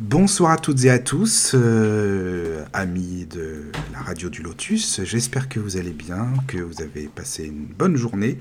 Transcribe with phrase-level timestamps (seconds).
[0.00, 5.02] Bonsoir à toutes et à tous, euh, amis de la radio du Lotus.
[5.04, 8.38] J'espère que vous allez bien, que vous avez passé une bonne journée,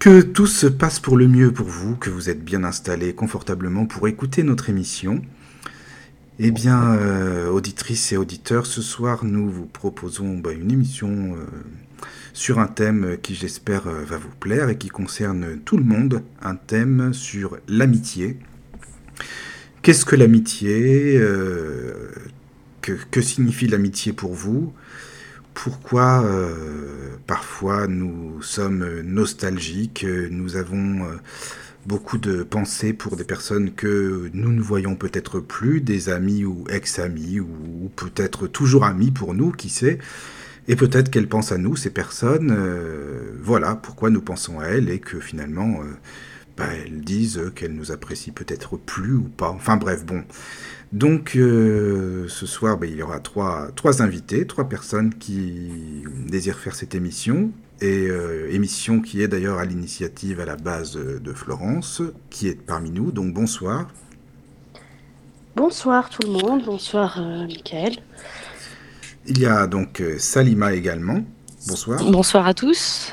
[0.00, 3.86] que tout se passe pour le mieux pour vous, que vous êtes bien installés confortablement
[3.86, 5.22] pour écouter notre émission.
[6.40, 11.46] Eh bien, euh, auditrices et auditeurs, ce soir, nous vous proposons bah, une émission euh,
[12.32, 16.56] sur un thème qui, j'espère, va vous plaire et qui concerne tout le monde, un
[16.56, 18.40] thème sur l'amitié.
[19.86, 22.10] Qu'est-ce que l'amitié euh,
[22.82, 24.72] que, signifie l'amitié pour vous?
[25.54, 31.12] Pourquoi euh, parfois nous sommes nostalgiques Nous avons euh,
[31.86, 36.64] beaucoup de pensées pour des personnes que nous ne voyons peut-être plus, des amis ou
[36.68, 39.98] ex-amis, ou, peut-être toujours amis pour nous, qui sait?
[40.66, 42.52] Et peut-être qu'elles pensent à nous, ces personnes.
[43.40, 45.78] voilà pourquoi nous pensons à elles et que finalement
[46.56, 49.50] bah, elles disent qu'elles nous apprécient peut-être plus ou pas.
[49.50, 50.24] Enfin bref, bon.
[50.92, 56.58] Donc euh, ce soir, bah, il y aura trois, trois invités, trois personnes qui désirent
[56.58, 57.50] faire cette émission.
[57.82, 62.00] Et euh, émission qui est d'ailleurs à l'initiative à la base de Florence,
[62.30, 63.12] qui est parmi nous.
[63.12, 63.88] Donc bonsoir.
[65.56, 67.96] Bonsoir tout le monde, bonsoir euh, Michael.
[69.26, 71.20] Il y a donc Salima également.
[71.66, 72.02] Bonsoir.
[72.04, 73.12] Bonsoir à tous.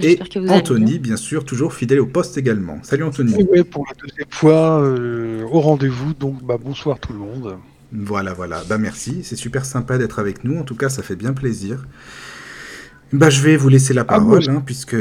[0.00, 2.78] Et Anthony, bien sûr, toujours fidèle au poste également.
[2.82, 3.34] Salut Anthony.
[3.50, 6.14] Oui, pour la deuxième fois, euh, au rendez-vous.
[6.14, 7.56] Donc, bah, bonsoir tout le monde.
[7.92, 8.62] Voilà, voilà.
[8.68, 9.22] Bah, merci.
[9.22, 10.58] C'est super sympa d'être avec nous.
[10.58, 11.86] En tout cas, ça fait bien plaisir.
[13.12, 14.96] Bah, je vais vous laisser la ah, parole, hein, puisque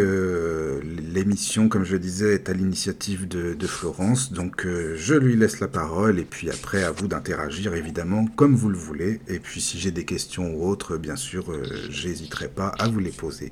[1.14, 4.32] l'émission, comme je le disais, est à l'initiative de, Florence.
[4.32, 6.20] Donc, euh, je lui laisse la parole.
[6.20, 9.22] Et puis après, à vous d'interagir, évidemment, comme vous le voulez.
[9.28, 13.00] Et puis, si j'ai des questions ou autres, bien sûr, euh, j'hésiterai pas à vous
[13.00, 13.52] les poser.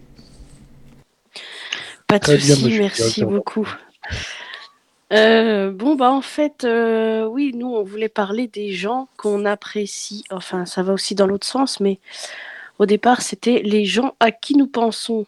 [2.11, 3.73] Pas de souci, merci beaucoup.
[5.13, 10.25] Euh, bon, bah en fait, euh, oui, nous, on voulait parler des gens qu'on apprécie.
[10.29, 11.99] Enfin, ça va aussi dans l'autre sens, mais
[12.79, 15.25] au départ, c'était les gens à qui nous pensons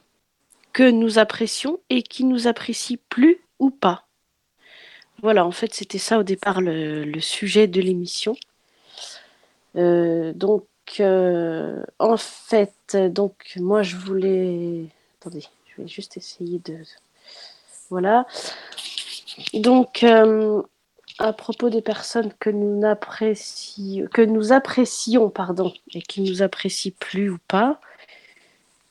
[0.73, 4.05] que nous apprécions et qui nous apprécient plus ou pas.
[5.22, 8.35] Voilà, en fait, c'était ça au départ le, sujet de l'émission.
[9.77, 10.66] Euh, donc,
[10.99, 14.88] en fait, donc moi, je voulais.
[15.22, 15.45] Attendez.
[15.75, 16.78] Je vais juste essayer de.
[17.89, 18.25] Voilà.
[19.53, 20.61] Donc, euh,
[21.19, 26.94] à propos des personnes que nous, apprécions, que nous apprécions pardon, et qui nous apprécient
[27.00, 27.79] plus ou pas,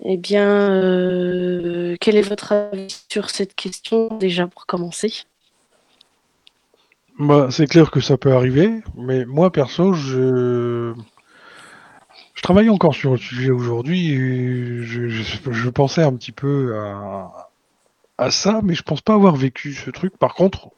[0.04, 5.12] eh bien, euh, quel est votre avis sur cette question déjà pour commencer?
[7.18, 10.94] Bah, C'est clair que ça peut arriver, mais moi perso, je
[12.42, 16.76] je travaille encore sur le sujet aujourd'hui et je, pensais un petit peu
[18.18, 20.16] à, ça, mais je pense pas avoir vécu ce truc.
[20.16, 20.70] Par contre,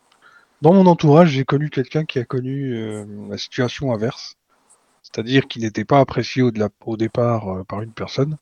[0.60, 4.36] dans mon entourage, j'ai connu quelqu'un qui a connu euh, la situation inverse,
[5.00, 6.52] c'est-à-dire qu'il n'était pas apprécié au,
[6.84, 8.36] au départ euh, par une personne,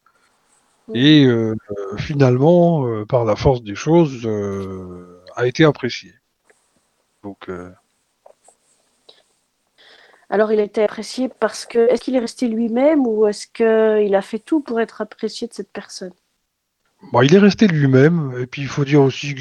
[0.92, 1.54] et euh,
[1.98, 4.26] finalement, par la force des choses,
[5.36, 6.12] a été apprécié.
[7.22, 7.48] Donc
[10.32, 14.14] alors il a été apprécié parce que est-ce qu'il est resté lui-même ou est-ce qu'il
[14.14, 16.14] a fait tout pour être apprécié de cette personne?
[17.12, 19.40] Bon, Il est resté lui-même et puis il faut dire aussi que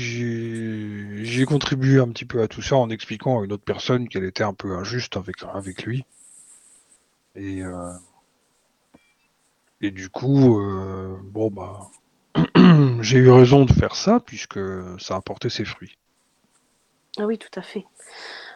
[1.23, 4.25] j'ai contribué un petit peu à tout ça en expliquant à une autre personne qu'elle
[4.25, 6.03] était un peu injuste avec, avec lui.
[7.37, 7.93] Et, euh,
[9.79, 11.89] et du coup, euh, bon bah
[12.99, 14.59] j'ai eu raison de faire ça puisque
[14.99, 15.97] ça a porté ses fruits.
[17.17, 17.85] Ah oui, tout à fait.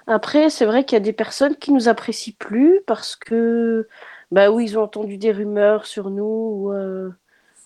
[0.08, 3.88] Après, c'est vrai qu'il y a des personnes qui nous apprécient plus parce que,
[4.32, 6.72] bah oui, ils ont entendu des rumeurs sur nous.
[6.72, 7.10] Euh,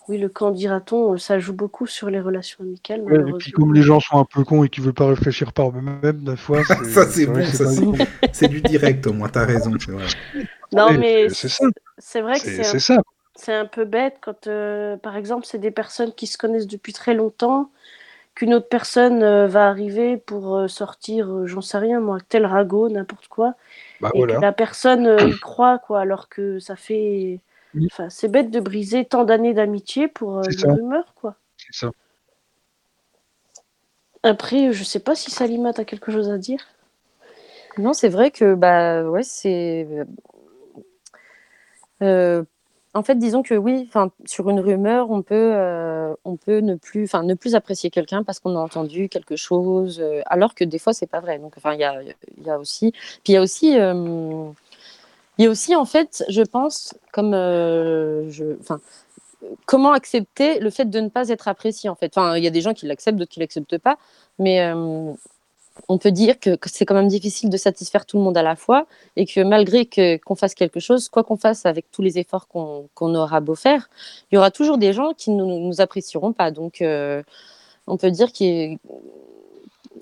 [0.08, 3.04] oui, le camp dira-t-on, ça joue beaucoup sur les relations amicales.
[3.28, 5.68] et puis comme les gens sont un peu cons et qu'ils veulent pas réfléchir par
[5.68, 6.64] eux-mêmes, des fois.
[6.64, 7.44] ça c'est bon,
[8.32, 9.28] c'est du direct au moins.
[9.28, 10.06] T'as raison, c'est vrai.
[10.72, 13.02] Non mais c'est vrai que c'est ça.
[13.36, 16.92] C'est un peu bête quand, euh, par exemple, c'est des personnes qui se connaissent depuis
[16.92, 17.70] très longtemps
[18.34, 22.46] qu'une autre personne euh, va arriver pour euh, sortir, euh, j'en sais rien, moi, tel
[22.46, 23.54] ragot, n'importe quoi,
[24.00, 27.40] bah, et que la personne y croit, quoi, alors que ça fait.
[27.86, 31.36] Enfin, c'est bête de briser tant d'années d'amitié pour une rumeur, quoi.
[31.56, 31.90] C'est ça.
[34.22, 36.66] Après, je sais pas si Salima, a quelque chose à dire.
[37.78, 39.86] Non, c'est vrai que bah ouais, c'est
[42.92, 43.88] en fait, disons que oui,
[44.26, 48.40] sur une rumeur, on peut, euh, on peut ne plus, ne plus apprécier quelqu'un parce
[48.40, 51.38] qu'on a entendu quelque chose, euh, alors que des fois c'est pas vrai.
[51.38, 54.50] Donc, il y a, aussi, puis il y a aussi, euh,
[55.38, 57.30] aussi en fait, je pense, comme,
[59.66, 62.16] comment accepter le fait de ne pas être apprécié en fait?
[62.16, 63.98] Enfin, il y a des gens qui l'acceptent, d'autres qui l'acceptent pas,
[64.40, 64.60] mais
[65.88, 68.56] on peut dire que, c'est quand même difficile de satisfaire tout le monde à la
[68.56, 68.86] fois
[69.16, 72.48] et que malgré que, qu'on fasse quelque chose, quoi qu'on fasse avec tous les efforts
[72.48, 73.90] qu'on, aura beau faire,
[74.30, 76.50] il y aura toujours des gens qui ne nous, apprécieront pas.
[76.50, 77.22] Donc, euh,
[77.86, 78.78] on peut dire qu'il est,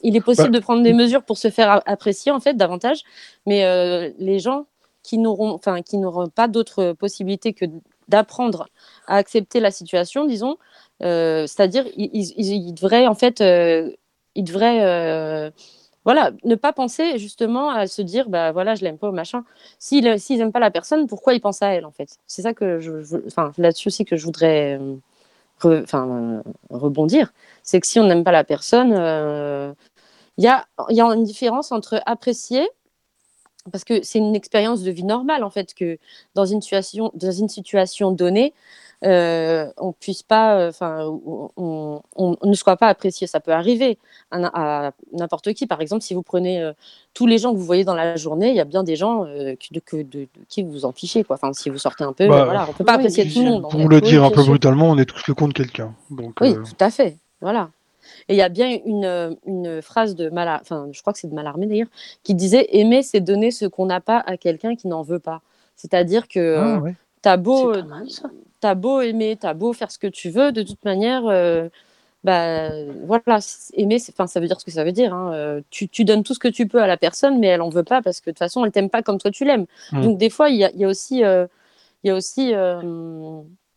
[0.02, 3.02] il est possible bah, de prendre des mesures pour se faire apprécier en fait davantage,
[3.46, 4.66] mais euh, les gens
[5.02, 7.64] qui n'auront, enfin, qui n'auront pas d'autre possibilité que
[8.08, 8.68] d'apprendre
[9.06, 10.56] à accepter la situation, disons,
[11.02, 13.42] euh, c'est-à-dire ils, devraient en fait,
[14.38, 15.52] ils devraient
[16.08, 19.44] voilà, ne pas penser justement à se dire, bah voilà, je l'aime pas, machin.
[19.78, 22.16] S'ils n'aiment pas la personne, pourquoi ils pensent à elle, en fait?
[22.26, 24.80] C'est ça que je, enfin, là-dessus aussi que je voudrais,
[25.66, 26.40] euh,
[26.70, 27.34] rebondir.
[27.62, 29.74] C'est que si on n'aime pas la personne, euh,
[30.38, 32.66] il y, a, y a une différence entre apprécier
[33.70, 35.98] parce que c'est une expérience de vie normale en fait que
[36.34, 41.04] dans une situation, dans une situation donnée, euh, on puisse pas, euh, enfin,
[41.56, 42.02] on,
[42.42, 43.26] ne soit pas apprécié.
[43.26, 43.98] Ça peut arriver
[44.30, 45.66] à, n'importe qui.
[45.66, 46.72] Par exemple, si vous prenez euh,
[47.14, 49.26] tous les gens que vous voyez dans la journée, il y a bien des gens
[49.58, 51.24] qui, de, qui vous en fichez.
[51.24, 51.36] Quoi.
[51.36, 53.70] Enfin, si vous sortez un peu, bah, voilà, on peut pas apprécier tout le monde.
[53.70, 55.94] Pour le dire un peu brutalement, on est tous le compte quelqu'un.
[56.10, 57.16] oui, tout à fait.
[57.40, 57.70] Voilà.
[58.28, 61.28] Et il y a bien une, une phrase de Mal, enfin, je crois que c'est
[61.28, 61.88] de Malarmé d'ailleurs,
[62.22, 65.42] qui disait aimer, c'est donner ce qu'on n'a pas à quelqu'un qui n'en veut pas.
[65.76, 66.82] C'est-à-dire que ah,
[67.24, 67.74] as beau,
[68.60, 71.68] t'as beau aimer, t'as beau faire ce que tu veux, de toute manière, euh,
[72.24, 72.70] bah,
[73.06, 73.38] voilà,
[73.74, 75.14] aimer, enfin, ça veut dire ce que ça veut dire.
[75.14, 75.32] Hein.
[75.34, 77.68] Euh, tu, tu, donnes tout ce que tu peux à la personne, mais elle en
[77.68, 79.66] veut pas parce que de toute façon, elle t'aime pas comme toi tu l'aimes.
[79.92, 80.02] Mmh.
[80.02, 81.46] Donc des fois, il y a, y a, aussi, euh,
[82.02, 82.52] il y a aussi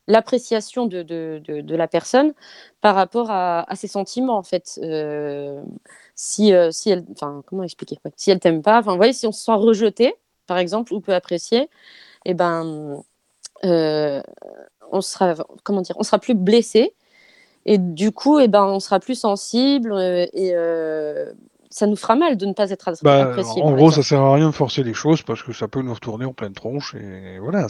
[0.08, 2.34] l'appréciation de, de, de, la personne
[2.82, 4.80] par rapport à, à ses sentiments en fait.
[6.16, 9.44] si, si elle, enfin, comment expliquer Si elle t'aime pas, enfin, voyez, si on se
[9.44, 10.16] sent rejeté,
[10.48, 11.70] par exemple, ou peut apprécier,
[12.26, 12.98] et eh ben euh,
[13.64, 16.94] on sera, comment dire, on sera plus blessé.
[17.66, 21.32] Et du coup, et eh ben, on sera plus sensible euh, et euh,
[21.70, 23.62] ça nous fera mal de ne pas être bah, apprécié.
[23.62, 25.94] En gros, ça sert à rien de forcer les choses parce que ça peut nous
[25.94, 27.68] retourner en pleine tronche et voilà.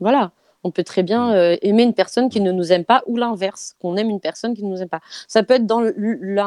[0.00, 0.30] Voilà.
[0.64, 1.58] On peut très bien mm.
[1.62, 4.64] aimer une personne qui ne nous aime pas ou l'inverse, qu'on aime une personne qui
[4.64, 5.00] ne nous aime pas.
[5.26, 5.84] Ça peut être dans,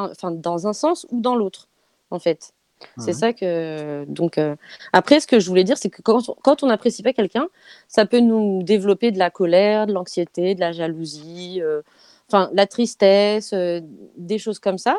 [0.09, 1.67] enfin, dans un sens ou dans l'autre,
[2.11, 2.53] en fait.
[2.97, 4.05] C'est ça que.
[4.05, 4.55] Donc, euh,
[4.93, 7.47] Après, ce que je voulais dire, c'est que quand, quand on n'apprécie pas quelqu'un,
[7.87, 11.81] ça peut nous développer de la colère, de l'anxiété, de la jalousie, euh,
[12.27, 13.81] enfin, la tristesse, euh,
[14.17, 14.97] des choses comme ça.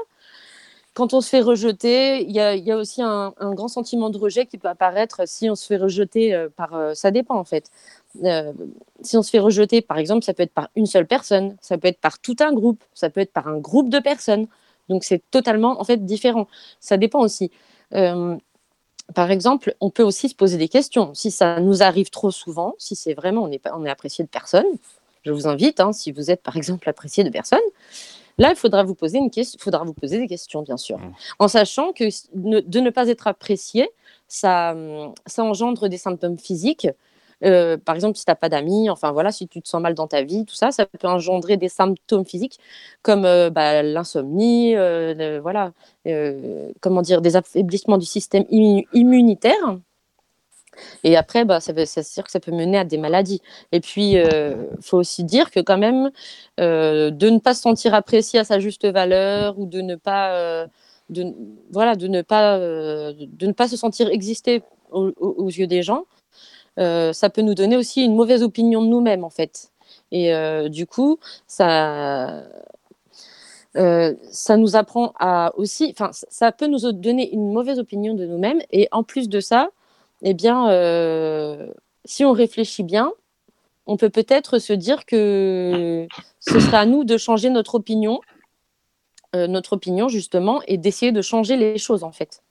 [0.95, 4.11] Quand on se fait rejeter, il y a, y a, aussi un, un, grand sentiment
[4.11, 6.95] de rejet qui peut apparaître si on se fait rejeter par.
[6.95, 7.71] ça dépend, en fait.
[9.03, 11.79] si on se fait rejeter, par exemple, ça peut être par une seule personne, ça
[11.79, 14.49] peut être par tout un groupe, ça peut être par un groupe de personnes.
[14.91, 16.47] Donc, c'est totalement, en fait, différent.
[16.81, 17.51] Ça dépend aussi.
[17.95, 18.37] Euh,
[19.15, 21.13] par exemple, on peut aussi se poser des questions.
[21.15, 24.29] Si ça nous arrive trop souvent, si c'est vraiment on est, on est apprécié de
[24.29, 24.67] personne,
[25.25, 27.61] je vous invite, hein, si vous êtes par exemple apprécié de personne,
[28.39, 31.15] là il faudra vous poser une question, faudra vous poser des questions bien sûr, mmh.
[31.39, 32.05] en sachant que
[32.35, 33.89] de ne pas être apprécié,
[34.29, 34.75] ça,
[35.27, 36.89] ça engendre des symptômes physiques
[37.45, 39.95] euh, par exemple, si tu n'as pas d'amis, enfin voilà, si tu te sens mal
[39.95, 42.59] dans ta vie, tout ça, ça peut engendrer des symptômes physiques
[43.03, 45.73] comme euh, bah, l'insomnie, euh, voilà,
[46.81, 49.79] comment dire, des affaiblissements du système immunitaire.
[51.05, 53.43] Et après, bah, ça veut dire que ça peut mener à des maladies.
[53.73, 56.11] Et puis, il faut aussi dire que quand même,
[56.59, 60.67] de ne pas se sentir apprécié à sa juste valeur ou de ne pas,
[61.71, 66.05] voilà, de ne pas, de ne pas se sentir exister aux yeux des gens,
[66.77, 69.73] ça peut nous donner aussi une mauvaise opinion de nous-mêmes, en fait.
[70.11, 72.43] Et euh, du coup, ça,
[73.77, 78.27] euh, ça nous apprend à aussi, enfin, ça peut nous donner une mauvaise opinion de
[78.27, 78.61] nous-mêmes.
[78.71, 79.71] Et en plus de ça,
[80.23, 80.69] eh bien,
[82.05, 83.13] si on réfléchit bien,
[83.87, 86.07] on peut peut-être se dire que
[86.39, 88.21] ce sera à nous de changer notre opinion,
[89.35, 92.43] notre opinion justement, et d'essayer de changer les choses en fait.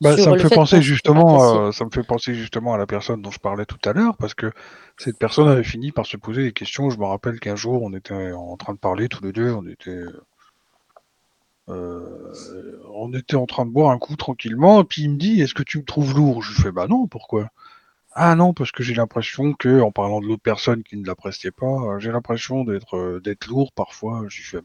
[0.00, 3.30] Bah, ça me fait penser justement, ça me fait penser justement à la personne dont
[3.30, 4.52] je parlais tout à l'heure, parce que
[4.96, 6.90] cette personne avait fini par se poser des questions.
[6.90, 9.66] Je me rappelle qu'un jour, on était en train de parler tous les deux, on
[9.66, 10.04] était,
[11.68, 12.32] euh,
[12.94, 15.54] on était en train de boire un coup tranquillement, et puis il me dit, est-ce
[15.54, 16.42] que tu me trouves lourd?
[16.42, 17.48] Je lui fais, bah non, pourquoi?
[18.18, 21.50] Ah non, parce que j'ai l'impression que, en parlant de l'autre personne qui ne l'appréciait
[21.50, 24.24] pas, j'ai l'impression d'être, euh, d'être lourd parfois.
[24.28, 24.60] Je lui fais,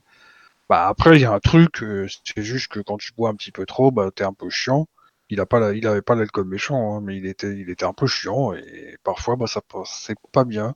[0.70, 3.36] bah après, il y a un truc, euh, c'est juste que quand tu bois un
[3.36, 4.88] petit peu trop, bah t'es un peu chiant
[5.32, 7.94] il a pas il avait pas l'alcool méchant, hein, mais il était, il était un
[7.94, 10.76] peu chiant et parfois bah, ça passait pas bien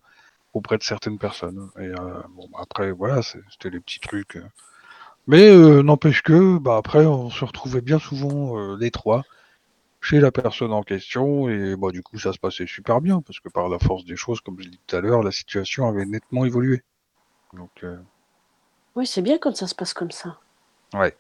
[0.54, 1.70] auprès de certaines personnes.
[1.78, 4.38] Et euh, bon, bah, après voilà, c'était les petits trucs.
[4.38, 4.46] Euh.
[5.28, 9.24] Mais euh, n'empêche que bah après on se retrouvait bien souvent les trois
[10.00, 13.40] chez la personne en question et bah du coup ça se passait super bien parce
[13.40, 15.88] que par la force des choses, comme je l'ai dit tout à l'heure, la situation
[15.88, 16.84] avait nettement évolué.
[17.54, 17.84] Donc
[18.96, 20.40] oui, c'est bien quand ça se passe comme ça.
[20.94, 21.18] Ouais.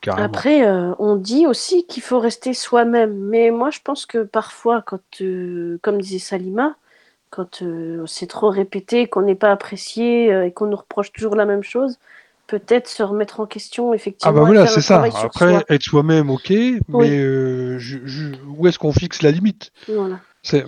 [0.00, 0.26] Carrément.
[0.26, 3.14] Après, euh, on dit aussi qu'il faut rester soi-même.
[3.14, 6.74] Mais moi, je pense que parfois, quand, euh, comme disait Salima,
[7.30, 11.36] quand euh, c'est trop répété, qu'on n'est pas apprécié euh, et qu'on nous reproche toujours
[11.36, 11.98] la même chose,
[12.48, 14.34] peut-être se remettre en question, Ah effectivement.
[14.34, 15.02] bah et voilà, c'est ça.
[15.04, 15.64] Après, soi.
[15.68, 16.82] être soi-même, ok, Oui.
[16.88, 19.70] mais euh, je- je- où est-ce qu'on fixe la limite?
[19.86, 20.18] Voilà.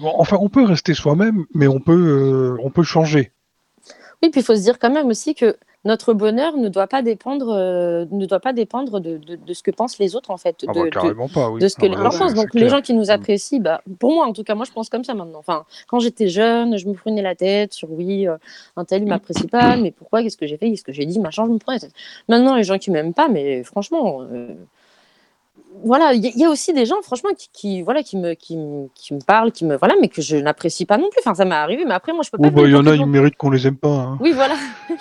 [0.00, 3.32] Bon, enfin, on peut rester soi-même, mais on peut, euh, on peut changer.
[4.22, 7.02] Oui, puis il faut se dire quand même aussi que notre bonheur ne doit pas
[7.02, 10.36] dépendre, euh, ne doit pas dépendre de, de- de ce que pensent les autres, en
[10.36, 10.64] fait.
[10.68, 11.60] Ah de, bah, de- carrément pas, oui.
[11.60, 12.34] de ce que Ah les bah, gens c'est- pensent.
[12.34, 13.10] Donc les gens qui nous Mm.
[13.10, 15.40] apprécient, bah, pour moi en tout cas, moi je pense comme ça maintenant.
[15.40, 18.36] Enfin, quand j'étais jeune, je me prenais la tête sur oui, euh,
[18.76, 21.18] un tel il m'apprécie pas, mais pourquoi, qu'est-ce que j'ai fait, qu'est-ce que j'ai dit,
[21.18, 21.94] machin, je me prenais la tête.
[22.28, 24.54] Maintenant les gens qui m'aiment pas, mais franchement, euh,
[25.84, 28.16] voilà, il y, a- il y a aussi des gens franchement qui, qui, voilà qui
[28.16, 28.56] me qui,
[28.94, 31.20] qui me parlent, qui me voilà, mais que je n'apprécie pas non plus.
[31.24, 32.48] Enfin ça m'est arrivé, mais après moi je peux pas.
[32.48, 33.88] Oh, bah, il y en a, ils méritent qu'on les aime pas.
[33.88, 34.18] hein.
[34.20, 34.54] oui, voilà.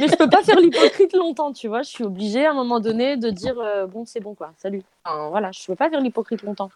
[0.00, 1.82] Mais je peux pas faire l'hypocrite longtemps, tu vois.
[1.82, 4.82] Je suis obligée à un moment donné de dire euh, bon, c'est bon quoi, salut.
[5.04, 6.70] Enfin, voilà, je peux pas faire l'hypocrite longtemps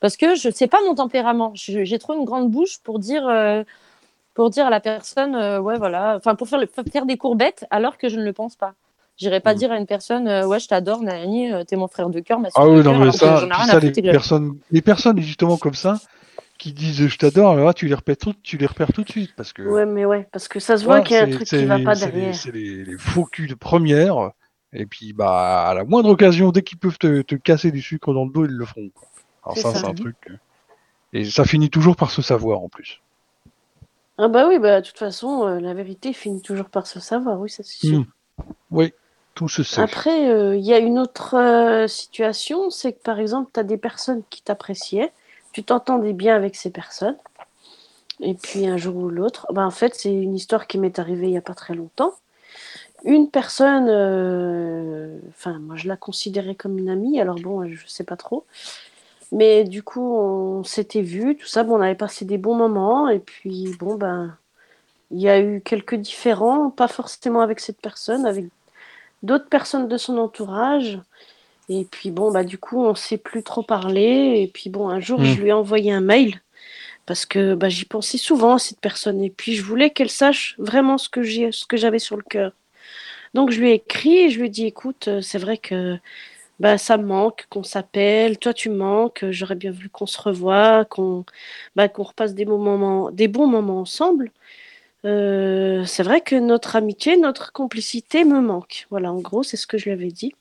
[0.00, 1.52] parce que je sais pas mon tempérament.
[1.54, 3.62] J'ai trop une grande bouche pour dire euh,
[4.34, 7.64] pour dire à la personne euh, ouais voilà, enfin pour faire le- faire des courbettes
[7.70, 8.74] alors que je ne le pense pas.
[9.16, 9.58] J'irai pas Mm.
[9.58, 12.38] dire à une personne euh, ouais je t'adore Nani, euh, t'es mon frère de cœur,
[12.38, 13.46] ma Ah oui, non, mais ça,
[13.80, 15.98] les personnes, les personnes justement comme ça,
[16.58, 19.10] qui disent je t'adore, alors là, tu les repères tout, tu les repères tout de
[19.10, 19.62] suite parce que.
[19.62, 21.78] Ouais, mais ouais, parce que ça se voit qu'il y a un truc qui va
[21.78, 22.34] pas derrière.
[22.34, 24.30] C'est les, les faux culs de première.
[24.72, 28.12] Et puis, bah, à la moindre occasion, dès qu'ils peuvent te, te casser du sucre
[28.12, 28.90] dans le dos, ils le feront.
[28.94, 29.08] quoi.
[29.44, 29.78] Alors ça, ça.
[29.78, 30.16] c'est un truc.
[30.28, 30.34] euh,
[31.14, 33.00] Et ça finit toujours par se savoir en plus.
[34.18, 37.38] Ah bah oui, bah de toute façon, euh, la vérité finit toujours par se savoir,
[37.40, 38.00] oui, ça c'est sûr.
[38.00, 38.06] Mm.
[38.70, 38.92] Oui,
[39.82, 43.64] Après, euh, il y a une autre euh, situation, c'est que par exemple, tu as
[43.64, 45.12] des personnes qui t'appréciaient,
[45.52, 47.16] tu t'entendais bien avec ces personnes,
[48.20, 51.26] et puis un jour ou l'autre, bah, en fait, c'est une histoire qui m'est arrivée
[51.26, 52.14] il n'y a pas très longtemps.
[53.04, 58.04] Une personne, euh, enfin, moi je la considérais comme une amie, alors bon, je sais
[58.04, 58.46] pas trop,
[59.32, 63.08] mais du coup, on s'était vus, tout ça, bon, on avait passé des bons moments,
[63.08, 64.36] et puis bon, ben,
[65.10, 68.46] il y a eu quelques différends, pas forcément avec cette personne, avec
[69.22, 71.00] d'autres personnes de son entourage.
[71.68, 74.40] Et puis bon, bah du coup, on s'est plus trop parlé.
[74.42, 75.24] Et puis bon, un jour, Mm.
[75.24, 76.40] je lui ai envoyé un mail
[77.06, 79.22] parce que bah, j'y pensais souvent à cette personne.
[79.22, 82.22] Et puis je voulais qu'elle sache vraiment ce que j'ai, ce que j'avais sur le
[82.22, 82.52] cœur.
[83.34, 85.98] Donc je lui ai écrit et je lui ai dit, écoute, euh, c'est vrai que
[86.60, 88.38] bah, ça me manque qu'on s'appelle.
[88.38, 89.24] Toi, tu me manques.
[89.30, 91.24] J'aurais bien voulu qu'on se revoie, qu'on
[91.76, 94.30] bah, qu'on repasse des, moments, des bons moments ensemble.
[95.06, 98.86] Euh, c'est vrai que notre amitié, notre complicité me manque.
[98.90, 100.34] Voilà, en gros, c'est ce que je lui avais dit.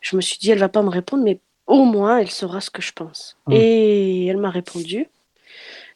[0.00, 2.70] Je me suis dit, elle va pas me répondre, mais au moins, elle saura ce
[2.70, 3.36] que je pense.
[3.46, 3.52] Mm.
[3.54, 5.08] Et elle m'a répondu.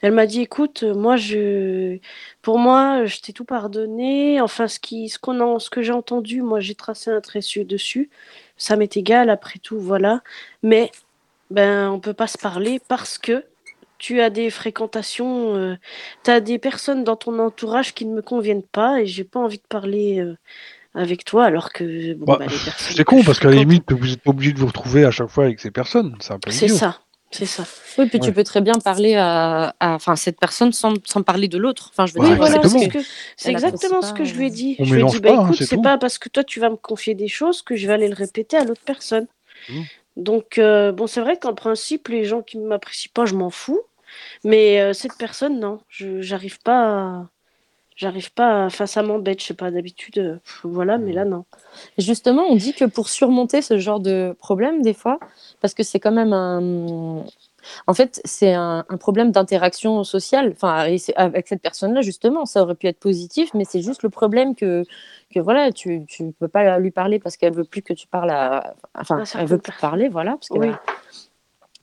[0.00, 1.98] Elle m'a dit, écoute, moi, je,
[2.42, 4.40] pour moi, je t'ai tout pardonné.
[4.40, 7.64] Enfin, ce qui, ce qu'on ce que j'ai entendu, moi, j'ai tracé un trait su-
[7.64, 8.10] dessus.
[8.56, 10.22] Ça m'est égal, après tout, voilà.
[10.62, 10.90] Mais,
[11.50, 13.44] ben, on peut pas se parler parce que
[14.04, 15.76] tu as des fréquentations,
[16.24, 19.40] tu as des personnes dans ton entourage qui ne me conviennent pas et j'ai pas
[19.40, 20.36] envie de parler euh,
[20.94, 23.90] avec toi alors que bon, Bah, bah, les personnes C'est con parce qu'à la limite,
[23.92, 26.14] vous êtes pas obligé de vous retrouver à chaque fois avec ces personnes.
[26.20, 26.76] C'est un peu c'est idiot.
[26.76, 27.64] ça, c'est ça.
[27.96, 28.26] Oui, puis Ouais.
[28.26, 31.88] tu peux très bien parler à, enfin, cette personne sans, sans parler de l'autre.
[31.90, 32.80] Enfin, je veux Ouais, Oui, dire, voilà, exactement.
[32.90, 32.98] c'est
[33.38, 34.76] ce que- exactement ce pas, que je lui ai euh, dit.
[34.80, 36.60] On je lui ai dit, bah pas, hein, écoute, c'est pas parce que toi tu
[36.60, 39.26] vas me confier des choses que je vais aller le répéter à l'autre personne.
[39.70, 39.80] Mm.
[40.16, 43.50] Donc, euh, bon, c'est vrai qu'en principe, les gens qui ne m'apprécient pas, je m'en
[43.50, 43.80] fous.
[44.44, 46.82] Mais euh, cette personne, non, je j'arrive pas
[47.20, 47.28] à...
[47.96, 51.44] J'arrive pas, à- enfin ça m'embête, je sais pas, d'habitude, euh, voilà, mais là non.
[51.96, 55.20] Justement, on dit que pour surmonter ce genre de problème, des fois,
[55.60, 57.24] parce que c'est quand même un.
[57.86, 60.50] En fait, c'est un, un problème d'interaction sociale.
[60.54, 64.56] Enfin, avec cette personne-là, justement, ça aurait pu être positif, mais c'est juste le problème
[64.56, 64.84] que,
[65.32, 68.30] que voilà, tu ne peux pas lui parler parce qu'elle veut plus que tu parles
[68.30, 68.74] à.
[68.98, 70.32] Enfin, elle veut plus parler, voilà.
[70.32, 70.72] Parce qu'elle Oui.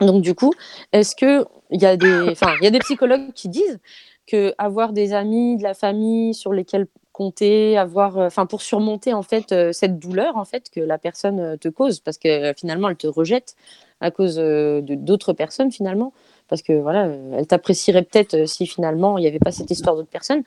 [0.01, 0.51] Donc, du coup,
[0.91, 3.79] est-ce que il y a des, il y a des psychologues qui disent
[4.27, 9.22] que avoir des amis, de la famille sur lesquels compter, avoir, euh, pour surmonter en
[9.22, 12.89] fait euh, cette douleur en fait que la personne euh, te cause, parce que finalement
[12.89, 13.55] elle te rejette
[14.00, 16.12] à cause d'autres personnes finalement,
[16.48, 17.05] parce que voilà,
[17.38, 20.41] elle t'apprécierait peut-être si finalement il n'y avait pas cette histoire d'autres personnes.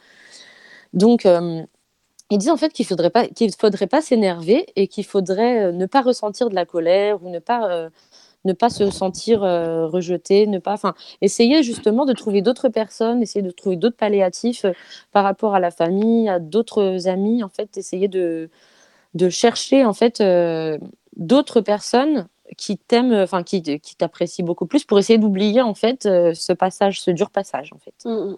[0.92, 5.72] Donc ils disent en fait qu'il faudrait pas qu'il faudrait pas s'énerver et qu'il faudrait
[5.72, 7.90] ne pas ressentir de la colère ou ne pas
[8.44, 13.22] ne pas se sentir euh, rejeté, ne pas, enfin, essayer justement de trouver d'autres personnes,
[13.22, 14.72] essayer de trouver d'autres palliatifs euh,
[15.12, 18.50] par rapport à la famille, à d'autres amis, en fait, essayer de,
[19.14, 20.78] de chercher en fait euh,
[21.16, 22.26] d'autres personnes
[22.58, 27.00] qui t'aiment, enfin qui, qui t'apprécient beaucoup plus pour essayer d'oublier en fait ce passage,
[27.00, 27.94] ce dur passage en fait.
[28.04, 28.36] Mm, mm.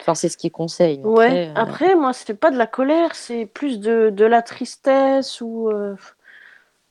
[0.00, 1.00] Enfin, c'est ce qu'ils conseillent.
[1.04, 5.40] Ouais, euh, après, moi, c'est pas de la colère, c'est plus de, de la tristesse
[5.40, 5.70] ou.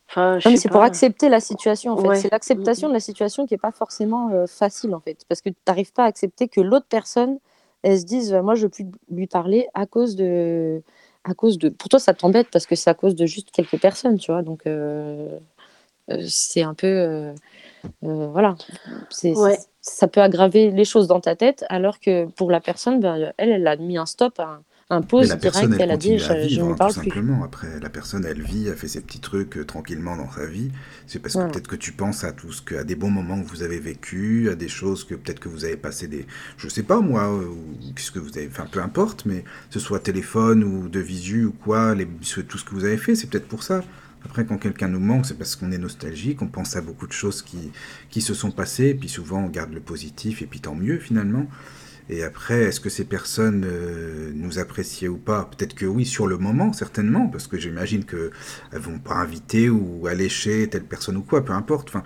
[0.09, 2.07] Enfin, je Non, mais sais c'est pour accepter la situation, en fait.
[2.07, 2.15] Ouais.
[2.19, 5.23] C'est l'acceptation de la situation qui est pas forcément euh, facile, en fait.
[5.29, 7.37] Parce que tu n'arrives pas à accepter que l'autre personne,
[7.83, 10.81] elle se dise, euh, moi, je veux plus lui parler à cause de...
[11.25, 11.69] À cause de...
[11.69, 14.41] Pour toi, ça t'embête parce que c'est à cause de juste quelques personnes, tu vois.
[14.41, 15.37] Donc, euh,
[16.27, 16.87] c'est un peu...
[16.87, 17.33] euh,
[18.01, 18.55] voilà.
[19.23, 19.59] Ouais.
[19.81, 23.51] ça peut aggraver les choses dans ta tête, alors que pour la personne, ben, elle,
[23.51, 24.61] elle a mis un stop, un,
[25.19, 27.21] Mais la direct, elle elle a dit, à je, ne hein, parle tout plus.
[27.21, 27.43] simplement.
[27.43, 30.71] Après, la personne, elle vit, elle fait ses petits trucs euh, tranquillement dans sa vie.
[31.07, 31.51] C'est parce que Voilà.
[31.51, 33.79] peut-être que tu penses à tout ce que, à des bons moments que vous avez
[33.79, 36.25] vécu, à des choses que peut-être que vous avez passé des,
[36.57, 39.79] je sais pas moi, euh, ou qu'est-ce que vous avez, enfin peu importe, mais ce
[39.79, 43.15] soit téléphone ou de visu ou quoi, les, ce- tout ce que vous avez fait,
[43.15, 43.83] c'est peut-être pour ça.
[44.25, 47.13] Après, quand quelqu'un nous manque, c'est parce qu'on est nostalgique, on pense à beaucoup de
[47.13, 47.71] choses qui,
[48.09, 50.97] qui se sont passées, et puis souvent on garde le positif, et puis tant mieux
[50.99, 51.47] finalement.
[52.09, 55.49] Et après, est-ce que ces personnes euh, nous appréciaient ou pas?
[55.55, 58.31] Peut-être que oui, sur le moment, certainement, parce que j'imagine qu'elles
[58.73, 61.89] vont pas inviter ou aller chez telle personne ou quoi, peu importe.
[61.89, 62.03] Enfin,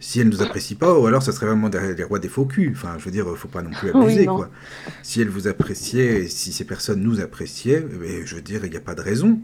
[0.00, 2.46] si elles nous apprécient pas, ou alors ça serait vraiment des, des rois des faux
[2.46, 2.72] culs.
[2.72, 4.36] Enfin, je veux dire, faut pas non plus Oui, abuser, non.
[4.36, 4.50] quoi.
[5.02, 8.64] Si elles vous appréciaient, et si ces personnes nous appréciaient, eh ben, je veux dire,
[8.64, 9.38] il n'y a pas de raison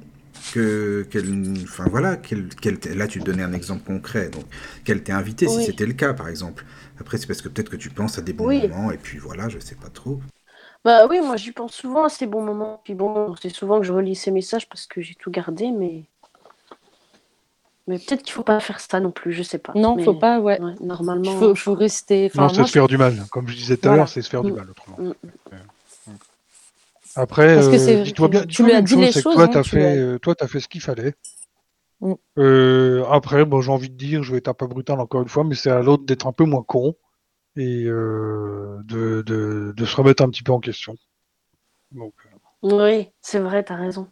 [0.54, 1.26] que qu'elle
[1.62, 2.48] enfin voilà qu'elle
[2.96, 4.44] là tu te donnais un exemple concret donc
[4.84, 6.64] qu'elle t'ait invité si c'était le cas par exemple
[7.02, 8.68] après c'est parce que peut-être que tu penses à des bons Oui.
[8.68, 10.20] moments et puis voilà je sais pas trop
[10.84, 12.80] Bah oui, moi j'y pense souvent à ces bons moments.
[12.84, 16.04] Puis bon, c'est souvent que je relis ces messages parce que j'ai tout gardé, mais.
[17.88, 19.72] Mais peut-être qu'il faut pas faire ça non plus, je sais pas.
[19.74, 20.60] Non, Mais, faut pas, ouais.
[20.60, 21.38] ouais, Il normalement.
[21.38, 22.30] faut, faut rester...
[22.32, 23.14] Enfin, Non, c'est moi, se faire du mal.
[23.32, 24.56] Comme je disais tout à l'heure, c'est se faire du Mm.
[24.56, 24.98] mal autrement.
[24.98, 25.12] Mm.
[27.14, 29.34] Après, Parce que euh, dis-toi bien, tu lui as dit les chose, c'est que choses,
[29.34, 31.14] toi, hein, t'as tu as- euh, toi, t'as fait ce qu'il fallait.
[32.02, 32.14] Mm.
[32.38, 35.28] Euh, après, bon, j'ai envie de dire, je vais être un peu brutal encore une
[35.28, 36.94] fois, mais c'est à l'autre d'être un peu moins con
[37.56, 40.96] et euh, de, de, de se remettre un petit peu en question.
[41.92, 44.08] Donc, euh, Oui, c'est vrai, t'as raison.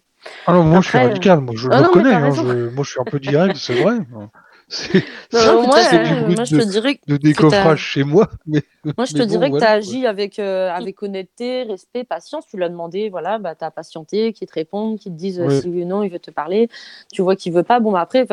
[0.47, 2.69] Ah non, moi je suis radical, moi je ah le non, reconnais, t'as hein, je-
[2.71, 3.99] moi je suis un peu direct, c'est vrai.
[4.71, 8.63] C'est moi, je te dirais que de t'as- décoffrage chez moi, mais
[8.97, 12.47] Moi, je te dirais que tu as agi avec, euh, avec honnêteté, respect, patience.
[12.47, 15.61] Tu l'as demandé, voilà, bah, tu as patienté, qu'ils te répondent, qu'ils te disent euh,
[15.61, 16.69] si oui ou non, il veut te parler.
[17.13, 17.81] Tu vois qu'il veut pas.
[17.81, 18.27] Bon, bah, après,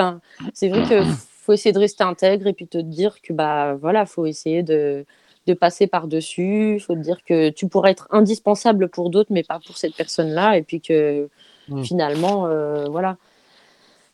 [0.53, 1.03] c'est vrai qu'il
[1.43, 5.05] faut essayer de rester intègre et puis te dire que, bah, voilà, faut essayer de,
[5.47, 6.75] de passer par-dessus.
[6.75, 9.95] Il faut te dire que tu pourrais être indispensable pour d'autres, mais pas pour cette
[9.95, 10.57] personne-là.
[10.57, 11.29] Et puis que
[11.69, 11.83] Mm.
[11.83, 13.17] finalement, euh, voilà.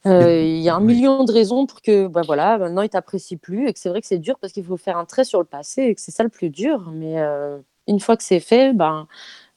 [0.06, 0.96] Euh, Il y a un Oui.
[0.96, 4.02] million de raisons pour que bah voilà, maintenant il t'apprécie plus et que c'est vrai
[4.02, 6.12] que c'est dur parce qu'il faut faire un trait sur le passé et que c'est
[6.12, 6.92] ça le plus dur.
[6.92, 9.08] Mais euh, une fois que c'est fait, ben,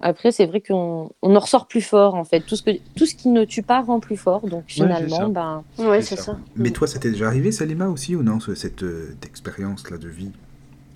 [0.01, 2.43] après c'est vrai qu'on on en ressort plus fort en fait.
[2.43, 4.47] Tout ce, que, tout ce qui ne tue pas rend plus fort.
[4.49, 5.29] Donc c'est ça.
[5.29, 6.23] finalement, ben, Ouais, C'est c'est ça.
[6.23, 6.41] ça.
[6.55, 9.99] mais toi ça t'est déjà arrivé Salima aussi ou non ce- cette euh, expérience là
[9.99, 10.33] de vie?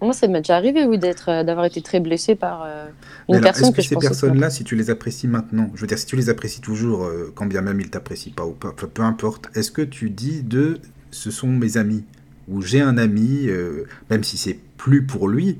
[0.02, 2.86] Moi ça m'est déjà arrivé oui, d'être, euh, d'avoir été très blessée par euh,
[3.28, 5.70] une alors, personne est-ce que, que je ces que- personnes-là, si tu les apprécies maintenant,
[5.74, 8.46] je veux dire, si tu les apprécies toujours, euh, quand bien même ils t'apprécient pas
[8.46, 10.78] ou pas, peu importe, est-ce que tu dis de
[11.10, 12.04] ce sont mes amis
[12.48, 15.58] ou j'ai un ami, euh, même si c'est plus pour lui,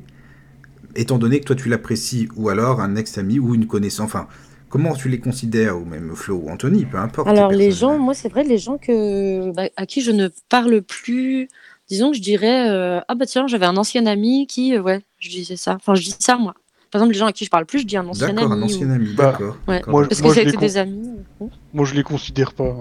[0.96, 4.26] étant donné que toi tu l'apprécies, ou alors un ex-ami ou une connaissance, enfin,
[4.68, 7.29] comment tu les considères, ou même Flo ou Anthony, peu importe.
[7.29, 10.83] Alors les gens, moi c'est vrai, les gens que, bah, à qui je ne parle
[10.83, 11.48] plus,
[11.90, 15.00] disons que je dirais, euh, ah bah tiens, j'avais un ancien ami qui, euh, ouais,
[15.18, 15.74] je disais ça.
[15.74, 16.55] Enfin, je dis ça moi.
[16.90, 18.37] Par exemple, les gens à qui je parle plus, je dis un ancien ami.
[18.37, 19.57] D'accord, un ou- ancien ami, Bah, d'accord.
[19.68, 19.83] Ouais.
[19.87, 21.11] Moi, Parce moi, que ça a je été les des amis.
[21.72, 22.74] Moi je les considère pas.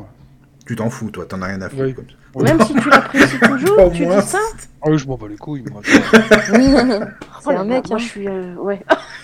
[0.66, 1.96] Tu t'en fous, toi, t'en as rien à foutre.
[1.96, 2.06] Comme
[2.46, 2.54] ça.
[2.54, 4.38] Même si tu l'apprécies toujours, tu dis ça
[4.84, 5.64] Ah oui, je m'en bats les couilles.
[5.72, 5.82] Moi.
[5.84, 7.98] c'est un mec, hein.
[7.98, 8.28] je suis.
[8.28, 8.80] euh, ouais.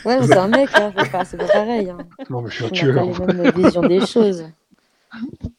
[0.06, 0.92] Ouais, c'est un mec, hein,
[1.26, 1.90] c'est pas pareil.
[1.92, 1.98] Hein.
[2.32, 3.18] non, mais je suis un On tueur.
[3.18, 4.44] pas les mêmes visions des choses.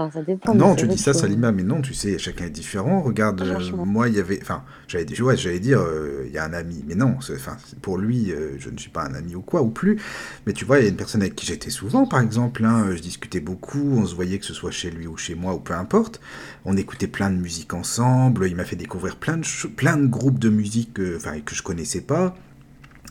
[0.00, 0.52] Enfin, ça dépend.
[0.54, 3.02] mais Non, tu dis ça, que- Salima, mais non, tu sais, chacun est différent.
[3.02, 3.84] Regarde, euh, Franchement.
[3.84, 4.38] moi, il y avait.
[4.40, 7.56] Enfin, j'allais dire, ouais, j'allais dire, euh, il y a un ami, mais non, enfin,
[7.82, 9.98] pour lui, euh, je ne suis pas un ami ou quoi, ou plus.
[10.46, 12.86] Mais tu vois, il y a une personne avec qui j'étais souvent, par exemple, hein,
[12.94, 15.58] je discutais beaucoup, on se voyait que ce soit chez lui ou chez moi, ou
[15.58, 16.20] peu importe.
[16.64, 20.38] On écoutait plein de musique ensemble, il m'a fait découvrir plein de, plein de groupes
[20.38, 22.36] de musique euh, enfin, que je connaissais pas.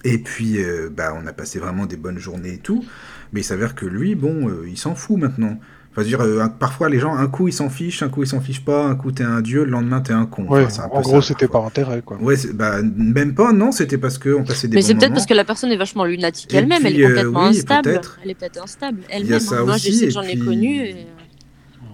[0.06, 2.86] Et puis, euh, bah, on a passé vraiment des bonnes journées et tout.
[3.34, 5.60] Mais il s'avère que lui, bon, euh, il s'en fout maintenant.
[5.98, 8.28] Enfin, dire, euh, un- parfois les gens, un coup ils s'en fichent, un coup ils
[8.28, 10.44] s'en fichent pas, un coup t'es un dieu, le lendemain t'es un con.
[10.44, 12.18] Ouais, Enfin, c'est un peu en gros, c'était par intérêt, quoi.
[12.22, 15.14] Ouais, c'est- bah, même pas, non, c'était parce qu'on passait des Mais bons c'est peut-être
[15.14, 17.82] parce que la personne est vachement lunatique elle-même, elle est euh, complètement oui, instable.
[17.90, 18.20] peut-être.
[18.24, 19.40] Elle est peut-être instable Il y a elle-même.
[19.40, 19.66] ça hein.
[19.66, 20.76] Moi, aussi, je sais que j'en ai connu.
[20.86, 20.96] et, euh,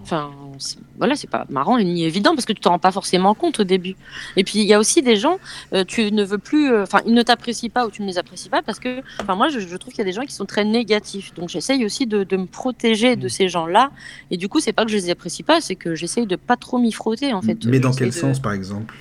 [0.03, 0.31] Enfin,
[0.97, 3.63] voilà, c'est pas marrant ni évident parce que tu t'en rends pas forcément compte au
[3.63, 3.95] début.
[4.35, 5.37] Et puis il y a aussi des gens,
[5.73, 8.17] euh, tu ne veux plus, euh, enfin, ils ne t'apprécient pas ou tu ne les
[8.17, 10.33] apprécies pas parce que, enfin, moi, je, je trouve qu'il y a des gens qui
[10.35, 11.33] sont très négatifs.
[11.35, 13.29] Donc j'essaye aussi de, de me protéger de Mm.
[13.29, 13.91] ces gens-là.
[14.29, 16.57] Et du coup, c'est pas que je les apprécie pas, c'est que j'essaye de pas
[16.57, 17.65] trop m'y frotter en fait.
[17.65, 18.93] Mais dans quel de- sens, par exemple?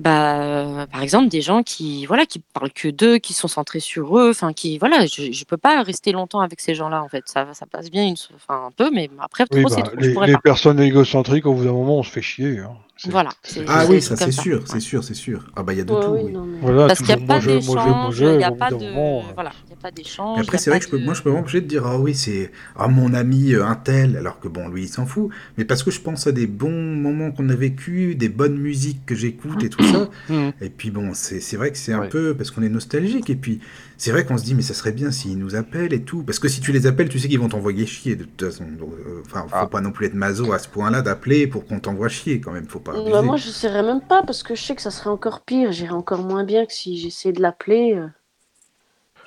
[0.00, 4.18] Bah, par exemple, des gens qui, voilà, qui parlent que d'eux, qui sont centrés sur
[4.18, 7.28] eux, enfin, qui, voilà, je, je peux pas rester longtemps avec ces gens-là, en fait.
[7.28, 8.16] Ça, ça passe bien, une,
[8.48, 9.90] un peu, mais après, trop, Oui, bah, trop.
[10.00, 10.40] je les, pourrais les pas.
[10.40, 12.58] personnes égocentriques, au bout d'un moment, on se fait chier.
[12.60, 12.76] hein.
[13.08, 13.30] Voilà.
[13.66, 15.46] Ah oui, ça c'est sûr, c'est sûr, c'est sûr.
[15.56, 16.32] Ah bah il y a de Ouais, tout, oui, oui.
[16.32, 19.34] non, mais- Voilà, Parce qu'il n'y a toujours pas d'échange, il n'y a pas de,
[19.34, 20.40] voilà, il y a pas d'échange.
[20.40, 21.86] Après, a c'est vrai que je peux, de- moi, je peux pas m'empêcher de dire,
[21.86, 25.06] ah oui, c'est ah, mon ami euh, un tel, alors que bon, lui, il s'en
[25.06, 25.30] fout.
[25.56, 29.06] Mais parce que je pense à des bons moments qu'on a vécu, des bonnes musiques
[29.06, 30.08] que j'écoute et tout ça.
[30.28, 30.52] Mhm.
[30.60, 32.08] Et puis bon, c'est c'est vrai que c'est un Ouais.
[32.08, 33.30] peu parce qu'on est nostalgique.
[33.30, 33.60] Et puis,
[34.00, 36.22] c'est vrai qu'on se dit, mais ça serait bien s'ils nous appellent et tout.
[36.22, 38.64] Parce que si tu les appelles, tu sais qu'ils vont t'envoyer chier de toute façon.
[38.64, 39.66] Euh, Enfin, faut Ah.
[39.66, 42.66] pas non plus être maso à ce point-là d'appeler pour qu'on t'envoie chier quand même.
[42.66, 43.10] Faut pas abuser.
[43.12, 45.70] Bah, moi, je serais même pas parce que je sais que ça serait encore pire.
[45.72, 47.94] J'irais encore moins bien que si j'essayais de l'appeler.
[47.94, 48.08] euh.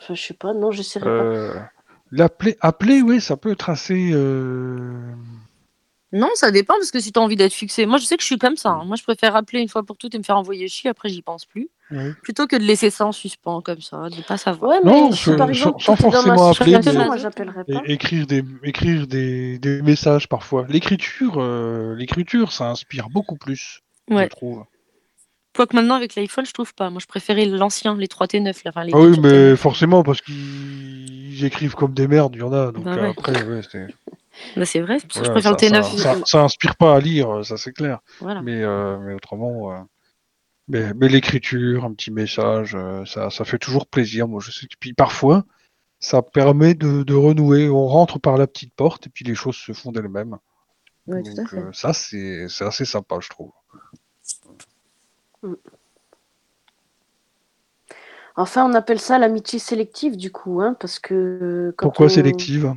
[0.02, 1.06] Enfin, je sais pas, non, pas.
[1.08, 1.54] Euh,
[2.12, 4.12] L'appeler, appeler, oui, ça peut être assez.
[4.14, 4.92] euh,
[6.14, 7.86] Non, ça dépend parce que si tu as envie d'être fixé.
[7.88, 8.70] Moi, je sais que je suis comme ça.
[8.70, 8.86] Hein.
[8.86, 10.90] Moi, je préfère appeler une fois pour toutes et me faire envoyer chier.
[10.90, 11.70] Après, j'y pense plus.
[11.92, 12.12] oui.
[12.22, 14.72] Plutôt que de laisser ça en suspens comme ça, de pas savoir.
[14.72, 17.06] Ouais, mais Non, je- par sans- exemple, sans t'es dans ma forcément appeler, situation, mais-
[17.08, 17.82] moi, j'appellerais pas.
[17.86, 20.66] Et écrire des, écrire des, des messages parfois.
[20.70, 24.26] L'écriture, euh, l'écriture, ça inspire beaucoup plus, Ouais.
[24.26, 24.64] je trouve.
[25.56, 26.90] Quoique maintenant, avec l'iPhone, je trouve pas.
[26.90, 28.64] Moi, je préférais l'ancien, les 3T9.
[28.66, 29.56] là, Enfin, les Ah oui, mais 3T9.
[29.58, 32.72] forcément, parce qu'ils écrivent comme des merdes, il y en a.
[32.72, 33.10] Donc Bah euh, ouais.
[33.10, 33.88] après, ouais, c'est-
[34.66, 35.98] c'est vrai, c'est pour ça que je préfère ça, le T9.
[35.98, 38.00] ça, ça, ça inspire pas à lire, ça c'est clair.
[38.20, 38.42] Voilà.
[38.42, 39.80] Mais, euh, mais autrement, euh,
[40.68, 44.28] mais, mais l'écriture, un petit message, euh, ça, fait toujours plaisir.
[44.28, 45.44] Moi, je sais que puis parfois,
[46.00, 47.70] ça permet de, de renouer.
[47.70, 50.38] On rentre par la petite porte et puis les choses se font d'elles-mêmes.
[51.06, 51.22] Ouais,
[51.74, 53.52] ça, c'est assez sympa, je trouve.
[58.36, 61.74] Enfin, on appelle ça l'amitié sélective, du coup, hein, parce que.
[61.78, 62.74] quand Pourquoi on- sélective?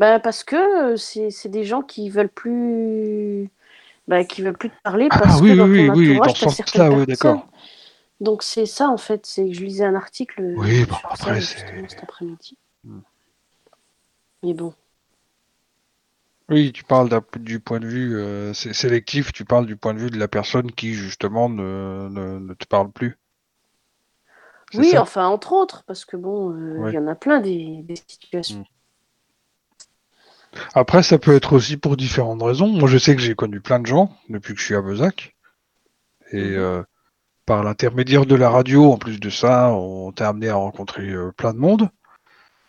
[0.00, 0.56] Bah, parce que
[0.94, 3.50] euh, c'est c'est des gens qui veulent plus.
[4.08, 6.18] Bah, qui veulent plus te parler Ah parce oui, que dans oui, ton oui, oui,
[6.18, 7.06] entourage, dans certaines oui, personnes.
[7.06, 7.48] d'accord.
[8.20, 11.40] Donc c'est ça en fait, c'est que je lisais un article Oui, euh, sur après,
[11.40, 12.58] ça c'est- cet après-midi.
[12.84, 13.00] Hmm.
[14.42, 14.74] Mais bon,
[16.50, 17.08] Oui, tu parles
[17.38, 20.28] du point de vue euh, sé- sélectif, tu parles du point de vue de la
[20.28, 23.16] personne qui, justement, ne, ne, ne te parle plus.
[24.72, 26.94] C'est oui, enfin entre autres, parce que bon, euh, il Ouais.
[26.94, 28.56] y en a plein des, des situations.
[28.56, 28.62] Hmm.
[30.74, 32.68] Après, ça peut être aussi pour différentes raisons.
[32.68, 35.34] Moi, je sais que j'ai connu plein de gens depuis que je suis à Bezac.
[36.32, 36.56] Et Mhm.
[36.56, 36.82] euh,
[37.46, 41.32] par l'intermédiaire de la radio, en plus de ça, on t'a amené à rencontrer euh,
[41.36, 41.88] plein de monde.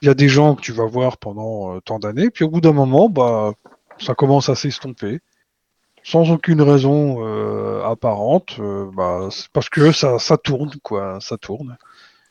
[0.02, 2.50] Il y a des gens que tu vas voir pendant euh, tant d'années, puis au
[2.50, 3.54] bout d'un moment, bah,
[4.00, 5.20] ça commence à s'estomper.
[6.04, 7.24] Sans aucune raison
[7.86, 8.60] apparente,
[8.96, 11.78] bah, parce que ça, ça tourne, quoi, ça tourne.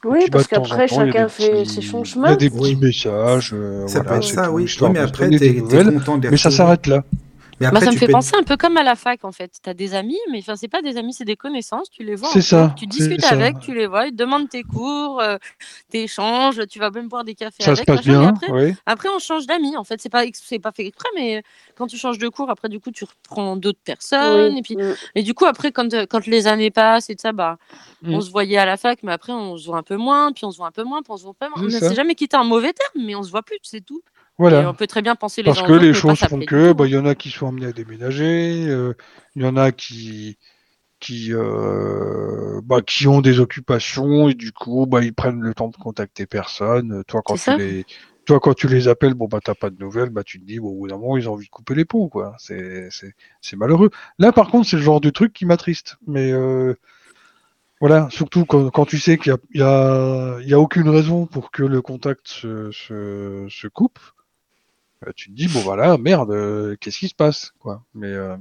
[0.05, 2.29] Oui, bah, parce en qu'après chacun fait petits- ses chemins.
[2.29, 4.67] Il y a des petits messages, euh, Ça voilà, peut être c'est ça, tout, oui.
[4.91, 7.05] mais après, t'es content Mais ça s'arrête là.
[7.61, 9.53] Mais ça me fait peux- penser un peu comme à la fac, en fait.
[9.63, 11.91] Tu as des amis, mais enfin, c'est pas des amis, c'est des connaissances.
[11.91, 13.31] Tu les vois C'est ça, tu discutes ça.
[13.35, 15.37] avec, tu les vois, ils te demandent tes cours, euh,
[15.91, 17.87] t'échanges, tu vas même boire des cafés Ça se avec.
[17.87, 18.75] passe machin, mais bien, après, oui.
[18.87, 19.77] après, on change d'amis.
[19.77, 21.43] En fait, c'est pas, c'est pas fait exprès, mais
[21.77, 24.53] quand tu changes de cours, après, du coup, tu reprends d'autres personnes.
[24.55, 24.77] Oui, Et puis,
[25.15, 27.59] et du coup, après, quand, euh, quand les années passent et tout ça, bah,
[28.03, 28.15] Mm.
[28.15, 30.45] on se voyait à la fac, mais après, on se voit un peu moins, puis
[30.47, 31.69] on se voit un peu moins, puis on se voit un peu moins.
[31.71, 33.85] C'est On ne s'est jamais quitté en mauvais termes, mais on se voit plus, c'est
[33.85, 34.01] tout.
[34.49, 36.87] Et on peut très bien penser les Parce que les choses font que, bah, hein.
[36.87, 38.95] il y en a qui sont amenés à déménager, euh,
[39.37, 40.39] il y en a qui,
[40.99, 45.69] qui, euh, bah, qui ont des occupations et du coup, bah, ils prennent le temps
[45.69, 47.03] de contacter personne.
[47.07, 47.85] Toi, quand tu les,
[48.25, 50.59] toi, quand tu les appelles, bon, bah, t'as pas de nouvelles, bah, tu te dis,
[50.59, 52.35] bon, au bout d'un moment, ils ont envie de couper les ponts, quoi.
[52.39, 53.91] C'est, c'est, c'est malheureux.
[54.19, 55.97] Là, par contre, c'est le genre de truc qui m'attriste.
[56.07, 56.75] Mais, euh,
[57.81, 61.27] voilà, surtout quand, quand tu sais qu'il y a, y a, y a aucune raison
[61.27, 63.99] pour que le contact se, se, se coupe.
[65.07, 68.37] Euh, tu te dis bon voilà merde euh, qu'est-ce qui se passe quoi mais euh,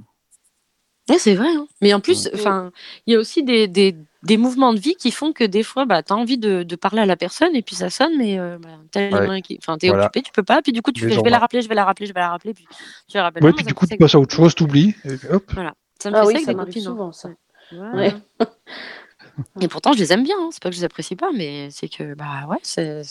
[1.09, 1.47] Ouais, c'est vrai.
[1.55, 1.67] hein.
[1.81, 2.71] Mais en plus, enfin,
[3.07, 5.85] il y a aussi des, des, des mouvements de vie qui font que des fois,
[5.85, 8.37] bah, tu as envie de, de parler à la personne et puis ça sonne, mais
[8.37, 9.25] euh, bah, t'as les Ouais.
[9.27, 9.57] mains qui.
[9.59, 10.05] Enfin, t'es Voilà.
[10.05, 10.61] occupé, tu peux pas.
[10.61, 12.19] Puis du coup, tu fais, je vais la rappeler, je vais la rappeler, je vais
[12.19, 12.53] la rappeler.
[12.53, 12.67] Puis
[13.07, 13.43] tu la rappelles.
[13.43, 14.93] ouais puis du coup tu passes à autre chose t'oublies
[15.31, 15.73] hop Voilà.
[15.99, 17.29] Ça me Ah fait oui, ça ça des m'arrive souvent ça.
[17.71, 18.13] Ouais.
[19.61, 20.35] Et pourtant, je les aime bien.
[20.39, 20.49] hein.
[20.51, 23.01] C'est pas que je les apprécie pas, mais c'est que, bah ouais, c'est-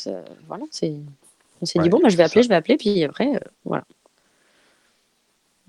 [0.46, 0.94] Voilà, c'est.
[1.60, 2.44] On s'est Ouais, dit, bon, bah, je vais c'est appeler, ça.
[2.44, 3.84] je vais appeler, puis après, euh, voilà.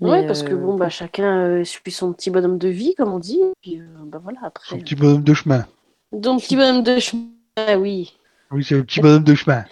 [0.00, 2.94] Ouais, Mais, parce que euh, bon, bah chacun euh, suit son petit bonhomme de vie,
[2.94, 3.38] comme on dit.
[3.40, 4.66] Et puis, euh, bah voilà, après.
[4.68, 5.66] son petit bonhomme de chemin
[6.12, 8.16] Donc, petit bonhomme de chemin, oui.
[8.50, 9.64] oui c'est le petit bonhomme de chemin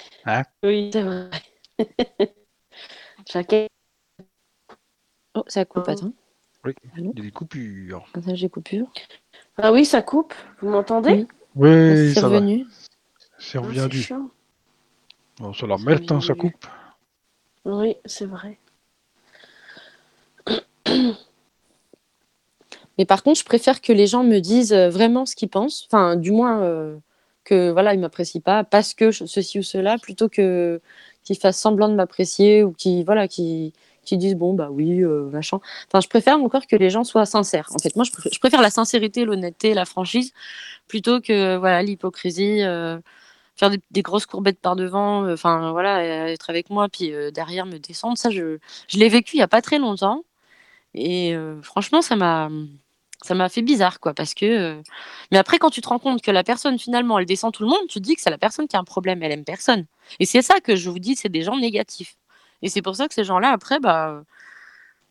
[0.63, 1.31] Oui, c'est vrai.
[3.27, 3.67] chacun.
[5.35, 5.91] Oh, ça coupe, Oh.
[5.91, 6.13] attends.
[6.65, 8.91] oui Allô il y a des coupures Attends, j'ai coupure.
[9.57, 10.35] Ah oui, ça coupe.
[10.61, 11.27] Vous m'entendez?
[11.55, 11.71] Oui.
[11.71, 12.67] oui c'est ça va revenu.
[13.39, 14.15] c'est Ah, revenu c'est.
[15.41, 16.67] Bon, ça la C'est merde hein, ça coupe
[17.65, 18.59] Oui, c'est vrai.
[22.99, 25.87] Mais par contre, je préfère que les gens me disent euh, vraiment ce qu'ils pensent.
[25.87, 26.97] Enfin, du moins, euh,
[27.45, 30.81] que voilà, ils m'apprécient pas parce que ceci ou cela, plutôt que
[31.25, 33.73] qu'ils fassent semblant de m'apprécier ou qu'ils voilà, qui
[34.05, 35.61] qui disent bon bah oui, euh, machin.
[35.89, 37.69] Enfin, je préfère encore que les gens soient sincères.
[37.75, 40.33] En fait, moi, je préfère, je préfère la sincérité, l'honnêteté, la franchise,
[40.89, 42.63] plutôt que voilà l'hypocrisie.
[42.63, 42.99] euh,
[43.59, 47.31] faire des, grosses courbettes par devant, euh, enfin voilà, euh, être avec moi, puis euh,
[47.31, 50.25] derrière me descendre, ça je, je l'ai vécu il y a pas très longtemps.
[50.95, 52.51] Et franchement, ça m'a
[53.23, 54.81] ça m'a fait bizarre, quoi, parce que.
[55.33, 57.69] Mais après, quand tu te rends compte que la personne, finalement, elle descend tout le
[57.69, 59.87] monde, tu te dis que c'est la personne qui a un problème, elle aime personne.
[60.21, 62.17] Et c'est ça que je vous dis, c'est des gens négatifs.
[62.63, 64.23] Et c'est pour ça que ces gens-là, après, bah.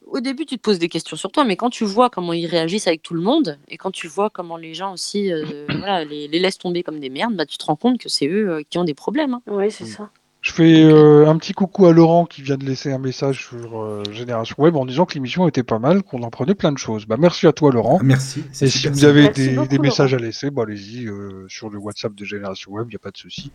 [0.10, 2.46] Au début, tu te poses des questions sur toi, mais quand tu vois comment ils
[2.48, 6.06] réagissent avec tout le monde, et quand tu vois comment les gens aussi euh, voilà,
[6.06, 8.50] les, les laissent tomber comme des merdes, bah, tu te rends compte que c'est eux
[8.50, 9.34] euh, qui ont des problèmes.
[9.36, 9.42] hein.
[9.48, 9.88] Oui, c'est Mm.
[9.88, 10.10] ça.
[10.40, 13.82] Je fais euh, un petit coucou à Laurent qui vient de laisser un message sur
[13.82, 16.78] euh, Génération Web en disant que l'émission était pas mal, qu'on en prenait plein de
[16.78, 17.06] choses.
[17.06, 17.98] Bah, merci à toi Laurent.
[18.00, 18.44] Ah, Merci.
[18.62, 20.24] Et si vous avez des, beaucoup, des messages Laurent.
[20.24, 23.12] à laisser, bah, allez-y euh, sur le WhatsApp de Génération Web, il n'y a pas
[23.12, 23.52] de souci.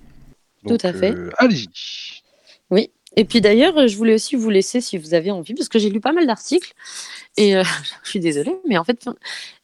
[0.66, 1.14] Tout à fait.
[1.14, 1.68] euh, allez-y.
[3.16, 5.90] Et puis d'ailleurs, je voulais aussi vous laisser, si vous avez envie, parce que j'ai
[5.90, 6.72] lu pas mal d'articles,
[7.36, 7.62] et euh,
[8.04, 9.06] je suis désolée, mais en fait,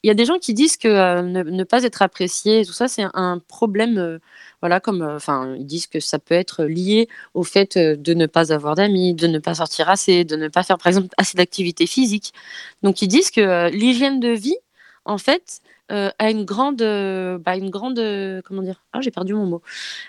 [0.03, 2.89] il y a des gens qui disent que euh, ne, pas être apprécié, tout ça,
[2.89, 4.19] c'est un, problème, euh,
[4.61, 8.53] voilà, comme, enfin, ils disent que ça peut être lié au fait de ne pas
[8.53, 11.87] avoir d'amis, de ne pas sortir assez, de ne pas faire, par exemple, assez d'activité
[11.87, 12.33] physique.
[12.83, 14.57] Donc, ils disent que l'hygiène de vie,
[15.05, 18.83] en fait, euh, a une grande, euh, bah, une grande, euh, comment dire?
[18.92, 19.62] Ah, j'ai perdu mon mot.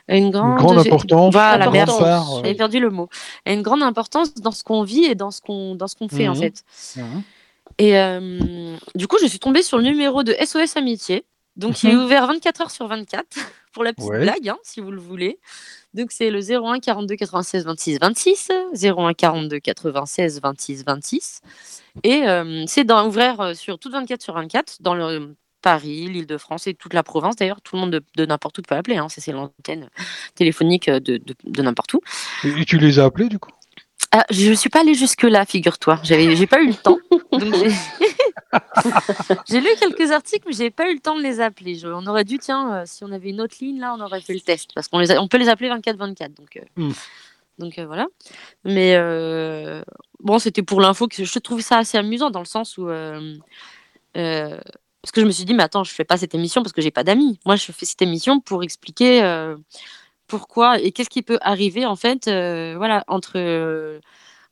[0.08, 3.10] Une grande, Une grande importance, Voilà, euh, J'avais perdu le mot.
[3.46, 6.10] A une grande importance dans ce qu'on vit et dans ce qu'on dans ce qu'on
[6.10, 6.40] fait en Mhm.
[6.40, 6.64] fait.
[6.98, 7.24] mhm.
[7.78, 11.26] Et euh, du coup, je suis tombée sur le numéro de SOS Amitié.
[11.56, 12.04] Donc, il est Mhm.
[12.04, 13.26] ouvert 24 heures sur 24
[13.74, 14.20] pour la petite Ouais.
[14.20, 15.40] blague, hein, si vous le voulez.
[15.94, 21.42] Donc, c'est le 01 42 96 26 26, 01 42 96 26 26.
[22.04, 26.74] Et euh, c'est ouvert euh, sur toute 24 sur 24 dans le Paris, l'Île-de-France et
[26.74, 27.36] toute la province.
[27.36, 28.98] D'ailleurs, tout le monde de, de n'importe où peut appeler.
[28.98, 29.08] Hein.
[29.10, 29.90] C'est l'antenne
[30.36, 32.02] téléphonique euh, de, de- de n'importe où.
[32.44, 33.52] Et, tu les as appelés du coup?
[34.12, 36.00] Ah, je ne suis pas allée jusque-là, figure-toi.
[36.04, 36.98] J'avais, j'ai pas eu le temps.
[39.48, 39.62] J'ai...
[39.62, 41.76] lu quelques articles, mais j'ai pas eu le temps de les appeler.
[41.76, 44.22] Je- on aurait dû, tiens, euh, si on avait une autre ligne, là, on aurait
[44.22, 44.72] fait le test.
[44.74, 46.34] Parce qu'on on peut les appeler 24-24.
[46.34, 46.92] Donc, euh, Mm.
[47.60, 48.08] donc euh, voilà.
[48.64, 48.98] Mais
[50.22, 52.88] bon, c'était pour l'info que je trouvais ça assez amusant dans le sens où.
[52.90, 53.38] euh,
[55.02, 56.82] parce que je me suis dit, mais attends, je fais pas cette émission parce que
[56.82, 57.40] j'ai pas d'amis.
[57.46, 59.56] Moi, je fais cette émission pour expliquer euh,
[60.28, 64.00] pourquoi et qu'est-ce qui peut arriver en fait, euh, voilà, entre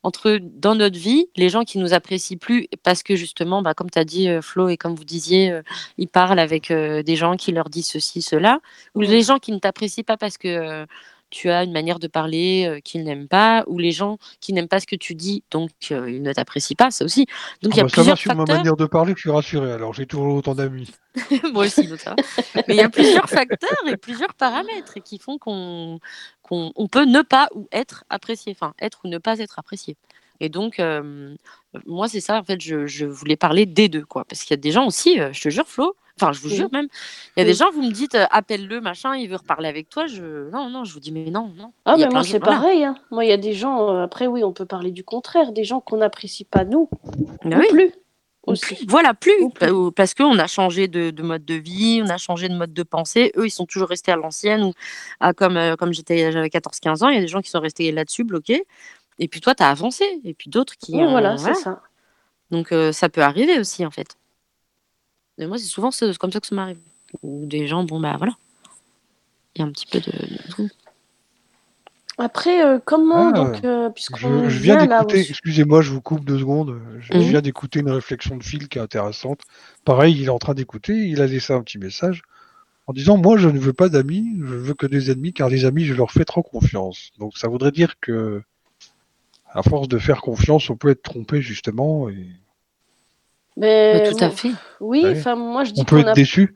[0.04, 3.90] entre dans notre vie, les gens qui nous apprécient plus parce que justement, bah, comme
[3.90, 5.62] tu as dit euh, Flo et comme vous disiez, euh,
[5.98, 8.60] ils parlent avec des gens qui leur disent ceci, cela,
[8.96, 10.86] ou les gens qui ne t'apprécient pas parce que
[11.30, 14.68] tu as une manière de parler euh, qu'ils n'aiment pas, ou les gens qui n'aiment
[14.68, 17.26] pas ce que tu dis, donc euh, ils ne t'apprécient pas, ça aussi.
[17.62, 19.22] Donc il y Ah a bah, Ça va, plusieurs sur ma manière de parler, je
[19.22, 19.72] suis rassuré.
[19.72, 20.92] Alors j'ai toujours autant d'amis.
[21.54, 22.16] Moi aussi, donc ça va.
[22.68, 26.00] Mais il y a plusieurs facteurs et plusieurs paramètres qui font qu'on
[26.42, 29.98] qu'on on peut ne pas ou être apprécié, enfin être ou ne pas être apprécié.
[30.40, 31.36] Et donc, euh,
[31.88, 34.24] moi, c'est ça, en fait, je, je voulais parler des deux, quoi.
[34.26, 36.70] Parce qu'il y a des gens aussi, je te jure, Flo, enfin, je vous jure
[36.72, 36.88] même,
[37.36, 39.90] il y a des gens, vous me dites, euh, appelle-le, machin, il veut reparler avec
[39.90, 40.08] toi.
[40.08, 40.50] Je...
[40.52, 41.72] Non, non, je vous dis, mais non, non.
[41.86, 42.84] Ah, mais moi, c'est pareil.
[42.84, 42.96] hein.
[43.12, 45.64] Moi, il y a des gens, euh, après, oui, on peut parler du contraire, des
[45.64, 46.90] gens qu'on n'apprécie pas, nous,
[47.46, 47.68] Bah ou oui.
[47.70, 47.92] plus.
[48.44, 48.76] Aussi.
[48.76, 48.86] plus.
[48.88, 49.34] Voilà, plus.
[49.42, 49.70] Ou plus.
[49.72, 52.74] Ou- Parce qu'on a changé de, de mode de vie, on a changé de mode
[52.74, 53.34] de pensée.
[53.36, 54.64] Eux, ils sont toujours restés à l'ancienne.
[54.64, 54.74] Ou
[55.20, 57.60] à, comme euh, comme j'étais, j'avais 14-15 ans, il y a des gens qui sont
[57.60, 58.64] restés là-dessus, bloqués.
[59.20, 60.06] Et puis toi, tu as avancé.
[60.24, 60.94] Et puis d'autres qui.
[60.94, 61.56] Oui, voilà, voilà.
[61.56, 61.82] c'est ça.
[62.50, 64.16] Donc ça peut arriver aussi, en fait.
[65.38, 66.80] Et moi, c'est souvent ce- comme ça que ça m'arrive.
[67.24, 68.34] Ou des gens, bon, bah voilà.
[69.56, 70.12] Il y a un petit peu de.
[72.18, 76.26] Après, euh, comment, Ah, donc, euh, Je, puisqu'on je viens d'écouter, excusez-moi, je vous coupe
[76.26, 76.80] deux secondes.
[77.00, 77.22] Je, je Mhm.
[77.30, 79.42] viens d'écouter une réflexion de Phil qui est intéressante.
[79.86, 82.24] Pareil, il est en train d'écouter, il a laissé un petit message
[82.88, 85.66] en disant Moi, je ne veux pas d'amis, je veux que des ennemis, car les
[85.66, 87.12] amis, je leur fais trop confiance.
[87.20, 88.42] Donc, ça voudrait dire que,
[89.52, 92.28] à force de faire confiance, on peut être trompé, justement, et
[93.58, 94.52] Mais, Mais tout à fait.
[94.80, 95.16] Oui, Ouais.
[95.18, 96.56] enfin, moi, je dis on peut être a déçu.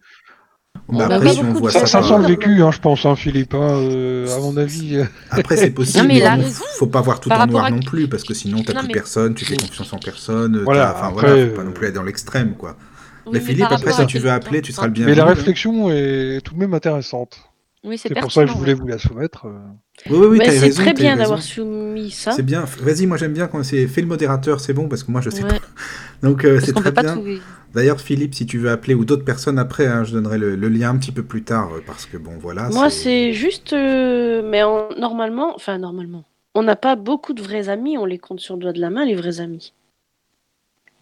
[0.89, 2.71] Mais On a après, pas si on beaucoup de voit Ça, sent le vécu, hein,
[2.71, 3.53] je pense, hein, Philippe.
[3.53, 4.99] hein, euh, à mon avis.
[5.31, 7.71] Après, c'est possible, Non, mais mais il faut pas voir tout Par en noir à-
[7.71, 10.61] non plus, parce que sinon, t'as Non, plus mais- personne, tu fais confiance en personne.
[10.63, 12.75] Voilà, enfin, après, voilà, faut pas euh, non plus aller dans l'extrême, quoi.
[13.25, 15.15] Oui, mais mais Philippe, après, si à tu veux appeler, tu seras le Mais bienvenu.
[15.15, 15.27] la hein.
[15.27, 17.37] réflexion est tout de même intéressante.
[17.83, 19.45] Oui, c'est C'est pour ça que je voulais vous la soumettre.
[19.45, 19.59] euh.
[20.09, 22.33] Oui, oui, oui, c'est très bien d'avoir soumis ça.
[22.35, 22.65] C'est bien.
[22.79, 25.29] Vas-y, moi j'aime bien quand c'est fait le modérateur, c'est bon parce que moi je
[25.29, 25.65] sais Ouais, pas.
[26.27, 27.21] Donc euh, c'est très bien.
[27.73, 30.69] D'ailleurs, Philippe, si tu veux appeler ou d'autres personnes après, hein, je donnerai le, le
[30.69, 32.69] lien un petit peu plus tard euh, parce que bon, voilà.
[32.69, 33.73] Moi, c'est juste.
[33.73, 38.17] euh, mais en- normalement, enfin, normalement, on n'a pas beaucoup de vrais amis, on les
[38.19, 39.73] compte sur le doigt de la main, les vrais amis.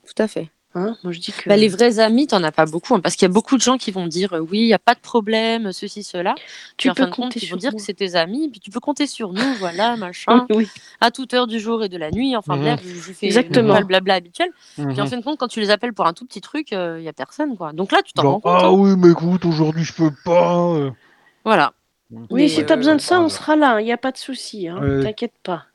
[0.05, 0.49] Tout à fait.
[0.79, 1.49] Hein Moi, je dis que.
[1.49, 3.61] Bah, les vrais amis, t'en as pas beaucoup, hein, parce qu'il y a beaucoup de
[3.61, 6.35] gens qui vont dire euh, oui, il y a pas de problème, ceci, cela.
[6.35, 6.43] Tu
[6.77, 7.79] Puis en peux fin de compte, compter ils vont sur dire moi.
[7.79, 10.67] que c'est tes amis, puis tu peux compter sur nous, voilà, machin, Oui.
[11.01, 12.35] à toute heure du jour et de la nuit.
[12.35, 13.79] Enfin bref, je je fais Exactement.
[13.79, 14.49] le blabla habituel.
[14.75, 15.07] Puis en Mhm.
[15.07, 17.13] fin de compte, quand tu les appelles pour un tout petit truc, il y a
[17.13, 17.73] personne, quoi.
[17.73, 18.53] Donc là, tu t'en rends compte.
[18.61, 18.71] ah hein.
[18.71, 20.57] oui, mais écoute, aujourd'hui je peux pas.
[20.75, 20.91] euh.
[21.43, 21.73] Voilà.
[22.11, 23.79] Oui, Mais, si t'as euh, besoin de ça, on sera là.
[23.81, 24.67] Il n'y a pas de souci.
[24.67, 24.79] Hein.
[24.81, 25.03] Ouais.
[25.03, 25.65] T'inquiète pas.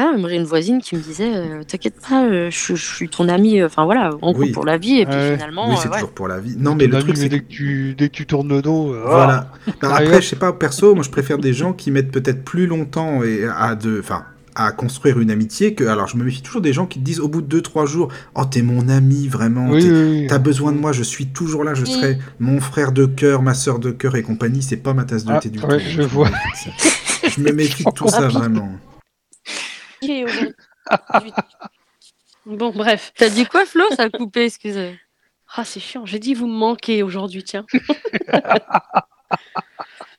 [0.00, 2.94] Euh, Ah, moi j'ai une voisine qui me disait euh, T'inquiète pas, euh, je, je
[2.94, 4.52] suis ton ami, euh, enfin voilà, en gros Oui.
[4.52, 5.34] pour la vie, et puis Ouais.
[5.34, 5.68] finalement.
[5.68, 5.94] oui, euh, c'est ouais.
[5.94, 6.56] toujours pour la vie.
[6.58, 8.92] Non, mais le truc, mais c'est dès que tu dès que tu tournes le dos,
[8.94, 9.52] euh, ah, Voilà.
[9.82, 12.44] Alors Allez, après, je sais pas, perso, moi je préfère des gens qui mettent peut-être
[12.44, 15.84] plus longtemps et à de, enfin, à construire une amitié que.
[15.84, 18.08] Alors je me méfie toujours des gens qui te disent au bout de 2-3 jours,
[18.34, 20.26] oh t'es mon ami vraiment, oui, t'es- oui, oui.
[20.28, 23.54] t'as besoin de moi, je suis toujours là, je serai mon frère de cœur, ma
[23.54, 24.62] sœur de cœur et compagnie.
[24.62, 25.84] C'est pas ma tasse de Ah, thé du ouais, tout.
[25.90, 26.28] je vois.
[27.28, 28.70] Je me méfie de tout ça vraiment.
[30.02, 31.32] Aujourd'hui.
[32.46, 33.12] bon, bref.
[33.16, 33.84] T'as dit quoi, Flo?
[33.96, 34.98] Ça a coupé, excusez.
[35.54, 36.06] Ah, c'est chiant.
[36.06, 37.66] J'ai dit vous me manquez aujourd'hui, tiens.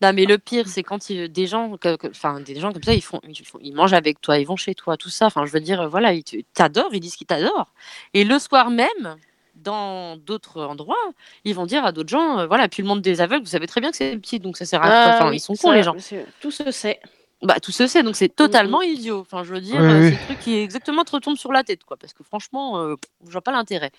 [0.03, 2.81] Non, mais le pire, c'est quand il- des gens, que- que- enfin des gens comme
[2.81, 5.27] ça, ils font, ils font- ils mangent avec toi, ils vont chez toi, tout ça.
[5.27, 6.23] Enfin, je veux dire, voilà, ils
[6.55, 7.71] t'adorent, ils disent qu'ils t'adorent.
[8.15, 9.15] Et le soir même,
[9.53, 10.97] dans d'autres endroits,
[11.43, 12.67] ils vont dire à d'autres gens, euh, voilà.
[12.67, 14.81] Puis le monde des aveugles, vous savez très bien que c'est petit, donc ça sert
[14.81, 15.95] à quoi Ah Enfin, oui, ils sont ça, cons les gens.
[15.99, 16.99] c'est- Tout se sait.
[17.43, 19.19] Bah, tout se sait, donc c'est totalement idiot.
[19.19, 20.05] Enfin, je veux dire, Oui, euh, oui.
[20.13, 21.97] c'est le truc qui exactement te retombe sur la tête, quoi.
[21.97, 23.91] Parce que franchement, euh, je vois pas l'intérêt.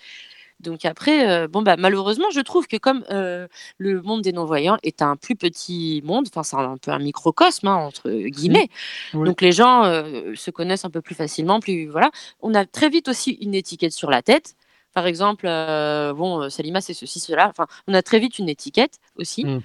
[0.59, 3.47] Donc après, euh, bon bah malheureusement, je trouve que comme euh,
[3.79, 7.67] le monde des non-voyants est un plus petit monde, enfin c'est un peu un microcosme
[7.67, 8.69] hein, entre guillemets,
[9.13, 9.25] Oui.
[9.25, 12.11] donc les gens euh, se connaissent un peu plus facilement, plus voilà.
[12.39, 14.55] On a très vite aussi une étiquette sur la tête.
[14.93, 17.49] Par exemple, euh, bon, Salima c'est ceci, cela.
[17.49, 19.43] Enfin, on a très vite une étiquette aussi.
[19.43, 19.59] Mm.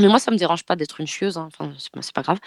[0.00, 1.36] Mais moi, ça me dérange pas d'être une chieuse.
[1.38, 1.48] hein.
[1.52, 2.38] Enfin, c'est pas- grave.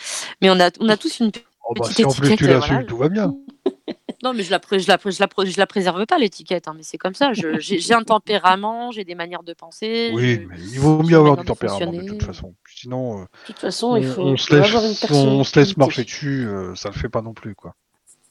[0.41, 1.31] Mais on a, on a tous une
[1.67, 2.87] Oh, bah, petite si en plus tu euh, l'assumes, voilà.
[2.87, 3.33] tout va bien.
[4.23, 6.67] Non, mais je la, je la, je la, je la préserve pas, l'étiquette.
[6.67, 7.31] hein, mais c'est comme ça.
[7.33, 10.09] J'ai un tempérament, j'ai des manières de penser.
[10.15, 12.55] Oui, je- mais il vaut mieux avoir du tempérament de toute façon.
[12.73, 15.43] Sinon, euh, De toute façon, on, il faut, on se faut avoir une laisse, on
[15.43, 15.73] se laisse personnalité.
[15.77, 17.75] marcher dessus, euh, ça le fait pas non plus, quoi.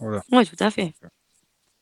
[0.00, 0.94] Oui, tout à fait.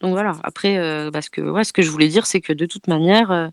[0.02, 0.36] Donc voilà.
[0.42, 3.30] Après, euh, parce que ouais, ce que je voulais dire, c'est que de toute manière,
[3.30, 3.48] euh,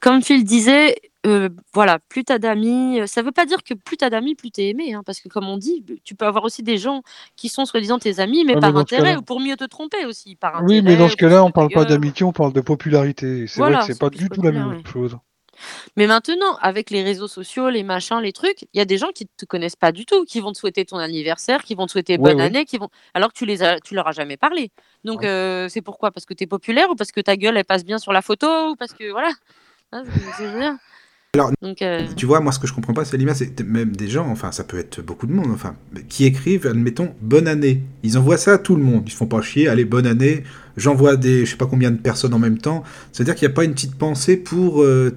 [0.00, 3.96] comme Phil disait, euh, voilà, plus t'as d'amis, euh, ça veut pas dire que plus
[3.96, 6.62] t'as d'amis, plus t'es aimé, hein, parce que comme on dit, tu peux avoir aussi
[6.62, 7.02] des gens
[7.36, 10.62] qui sont soi-disant tes amis, mais par intérêt ou pour mieux te tromper aussi, par
[10.64, 13.46] Oui, mais dans ce cas-là, on parle pas d'amitié, on parle de popularité.
[13.46, 14.82] C'est Voilà, vrai que c'est pas du tout la même ouais.
[14.92, 15.16] chose.
[15.96, 19.10] Mais maintenant, avec les réseaux sociaux, les machins, les trucs, il y a des gens
[19.14, 21.92] qui te connaissent pas du tout, qui vont te souhaiter ton anniversaire, qui vont te
[21.92, 22.44] souhaiter bonne ouais.
[22.44, 24.70] année, qui vont alors que tu les as, tu leur as jamais parlé.
[25.04, 26.10] Donc euh, c'est pourquoi?
[26.10, 28.22] Parce que tu es populaire ou parce que ta gueule elle passe bien sur la
[28.22, 29.30] photo ou parce que voilà.
[29.92, 30.02] Hein,
[31.34, 33.96] Alors, Donc euh, Tu vois, moi, ce que je comprends pas, c'est l'image, c'est même
[33.96, 35.76] des gens, enfin, ça peut être beaucoup de monde, enfin,
[36.10, 37.80] qui écrivent, admettons, bonne année.
[38.02, 39.04] Ils envoient ça à tout le monde.
[39.06, 40.44] Ils se font pas chier, allez, bonne année.
[40.76, 42.82] J'envoie des, je sais pas combien de personnes en même temps.
[43.12, 45.16] C'est-à-dire qu'il n'y a pas une petite pensée pour, euh,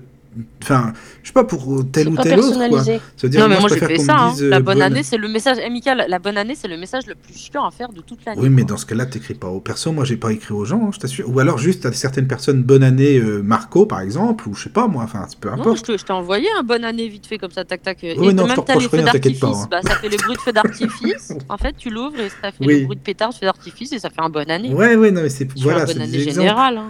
[0.63, 0.93] enfin,
[1.23, 2.59] je sais pas, pour tel ou pas tel autre, quoi.
[2.59, 3.01] personnalisé.
[3.17, 4.15] C'est-à-dire, non mais moi, moi je j'ai fait ça.
[4.17, 4.31] hein.
[4.31, 6.05] dise, La euh, bonne année c'est le message amical.
[6.07, 8.41] La bonne année c'est le message le plus chiant à faire de toute l'année.
[8.41, 8.69] Oui, mais quoi.
[8.71, 9.95] dans ce cas-là, t'écris pas aux personnes.
[9.95, 11.29] Moi, j'ai pas écrit aux gens, hein, je t'assure.
[11.29, 14.69] Ou alors juste à certaines personnes, bonne année, euh, Marco, par exemple, ou je sais
[14.69, 15.85] pas, moi, enfin, peu Non, je importe.
[15.85, 18.03] te- je t'ai envoyé un bonne année vite fait comme ça, tac tac.
[18.03, 19.81] Et Oui, non, je même te t'as les reproche feux rien, t'inquiète d'artifice, pas, hein.
[19.83, 21.33] bah, ça fait les bruits de feux d'artifice.
[21.49, 22.79] en fait, tu l'ouvres et ça fait Oui.
[22.81, 24.73] le bruit de pétard, de feux d'artifice et ça fait un bonne année.
[24.73, 26.83] Ouais, ouais, non, mais c'est voilà, hein.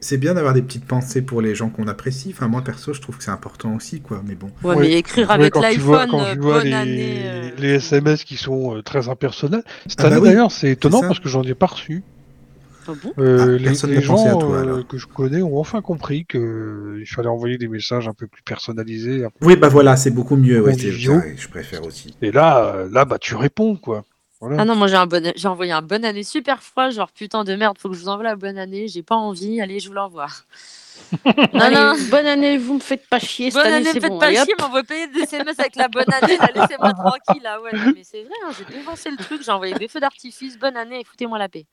[0.00, 2.30] C'est bien d'avoir des petites pensées pour les gens qu'on apprécie.
[2.34, 4.22] Enfin, moi, perso, je trouve que c'est important aussi, quoi.
[4.24, 4.50] Mais bon.
[4.62, 4.82] Ouais, Ouais.
[4.88, 5.62] mais écrire Ouais, avec vois,
[6.06, 7.22] l'iPhone, quand tu vois bonne les, année.
[7.24, 9.62] euh, les SMS qui sont euh, très impersonnels.
[9.86, 12.02] Cette Ah bah année oui, d'ailleurs, c'est étonnant parce que j'en ai pas reçu.
[12.86, 13.12] ah bon?
[13.18, 17.28] Euh, Ah, les à gens toi, euh, que je connais ont enfin compris qu'il fallait
[17.28, 19.24] envoyer des messages un peu plus personnalisés.
[19.40, 20.62] peu- Oui, bah voilà, c'est beaucoup mieux.
[20.62, 20.74] Ouais,
[21.36, 22.14] je préfère aussi.
[22.22, 24.04] Et là, là, bah tu réponds quoi.
[24.40, 24.58] Voilà.
[24.60, 25.32] Ah non, moi j'ai un bon...
[25.34, 28.08] j'ai envoyé un bonne année super froid, genre putain de merde, faut que je vous
[28.08, 30.28] envoie la bonne année, j'ai pas envie, allez, je vous l'envoie.
[31.54, 33.50] Non, non, bonne année, vous me faites pas chier.
[33.50, 34.18] bonne Cette année, année, c'est faites bon.
[34.18, 34.46] pas allez, hop.
[34.46, 38.04] chier, m'envoie payer des SMS avec la bonne année, laissez-moi tranquille, là, ouais, non, mais
[38.04, 41.04] c'est vrai, hein, j'ai dévancé le truc, j'ai envoyé des feux d'artifice, bonne année, et
[41.04, 41.66] foutez-moi la paix.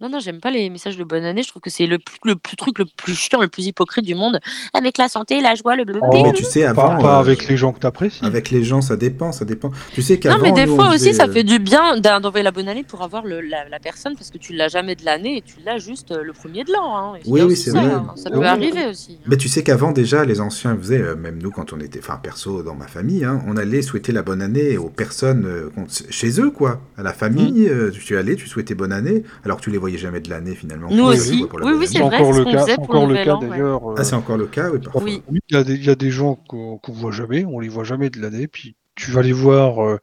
[0.00, 2.18] Non, non, j'aime pas les messages de bonne année, je trouve que c'est le, plus,
[2.24, 4.40] le plus truc le plus chiant, le plus hypocrite du monde,
[4.74, 6.18] avec la santé, la joie, le blablabla.
[6.18, 6.98] Oh, mais tu sais, Pas, avant.
[7.00, 8.24] pas euh, avec les gens que t'apprécies.
[8.24, 9.70] Avec les gens, ça dépend, ça dépend.
[9.92, 10.38] Tu sais qu'avant.
[10.38, 12.50] Non, mais des nous, fois aussi, faisait, ça euh, fait du bien d'en- d'envoyer la
[12.50, 15.36] bonne année pour avoir le, la, la personne parce que tu l'as jamais de l'année
[15.36, 16.96] et tu l'as juste euh, le premier de l'an.
[17.14, 17.18] Hein.
[17.26, 17.92] Oui, oui, c'est ça, vrai.
[17.92, 18.12] hein.
[18.16, 18.40] Ça Oui.
[18.40, 19.12] peut arriver aussi.
[19.20, 19.24] hein.
[19.28, 22.16] Mais tu sais qu'avant, déjà, les anciens faisaient, euh, même nous, quand on était, enfin,
[22.20, 25.70] perso, dans ma famille, hein, on allait souhaiter la bonne année aux personnes euh,
[26.10, 26.80] chez eux, quoi.
[26.98, 29.98] À la famille, euh, tu allais, tu souhaitais bonne année, alors que tu les voyais
[29.98, 30.88] jamais de l'année, finalement.
[30.90, 31.44] Nous Oui, aussi.
[31.62, 33.48] Oui, oui, c'est vrai, encore ce le cas, faisait encore le cas ouais.
[33.48, 33.90] d'ailleurs.
[33.90, 35.02] euh, Ah, c'est encore le cas, oui, parfois.
[35.02, 35.22] Oui.
[35.28, 37.60] Oui, il y, a des- il y a des gens qu'on qu'on voit jamais, on
[37.60, 39.84] les voit jamais de l'année, puis tu vas les voir.
[39.84, 39.98] euh,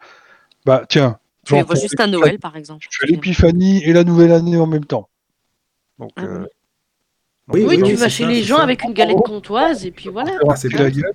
[0.65, 2.85] bah tiens, Tu les vois juste à Noël, par exemple.
[2.87, 5.09] Tu fais l'épiphanie et la nouvelle année en même temps.
[5.97, 6.45] Donc, Ah euh,
[7.47, 8.63] Oui, donc, Oui, oui, tu vas chez ça, les gens ça.
[8.63, 10.31] avec une galette comtoise et puis voilà.
[10.47, 11.13] Ah, c'est la gueule,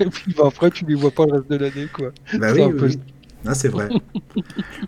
[0.00, 2.08] et puis bah, après, tu les vois pas le reste de l'année, quoi.
[2.38, 2.98] Bah C'est oui, un oui, peu- oui.
[3.46, 3.88] Ah, c'est vrai.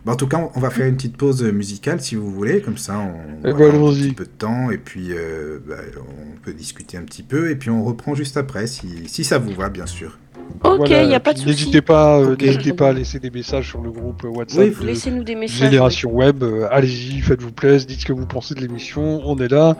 [0.05, 2.77] Bon, en tout cas, on va faire une petite pause musicale si vous voulez, comme
[2.79, 5.75] ça on Eh va ben, avoir un petit peu de temps et puis euh, bah,
[5.99, 9.39] on peut discuter un petit peu et puis on reprend juste après si, si ça
[9.39, 10.19] vous va, bien sûr.
[10.65, 11.51] Ok, il Voilà, n'y a pas de souci.
[11.51, 15.25] N'hésitez pas, euh, n'hésitez pas à laisser des messages sur le groupe WhatsApp Oui, Laissez-nous
[15.25, 15.59] des messages.
[15.59, 16.43] Génération Web.
[16.43, 19.23] euh, Allez-y, faites-vous plaisir, dites ce que vous pensez de l'émission.
[19.25, 19.77] On est là.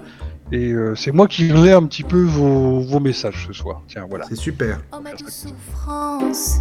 [0.51, 3.83] Et euh, c'est moi qui lirai un petit peu vos, vos messages ce soir.
[3.89, 4.27] Tiens, voilà.
[4.29, 4.81] C'est super.
[4.93, 6.61] Oh ma douce souffrance,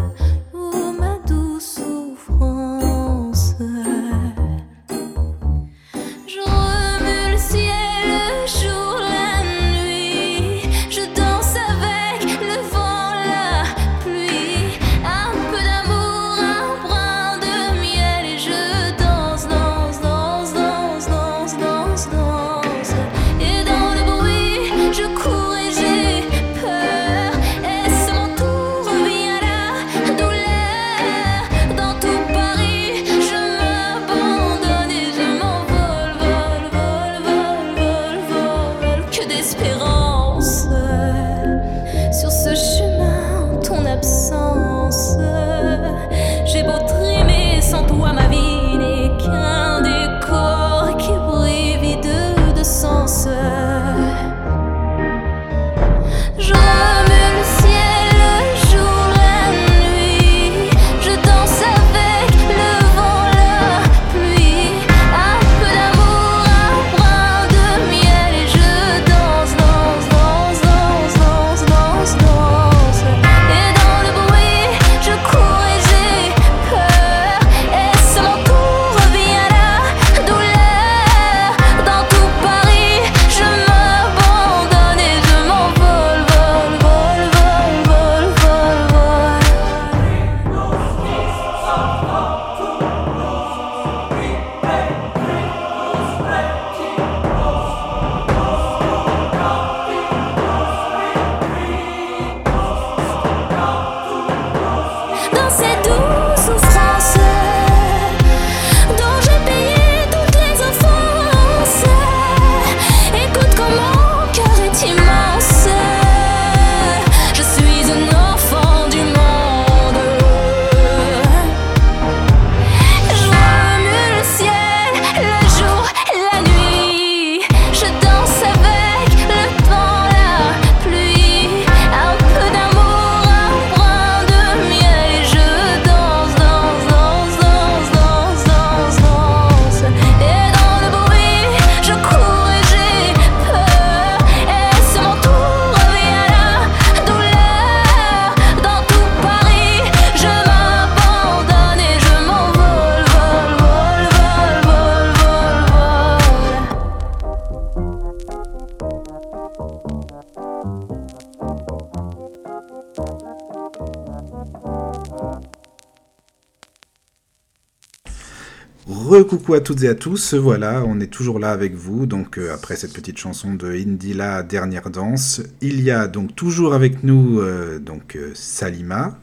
[169.31, 172.53] Recoucou à toutes et à tous, voilà, on est toujours là avec vous, donc euh,
[172.53, 177.39] après cette petite chanson de Indila, Dernière Danse, il y a donc toujours avec nous
[177.39, 179.17] euh, donc euh, Salima,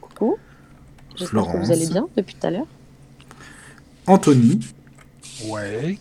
[0.00, 0.36] Coucou.
[1.18, 1.66] Que Florence.
[1.66, 2.68] vous allez bien depuis tout à l'heure.
[4.06, 4.60] Anthony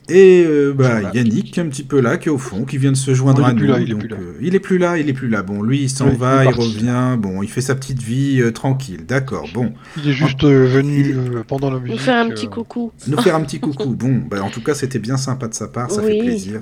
[0.09, 1.01] Et euh, bah.
[1.13, 3.47] Yannick un petit peu là qui est au fond, qui vient de se joindre Non,
[3.47, 3.67] il à est nous.
[3.73, 4.15] là, il est donc, plus là.
[4.19, 5.41] euh, il est plus là, il est plus là.
[5.43, 8.41] Bon, lui il s'en Oui, va, est il, revient, bon, il fait sa petite vie
[8.41, 9.73] euh, tranquille, d'accord, bon.
[9.97, 11.95] Il est juste venu Il est- pendant la musique.
[11.97, 12.91] Nous faire un petit euh, coucou.
[13.07, 13.95] Nous faire un petit coucou.
[13.95, 16.61] Bon, bah, en tout cas c'était bien sympa de sa part, ça oui, fait plaisir.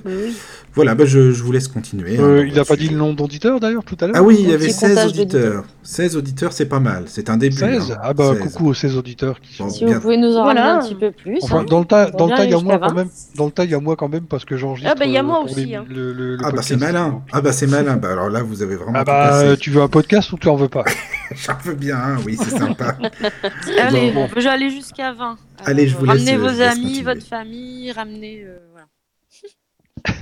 [0.75, 2.17] Voilà, bah, je, je vous laisse continuer.
[2.17, 4.23] hein, euh, il n'a votre pas dit le nom d'auditeur d'ailleurs tout à l'heure Ah
[4.23, 5.65] oui, il y avait petit 16 comptage auditeurs.
[5.89, 7.05] 16 auditeurs, c'est pas mal.
[7.07, 7.55] C'est un début.
[7.57, 7.97] 16 hein.
[8.03, 8.41] Ah bah 16.
[8.43, 9.63] coucou aux 16 auditeurs qui sont.
[9.65, 9.69] Bon.
[9.71, 9.95] Si bien.
[9.95, 10.61] vous pouvez nous en Voilà.
[10.63, 11.39] ramener un petit peu plus.
[11.41, 11.63] Enfin, hein.
[11.67, 12.93] dans le tas, On dans le va tas, il y a moi quand 20.
[12.93, 13.09] même.
[13.35, 14.91] Dans le tas, il y a moi quand même parce que j'enregistre.
[14.91, 15.85] Ah bah, il y a euh, moi aussi, les- hein.
[15.89, 17.23] le, le- le Ah bah c'est malin.
[17.31, 17.95] Ah bah c'est malin.
[17.97, 19.57] Bah alors là vous avez vraiment Ah bah cassé.
[19.57, 20.83] tu veux un podcast ou tu en veux pas?
[21.35, 22.95] J'en veux bien, hein, oui c'est sympa.
[23.79, 24.27] Allez, bon.
[24.35, 25.37] je vais aller jusqu'à 20.
[25.65, 28.43] Allez, je vous laisse, Ramenez euh, vos amis, votre famille, ramenez.
[28.45, 28.59] euh,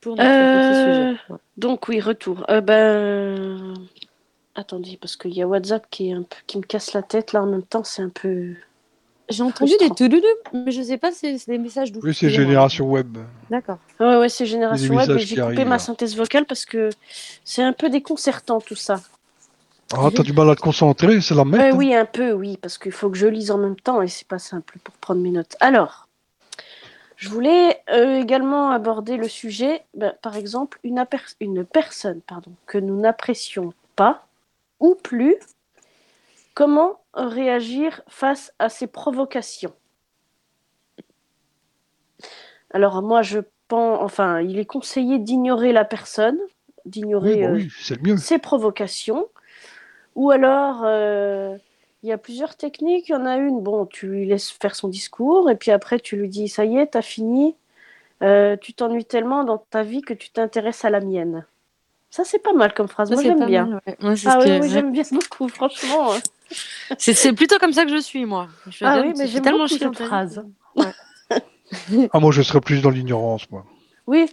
[0.00, 1.20] pour notre petit Euh, sujet.
[1.30, 1.38] Ouais.
[1.56, 2.44] Donc oui, retour.
[2.50, 3.74] Euh, ben...
[4.56, 6.36] Attendez, parce qu'il y a WhatsApp qui, est un peu...
[6.46, 8.54] qui me casse la tête là en même temps, c'est un peu...
[9.30, 12.00] J'ai entendu des touloulou, mais je sais pas si c'est des messages d'où.
[12.02, 12.28] Oui, c'est.
[12.28, 13.16] Génération Web.
[13.48, 13.78] D'accord.
[13.98, 16.90] Ouais, ouais, c'est Génération Web, mais j'ai coupé arrivent, ma synthèse vocale parce que
[17.42, 19.00] c'est un peu déconcertant tout ça.
[19.94, 21.74] Ah, t'as du mal à te concentrer, c'est la merde.
[21.74, 24.08] Euh, oui, un peu, oui, parce qu'il faut que je lise en même temps et
[24.08, 25.56] c'est pas simple pour prendre mes notes.
[25.60, 26.03] Alors,
[27.16, 31.06] je voulais euh, également aborder le sujet, ben, par exemple, une,
[31.64, 34.26] personne pardon, que nous n'apprécions pas
[34.80, 35.36] ou plus,
[36.54, 39.74] comment réagir face à ces provocations
[42.70, 46.38] Alors, moi, je pense, enfin, il est conseillé d'ignorer la personne,
[46.84, 49.28] d'ignorer Oui, bah euh, oui, ces provocations.
[50.16, 51.56] Ou alors, euh,
[52.04, 53.08] il y a plusieurs techniques.
[53.08, 55.98] Il y en a une, bon, tu lui laisses faire son discours et puis après,
[55.98, 57.56] tu lui dis, ça y est, t'as fini.
[58.22, 61.46] Euh, tu t'ennuies tellement dans ta vie que tu t'intéresses à la mienne.
[62.10, 63.08] Ça, c'est pas mal comme phrase.
[63.08, 63.64] Ça, Moi, j'aime bien.
[63.66, 63.96] mal, ouais.
[64.00, 66.12] Moi, c'est Ah ce oui, j'aime bien beaucoup, franchement.
[66.98, 68.48] C'est c'est plutôt comme ça que je suis, moi.
[68.68, 70.44] Je Ah tellement- oui, mais j'aime tellement beaucoup cette phrase.
[72.12, 73.64] Ah, moi, je serais plus dans l'ignorance, moi.
[74.06, 74.28] Oui,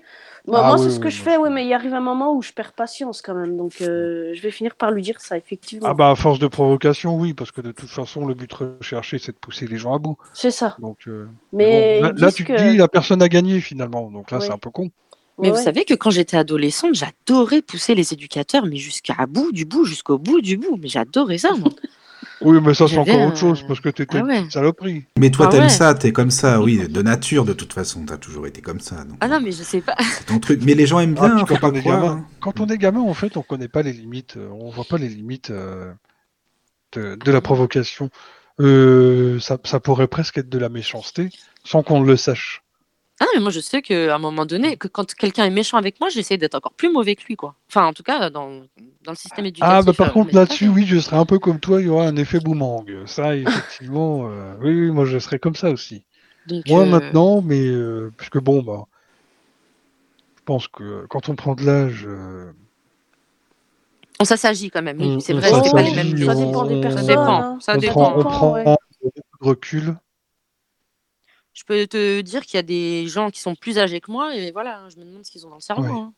[0.48, 2.34] Ah moi, oui, c'est ce oui, que je fais, oui, mais il arrive un moment
[2.36, 3.58] où je perds patience quand même.
[3.58, 5.88] Donc, euh, je vais finir par lui dire ça, effectivement.
[5.88, 9.20] Ah, bah, à force de provocation, oui, parce que de toute façon, le but recherché,
[9.20, 10.18] c'est de pousser les gens à bout.
[10.34, 10.76] C'est ça.
[10.80, 14.10] Donc, euh, Mais bon, là, tu que- te dis, la personne a gagné finalement.
[14.10, 14.46] Donc là, Oui.
[14.48, 14.90] c'est un peu con.
[15.38, 19.52] Mais Ouais, vous savez que quand j'étais adolescente, j'adorais pousser les éducateurs, mais jusqu'à bout
[19.52, 20.78] du bout, jusqu'au bout du bout.
[20.82, 21.70] Mais j'adorais ça, moi.
[22.42, 24.40] Oui, mais ça, c'est encore un- autre chose, parce que t'étais Ah ouais.
[24.40, 25.06] une saloperie.
[25.18, 25.70] Mais toi, Ah t'aimes ouais.
[25.70, 29.04] ça, t'es comme ça, oui, de nature, de toute façon, t'as toujours été comme ça.
[29.04, 29.96] donc, Ah non, mais je sais pas.
[30.00, 30.62] C'est ton truc.
[30.64, 32.02] Mais les gens aiment Ah, bien, puis faut quand, pas on est croire.
[32.02, 32.26] gamin, hein.
[32.40, 34.98] quand on est gamin, en fait, on connaît pas les limites, euh, on voit pas
[34.98, 35.92] les limites euh,
[36.94, 38.10] de, de la provocation.
[38.60, 41.30] Euh, ça, ça pourrait presque être de la méchanceté,
[41.64, 42.62] sans qu'on le sache.
[43.22, 45.78] Ah non, mais moi, je sais qu'à un moment donné, que quand quelqu'un est méchant
[45.78, 47.54] avec moi, j'essaie d'être encore plus mauvais que lui, quoi.
[47.70, 48.50] Enfin, en tout cas, dans,
[49.04, 49.72] dans le système éducatif.
[49.72, 51.90] Ah, bah par euh, contre, là-dessus, oui, je serais un peu comme toi, il y
[51.90, 52.88] aura un effet boomerang.
[53.06, 56.04] Ça, effectivement, euh, oui, oui, moi, je serais comme ça aussi.
[56.48, 58.88] Donc, Moi, euh, maintenant, mais euh, puisque bon, bah,
[60.38, 62.52] je pense que quand on prend de l'âge, euh,
[64.20, 65.00] on s'agit quand même.
[65.00, 66.18] Oui, On- c'est on vrai, c'était pas les mêmes.
[66.18, 67.02] Ça dépend des on- personnes.
[67.02, 67.40] Ça dépend.
[67.40, 67.58] hein.
[67.60, 67.94] Ça on dépend.
[67.94, 68.64] prend, on prend ouais.
[68.64, 69.12] beaucoup
[69.42, 69.96] de recul.
[71.54, 74.36] Je peux te dire qu'il y a des gens qui sont plus âgés que moi
[74.36, 75.84] et voilà, je me demande ce qu'ils ont dans le cerveau.
[75.84, 76.00] Ouais.
[76.00, 76.14] hein.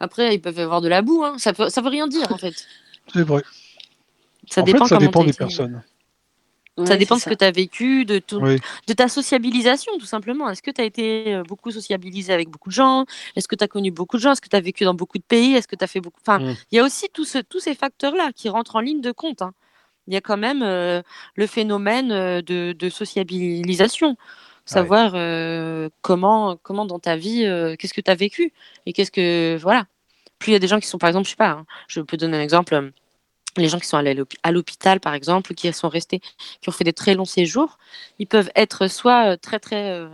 [0.00, 1.38] Après, ils peuvent avoir de la boue, hein.
[1.38, 2.54] ça, peut, ça veut rien dire en fait.
[3.12, 3.42] C'est vrai.
[4.50, 5.82] Ça en dépend fait, ça comment dépend t'as des personnes.
[6.76, 8.58] Ouais, Ça dépend de ce que tu as vécu, de, ton- Oui.
[8.88, 10.50] de ta sociabilisation tout simplement.
[10.50, 13.06] Est-ce que tu as été euh, beaucoup sociabilisé avec beaucoup de gens?
[13.36, 14.32] Est-ce que tu as connu beaucoup de gens?
[14.32, 15.54] Est-ce que tu as vécu dans beaucoup de pays?
[15.54, 16.18] Est-ce que tu as fait beaucoup...
[16.20, 16.56] Enfin, Mm.
[16.72, 19.40] il y a aussi tout ce- tous ces facteurs-là qui rentrent en ligne de compte.
[19.40, 19.52] hein.
[20.08, 21.00] Il y a quand même euh,
[21.36, 24.16] le phénomène euh, de, de sociabilisation.
[24.66, 28.52] Savoir euh, comment, comment dans ta vie, euh, qu'est-ce que tu as vécu
[28.86, 29.56] et qu'est-ce que...
[29.60, 29.86] Voilà.
[30.38, 32.00] Plus il y a des gens qui sont, par exemple, je sais pas, hein, je
[32.00, 32.74] peux donner un exemple.
[32.74, 32.90] euh,
[33.56, 36.20] les gens qui sont allés à l'hôpi- à l'hôpital, par exemple, qui sont restés,
[36.60, 37.78] qui ont fait des très longs séjours,
[38.18, 40.08] ils peuvent être soit très très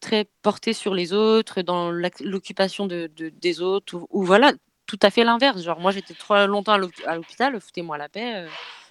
[0.00, 4.52] très portés sur les autres, dans l'occupation de, de- des autres, ou, ou voilà,
[4.86, 5.62] tout à fait l'inverse.
[5.62, 8.48] Genre moi j'étais trop longtemps à l'hôp- à l'hôpital, foutez-moi la paix, euh,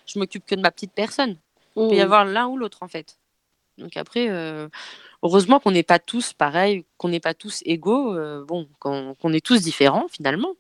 [0.08, 1.38] je m'occupe que de ma petite personne.
[1.76, 2.02] Il peut y Mm.
[2.02, 3.16] avoir l'un ou l'autre en fait.
[3.78, 4.68] Donc après, euh,
[5.24, 9.46] heureusement qu'on n'est pas tous pareils, qu'on n'est pas tous égaux, euh, bon, qu'on est
[9.46, 10.54] tous différents finalement.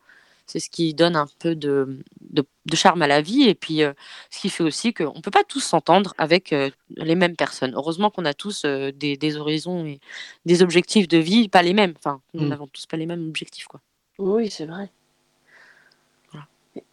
[0.45, 3.83] C'est ce qui donne un peu de, de, de charme à la vie et puis
[3.83, 3.91] euh,
[4.29, 6.55] ce qui fait aussi qu'on ne peut pas tous s'entendre avec
[6.95, 7.73] les mêmes personnes.
[7.75, 9.99] Heureusement qu'on a tous des, des horizons et
[10.45, 11.93] des objectifs de vie pas les mêmes.
[11.97, 12.49] Enfin, nous Mm.
[12.49, 13.67] n'avons tous pas les mêmes objectifs.
[13.67, 13.81] Quoi.
[14.19, 14.89] Oui, c'est vrai.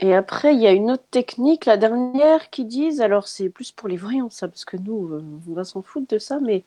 [0.00, 3.72] Et après, il y a une autre technique, la dernière, qui disent, alors c'est plus
[3.72, 6.64] pour les voyants, ça, parce que nous, euh, on va s'en foutre de ça, mais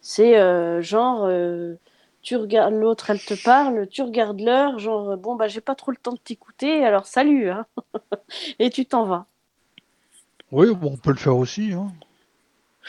[0.00, 1.74] c'est euh, genre, euh,
[2.22, 5.90] tu regardes l'autre, elle te parle, tu regardes l'heure, genre, bon, bah, j'ai pas trop
[5.90, 7.66] le temps de t'écouter, alors salut, hein,
[8.58, 9.26] et tu t'en vas.
[10.52, 11.72] Oui, bon, on peut le faire aussi.
[11.72, 11.92] Hein.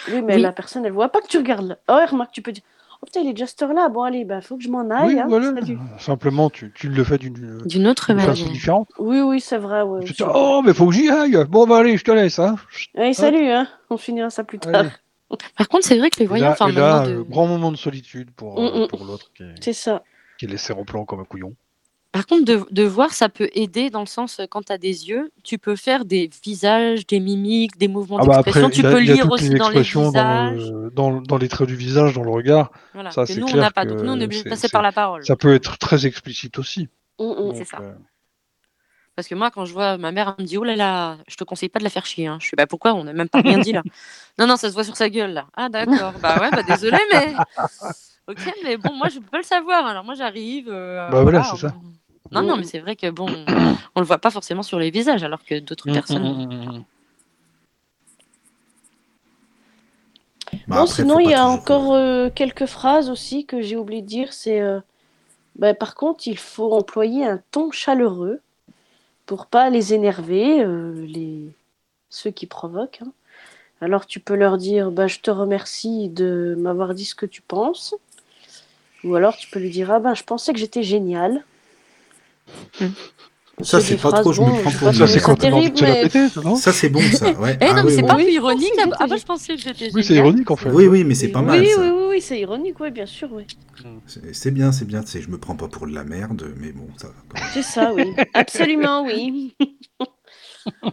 [0.07, 0.41] Oui, mais Oui.
[0.41, 1.77] la personne, elle voit pas que tu regardes l'heure.
[1.87, 2.63] Oh, remarque, tu peux dire,
[3.01, 5.15] oh putain, il est déjà cette heure-là, bon, allez, bah, faut que je m'en aille,
[5.15, 5.53] oui, hein, voilà.
[5.55, 5.77] salut.
[5.99, 8.51] Simplement, tu, tu le fais d'une D'une autre d'une façon manière.
[8.53, 8.89] différente.
[8.99, 10.03] Oui, oui, c'est vrai, ouais.
[10.03, 11.37] Tu te dis, oh, mais faut que j'y aille.
[11.49, 12.39] Bon, bah allez, je te laisse.
[12.39, 12.55] Hein.
[12.95, 14.73] Allez, salut, hein, on finira ça plus tard.
[14.75, 14.89] Allez.
[15.57, 17.23] Par contre, c'est vrai que les Et voyants, là, enfin, et là, maintenant de- euh,
[17.23, 18.87] grand moment de solitude pour, euh, Mm, mm.
[18.87, 20.03] pour l'autre qui, est- C'est ça.
[20.37, 21.53] qui est laissé en plan comme un couillon.
[22.11, 24.77] Par contre, de, de voir, ça peut aider dans le sens, euh, quand tu as
[24.77, 28.69] des yeux, tu peux faire des visages, des mimiques, des mouvements Ah bah d'expression.
[28.69, 30.71] tu peux lire aussi les dans les dans, visages.
[30.71, 32.71] le- dans, dans les traits du visage, dans le regard.
[32.93, 33.85] Voilà, ça, que nous, on n'a pas.
[33.85, 35.23] Donc, nous, on est obligé de passer par la parole.
[35.23, 36.89] Ça peut être très explicite aussi.
[37.17, 37.35] Mm, mm.
[37.35, 37.77] Donc, c'est ça.
[37.79, 37.93] euh,
[39.15, 41.35] Parce que moi, quand je vois ma mère, elle me dit Oh là là, je
[41.37, 42.27] te conseille pas de la faire chier.
[42.27, 42.39] hein.
[42.41, 43.83] Je sais pas pourquoi, on n'a même pas rien dit là.
[44.37, 45.47] Non, non, ça se voit sur sa gueule là.
[45.55, 46.13] Ah, d'accord.
[46.21, 47.33] bah ouais, bah désolé, mais.
[48.27, 49.85] Ok, mais bon, moi, je peux pas le savoir.
[49.85, 50.69] Alors, moi, j'arrive.
[50.69, 51.73] euh, Bah voilà, c'est ça.
[52.31, 53.27] Non, non, mais c'est vrai que bon,
[53.95, 56.23] on le voit pas forcément sur les visages, alors que d'autres Mm, personnes.
[56.23, 56.83] mm, mm, mm.
[60.67, 64.07] Bah, après, sinon, il y a encore euh, quelques phrases aussi que j'ai oublié de
[64.07, 64.33] dire.
[64.33, 64.79] C'est, euh,
[65.55, 68.41] bah, par contre, il faut employer un ton chaleureux
[69.25, 71.49] pour pas les énerver, euh, les
[72.09, 73.01] ceux qui provoquent.
[73.03, 73.11] hein.
[73.81, 77.41] Alors, tu peux leur dire, bah, je te remercie de m'avoir dit ce que tu
[77.41, 77.95] penses.
[79.03, 81.43] Ou alors, tu peux lui dire, ah ben, je pensais que j'étais génial.
[83.63, 85.95] Ça, C'est pas trop, je me prends pour Ça, c'est quand a envie de la
[85.95, 87.31] péter, ça, non Ça, c'est bon, ça.
[87.33, 87.57] Ouais.
[87.61, 88.71] Eh Ah non, mais oui, c'est pas ironique.
[88.79, 90.69] Ah, bah, ah, je pensais que j'étais Oui, c'est ironique en fait.
[90.69, 91.59] Oui, oui, mais c'est pas mal.
[91.59, 93.45] oui, oui, oui, c'est ironique, oui, bien sûr, oui.
[94.33, 95.03] C'est bien, c'est bien.
[95.05, 97.13] C'est, je me prends pas pour de la merde, mais bon, ça va.
[97.53, 98.13] C'est ça, oui.
[98.33, 99.55] Absolument, oui.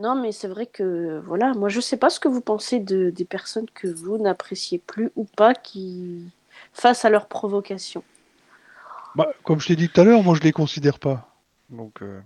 [0.00, 3.10] non, mais c'est vrai que, voilà, moi, je sais pas ce que vous pensez de,
[3.10, 6.22] des personnes que vous n'appréciez plus ou pas qui,
[6.72, 8.02] face à leur provocation.
[9.16, 11.28] Bah, comme je t'ai dit tout à l'heure, moi je les considère pas.
[11.70, 12.20] Donc, euh,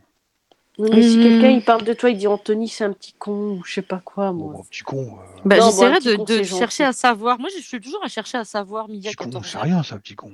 [0.79, 1.23] mais si Hmm.
[1.23, 3.83] quelqu'un il parle de toi, il dit Anthony, c'est un petit con ou je sais
[3.83, 4.61] pas quoi, bon, moi.
[4.61, 5.19] un petit con.
[5.19, 6.83] euh, Bah, bon, j'essaierai de, chercher gentil.
[6.85, 7.39] à savoir.
[7.41, 9.83] Moi, je suis toujours à chercher à savoir midi à petit con, 14 c'est rien,
[9.83, 10.33] c'est un petit con.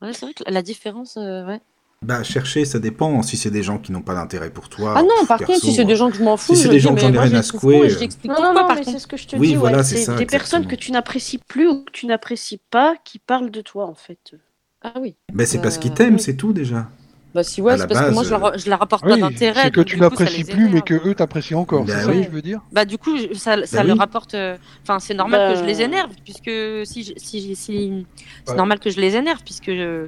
[0.00, 1.60] Ouais, c'est vrai que la différence, euh, ouais.
[2.00, 3.22] Bah, chercher, ça dépend.
[3.22, 4.94] Si c'est des gens qui n'ont pas d'intérêt pour toi.
[4.96, 6.62] Ah non, pff, par perso, contre, si c'est des gens que je m'en fous, Si
[6.62, 7.88] c'est des gens que j'en ai rien à secouer,
[8.24, 10.14] Non, non, non, mais c'est ce que je te Oui, dis, voilà, c'est c'est ça,
[10.14, 13.86] des personnes que tu n'apprécies plus ou que tu n'apprécies pas qui parlent de toi,
[13.86, 14.34] en fait.
[14.82, 15.16] Ah oui.
[15.32, 16.20] Bah, c'est parce qu'ils Euh, t'aiment, oui.
[16.20, 16.88] c'est tout déjà.
[17.34, 19.04] Bah si ouais, la c'est parce que base, moi je leur, euh, je leur apporte
[19.04, 19.64] Oui, pas d'intérêt.
[19.64, 21.84] c'est que tu les plus, mais que eux t'apprécient encore.
[21.84, 22.20] Bah c'est ça oui.
[22.20, 22.60] que je veux dire?
[22.72, 24.02] Bah du coup, ça, ça Bah leur oui.
[24.02, 24.32] apporte.
[24.34, 25.82] euh, Enfin, c'est normal que je les Bah.
[25.82, 26.50] énerve, puisque
[26.86, 28.06] si, je- si, si-
[28.46, 30.06] c'est normal que je les énerve, puisque je-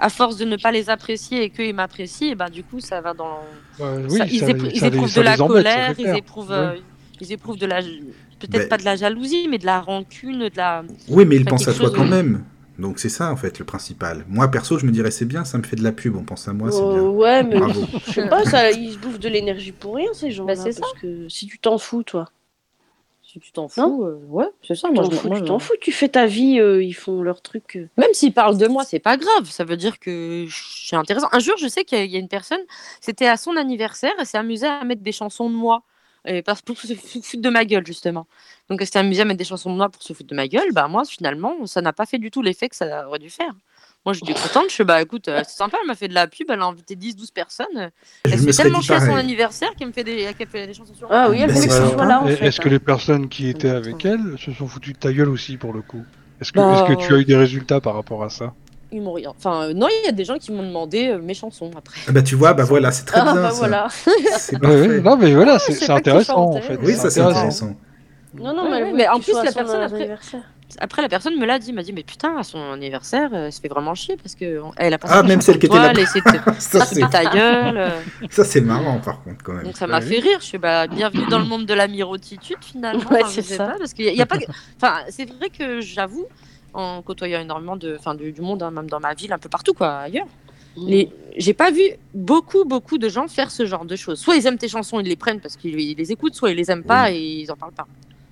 [0.00, 3.00] à force de ne pas les apprécier et qu'ils m'apprécient, et bah du coup, ça
[3.00, 3.38] va dans.
[3.78, 6.74] Oui, ça- ils, ça, ils éprouvent de la colère, ils éprouvent, euh,
[7.20, 7.82] ils éprouvent de la,
[8.40, 8.66] peut-être Bah.
[8.70, 10.82] pas de la jalousie, mais de la rancune, de la.
[11.08, 12.42] Oui, mais ils pensent à toi quand même.
[12.78, 14.24] Donc c'est ça en fait le principal.
[14.28, 16.46] Moi perso, je me dirais c'est bien, ça me fait de la pub, on pense
[16.48, 17.02] à moi, c'est Euh, bien.
[17.10, 17.82] ouais, mais Bravo.
[18.06, 20.54] je sais pas, ça, ils se bouffent de l'énergie pour rien, ces gens-là.
[20.54, 20.80] Bah, c'est ça.
[20.80, 22.26] parce que si tu t'en fous, toi.
[23.22, 24.90] Si tu t'en fous, euh, ouais, c'est ça.
[24.90, 27.76] Moi, fous, moi, tu t'en fous, tu fais ta vie, euh, ils font leur truc.
[27.76, 27.88] euh.
[27.98, 30.56] Même s'ils parlent de moi, c'est pas grave, ça veut dire que je
[30.86, 31.28] suis intéressant.
[31.32, 32.60] Un jour, je sais qu'il y a- il y a une personne,
[33.02, 35.82] c'était à son anniversaire, elle s'est amusée à mettre des chansons de moi.
[36.26, 38.26] Et parce pour se fou- foutre de ma gueule, justement.
[38.68, 40.48] Donc, elle s'était amusée à mettre des chansons de moi pour se foutre de ma
[40.48, 40.72] gueule.
[40.72, 43.54] Bah, moi, finalement, ça n'a pas fait du tout l'effet que ça aurait dû faire.
[44.04, 44.64] Moi, j'étais contente.
[44.68, 46.64] Je suis, bah, écoute, euh, c'est sympa, elle m'a fait de la pub, elle a
[46.64, 47.90] invité 10-12 personnes.
[48.24, 50.94] Elle s'est tellement chier à son anniversaire qu'elle me fait des, qu'elle fait des chansons
[50.94, 51.30] sur Ah moi.
[51.30, 51.94] oui, elle voulait que sympa.
[51.94, 52.46] sois là, en Et fait.
[52.46, 55.56] Est-ce que les personnes qui étaient avec elle se sont foutues de ta gueule aussi
[55.56, 56.04] pour le coup?
[56.40, 58.54] Est-ce que, Bah, est-ce que tu as eu des résultats par rapport à ça?
[58.90, 59.32] Ils m'ont rien.
[59.36, 62.00] Enfin, euh, non, il y a des gens qui m'ont demandé euh, mes chansons après.
[62.08, 63.56] Ah bah tu vois, bah voilà, c'est très Ah, bien bah ça.
[63.58, 63.88] voilà.
[64.62, 66.78] Ouais, Non, mais voilà, Ah, c'est intéressant en fait.
[66.82, 67.76] Oui, ça c'est intéressant.
[68.34, 70.16] Non, non, mais, mais en plus, la son personne, après-.
[70.80, 73.52] Après, la personne me l'a dit, m'a dit, mais putain, à son anniversaire, euh, elle
[73.52, 75.92] se fait vraiment chier parce que elle a pas Ah, même celle qui était là.
[76.58, 77.78] Ça c'est ta gueule.
[77.78, 77.88] euh.
[78.30, 79.64] ça c'est marrant par contre quand même.
[79.64, 80.12] Donc ça Bah m'a oui.
[80.14, 80.38] fait rire.
[80.40, 83.02] Je suis bah, bienvenue dans le monde de la mirotitude finalement.
[83.10, 83.66] Ouais, c'est ça.
[83.66, 84.36] pas, parce qu'il y a pas.
[84.76, 86.26] Enfin, c'est vrai que j'avoue,
[86.74, 89.48] en côtoyant énormément de, enfin, du, du monde, hein, même dans ma ville, un peu
[89.48, 90.26] partout quoi, ailleurs.
[90.76, 91.82] Les, j'ai pas vu
[92.14, 94.20] beaucoup, beaucoup de gens faire ce genre de choses.
[94.20, 96.56] Soit ils aiment tes chansons, ils les prennent parce qu'ils ils les écoutent, soit ils
[96.56, 97.88] les aiment pas et ils en parlent pas.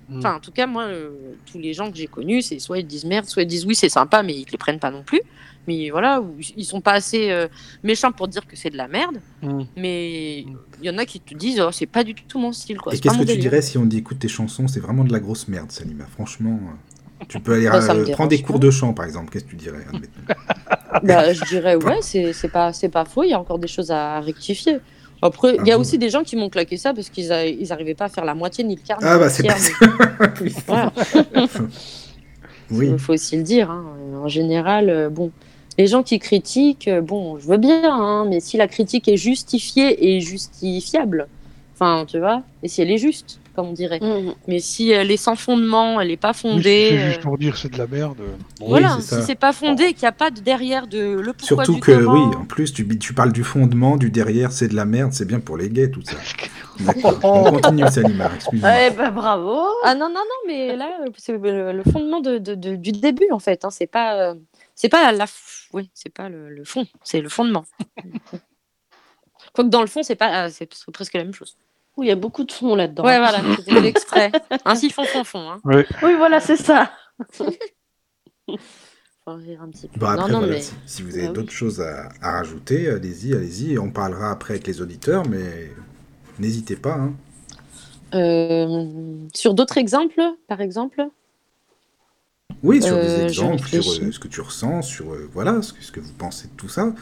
[0.09, 0.19] Mm.
[0.19, 2.87] Enfin, en tout cas, moi, euh, tous les gens que j'ai connus, c'est soit ils
[2.87, 5.03] disent merde, soit ils disent oui, c'est sympa, mais ils te les prennent pas non
[5.03, 5.21] plus.
[5.67, 6.23] Mais voilà,
[6.55, 7.49] ils sont pas assez euh,
[7.83, 9.17] méchants pour dire que c'est de la merde.
[9.41, 9.63] Mm.
[9.75, 12.77] Mais il y en a qui te disent, oh, c'est pas du tout mon style,
[12.77, 12.95] quoi.
[12.95, 15.19] Et qu'est-ce que tu dirais si on dit écoute tes chansons, c'est vraiment de la
[15.19, 16.05] grosse merde, Salima?
[16.05, 16.86] Franchement, euh,
[17.27, 18.43] tu peux aller ça euh, prendre des pas.
[18.47, 19.31] cours de chant par exemple.
[19.31, 19.85] Qu'est-ce que tu dirais
[21.03, 24.19] Bah, je dirais, ouais, c'est pas, pas faux, il y a encore des choses à
[24.19, 24.77] rectifier.
[25.21, 25.81] Après, il y Ah a bon?
[25.81, 28.25] aussi des gens qui m'ont claqué ça parce qu'ils a- ils arrivaient pas à faire
[28.25, 28.99] la moitié ni le quart.
[29.01, 29.55] Ah bah c'est pas
[30.67, 30.91] ça.
[32.71, 32.89] Oui.
[32.91, 33.71] Il faut aussi le dire.
[33.71, 33.85] hein.
[34.23, 35.31] En général, euh, bon,
[35.77, 39.17] les gens qui critiquent, euh, bon, je veux bien, hein, mais si la critique est
[39.17, 41.27] justifiée et justifiable,
[41.75, 43.99] enfin, tu vois, et si elle est juste, comme on dirait.
[43.99, 44.35] Mhm.
[44.47, 46.87] Mais si elle est sans fondement, elle est pas Oui, fondée.
[46.91, 48.19] c'est juste euh, pour dire c'est de la merde.
[48.21, 48.27] euh,
[48.59, 51.33] bon, Voilà, c'est si c'est pas fondé, qu'il n'y a pas de derrière de le
[51.33, 52.13] pourquoi Surtout du que comment.
[52.13, 55.25] oui, en plus tu, tu parles du fondement, du derrière, c'est de la merde, c'est
[55.25, 56.17] bien pour les gays tout ça.
[57.23, 58.69] On continue Salima, excuse-moi.
[58.79, 59.59] Eh ben bravo.
[59.83, 63.27] Ah non, non, non, mais là, euh, c'est le, fondement de, de- de- du début,
[63.31, 63.65] en fait.
[63.65, 64.35] Hein, c'est pas, euh,
[64.75, 67.65] c'est pas la, f- oui, c'est pas le, le fond, c'est le fondement.
[69.53, 71.57] Quoique dans le fond, c'est pas, euh, c'est presque la même chose.
[71.97, 73.03] Oui, il y a beaucoup de fond là-dedans.
[73.03, 74.31] Ouais, voilà, c'était fait extrait.
[74.65, 75.49] Ainsi fond, fond, fond.
[75.51, 75.61] Hein.
[76.03, 76.91] Oui, voilà, c'est ça.
[79.25, 79.99] Faut rire un petit peu.
[79.99, 81.33] Bon, après, non, non, voilà, mais si, si vous avez Bah oui.
[81.35, 83.77] d'autres choses à, à rajouter, allez-y, allez-y.
[83.77, 85.69] On parlera après avec les auditeurs, mais
[86.39, 86.93] n'hésitez pas.
[86.95, 87.13] hein.
[88.13, 88.85] euh,
[89.33, 91.07] sur d'autres exemples, par exemple,
[92.63, 95.61] Oui, sur Euh, des je exemples, sur euh, ce que tu ressens, sur euh, voilà,
[95.61, 96.93] ce que, ce que vous pensez de tout ça.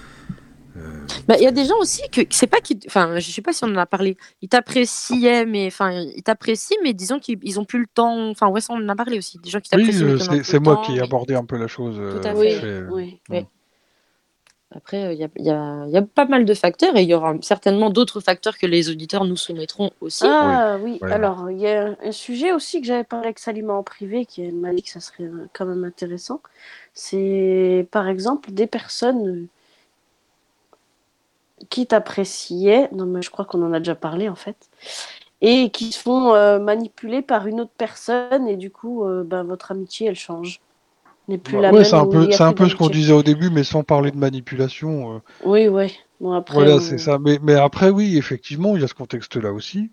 [0.76, 0.80] Euh,
[1.28, 3.54] Bah, Il y a des gens aussi que c'est pas qui, enfin, je sais pas
[3.54, 4.18] si on en a parlé.
[4.42, 8.30] Ils t'appréciaient, mais enfin, ils t'apprécient, mais disons qu'ils ils ont plus le temps.
[8.30, 9.38] Enfin, ouais, ça on en a parlé aussi.
[9.40, 11.46] Des gens qui Oui, t'apprécient, mais euh, c'est moi temps, qui ai mais- abordé un
[11.46, 11.96] peu la chose.
[11.96, 12.84] Tout à euh, fait.
[12.92, 13.20] Oui, oui.
[13.30, 13.46] Oui.
[14.76, 17.36] Après, il y a, y y a pas mal de facteurs et il y aura
[17.42, 20.26] certainement d'autres facteurs que les auditeurs nous soumettront aussi.
[20.28, 21.14] Ah oui, Ouais.
[21.14, 24.42] alors il y a un, sujet aussi que j'avais parlé avec Salima en privé, qui
[24.42, 26.42] elle m'a dit que ça serait quand même intéressant.
[26.94, 29.48] C'est par exemple des personnes euh,
[31.70, 34.70] qui t'appréciaient, non mais je crois qu'on en a déjà parlé en fait,
[35.42, 39.44] et qui se font euh, manipuler par une autre personne et du coup euh, ben,
[39.44, 40.62] votre amitié elle change.
[41.28, 41.86] N'est plus la Ouais, même.
[41.86, 44.18] c'est un peu, c'est un peu ce qu'on disait au début, mais sans parler de
[44.18, 45.16] manipulation.
[45.16, 45.98] euh, Oui, oui.
[46.20, 46.56] Bon après.
[46.56, 47.20] voilà, on- c'est ça.
[47.20, 49.92] Mais, mais après, oui, effectivement, il y a ce contexte-là aussi.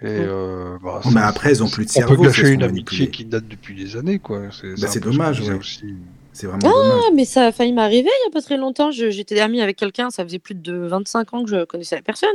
[0.00, 2.16] Et euh, bah, mais après, ils ont plus de cerveau.
[2.16, 4.50] peut si gâcher une amitié qui date depuis des années, quoi.
[4.50, 5.58] C'est Bah, dommage, disait ouais.
[5.58, 5.94] aussi.
[6.34, 7.02] C'est vraiment dommage.
[7.06, 8.90] Ah, mais ça a failli m'arriver il y a pas très longtemps.
[8.90, 12.34] J'étais amie avec quelqu'un, ça faisait plus de 25 ans que je connaissais la personne.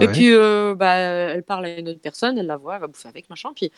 [0.00, 2.86] Et puis, euh, bah, elle parle à une autre personne, elle la voit, elle va
[2.88, 3.50] bouffer avec, machin.
[3.54, 3.70] Puis,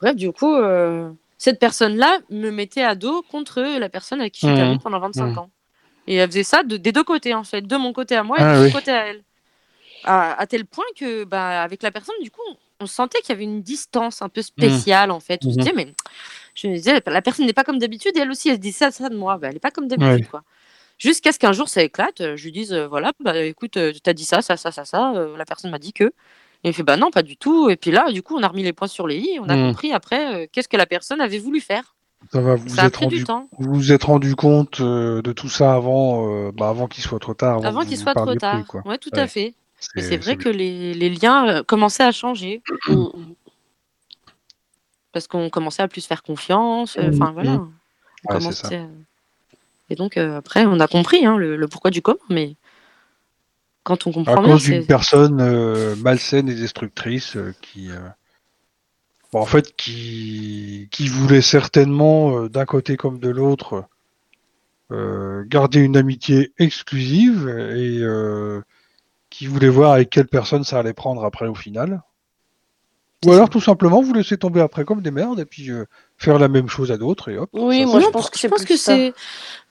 [0.00, 4.46] bref, du coup, euh, cette personne-là me mettait à dos contre la personne avec qui
[4.46, 4.68] j'étais Mhm.
[4.70, 5.38] amie pendant 25 Mhm.
[5.38, 5.50] ans.
[6.06, 8.38] Et elle faisait ça de- des deux côtés, en fait, de mon côté à moi
[8.38, 8.70] et Ah de oui.
[8.70, 9.22] son côté à elle.
[10.04, 12.42] À, à tel point que, bah, avec la personne, du coup,
[12.80, 15.40] on sentait qu'il y avait une distance un peu spéciale, en fait.
[15.44, 15.62] On se Mhm.
[15.64, 15.94] disait, mais
[16.54, 18.72] je me disais, la personne n'est pas comme d'habitude, et elle aussi, elle se dit
[18.72, 19.38] ça, ça de moi.
[19.38, 20.28] Bah, elle n'est pas comme d'habitude, Ouais.
[20.30, 20.42] quoi.
[20.98, 23.92] Jusqu'à ce qu'un jour ça éclate, euh, je lui dise, euh, voilà, bah écoute, euh,
[24.02, 26.04] t'as dit ça, ça, ça, ça, ça, euh, la personne m'a dit que.
[26.62, 27.68] Et il fait, bah non, pas du tout.
[27.68, 29.56] Et puis là, du coup, on a remis les points sur les i, on a
[29.56, 29.68] Mhm.
[29.70, 31.94] compris après qu'est-ce que la personne avait voulu faire.
[32.32, 33.48] Ça va, vous ça êtes pris du rendu, temps.
[33.58, 37.66] vous vous êtes rendu compte de tout ça avant, bah, avant qu'il soit trop tard.
[37.66, 38.60] Avant qu'il soit trop tard.
[38.60, 38.82] plus, quoi.
[38.86, 39.18] ouais, tout Ouais.
[39.20, 39.54] à fait.
[39.96, 43.06] Mais c'est vrai que les, les liens commençaient à changer Mm.
[45.14, 46.98] Parce qu'on commençait à plus faire confiance.
[46.98, 47.08] euh.
[47.14, 47.52] Enfin, voilà.
[47.52, 48.68] On Ouais, c'est ça.
[48.68, 48.88] commençait à-
[49.88, 52.56] Et donc, euh, après, on a compris hein, le, le pourquoi du comment, mais
[53.84, 57.98] quand on À comprend bien, cause d'une personne euh, malsaine et destructrice euh, qui, euh,
[59.32, 63.84] bon, en fait, qui, qui voulait certainement, euh, d'un côté comme de l'autre,
[64.90, 68.62] euh, garder une amitié exclusive et euh,
[69.30, 72.02] qui voulait voir avec quelle personne ça allait prendre après au final.
[73.24, 75.84] Ou alors tout simplement vous laisser tomber après comme des merdes et puis euh,
[76.16, 77.50] faire la même chose à d'autres et hop.
[77.52, 79.12] Oui, moi je pense que c'est que.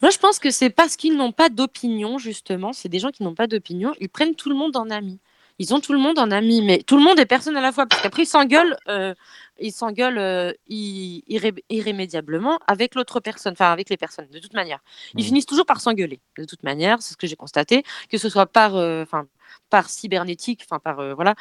[0.02, 2.74] Moi, je pense que c'est parce qu'ils n'ont pas d'opinion, justement.
[2.74, 3.94] C'est des gens qui n'ont pas d'opinion.
[4.00, 5.20] Ils prennent tout le monde en ami.
[5.60, 7.72] Ils ont tout le monde en ami, mais tout le monde est personne à la
[7.72, 7.86] fois.
[7.86, 9.14] Parce qu'après, ils s'engueulent, euh,
[9.60, 14.80] ils s'engueulent euh, irré- irrémédiablement avec l'autre personne, enfin avec les personnes, de toute manière.
[15.14, 15.26] Ils Mhm.
[15.28, 17.02] finissent toujours par s'engueuler, de toute manière.
[17.02, 19.26] C'est ce que j'ai constaté, que ce soit par, euh, enfin,
[19.70, 21.36] par cybernétique, enfin par euh, voilà,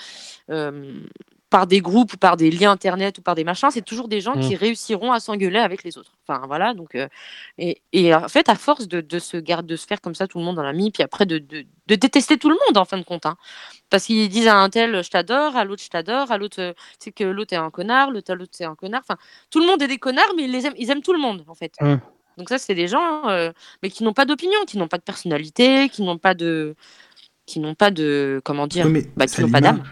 [0.51, 1.01] euh,
[1.53, 4.21] par des groupes ou par des liens internet ou par des machins, c'est toujours des
[4.23, 4.41] gens Mm.
[4.41, 6.13] qui réussiront à s'engueuler avec les autres.
[6.27, 7.07] Enfin voilà, donc euh,
[7.59, 10.27] et, et en fait à force de, de se garder, de se faire comme ça
[10.27, 12.87] tout le monde dans l'ami, puis après de, de, de détester tout le monde en
[12.87, 13.37] fin de compte, hein.
[13.91, 16.73] parce qu'ils disent à un tel je t'adore, à l'autre je t'adore, à l'autre euh,
[16.99, 19.03] c'est que l'autre est un connard, l'autre l'autre c'est un connard.
[19.07, 19.19] Enfin
[19.51, 21.45] tout le monde est des connards, mais ils les aiment, ils aiment tout le monde
[21.49, 21.75] en fait.
[21.83, 21.99] Ouais.
[22.39, 25.03] Donc ça c'est des gens euh, mais qui n'ont pas d'opinion, qui n'ont pas de
[25.03, 26.75] personnalité, qui n'ont pas de
[27.45, 29.83] qui n'ont pas de comment dire, Oui, bah, qui n'ont pas d'âme.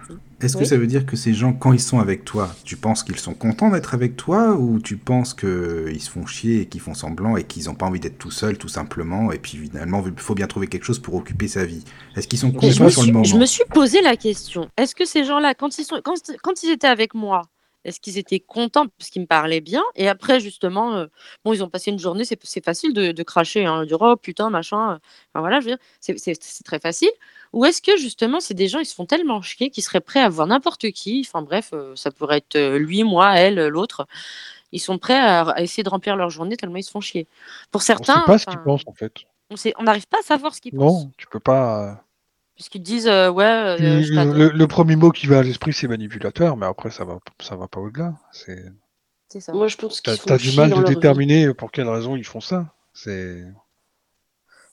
[0.40, 3.02] Est-ce que ça veut dire que ces gens, quand ils sont avec toi, tu penses
[3.02, 6.80] qu'ils sont contents d'être avec toi ou tu penses qu'ils se font chier et qu'ils
[6.80, 10.02] font semblant et qu'ils n'ont pas envie d'être tout seuls, tout simplement, et puis finalement,
[10.06, 11.84] il faut bien trouver quelque chose pour occuper sa vie?
[12.16, 15.04] Est-ce qu'ils sont contents sur le moment je me suis posé la question est-ce que
[15.04, 17.42] ces gens-là, quand ils, sont, quand, quand ils étaient avec moi,
[17.84, 19.82] est-ce qu'ils étaient contents parce qu'ils me parlaient bien?
[19.94, 21.06] Et après, justement, euh,
[21.44, 24.50] bon, ils ont passé une journée, c'est facile de, de cracher, hein, dire oh putain,
[24.50, 24.92] machin.
[24.92, 24.98] euh,
[25.32, 27.08] Enfin voilà, je veux dire, c'est- c'est c'est très facile.
[27.52, 30.20] Ou est-ce que justement, c'est des gens, ils se font tellement chier qu'ils seraient prêts
[30.20, 31.24] à voir n'importe qui?
[31.26, 34.06] Enfin bref, euh, ça pourrait être euh, lui, moi, elle, euh, l'autre.
[34.72, 37.26] Ils sont prêts à, à essayer de remplir leur journée tellement ils se font chier.
[37.72, 39.12] Pour On certains, sait pas ce qu'ils pensent en fait.
[39.50, 41.04] on on n'arrive pas à savoir ce qu'ils pensent.
[41.04, 41.90] Non, tu peux pas.
[41.90, 41.94] euh,
[42.54, 45.88] Puisqu'ils disent euh, ouais, euh, je le, le premier mot qui va à l'esprit c'est
[45.88, 48.14] manipulateur, mais après ça va, ça va pas au-delà.
[48.32, 48.64] C'est,
[49.40, 49.52] ça.
[49.52, 50.84] Moi je pense qu'ils t'as, se font t'as du mal de vie.
[50.94, 52.74] déterminer pour quelles raisons ils font ça.
[52.92, 53.42] C'est.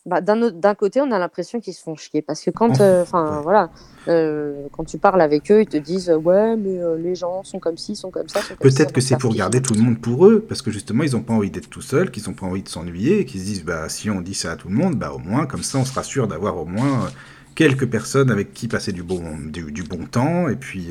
[0.07, 3.03] Bah, d'un côté, on a l'impression qu'ils se font chier parce que quand, euh,
[3.43, 3.69] voilà,
[4.07, 7.43] euh, quand tu parles avec eux, ils te disent euh, ouais, mais euh, les gens
[7.43, 8.41] sont comme ci, sont comme ça.
[8.41, 10.71] sont comme ça, Peut-être que c'est pour garder tout le monde pour eux, parce que
[10.71, 13.25] justement, ils n'ont pas envie d'être tout seuls, qu'ils n'ont pas envie de s'ennuyer, et
[13.25, 15.45] qu'ils se disent, bah, si on dit ça à tout le monde, bah, au moins,
[15.45, 17.11] comme ça, on sera sûr d'avoir au moins
[17.55, 20.89] quelques personnes avec qui passer du bon, du, du bon temps, et puis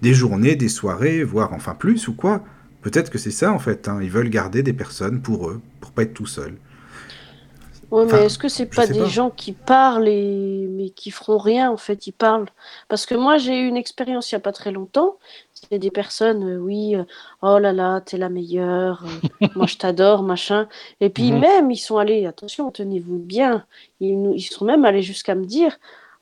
[0.00, 2.42] des journées, des soirées, voire enfin plus, ou quoi.
[2.80, 3.88] Peut-être que c'est ça, en fait.
[3.88, 3.98] hein.
[4.00, 6.54] Ils veulent garder des personnes pour eux, pour pas être tout seuls.
[7.90, 9.08] Ouais, Enfin, mais est-ce que c'est pas des pas.
[9.08, 12.46] gens qui parlent et mais qui feront rien en fait Ils parlent
[12.88, 15.16] parce que moi j'ai eu une expérience il y a pas très longtemps.
[15.72, 17.04] a des personnes, euh, oui, euh,
[17.42, 19.20] oh là là, t'es la meilleure, euh,
[19.54, 20.68] moi je t'adore, machin.
[21.00, 21.40] Et puis Mhm.
[21.40, 23.64] même, ils sont allés, attention, tenez-vous bien,
[24.00, 25.78] ils, nous, ils sont même allés jusqu'à me dire,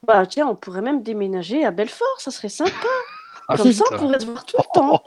[0.07, 2.89] bah tiens, on pourrait même déménager à Belfort, ça serait sympa.
[3.49, 5.03] Ah, Comme ça, on pourrait se voir tout le temps.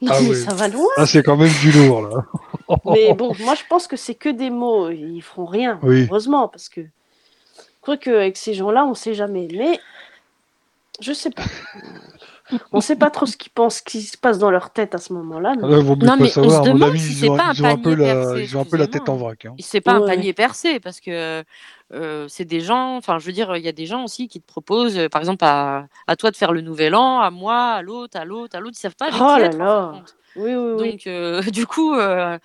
[0.00, 0.88] Non, Ah mais ça va loin.
[0.96, 2.24] Ah, c'est quand même du lourd, là.
[2.86, 6.06] Mais bon, moi je pense que c'est que des mots, ils feront rien, Oui.
[6.08, 6.88] heureusement, parce que je
[7.82, 9.48] crois qu'avec ces gens-là, on sait jamais.
[9.52, 9.78] Mais
[11.00, 11.42] je sais pas.
[12.70, 14.98] On sait pas trop ce qu'ils pensent, ce qui se passe dans leur tête à
[14.98, 15.54] ce moment-là.
[15.56, 16.62] Ah, Non, mais on savoir.
[16.64, 18.42] se À mon demande avis, si ils c'est ont, pas un peu panier la, percé,
[18.44, 19.44] ils ont un peu la tête en vrac.
[19.46, 19.54] Hein.
[19.58, 21.42] C'est pas un panier percé parce que
[21.92, 24.40] euh, c'est des gens, enfin je veux dire, il y a des gens aussi qui
[24.40, 27.72] te proposent, euh, par exemple, à, à toi de faire le nouvel an, à moi,
[27.72, 29.92] à l'autre, à l'autre, à l'autre, ils savent pas Oh là là.
[30.36, 30.92] Oui, oui, oui.
[30.92, 32.38] Donc euh, du coup, euh,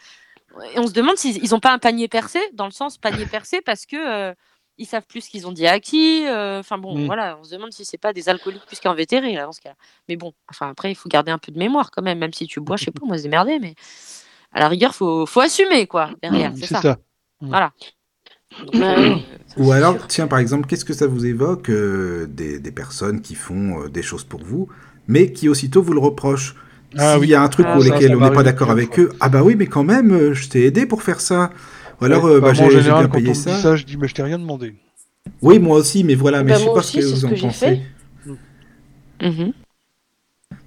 [0.77, 3.61] on se demande s'ils ils ont pas un panier percé, dans le sens panier percé
[3.61, 3.95] parce que
[4.31, 4.33] euh,
[4.77, 6.25] ils savent plus ce qu'ils ont dit à qui.
[6.27, 7.05] euh, Enfin bon, Mm.
[7.05, 9.75] voilà, on se demande si c'est pas des alcooliques plus qu'invétérés là dans ce cas.
[10.09, 12.47] Mais bon, enfin après il faut garder un peu de mémoire quand même, même si
[12.47, 13.75] tu bois, je sais pas, moi se démerder, mais
[14.53, 16.81] à la rigueur faut faut assumer quoi derrière, c'est C'est ça.
[16.81, 16.99] ça.
[17.49, 17.73] Voilà.
[18.61, 20.07] Donc, euh, ça, Ou alors, sûr.
[20.07, 23.89] tiens, par exemple, qu'est-ce que ça vous évoque euh, des, des personnes qui font euh,
[23.89, 24.69] des choses pour vous,
[25.07, 26.55] mais qui aussitôt vous le reprochent?
[26.97, 27.27] Ah S'il oui.
[27.29, 29.43] y a un truc Ah, pour lequel on n'est pas d'accord avec eux, ah bah
[29.43, 31.51] oui, mais quand même, euh, je t'ai aidé pour faire ça.
[32.01, 33.55] Ou alors, Ouais, euh, bah, bah, j'ai bien quand on payé me dit ça.
[33.57, 34.75] ça, je dis, mais je t'ai rien demandé.
[35.41, 37.29] Oui, moi aussi, mais voilà, mais Bah, je sais pas aussi, ce que vous en
[37.47, 37.81] pensez.
[39.21, 39.53] Mhm.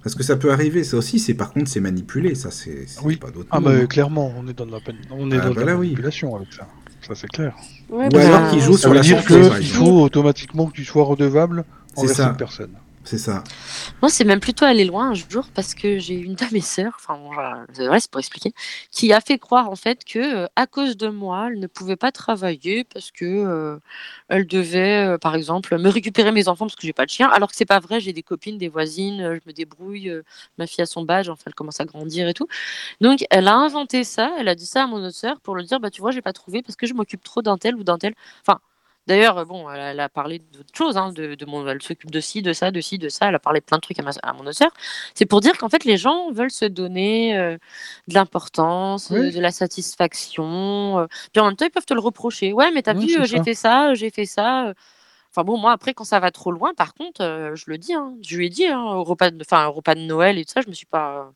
[0.01, 3.17] Parce que ça peut arriver, ça aussi, c'est par contre, c'est manipulé, ça, c'est Oui.
[3.17, 3.85] pas d'autre Ah, bah, hein.
[3.87, 4.77] clairement, on est dans la,
[5.11, 5.87] on est Ah, dans bah la là, oui.
[5.87, 6.67] manipulation avec ça.
[7.07, 7.53] Ça, c'est clair.
[7.89, 9.63] Ouais, Ou parce alors qu'ils jouent Ça sur veut la dire santé, exemple.
[9.63, 11.65] faut automatiquement que tu sois redevable
[11.95, 12.71] envers cette personne.
[13.05, 13.43] C'est ça.
[14.01, 16.93] Moi, c'est même plutôt aller loin un jour parce que j'ai une de mes sœurs,
[16.95, 17.63] enfin, bon, voilà,
[17.99, 18.51] c'est pour expliquer,
[18.91, 21.97] qui a fait croire en fait que euh, à cause de moi, elle ne pouvait
[21.97, 23.77] pas travailler parce que euh,
[24.27, 27.29] elle devait, euh, par exemple, me récupérer mes enfants parce que j'ai pas de chien.
[27.29, 30.11] Alors que c'est pas vrai, j'ai des copines, des voisines, je me débrouille,
[30.57, 32.47] ma fille a son badge, enfin, elle commence à grandir et tout.
[33.01, 35.65] Donc, elle a inventé ça, elle a dit ça à mon autre sœur pour lui
[35.65, 37.83] dire, bah tu vois, j'ai pas trouvé parce que je m'occupe trop d'un tel ou
[37.83, 38.15] d'un tel.
[38.41, 38.59] Enfin.
[39.07, 42.09] D'ailleurs, bon, elle a, elle a parlé d'autres choses, hein, de, de mon, elle s'occupe
[42.11, 43.27] de ci, de ça, de ci, de ça.
[43.29, 44.71] Elle a parlé de plein de trucs à, ma, à mon autre sœur.
[45.13, 47.57] C'est pour dire qu'en fait, les gens veulent se donner euh,
[48.07, 49.29] de l'importance, Oui.
[49.29, 50.99] euh, de la satisfaction.
[50.99, 52.53] euh, puis en même temps, ils peuvent te le reprocher.
[52.53, 54.73] Ouais, mais t'as Oui, vu, j'ai fait ça, j'ai fait ça.
[55.31, 57.93] Enfin bon, moi, après, quand ça va trop loin, par contre, euh, je le dis.
[57.93, 60.53] hein, je lui ai dit, hein, au, repas de, au repas de Noël et tout
[60.53, 61.31] ça, je me suis pas.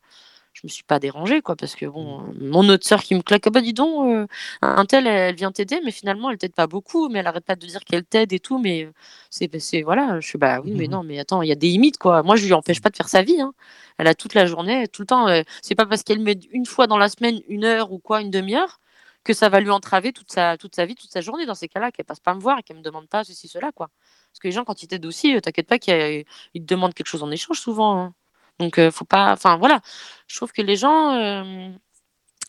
[0.54, 3.22] Je me suis pas dérangée, quoi, parce que bon, euh, mon autre sœur qui me
[3.22, 4.28] claque, Ah bah dis donc, euh,
[4.62, 7.56] un tel, elle, vient t'aider, mais finalement, elle t'aide pas beaucoup, mais elle arrête pas
[7.56, 8.92] de dire qu'elle t'aide et tout, mais euh,
[9.30, 10.92] c'est, c'est, voilà, je suis, bah oui, mais Mhm.
[10.92, 12.24] non, mais attends, il y a des limites, quoi.
[12.24, 13.54] Moi, je lui empêche pas de faire sa vie, hein.
[13.98, 16.66] Elle a toute la journée, tout le temps, euh, c'est pas parce qu'elle met une
[16.66, 18.80] fois dans la semaine une heure ou quoi, une demi-heure,
[19.24, 21.68] que ça va lui entraver toute sa, toute sa vie, toute sa journée, dans ces
[21.70, 23.90] cas-là, qu'elle passe pas me voir et qu'elle me demande pas ceci, cela, quoi.
[24.32, 27.08] Parce que les gens, quand ils t'aident aussi, t'inquiète pas qu'ils ils te demandent quelque
[27.08, 28.14] chose en échange, souvent, hein.
[28.60, 29.82] Donc, euh, faut pas, enfin, voilà.
[30.28, 31.70] Je trouve que les gens, euh,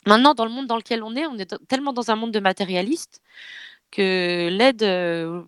[0.07, 2.41] maintenant, dans le monde dans lequel on est, on est tellement dans un monde de
[2.41, 3.21] matérialistes
[3.93, 5.43] que l'aide, euh,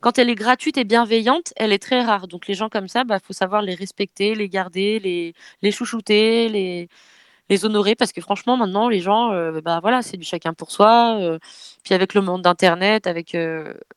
[0.00, 2.28] quand elle est gratuite et bienveillante, elle est très rare.
[2.28, 6.48] Donc les gens comme ça, bah, faut savoir les respecter, les garder, les, les chouchouter,
[6.48, 6.88] les,
[7.50, 10.70] les honorer, parce que franchement, maintenant, les gens, euh, bah voilà, c'est du chacun pour
[10.72, 11.38] soi.
[11.84, 13.36] puis avec le monde d'Internet, avec,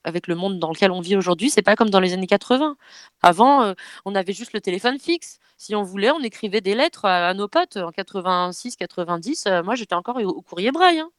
[0.04, 2.76] avec le monde dans lequel on vit aujourd'hui, c'est pas comme dans les années 80.
[3.22, 3.74] Avant,
[4.04, 5.40] on avait juste le téléphone fixe.
[5.58, 9.46] Si on voulait, on écrivait des lettres à, à nos potes en 86, 90.
[9.46, 11.00] euh, moi, j'étais encore au, au courrier braille.
[11.00, 11.10] hein.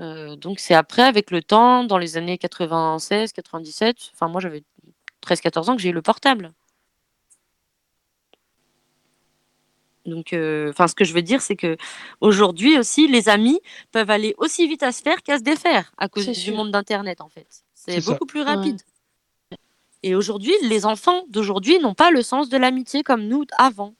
[0.00, 4.62] Euh, donc c'est après, avec le temps, dans les années 96, 97, enfin moi j'avais
[5.22, 6.52] 13-14 ans que j'ai eu le portable.
[10.06, 11.76] Donc, euh, enfin, ce que je veux dire, c'est que
[12.20, 13.60] aujourd'hui aussi, les amis
[13.92, 16.56] peuvent aller aussi vite à se faire qu'à se défaire à cause du sûr.
[16.56, 17.46] monde d'Internet, en fait.
[17.74, 18.12] C'est ça.
[18.12, 18.80] beaucoup plus rapide.
[20.02, 23.94] Et aujourd'hui, les enfants d'aujourd'hui n'ont pas le sens de l'amitié comme nous avant,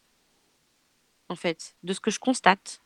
[1.29, 2.81] en fait, de ce que je constate.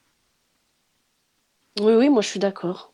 [1.80, 2.92] Oui, oui, moi je suis d'accord.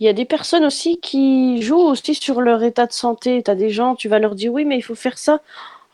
[0.00, 3.42] Il y a des personnes aussi qui jouent aussi sur leur état de santé.
[3.42, 5.40] Tu as des gens, tu vas leur dire oui, mais il faut faire ça.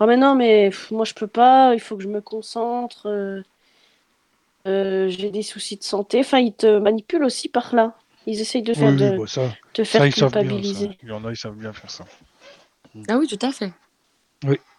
[0.01, 3.07] Ah, mais non, mais moi je peux pas, il faut que je me concentre.
[3.07, 3.43] euh,
[4.67, 6.21] euh, j'ai des soucis de santé.
[6.21, 7.95] Enfin, ils te manipulent aussi par là.
[8.27, 10.41] Ils essayent de, faire Oui, oui, de ça, te faire ça, ils savent bien.
[10.41, 10.47] Ça.
[10.47, 10.91] culpabiliser.
[11.03, 12.05] Il y en a, ils savent bien faire ça.
[13.09, 13.73] Ah oui, tout à fait.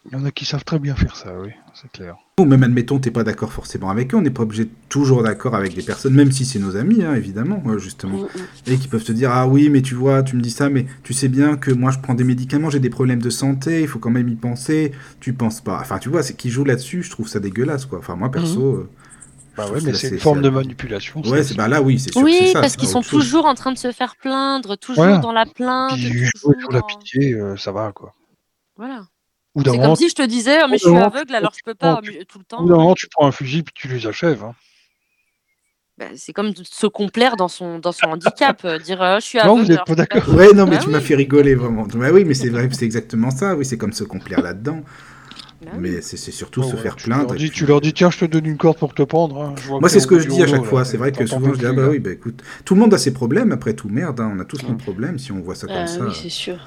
[0.06, 2.16] Il y en a qui savent très bien faire ça, oui, c'est clair.
[2.40, 5.22] Ou même, admettons, t'es pas d'accord forcément avec eux, on n'est pas obligé de toujours
[5.24, 8.20] d'accord avec des personnes, même si c'est nos amis, hein, évidemment, euh, justement.
[8.20, 8.72] Mm, mm.
[8.72, 10.86] Et qui peuvent te dire Ah oui, mais tu vois, tu me dis ça, mais
[11.04, 13.88] tu sais bien que moi je prends des médicaments, j'ai des problèmes de santé, il
[13.90, 14.94] faut quand même y penser.
[15.20, 15.78] Tu penses pas.
[15.82, 18.00] Enfin, tu vois, c'est qui jouent là-dessus, je trouve ça dégueulasse, quoi.
[18.00, 18.62] Enfin, moi perso.
[18.76, 18.99] euh, je
[19.60, 21.22] Bah ouais, mais c'est une forme de manipulation.
[21.22, 22.22] Ouais, c'est bah là, oui, c'est sûr.
[22.22, 25.18] Oui, ça, parce qu'ils sont toujours en train de se faire plaindre, toujours Voilà.
[25.18, 28.14] dans la plainte, Puis toujours sur la dans- pitié, euh, ça va, quoi.
[28.78, 29.06] Voilà.
[29.56, 31.74] Ou C'est comme si je te disais, oh, mais je suis aveugle, alors je peux
[31.76, 32.62] pas tu- euh, tout le temps.
[32.64, 34.44] bout d'un moment, tu prends un fusil puis tu les achèves.
[34.44, 34.54] hein.
[35.98, 39.38] Bah, c'est comme se complaire dans son, dans son handicap, euh, dire euh, je suis
[39.40, 39.60] Non, aveugle.
[39.60, 40.34] vous êtes alors pas d'accord.
[40.34, 40.94] Ouais, non, mais Bah tu oui.
[40.94, 41.84] m'as fait rigoler vraiment.
[41.94, 43.56] Bah oui, mais c'est vrai, c'est exactement ça.
[43.56, 44.82] Oui, c'est comme se complaire là-dedans.
[45.62, 45.72] Bah.
[45.78, 47.28] Mais c'est surtout se ouais, faire tu plaindre.
[47.28, 49.04] Leur et dis, puis- tu leur dis, tiens, je te donne une corde pour te
[49.04, 49.42] pendre.
[49.42, 49.56] hein.
[49.62, 50.86] Je vois Moi, c'est ce que je dis à chaque rouleau, fois.
[50.86, 52.98] C'est vrai que souvent, je dis, ah bah oui, bah écoute, tout le monde a
[52.98, 53.52] ses problèmes.
[53.52, 55.88] Après tout, merde, hein, on a tous nos problèmes si on voit ça comme Ah
[55.88, 56.00] ça.
[56.06, 56.58] oui, c'est sûr.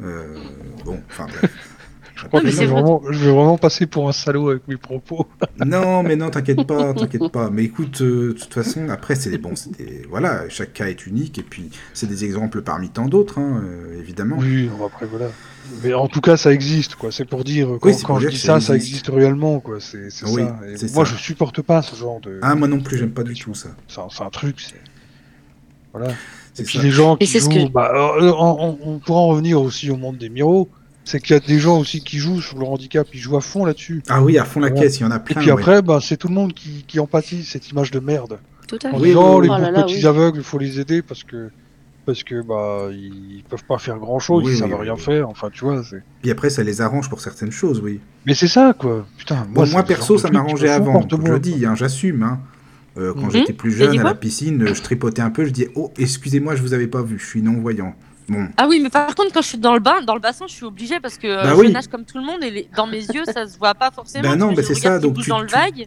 [0.00, 0.36] Euh,
[0.84, 1.74] bon, enfin bref.
[2.20, 2.74] Je crois Non, que je vais, vrai.
[2.82, 5.26] vraiment, je vais vraiment passer pour un salaud avec mes propos.
[5.64, 7.48] Non, mais non, t'inquiète pas, t'inquiète pas.
[7.50, 10.86] Mais écoute, euh, de toute façon, après, c'est des bons, c'est des- voilà, chaque cas
[10.86, 14.36] est unique et puis c'est des exemples parmi tant d'autres, hein, euh, évidemment.
[14.38, 15.26] Oui, bon, après, voilà.
[15.84, 17.10] Mais en tout cas, ça existe, quoi.
[17.12, 19.08] C'est pour dire, quand, Oui, quand pour je dire dis ça ça, ça existe.
[19.08, 19.78] réellement, quoi.
[19.80, 20.58] C'est Oui, ça.
[20.86, 21.12] Et moi, ça.
[21.12, 22.38] je supporte pas ce genre de.
[22.42, 23.68] Ah, moi non plus, j'aime pas du tout ça.
[23.88, 24.80] C'est un, truc, c'est.
[25.92, 26.10] Voilà.
[26.10, 26.14] Et
[26.54, 26.84] C'est puis ça.
[26.84, 29.96] les gens qui jouent, que- bah, euh, on, on- on pourra en revenir aussi au
[29.96, 30.68] monde des miros.
[31.08, 33.40] C'est qu'il y a des gens aussi qui jouent sur le handicap, ils jouent à
[33.40, 34.02] fond là-dessus.
[34.10, 35.40] Ah oui, à fond la caisse, il y en a Et plein.
[35.40, 35.52] puis ouais.
[35.58, 38.38] après, bah, c'est tout le monde qui, qui empathie cette image de merde.
[38.66, 38.96] Tout à En fait.
[38.98, 39.48] Oui, disant oui, les.
[39.48, 40.06] Oh pauvres là là, petits oui.
[40.06, 41.48] aveugles, il faut les aider parce que
[42.04, 45.00] parce que bah ils peuvent pas faire grand chose, Oui, ils savent oui, rien oui.
[45.00, 45.28] faire.
[45.30, 45.82] Enfin, tu vois.
[46.22, 48.00] Puis après, ça les arrange pour certaines choses, oui.
[48.26, 49.06] Mais c'est ça, quoi.
[49.16, 49.46] Putain.
[49.50, 51.06] Bon, moi, perso, ça m'arrangeait avant.
[51.10, 52.22] Je le dis, hein, j'assume.
[52.22, 52.40] Hein.
[52.98, 53.30] Euh, quand Mhm.
[53.30, 56.56] j'étais plus jeune à la piscine, euh, je tripotais un peu, je dis Oh, excusez-moi,
[56.56, 57.94] je vous avais pas vu, je suis non-voyant.
[58.28, 60.46] Bon, Ah oui, mais par contre, quand je suis dans le bain, dans le bassin,
[60.48, 61.72] je suis obligée parce que euh, Bah je oui.
[61.72, 64.28] nage comme tout le monde et les- dans mes yeux, ça se voit pas forcément.
[64.28, 65.86] Bah non, bah je c'est ça, donc tu- dans le tu- vague.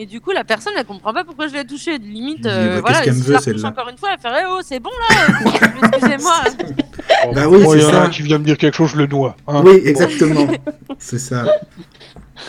[0.00, 1.98] Et du coup, la personne, elle comprend pas pourquoi je l'ai touchée.
[1.98, 4.60] Limite, euh, bah, voilà, qu'elle si veut, celle-là encore une fois, elle fait Eh oh,
[4.62, 5.50] c'est bon là
[5.92, 6.42] Excusez-moi.
[7.34, 8.04] Bah oui, c'est ça.
[8.04, 9.34] un qui vient me dire quelque chose, je le noie.
[9.48, 9.60] hein.
[9.66, 10.46] oui, exactement.
[11.00, 11.46] c'est ça.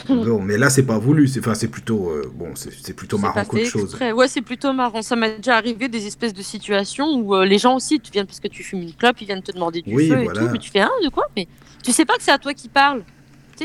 [0.08, 1.28] Bon, mais là, c'est pas voulu.
[1.28, 3.98] C'est enfin, c'est plutôt, euh, bon, c'est plutôt marrant qu'autre chose.
[4.00, 5.02] Ouais, c'est plutôt marrant.
[5.02, 8.26] Ça m'est déjà arrivé des espèces de situations où euh, les gens aussi, tu viens
[8.26, 10.40] parce que tu fumes une clope, ils viennent te demander du Oui, feu voilà.
[10.42, 11.26] et tout, mais tu fais un de quoi?
[11.36, 11.48] Mais
[11.84, 13.02] tu sais pas que c'est à toi qui parle.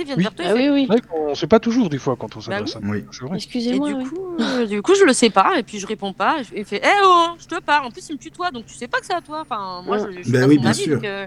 [0.03, 0.23] Viennent Oui.
[0.25, 0.45] vers toi.
[0.49, 0.87] Ah oui, oui.
[0.89, 2.91] C'est vrai qu'on sait pas toujours des fois quand on Bah s'adresse à nous.
[2.93, 3.05] Oui.
[3.35, 3.89] Excusez-moi.
[3.89, 4.05] du oui.
[4.05, 6.41] coup, euh, du coup, je le sais pas, et puis je réponds pas.
[6.41, 7.87] et je- Il fait Eh oh, je te parle.
[7.87, 9.41] En plus, il me tutoie, donc tu sais pas que c'est à toi.
[9.43, 11.01] Enfin, moi, je, je suis Bah pas oui, bien avis, sûr.
[11.05, 11.27] euh,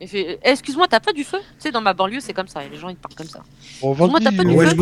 [0.00, 1.38] Il fait Eh, Excuse-moi, t'as pas du feu?
[1.38, 3.28] Tu sais, dans ma banlieue, c'est comme ça, et les gens ils te parlent comme
[3.28, 3.42] ça.
[3.80, 4.76] Bon, Moi, t'as pas euh, du Ouais, feu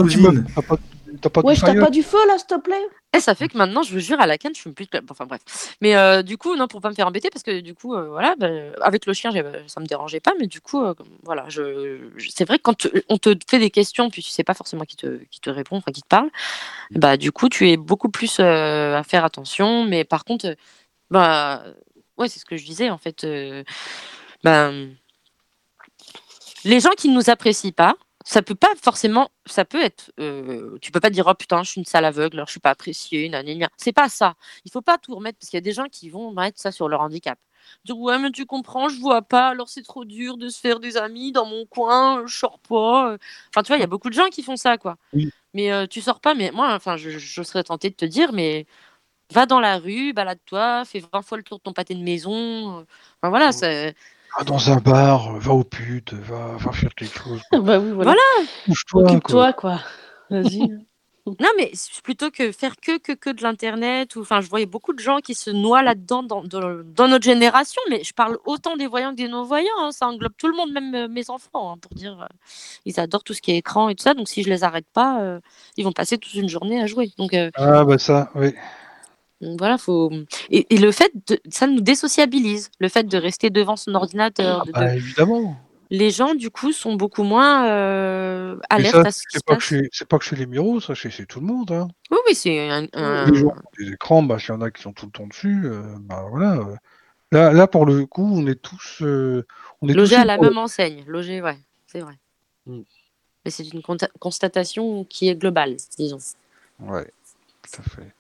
[1.21, 2.75] T'as Ouais, pas du feu là, s'il te plaît?
[3.15, 5.01] Et ça fait que maintenant, je vous jure, à la canne, je fume plus de.
[5.11, 5.43] Enfin bref.
[5.83, 8.09] Mais euh, du coup, non, pour pas me faire embêter, parce que du coup, euh,
[8.09, 8.49] voilà, bah,
[8.81, 11.47] avec le chien, j'ai- ça me dérangeait pas, mais du coup, euh, voilà,
[12.31, 14.97] c'est vrai que quand on te fait des questions, puis tu sais pas forcément qui
[14.97, 16.31] te, qui te répond, enfin qui te parle,
[16.93, 19.85] bah du coup, tu es beaucoup plus euh, à faire attention.
[19.85, 20.55] Mais par contre, euh,
[21.11, 21.65] bah,
[22.19, 23.25] ouais, c'est ce que je disais en fait.
[23.25, 23.65] euh,
[24.45, 24.91] ben,
[26.65, 27.95] les gens qui ne nous apprécient pas,
[28.25, 31.71] ça peut pas forcément, ça peut être, euh, tu peux pas dire oh putain je
[31.71, 33.69] suis une sale aveugle, alors je suis pas appréciée, nanana.
[33.77, 34.35] C'est pas ça.
[34.65, 36.73] Il faut pas tout remettre parce qu'il y a des gens qui vont mettre ça
[36.73, 37.39] sur leur handicap.
[37.85, 40.81] Dire ouais mais tu comprends, je vois pas, alors c'est trop dur de se faire
[40.81, 43.17] des amis dans mon coin, je sors pas.
[43.51, 44.97] Enfin tu vois, il y a beaucoup de gens qui font ça quoi.
[45.13, 45.31] Oui.
[45.55, 48.33] Mais euh, tu sors pas, mais moi enfin je, je serais tentée de te dire
[48.33, 48.67] mais
[49.33, 52.81] va dans la rue, balade-toi, fais 20 fois le tour de ton pâté de maison.
[52.81, 52.85] euh,
[53.23, 53.95] Enfin voilà, c'est
[54.39, 57.41] Va dans un bar, va aux putes, va, va faire quelque chose.
[57.53, 58.15] Bah oui, voilà.
[58.93, 59.81] Occupe-toi, quoi.
[60.31, 60.69] Vas-y.
[61.25, 61.71] Non, mais
[62.03, 65.21] plutôt que faire que, que, que de l'Internet, ou enfin, je voyais beaucoup de gens
[65.21, 69.13] qui se noient là-dedans dans, dans, dans notre génération, mais je parle autant des voyants
[69.13, 71.95] que des non-voyants, hein, ça englobe tout le monde, même euh, mes enfants, hein, pour
[71.95, 72.27] dire, euh,
[72.87, 74.87] ils adorent tout ce qui est écran et tout ça, donc si je les arrête
[74.93, 75.39] pas, euh,
[75.77, 77.13] ils vont passer toute une journée à jouer.
[77.19, 78.53] Donc euh, Ah bah ça, oui.
[79.43, 80.11] Donc voilà, faut.
[80.51, 84.65] Et, et le fait, de, ça nous désociabilise, le fait de rester devant son ordinateur,
[84.65, 85.57] de- Bah évidemment.
[85.91, 89.45] les gens du coup sont beaucoup moins euh, alertes ça, à ce qui se c'est
[89.45, 89.89] pas, que passe.
[89.93, 91.71] c'est pas que chez les miros, ça, chez, chez tout le monde.
[91.73, 91.89] Hein.
[92.11, 94.61] Oui, oui, c'est un, un- Les gens qui ont des écrans, bah, s'il y en
[94.63, 96.61] a qui sont tout le temps dessus, euh, bah voilà.
[97.33, 98.99] Là, là, pour le coup, on est tous.
[99.03, 99.45] euh,
[99.81, 101.03] on est Logé tous à la même enseigne.
[101.07, 102.15] Logé, ouais, c'est vrai.
[102.67, 102.81] Mm.
[103.45, 103.83] Mais c'est une
[104.21, 106.19] constatation qui est globale, disons.
[106.79, 107.05] Ouais,
[107.63, 108.13] tout à fait.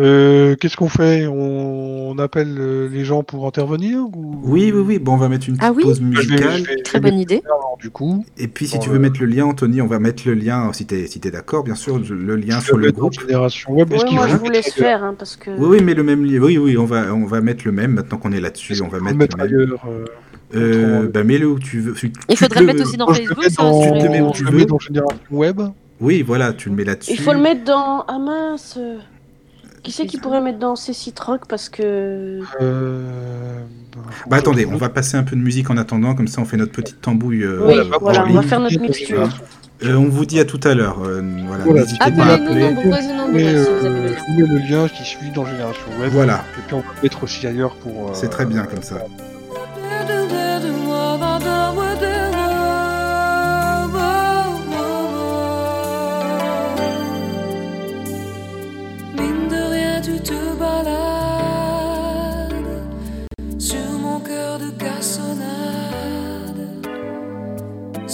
[0.00, 1.26] Euh, Qu'est-ce qu'on fait?
[1.28, 2.10] On...
[2.10, 4.40] on appelle euh, les gens pour intervenir ou...
[4.42, 4.98] Oui, oui, oui.
[4.98, 5.84] Bon, on va mettre une petite Ah oui?
[5.84, 6.58] pause Je vais- musicale.
[6.58, 7.36] je vais- je Très bonne idée.
[7.36, 8.24] mettre alors, du coup.
[8.36, 10.34] Et puis, si Bon, tu veux euh, mettre le lien, Anthony, on va mettre le
[10.34, 13.12] lien, si t'es si t'es d'accord, bien sûr, le lien je sur le groupe.
[13.20, 13.92] Génération Web.
[13.92, 15.50] Ouais, moi, je vous laisse faire, hein, parce que.
[15.50, 16.40] Oui, oui, mais le même lien.
[16.40, 18.80] Oui, oui, on va, on va mettre le même maintenant qu'on est là-dessus.
[18.82, 19.54] On va mettre, le mettre le même.
[19.68, 20.04] ailleurs euh,
[20.56, 21.92] Euh, autrement bah, mets-le où tu veux.
[21.94, 24.20] Tu- Il tu faudrait te mettre le- aussi dans le Facebook, dans, Tu te mets
[24.20, 24.58] où tu le veux.
[24.58, 25.60] mets dans Génération Web.
[26.00, 27.12] Oui, voilà, tu le mets là-dessus.
[27.12, 28.04] Il faut le mettre dans.
[28.08, 28.98] Ah mince euh,
[29.84, 32.40] Qui c'est qui pourrait mettre dans ces sites rock Parce que.
[32.60, 33.60] Euh...
[34.28, 36.56] Bah attendez, on va passer un peu de musique en attendant, comme ça on fait
[36.56, 37.44] notre petite tambouille.
[37.44, 39.28] euh, Oui, voilà, on va faire notre mixture.
[39.84, 40.98] Euh, on vous dit à tout à l'heure.
[41.04, 41.82] euh, voilà, Voilà.
[41.82, 42.70] n'hésitez pas à appeler.
[42.72, 44.14] Mais, si vous euh, le lien.
[44.16, 46.12] je vous mets le lien qui suit dans Génération Web.
[46.12, 48.08] Voilà, Et puis on le mettre aussi ailleurs pour.
[48.08, 48.96] euh, c'est très bien comme ça.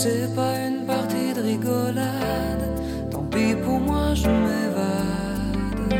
[0.03, 2.65] C'est pas une partie de rigolade.
[3.11, 5.95] Tant pis pour moi, je m'évade.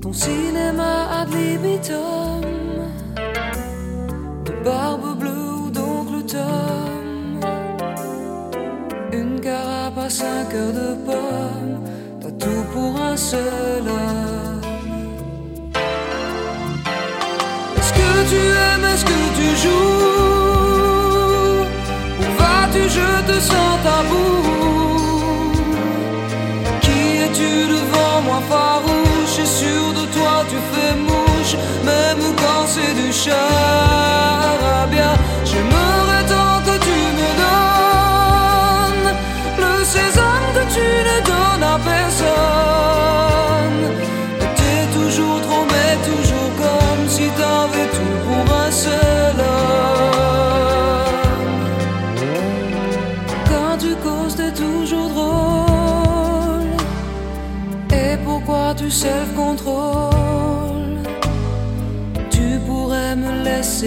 [0.00, 2.42] Ton cinéma ad libitum,
[4.44, 7.40] de barbe bleue ou d'oncle Tom.
[9.12, 11.80] Une carapace, un cœur de pomme.
[12.20, 14.60] T'as tout pour un seul homme.
[17.76, 19.93] Est-ce que tu aimes, est-ce que tu joues?
[23.40, 23.78] sans
[26.80, 29.44] Qui es-tu devant moi farouche?
[29.44, 31.54] Sûr de toi tu fais mouche
[31.84, 34.43] Même quand c'est du chat.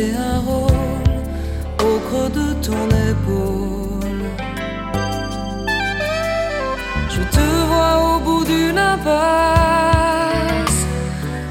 [0.06, 0.72] un rôle
[1.80, 4.26] au creux de ton épaule.
[7.10, 10.82] Je te vois au bout d'une impasse.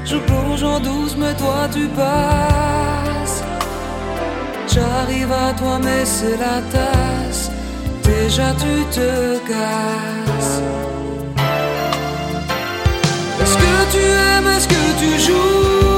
[0.05, 3.43] Je plonge en douce, mais toi tu passes.
[4.73, 7.51] J'arrive à toi, mais c'est la tasse.
[8.03, 10.61] Déjà tu te casses.
[13.41, 15.96] Est-ce que tu aimes, est-ce que tu joues?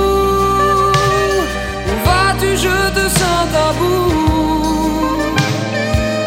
[3.17, 4.01] sans tabou.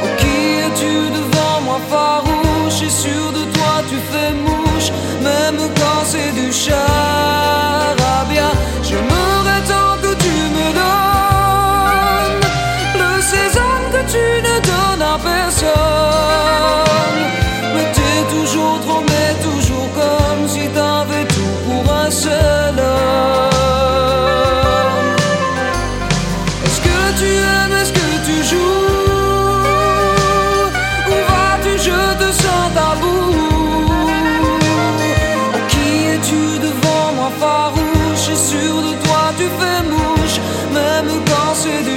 [0.05, 2.83] Oh, qui es-tu devant moi farouche?
[2.87, 4.91] Et sûr de toi, tu fais mouche,
[5.22, 8.02] même quand c'est du char.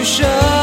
[0.05, 0.54] 不舍。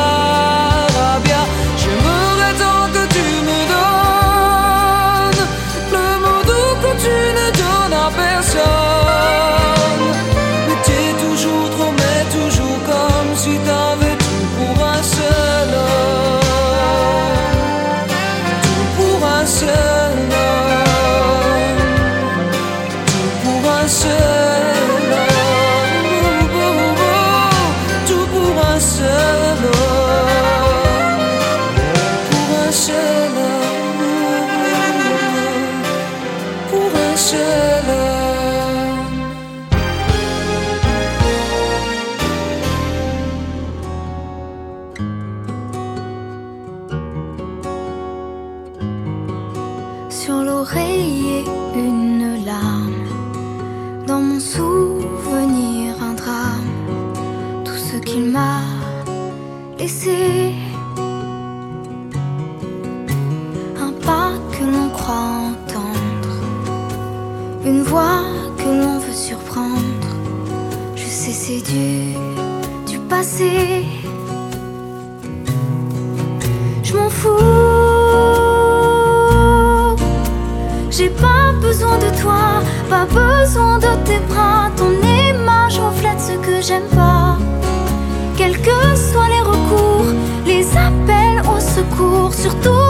[92.43, 92.82] surtout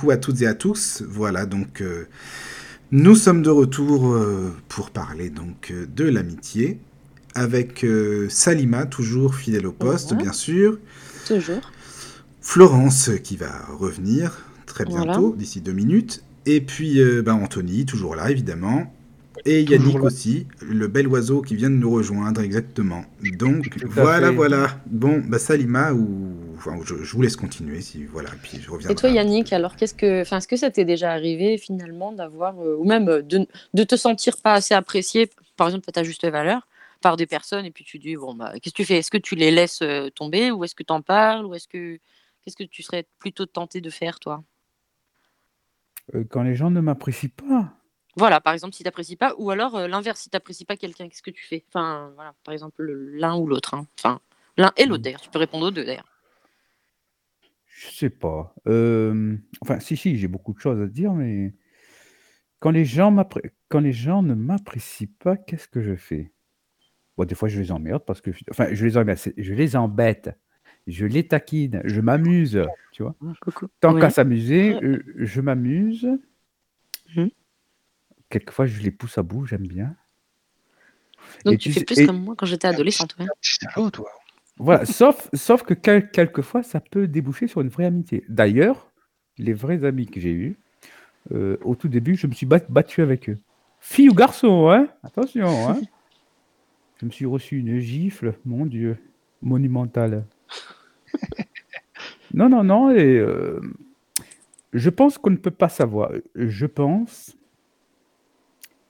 [0.00, 1.02] coucou à toutes et à tous.
[1.06, 2.06] Voilà, donc euh,
[2.90, 6.78] nous sommes de retour euh, pour parler donc euh, de l'amitié
[7.36, 7.86] avec
[8.28, 10.24] Salima, toujours fidèle au poste, Voilà.
[10.24, 10.78] bien sûr.
[11.28, 11.70] Toujours.
[12.40, 15.04] Florence qui va revenir très Voilà.
[15.12, 16.24] bientôt, d'ici deux minutes.
[16.46, 18.92] Et puis ben, Anthony, toujours là, évidemment.
[19.44, 20.02] Et Yannick là.
[20.02, 23.04] aussi, le bel oiseau qui vient de nous rejoindre, exactement.
[23.38, 24.34] Donc voilà, fait.
[24.34, 24.80] voilà.
[24.90, 26.32] Bon, bah, Salima, ou...
[26.60, 28.90] enfin, je, je vous laisse continuer, si voilà, puis je reviens.
[28.90, 32.58] Et toi, Yannick, alors qu'est-ce que, enfin, est-ce que ça t'est déjà arrivé finalement d'avoir,
[32.60, 36.02] euh, ou même euh, de, de te sentir pas assez apprécié, par exemple à ta
[36.04, 36.68] juste valeur,
[37.00, 38.98] par des personnes, et puis tu dis bon bah qu'est-ce que tu fais?
[38.98, 41.66] Est-ce que tu les laisses euh, tomber, ou est-ce que tu en parles, ou est-ce
[41.68, 41.98] que
[42.44, 44.44] qu'est-ce que tu serais plutôt tenté de faire toi?
[46.14, 47.72] Euh, Quand les gens ne m'apprécient pas,
[48.16, 51.22] Voilà, par exemple si t'apprécies pas, ou alors euh, l'inverse, si t'apprécies pas quelqu'un, qu'est-ce
[51.22, 51.64] que tu fais?
[51.68, 53.74] Enfin voilà, par exemple le- l'un ou l'autre.
[53.74, 53.86] hein.
[53.98, 54.20] Enfin
[54.56, 55.20] l'un et l'autre d'ailleurs.
[55.20, 56.08] Tu peux répondre aux deux d'ailleurs.
[57.80, 58.54] Je sais pas.
[58.66, 61.54] Euh, enfin, si, si, j'ai beaucoup de choses à dire, mais
[62.58, 66.30] quand les gens, m'appré- quand les gens ne m'apprécient pas, qu'est-ce que je fais?
[67.16, 69.76] Bon, des fois, je les emmerde parce que, enfin, je les emmerde, c'est- je les
[69.76, 70.30] embête,
[70.86, 72.62] je les taquine, je m'amuse,
[72.92, 73.16] tu vois?
[73.40, 73.68] Coucou.
[73.80, 76.06] Tant qu'à s'amuser, euh, je m'amuse.
[77.16, 77.30] Mhm.
[78.28, 79.96] Quelquefois, je les pousse à bout, j'aime bien.
[81.46, 83.16] Donc tu tu fais sais- plus et- comme moi quand j'étais adolescente.
[83.18, 83.26] ouais.
[83.40, 84.10] Petit salaud, toi.
[84.62, 88.24] Voilà, sauf, sauf que quel- quelquefois, ça peut déboucher sur une vraie amitié.
[88.28, 88.92] D'ailleurs,
[89.38, 90.58] les vrais amis que j'ai eus,
[91.32, 93.38] euh, au tout début, je me suis bat- battu avec eux.
[93.80, 94.88] Fille ou garçon, hein?
[95.02, 95.80] Attention, hein?
[97.00, 98.98] Je me suis reçu une gifle, mon Dieu,
[99.40, 100.26] monumentale.
[102.34, 103.60] non, non, non, et euh,
[104.74, 106.12] je pense qu'on ne peut pas savoir.
[106.34, 107.34] Je pense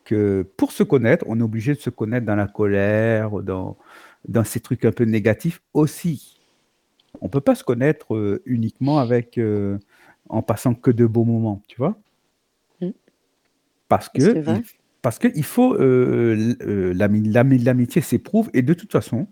[0.05, 3.77] que pour se connaître, on est obligé de se connaître dans la colère, dans,
[4.29, 6.41] dans ces trucs un peu négatifs aussi.
[7.21, 9.79] On peut pas se connaître euh, uniquement avec euh,
[10.29, 11.99] en passant que de beaux moments, tu vois?
[12.81, 12.91] Mm.
[13.89, 14.63] Parce que il,
[15.03, 16.55] parce que il faut euh,
[16.95, 19.27] l'amitié s'éprouve et de toute façon,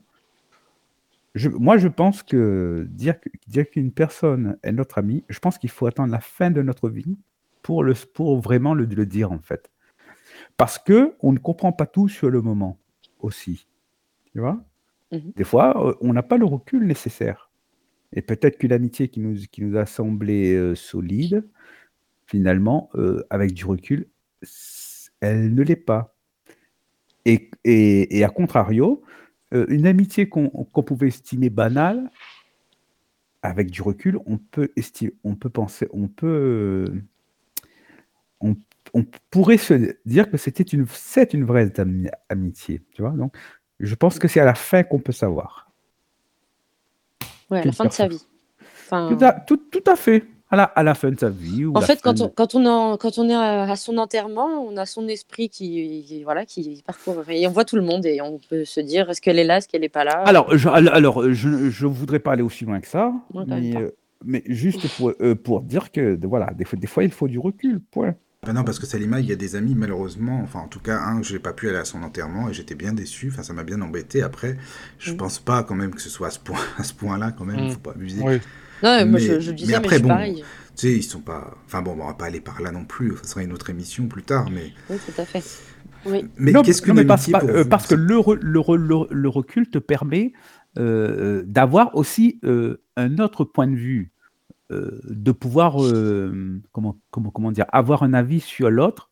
[1.35, 5.59] je, moi je pense que dire que- dire qu'une personne est notre ami, je pense
[5.59, 7.17] qu'il faut attendre la fin de notre vie
[7.63, 9.71] pour le pour vraiment le, le dire en fait.
[10.57, 12.79] Parce que on ne comprend pas tout sur le moment
[13.21, 13.67] aussi.
[14.33, 14.65] Tu vois?
[15.13, 15.33] Mhm.
[15.37, 17.51] Des fois, euh, on n'a pas le recul nécessaire.
[18.15, 21.45] Et peut-être qu'une amitié qui nous, qui nous a semblé euh, solide,
[22.27, 24.09] finalement, euh, avec du recul,
[25.21, 26.15] elle ne l'est pas.
[27.25, 29.03] Et, et, et à contrario,
[29.53, 32.11] une amitié qu'on qu'on pouvait estimer banale,
[33.43, 36.87] avec du recul, on peut, esti- on peut penser, on peut,
[38.41, 38.57] on,
[38.95, 43.11] on pourrait se dire que c'était une, c'est une vraie ami- amitié, tu vois.
[43.13, 43.37] Donc,
[43.81, 45.71] je pense que c'est à la fin qu'on peut savoir.
[47.51, 48.25] Ouais, à la fin de sa vie.
[48.87, 50.25] Enfin, Tout à, tout, tout à fait.
[50.51, 51.67] À la, à la fin de sa vie.
[51.67, 54.47] Ou En fait, quand on, de- quand, on en- quand on est à, son enterrement,
[54.67, 57.23] on a son esprit qui, qui- voilà, qui parcourt.
[57.29, 59.59] Et on voit tout le monde et on peut se dire est-ce qu'elle est là,
[59.59, 60.23] est-ce qu'elle n'est pas là?
[60.25, 63.77] Alors, je, alors, alors, je ne voudrais pas aller aussi loin que ça, Ouais, mais,
[63.77, 63.91] euh,
[64.25, 67.39] mais juste pour, euh, pour dire que voilà, des fois, des fois, il faut du
[67.39, 67.83] recul.
[67.91, 68.15] Point.
[68.47, 70.99] Ben non, parce que Salima, il y a des amis, malheureusement, enfin en tout cas,
[71.01, 73.65] un, j'ai pas pu aller à son enterrement et j'étais bien déçu, enfin ça m'a
[73.65, 74.23] bien embêté.
[74.23, 74.57] Après,
[75.01, 75.17] je Mm.
[75.17, 77.67] pense pas quand même que ce soit à ce point- à ce point-là, quand même,
[77.67, 77.71] Mm.
[77.73, 78.23] faut pas abuser.
[78.23, 78.37] Oui.
[78.83, 80.37] Non, mais moi je, je mais disais, mais, après, je suis bon, pareil.
[80.37, 81.59] Tu sais, ils sont pas.
[81.67, 84.07] Enfin bon, on va pas aller par là non plus, ce sera une autre émission
[84.07, 84.73] plus tard, mais.
[84.89, 85.43] Oui, tout à fait.
[86.07, 88.15] Mais Non, qu'est-ce non, qu'une mais parce, amitié pas- pour euh, vous parce que le,
[88.15, 90.33] re- le, re- le, le recul te permet
[90.79, 94.18] euh, d'avoir aussi euh, un autre point de vue, euh,
[94.71, 99.11] de pouvoir, euh, comment, comment, comment dire, avoir un avis sur l'autre,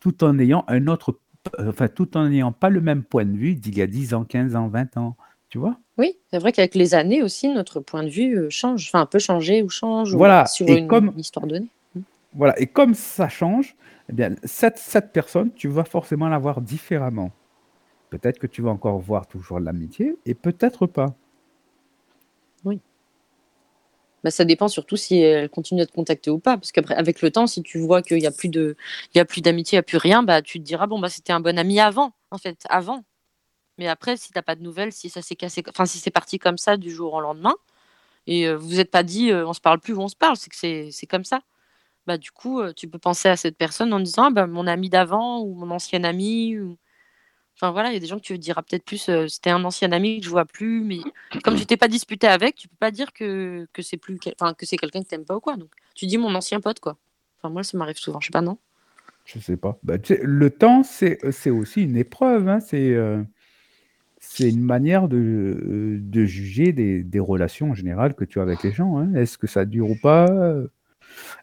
[0.00, 1.18] tout en ayant un autre,
[1.60, 4.14] euh, enfin, tout en n'ayant pas le même point de vue d'il y a 10
[4.14, 5.16] ans, 15 ans, 20 ans,
[5.48, 5.78] tu vois?
[5.98, 9.18] Oui, c'est vrai qu'avec les années aussi, notre point de vue euh, change, enfin peut
[9.18, 11.68] changer ou change ou Voilà, sur et une, comme- une histoire donnée.
[12.34, 13.74] Voilà, et comme ça change,
[14.10, 17.30] eh bien, cette, cette personne, tu vas forcément la voir différemment.
[18.10, 21.14] Peut-être que tu vas encore voir toujours l'amitié, et peut-être pas.
[24.26, 26.56] Bah, ça dépend surtout si elle continue à te contacter ou pas.
[26.56, 29.78] Parce qu'après, avec le temps, si tu vois qu'il n'y a plus d'amitié, il n'y
[29.78, 32.38] a plus rien, bah, tu te diras, bon, bah, c'était un bon ami avant, en
[32.38, 33.04] fait, avant.
[33.78, 36.40] Mais après, si t'as pas de nouvelles, si ça s'est cassé, enfin, si c'est parti
[36.40, 37.54] comme ça du jour au lendemain,
[38.26, 40.16] et euh, vous vous êtes pas dit, euh, on se parle plus ou on se
[40.16, 40.56] parle, c'est que
[40.92, 41.40] c'est, comme ça.
[42.06, 44.66] Bah, du coup, euh, tu peux penser à cette personne en disant, ah, bah, mon
[44.66, 46.56] ami d'avant ou mon ancien ami.
[47.56, 49.64] Enfin, voilà, il y a des gens que tu diras peut-être plus, euh, c'était un
[49.64, 50.98] ancien ami que je vois plus, mais
[51.42, 54.76] comme tu t'es pas disputé avec, tu peux pas dire que, c'est plus, que c'est
[54.76, 55.56] quelqu'un que t'aimes pas ou quoi.
[55.56, 56.98] Donc, tu dis mon ancien pote, quoi.
[57.38, 58.58] Enfin, moi, ça m'arrive souvent, je sais pas, non?
[59.24, 59.78] Je sais pas.
[59.82, 62.46] Bah, le temps, c'est c'est aussi une épreuve.
[62.48, 63.22] hein, C'est euh,
[64.18, 68.72] c'est une manière de, euh, juger des, relations en général que tu as avec les
[68.72, 68.98] gens.
[68.98, 69.14] hein.
[69.14, 70.28] Est-ce que ça dure ou pas?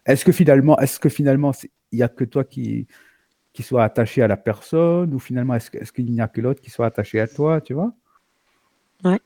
[0.06, 1.52] Est-ce que finalement, est-ce que finalement,
[1.92, 2.86] il n'y a que toi qui,
[3.54, 6.70] qui soit attaché à la personne, ou finalement, est-ce, qu'il n'y a que l'autre qui
[6.70, 7.94] soit attaché à toi, tu vois?
[9.04, 9.16] En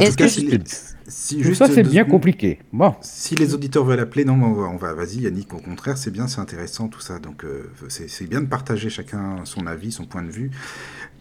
[0.00, 0.62] Est-ce que si, je- les-
[1.06, 2.58] si Tout juste ça, c'est bien compliqué.
[2.72, 6.26] Bon, Si les auditeurs veulent appeler, non, on va, vas-y Yannick, au contraire, c'est bien,
[6.26, 7.18] c'est intéressant tout ça.
[7.18, 10.50] Donc euh, c'est bien de partager chacun son avis, son point de vue.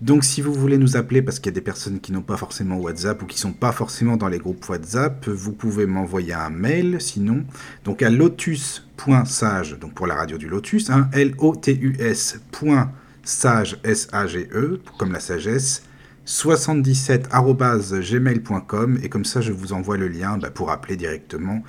[0.02, 2.36] Donc si vous voulez nous appeler, parce qu'il y a des personnes qui n'ont pas
[2.38, 6.50] forcément WhatsApp ou qui sont pas forcément dans les groupes WhatsApp, vous pouvez m'envoyer un
[6.50, 7.44] mail, sinon,
[7.86, 12.92] donc à lotus.sage, donc pour la radio du Lotus, hein, L-O-T-U-S point
[13.24, 15.84] sage, S-A-G-E, comme la sagesse,
[16.26, 21.62] 77@gmail.com et comme ça je vous envoie le lien bah, pour appeler directement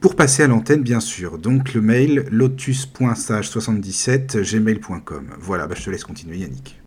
[0.00, 1.38] pour passer à l'antenne bien sûr.
[1.38, 5.30] Donc le mail lotus.sage77gmail.com.
[5.40, 6.80] Voilà, bah, je te laisse continuer Yannick.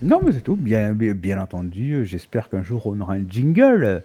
[0.00, 0.56] non, mais c'est tout.
[0.56, 0.96] Bien,
[1.38, 4.02] entendu, j'espère qu'un jour on aura un jingle.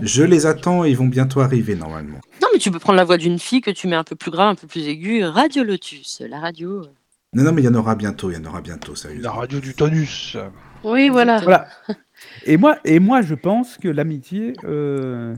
[0.00, 2.20] Je les attends et ils vont bientôt arriver normalement.
[2.40, 4.30] Non, mais tu peux prendre la voix d'une fille que tu mets un peu plus
[4.30, 5.24] grave, un peu plus aiguë.
[5.24, 6.82] Radio Lotus, la radio.
[7.32, 9.32] Non, non, mais il y en aura bientôt, il y en aura bientôt, La sérieusement.
[9.32, 10.36] radio du tonus.
[10.84, 11.38] Oui, voilà.
[11.40, 11.68] Voilà.
[12.46, 14.54] Et moi, et moi, je pense que l'amitié.
[14.64, 15.34] euh,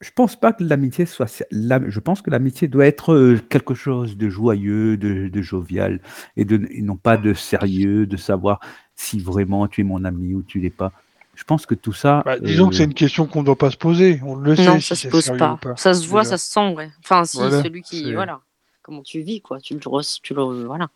[0.00, 1.42] Je pense pas que l'amitié soit.
[1.50, 6.00] la- Je pense que l'amitié doit être euh, quelque chose de joyeux, de, de jovial,
[6.36, 8.60] et, de, et non pas de sérieux, de savoir
[8.96, 10.92] si vraiment tu es mon ami ou tu l'es pas.
[11.34, 12.22] Je pense que tout ça.
[12.24, 14.20] Bah, disons que euh, c'est une question qu'on ne doit pas se poser.
[14.24, 14.64] On le sait.
[14.66, 15.58] Non, si ça se pose pas.
[15.76, 16.30] Ça se voit, déjà.
[16.36, 16.90] ça se sent, ouais.
[17.02, 18.12] Enfin, si, Voilà, celui qui.
[18.12, 18.40] Voilà.
[18.82, 19.58] Comment tu vis, quoi.
[19.60, 20.20] Tu le.
[20.22, 20.88] Tu le voilà.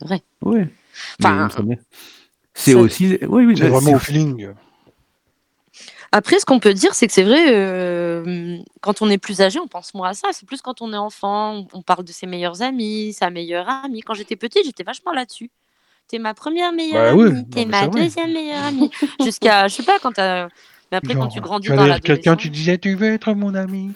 [0.00, 0.22] C'est vrai.
[0.42, 0.68] Ouais.
[1.20, 1.48] Enfin,
[2.54, 3.18] c'est aussi.
[3.28, 4.48] Oui, oui, C'est vraiment au feeling.
[6.12, 9.60] Après, ce qu'on peut dire, c'est que c'est vrai, euh, quand on est plus âgé,
[9.60, 10.28] on pense moins à ça.
[10.32, 14.00] C'est plus quand on est enfant, on- parle de ses meilleurs amis, sa meilleure amie.
[14.00, 15.50] Quand j'étais petite, j'étais vachement là-dessus.
[16.08, 18.90] T'es ma première meilleure Bah oui, amie, non, t'es ma deuxième meilleure amie.
[19.20, 20.48] Jusqu'à, je sais pas, quand t'as.
[20.90, 23.92] Mais après, quand tu grandis tu dans quelqu'un, tu disais Tu veux être mon ami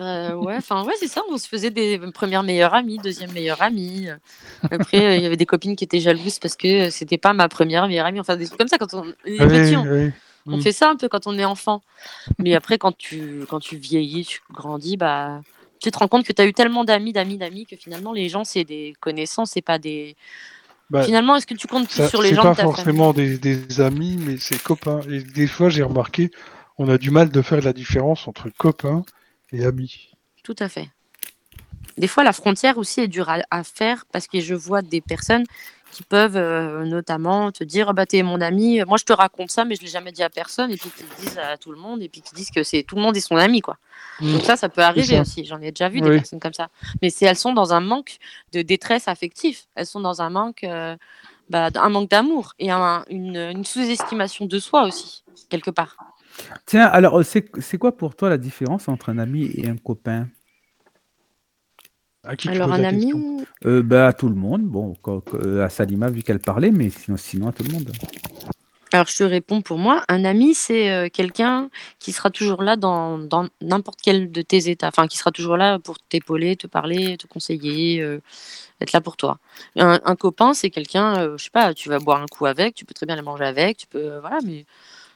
[0.00, 1.22] Euh, ouais, enfin, ouais, c'est ça.
[1.30, 4.08] On se faisait des premières meilleures amies, deuxième meilleure amie.
[4.70, 7.48] Après, euh, il y avait des copines qui étaient jalouses parce que c'était pas ma
[7.48, 8.20] première meilleure amie.
[8.20, 9.14] Enfin, des trucs comme ça quand on est
[9.46, 9.76] petit.
[9.76, 10.10] on- oui.
[10.48, 10.60] On Mm.
[10.60, 11.82] fait ça un peu quand on est enfant.
[12.38, 15.40] Mais après, quand tu, quand tu vieillis, tu grandis, bah,
[15.80, 18.28] tu te rends compte que tu as eu tellement d'amis, d'amis, d'amis que finalement, les
[18.28, 20.14] gens, c'est des connaissances, c'est pas des.
[20.88, 22.62] Bah, Finalement, est-ce que tu comptes plus Ça, sur les c'est gens pas de ta
[22.62, 25.00] famille forcément des, des amis, mais c'est copains.
[25.10, 26.30] Et des fois, j'ai remarqué,
[26.78, 29.04] on a du mal de faire la différence entre copains
[29.52, 30.10] et amis.
[30.42, 30.88] Tout à fait.
[31.98, 35.00] Des fois, la frontière aussi est dure à, à faire parce que je vois des
[35.00, 35.44] personnes
[35.92, 38.82] qui peuvent euh, notamment te dire bah t'es mon ami.
[38.86, 40.70] Moi je te raconte ça mais je l'ai jamais dit à personne.
[40.70, 42.02] Et puis qui le disent à tout le monde.
[42.02, 43.78] Et puis qui disent que c'est tout le monde est son ami quoi.
[44.20, 45.44] Donc ça ça peut arriver aussi.
[45.46, 46.68] J'en ai déjà vu des personnes comme ça.
[47.00, 48.18] Mais c'est elles sont dans un manque
[48.52, 50.96] de détresse affective elles sont dans un manque euh,
[51.48, 55.96] bah, un manque d'amour et un- une, une sous-estimation de soi aussi quelque part
[56.66, 60.28] Tiens, alors, c'est c'est quoi pour toi la différence entre un ami et un copain?
[62.24, 63.46] À qui tu alors poses un la ami question?
[63.66, 64.62] Euh, bah, À tout le monde.
[64.62, 67.72] Bon, co- co- euh, à Salima, vu qu'elle parlait, mais sinon, sinon à tout le
[67.72, 67.92] monde.
[68.92, 70.02] Alors, je te réponds pour moi.
[70.08, 71.68] Un ami, c'est euh, quelqu'un
[71.98, 74.88] qui sera toujours là dans dans n'importe quel de tes états.
[74.88, 78.20] Enfin, qui sera toujours là pour t'épauler, te parler, te conseiller, euh,
[78.80, 79.38] être là pour toi.
[79.76, 82.74] Un, un copain, c'est quelqu'un, euh, je sais pas, tu vas boire un coup avec,
[82.74, 84.66] tu peux très bien aller manger avec, tu peux, euh, voilà, mais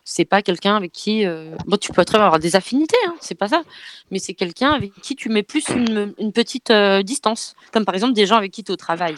[0.05, 1.27] c'est pas quelqu'un avec qui.
[1.27, 3.63] euh, Bon, tu peux très bien avoir des affinités, hein, c'est pas ça.
[4.11, 7.55] Mais c'est quelqu'un avec qui tu mets plus une, petite euh, distance.
[7.73, 9.17] Comme par exemple des gens avec qui tu es au travail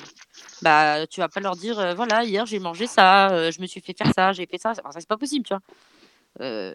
[0.63, 3.81] bah tu vas pas leur dire euh, voilà hier j'ai mangé ça je me suis
[3.81, 5.63] fait faire ça j'ai fait ça ça c'est pas possible tu vois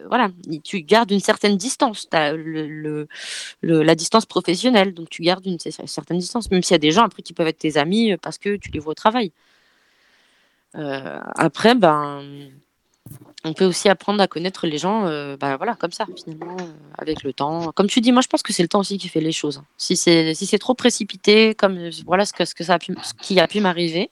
[0.08, 0.30] voilà
[0.64, 3.06] tu gardes une certaine distance le-
[3.62, 6.92] la distance professionnelle donc tu gardes une cer- certaine distance même s'il y a des
[6.92, 9.32] gens après qui peuvent être tes amis parce que tu les vois au travail
[10.74, 12.50] après ben
[13.44, 16.72] on peut aussi apprendre à connaître les gens euh, bah, voilà comme ça finalement euh,
[16.98, 17.72] avec le temps.
[17.72, 19.62] Comme tu dis moi je pense que c'est le temps aussi qui fait les choses.
[19.76, 22.94] Si c'est si c'est trop précipité comme voilà ce que ce que ça a pu
[23.02, 24.10] ce qui a pu m'arriver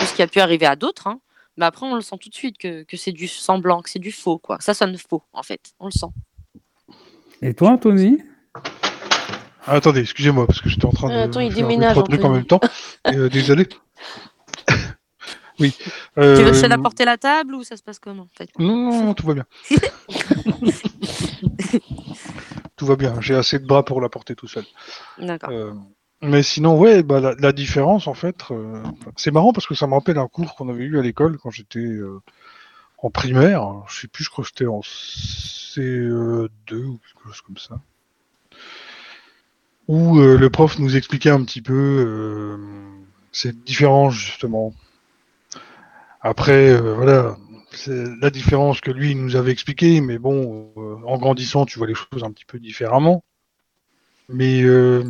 [0.00, 1.20] ou ce qui a pu arriver à d'autres hein,
[1.56, 3.98] bah après on le sent tout de suite que, que c'est du semblant que c'est
[3.98, 4.58] du faux quoi.
[4.60, 5.60] Ça sonne faux en fait.
[5.78, 6.06] On le sent.
[7.42, 8.22] Et toi, Anthony?
[9.66, 12.04] Ah, attendez, excusez-moi, parce que j'étais en train de Euh, attends, il faire déménage, trois
[12.04, 12.60] trucs en même temps.
[13.10, 13.68] Et, euh, désolé.
[15.60, 15.72] oui.
[15.76, 18.76] tu veux que je Euh, la table ou ça se passe comment en fait Non,
[18.76, 19.46] non, non, tout va bien.
[22.76, 23.20] tout va bien.
[23.20, 24.64] J'ai assez de bras pour la porter tout seul.
[25.18, 25.72] d'accord Euh,
[26.22, 28.82] mais sinon, ouais, bah, la, la différence, en fait, euh,
[29.16, 31.50] c'est marrant parce que ça me rappelle un cours qu'on avait eu à l'école quand
[31.50, 31.86] j'étais
[32.98, 33.82] en primaire.
[33.88, 36.48] Je sais plus, je crois que j'étais en CE2
[36.84, 37.78] ou quelque chose comme ça.
[39.86, 42.58] Où le prof nous expliquait un petit peu
[43.32, 44.72] cette différence, justement.
[46.26, 47.36] Après, euh, voilà,
[47.70, 51.86] c'est la différence que lui nous avait expliqué, mais bon, euh, en grandissant, tu vois
[51.86, 53.22] les choses un petit peu différemment.
[54.30, 55.04] Mais euh,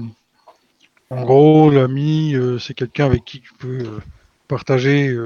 [1.11, 4.01] en gros, l'ami, c'est quelqu'un avec qui tu peux
[4.49, 5.17] partager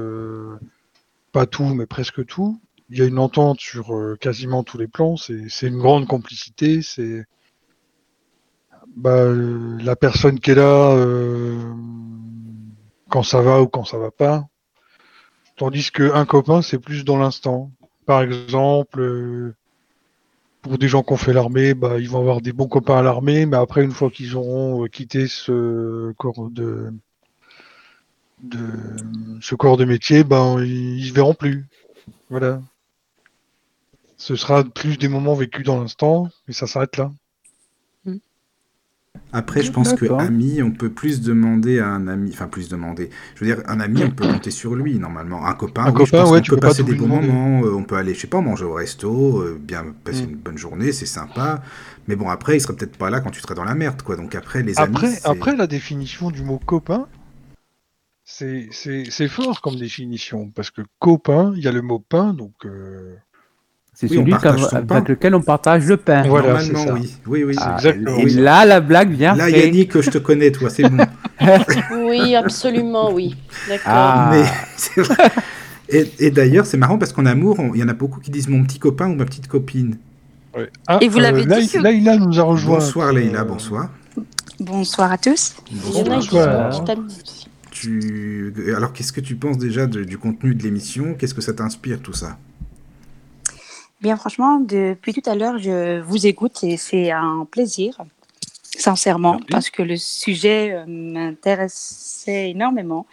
[1.31, 2.61] pas tout, mais presque tout.
[2.91, 5.17] Il y a une entente sur quasiment tous les plans.
[5.17, 6.83] C'est une grande complicité.
[6.83, 7.25] C'est
[8.95, 10.95] bah, la personne qui est là
[13.09, 14.47] quand ça va ou quand ça va pas.
[15.59, 17.69] Tandis qu'un copain, c'est plus dans l'instant.
[18.05, 19.53] Par exemple, euh,
[20.61, 23.01] pour des gens qui ont fait l'armée, bah, ils vont avoir des bons copains à
[23.01, 26.93] l'armée, mais après, une fois qu'ils auront euh, quitté ce corps de,
[29.83, 31.67] métier, ben, ils, se verront plus.
[32.29, 32.61] Voilà.
[34.15, 37.11] Ce sera plus des moments vécus dans l'instant, et ça s'arrête là.
[39.31, 43.09] Après, je pense que ami, on peut plus demander à un ami, enfin plus demander.
[43.35, 45.45] Je veux dire, un ami, on peut compter sur lui normalement.
[45.45, 47.07] Un copain, Un oui, je copain, pense ouais, qu'on tu peut pas passer des bons
[47.07, 47.61] moments.
[47.63, 50.29] euh, on peut aller, je sais pas, manger au resto, euh, bien passer Mm.
[50.29, 51.63] une bonne journée, c'est sympa.
[52.07, 54.15] Mais bon, après, il serait peut-être pas là quand tu serais dans la merde, quoi.
[54.15, 54.97] Donc après, les amis.
[55.23, 57.07] Après, la définition du mot copain,
[58.25, 62.33] c'est c'est- c'est fort comme définition, parce que copain, il y a le mot pain,
[62.33, 63.15] donc euh,
[64.01, 65.03] C'est Oui, on celui avec pain.
[65.05, 66.23] lequel on partage le pain.
[66.25, 66.93] Voilà, normalement, ça.
[66.93, 67.13] oui.
[67.27, 67.55] Oui, oui.
[67.57, 69.35] Ah, exactement et là, la blague vient.
[69.35, 69.57] Là, fake.
[69.57, 71.05] Yannick, je te connais, toi, c'est bon.
[72.07, 73.35] Oui, absolument, oui.
[73.67, 73.83] D'accord.
[73.87, 74.29] Ah.
[74.31, 74.43] Mais
[74.77, 75.29] c'est vrai.
[75.89, 78.31] Et, et d'ailleurs, c'est marrant parce qu'en amour, on- il y en a beaucoup qui
[78.31, 79.97] disent mon petit copain ou ma petite copine.
[80.55, 80.69] ouais.
[80.87, 82.75] Ah, Et vous l'avez dit que- Laïla nous a rejoint.
[82.79, 83.89] Bonsoir, Leïla, Euh, bonsoir.
[84.61, 85.57] Bonsoir à tous.
[86.07, 86.69] Bonsoir.
[86.69, 87.47] aussi.
[87.71, 88.53] Tu...
[88.77, 91.15] Alors, qu'est-ce que tu penses déjà de- du contenu de l'émission?
[91.19, 92.37] Qu'est-ce que ça t'inspire, tout ça?
[94.01, 97.97] Bien franchement, depuis tout à l'heure, je vous écoute et c'est un plaisir,
[98.63, 99.47] sincèrement, Merci.
[99.51, 103.05] parce que le sujet euh, m'intéressait énormément.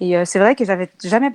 [0.00, 1.32] Et euh, c'est vrai que j'avais jamais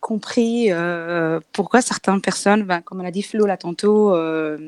[0.00, 4.58] compris euh, pourquoi certaines personnes, ben, comme elle a dit Flo là tantôt, euh,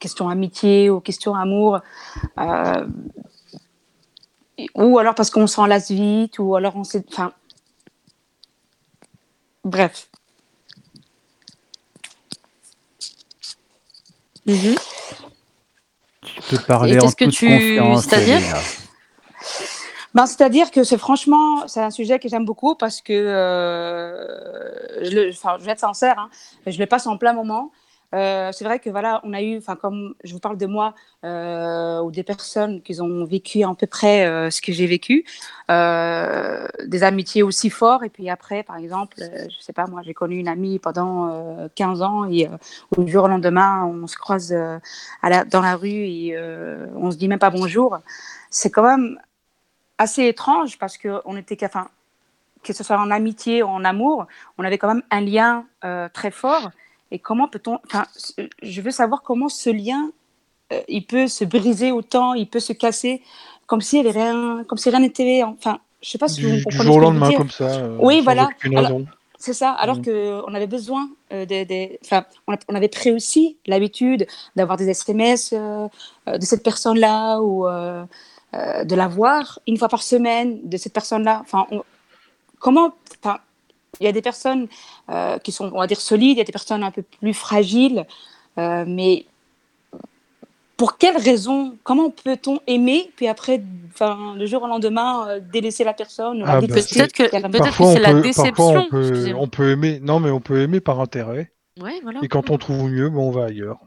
[0.00, 1.80] question amitié ou question amour,
[2.40, 2.86] euh,
[4.74, 7.04] ou alors parce qu'on s'en lasse vite, ou alors on s'est...
[7.12, 7.32] Enfin,
[9.64, 10.08] bref.
[14.46, 14.74] Mhm.
[16.22, 18.04] Tu peux parler en que toute tu- confiance.
[18.04, 18.40] c'est-à-dire.
[20.14, 25.10] Ben, C'est-à-dire que c'est franchement, c'est un sujet que j'aime beaucoup parce que, euh, je,
[25.10, 26.30] le, enfin, je vais être sincère, hein,
[26.66, 27.70] je le passe en plein moment.
[28.14, 30.94] Euh, c'est vrai que voilà, on a eu, enfin comme je vous parle de moi
[31.24, 35.24] euh, ou des personnes qui ont vécu à peu près euh, ce que j'ai vécu,
[35.68, 38.04] des amitiés aussi fortes.
[38.04, 41.68] Et puis après, par exemple, je sais pas, moi j'ai connu une amie pendant euh,
[41.74, 42.48] 15 ans et
[42.96, 46.38] au jour au lendemain, on se croise dans la rue et
[46.94, 47.98] on se dit même pas bonjour.
[48.50, 49.18] C'est quand même
[49.98, 54.26] assez étrange parce que on était que ce soit en amitié ou en amour,
[54.58, 55.66] on avait quand même un lien
[56.12, 56.70] très fort.
[57.10, 58.04] Et comment peut-on Enfin,
[58.62, 60.10] je veux savoir comment ce lien,
[60.72, 63.22] euh, il peut se briser autant, il peut se casser,
[63.66, 65.42] comme si avait rien, comme si rien n'était.
[65.44, 67.64] Enfin, je sais pas si vous du, du comprenez jour au lendemain, comme ça.
[67.64, 68.50] euh, Oui, voilà.
[69.38, 70.02] C'est ça, alors Mm.
[70.02, 74.26] que qu'on avait besoin euh, de, de- enfin, on, avait pris aussi l'habitude
[74.56, 80.76] d'avoir des SMS de cette personne-là ou de la voir une fois par semaine de
[80.78, 81.40] cette personne-là.
[81.42, 81.82] Enfin, on-
[82.58, 83.38] comment, enfin,
[84.00, 84.68] il y a des personnes
[85.10, 87.34] euh, qui sont, on va dire, solides, il y a des personnes un peu plus
[87.34, 88.06] fragiles,
[88.58, 89.26] euh, mais
[90.76, 93.62] pour quelle raison Comment peut-on aimer puis après,
[93.94, 97.98] enfin, le jour au lendemain, euh, délaisser la personne Ah, bah, Peut-être que, Parfois, c'est
[97.98, 98.52] on la peut, déception.
[98.52, 99.42] parfois on, peut, excusez-moi.
[99.42, 100.00] on peut aimer.
[100.02, 101.52] Non, mais on peut aimer par intérêt.
[101.80, 102.20] Ouais, voilà.
[102.22, 103.78] Et quand on trouve mieux, ben, on va ailleurs.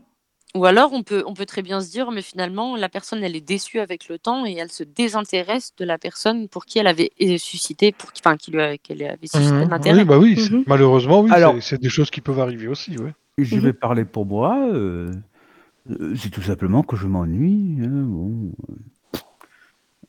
[0.55, 3.35] Ou alors on peut, on peut très bien se dire, mais finalement, la personne, elle
[3.35, 6.88] est déçue avec le temps et elle se désintéresse de la personne pour qui elle
[6.88, 9.65] avait euh, suscité, pour qui, enfin, qui lui qu'elle avait suscité Mhm.
[9.65, 9.99] de l'intérêt.
[9.99, 10.63] Oui, bah oui, Mhm.
[10.65, 12.97] malheureusement, oui, Alors- c'est- des choses qui peuvent arriver aussi.
[12.97, 13.13] Ouais.
[13.38, 13.61] Je Mhm.
[13.61, 14.57] vais parler pour moi.
[14.73, 15.11] euh,
[15.91, 17.77] euh, c'est tout simplement que je m'ennuie.
[17.84, 18.51] hein, bon.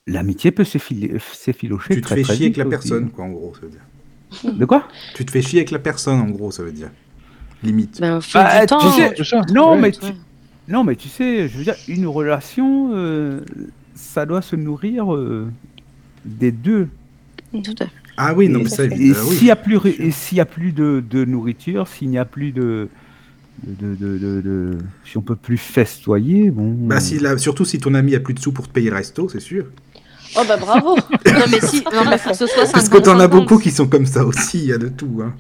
[0.07, 2.71] L'amitié peut s'effil- s'effilocher Tu te très, fais très chier avec la aussi.
[2.71, 4.53] personne, quoi, en gros, ça veut dire.
[4.59, 4.89] De quoi?
[5.15, 6.91] Tu te fais chier avec la personne, en gros, ça veut dire.
[7.63, 8.01] Limite.
[8.01, 9.43] Ben, au fil Bah, du temps, tu sais- ça.
[9.53, 9.81] Non, ouais.
[9.81, 10.01] mais tu...
[10.71, 13.41] Non, mais tu sais, je veux dire, une relation, euh,
[13.95, 15.49] ça doit se nourrir euh,
[16.25, 16.89] des deux.
[17.53, 17.93] tout à fait.
[18.17, 19.37] Ah oui, non, Et- mais ça, Et évidemment, oui.
[19.37, 22.25] s'il n'y a plus, et s'il y a plus de, de nourriture, s'il n'y a
[22.25, 22.89] plus de,
[23.67, 26.73] de, de, de- de- si on peut plus festoyer, bon.
[26.73, 28.97] Bah, si, là, surtout si ton ami a plus de sous pour te payer le
[28.97, 29.67] resto, c'est sûr.
[30.37, 30.95] Oh bah bravo
[31.27, 33.31] Non, mais si, non, mais faut que ce soit Parce que 50, t'en as 50.
[33.33, 35.21] beaucoup qui sont comme ça aussi, il y a de tout.
[35.25, 35.35] Hein.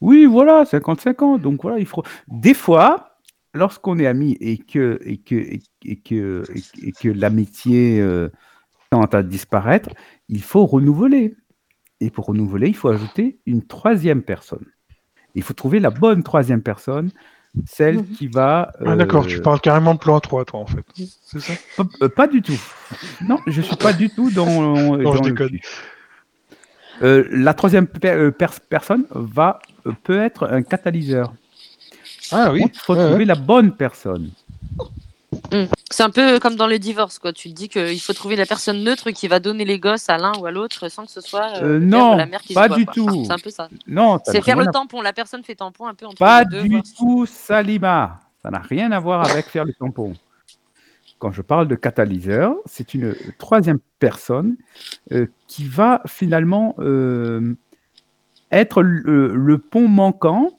[0.00, 1.40] Oui, voilà, 50-50.
[1.40, 2.02] Donc voilà, il faut.
[2.28, 3.11] Des fois,
[3.54, 6.44] lorsqu'on est amis et que et que et, et que
[6.82, 8.28] et, que l'amitié euh,
[8.90, 9.90] tend à disparaître,
[10.28, 11.34] il faut renouveler.
[12.00, 14.64] Et pour renouveler, il faut ajouter une troisième personne.
[15.34, 17.10] Il faut trouver la bonne troisième personne,
[17.64, 18.06] celle Mhm.
[18.06, 18.72] qui va.
[18.84, 20.84] Ah, d'accord, euh, tu parles carrément de plan A3, toi, en fait.
[20.94, 21.52] C'est ça?
[21.76, 22.58] Pas, euh, pas du tout.
[23.28, 24.46] Non, je suis pas du tout dans.
[24.62, 25.58] Non, dans je le déconne.
[27.02, 31.32] Euh, la troisième per- euh, pers- personne va euh, peut être un catalyseur.
[32.30, 32.62] Ah oui.
[32.72, 33.24] Il faut ouais, trouver ouais.
[33.24, 34.30] la bonne personne.
[35.50, 35.64] Mm.
[35.90, 37.32] C'est un peu comme dans le divorce, quoi.
[37.32, 40.16] Tu te dis qu'il faut trouver la personne neutre qui va donner les gosses à
[40.18, 42.64] l'un ou à l'autre sans que ce soit Euh, père non, la mère qui pas
[42.64, 42.94] se voit, du quoi.
[42.94, 43.08] tout.
[43.08, 43.68] Enfin, c'est un peu ça.
[43.86, 45.00] Non, C'est faire le à- tampon.
[45.02, 46.62] La personne fait tampon un peu entre Pas les deux.
[46.68, 48.20] du tout, Salima.
[48.42, 50.14] Ça n'a rien à voir avec faire le tampon.
[51.18, 54.56] Quand je parle de catalyseur, c'est une troisième personne
[55.12, 57.54] euh, qui va finalement euh,
[58.50, 60.50] être le, le pont manquant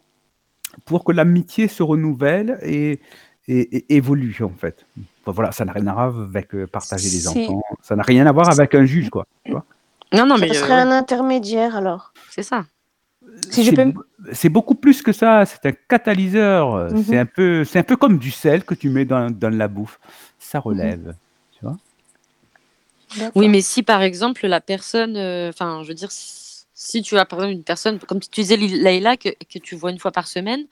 [0.86, 3.00] pour que l'amitié se renouvelle et,
[3.48, 4.86] et- et évolue en fait.
[5.22, 7.62] Enfin, voilà, ça n'a rien à voir avec euh, partager les enfants.
[7.82, 9.26] Ça n'a rien à voir avec un juge, quoi.
[9.46, 9.66] tu vois.
[10.12, 12.14] Non, non, mais Ça euh, serait un intermédiaire alors.
[12.30, 12.66] c'est ça.
[13.50, 13.94] Si je C'est- peux me-
[14.34, 15.46] C'est beaucoup plus que ça.
[15.46, 16.92] C'est un catalyseur.
[16.92, 17.04] Mhm.
[17.04, 19.68] C'est un peu, c'est un peu comme du sel que tu mets dans, dans la
[19.68, 20.00] bouffe.
[20.40, 21.16] Ça relève.
[23.36, 26.43] Oui, mais si par exemple la personne, euh, enfin, je veux dire, si,
[26.86, 29.92] si tu as par exemple une personne, comme tu disais Laïla, que, que tu vois
[29.92, 30.66] une fois par semaine,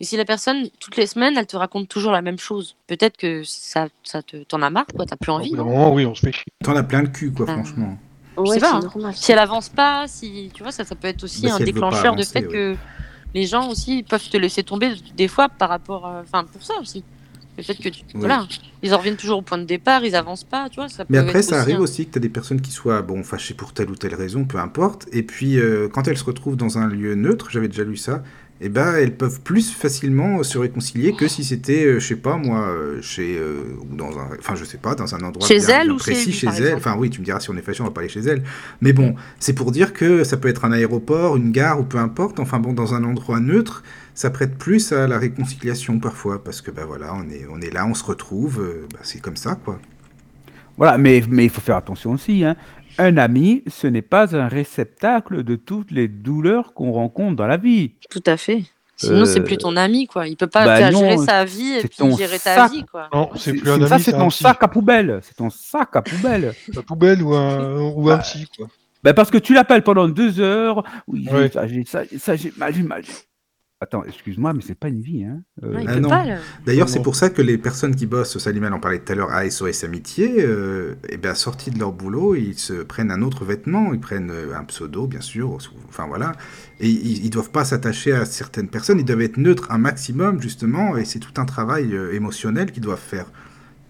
[0.00, 3.16] et si la personne, toutes les semaines, elle te raconte toujours la même chose, peut-être
[3.16, 5.52] que ça, ça te, t'en as marre, quoi, t'as plus envie.
[5.52, 5.92] non?
[5.92, 6.44] oui, on se fait chier.
[6.62, 7.54] T'en as plein le cul, quoi, Ah.
[7.54, 7.98] franchement.
[8.36, 8.80] Je Ouais, sais pas, hein.
[8.80, 9.14] normal.
[9.16, 11.64] Si elle avance pas, si tu vois, ça, ça peut être aussi Bah, un si
[11.64, 12.76] déclencheur de fait que
[13.34, 16.74] les gens aussi peuvent te laisser tomber des fois par rapport, à- enfin, pour ça
[16.80, 17.02] aussi.
[17.62, 18.20] Fait que tu, Oui.
[18.20, 18.46] voilà,
[18.82, 20.88] ils en reviennent toujours au point de départ, ils avancent pas, tu vois.
[20.88, 23.02] Ça Mais après, ça aussi arrive un- aussi que tu as des personnes qui soient
[23.02, 25.08] bon, fâchées pour telle ou telle raison, peu importe.
[25.12, 28.22] Et puis, euh, quand elles se retrouvent dans un lieu neutre, j'avais déjà lu ça,
[28.60, 32.36] eh ben, elles peuvent plus facilement se réconcilier que si c'était, euh, je sais pas
[32.36, 33.38] moi, euh, chez.
[33.38, 34.28] euh, ou dans un.
[34.38, 36.32] Enfin, je sais pas, dans un endroit Chez bien, elle bien ou chez précis, lui,
[36.36, 36.74] chez elle.
[36.74, 38.42] Enfin, oui, tu me diras si on est fâché, on va pas aller chez elle.
[38.80, 41.98] Mais bon, c'est pour dire que ça peut être un aéroport, une gare ou peu
[41.98, 42.40] importe.
[42.40, 43.84] Enfin, bon, dans un endroit neutre,
[44.18, 46.42] ça prête plus à la réconciliation parfois.
[46.42, 49.20] Parce que, ben voilà, on est, on est là, on se retrouve, euh, bah, c'est
[49.20, 49.78] comme ça, quoi.
[50.76, 52.44] Voilà, mais, mais il faut faire attention aussi.
[52.44, 52.56] hein.
[52.98, 57.56] Un ami, ce n'est pas un réceptacle de toutes les douleurs qu'on rencontre dans la
[57.56, 57.92] vie.
[58.10, 58.64] Tout à fait.
[58.96, 60.26] Sinon, c'est Euh, plus ton ami, quoi.
[60.26, 62.72] Il peut pas bah faire non, gérer sa vie et puis gérer ta sac.
[62.72, 63.08] vie, quoi.
[63.14, 64.42] Non, c'est plus un ami, ça, c'est ton psy.
[64.42, 65.20] sac à poubelle.
[65.22, 66.52] C'est ton sac à poubelle.
[66.74, 68.66] La poubelle ou un, ou un Bah, psy, quoi.
[69.04, 70.82] Ben parce que tu l'appelles pendant deux heures.
[71.06, 71.48] Oui, Ouais.
[71.52, 73.02] ça, j'ai ça, j'ai ça, j'ai mal, j'ai mal.
[73.80, 75.22] Attends, excuse-moi, mais c'est pas une vie.
[75.22, 75.40] Hein.
[75.62, 76.08] Euh, Non, Ah non.
[76.08, 76.24] pas.
[76.66, 79.14] D'ailleurs, c'est pour ça que les personnes qui bossent au Salimal, on parlait tout à
[79.14, 83.22] l'heure à SOS Amitié, euh, eh bien, sortis de leur boulot, ils se prennent un
[83.22, 85.56] autre vêtement, ils prennent euh, un pseudo, bien sûr,
[85.88, 86.32] enfin voilà,
[86.80, 90.42] et ils, ils doivent pas s'attacher à certaines personnes, ils doivent être neutres un maximum,
[90.42, 93.26] justement, et c'est tout un travail euh, émotionnel qu'ils doivent faire.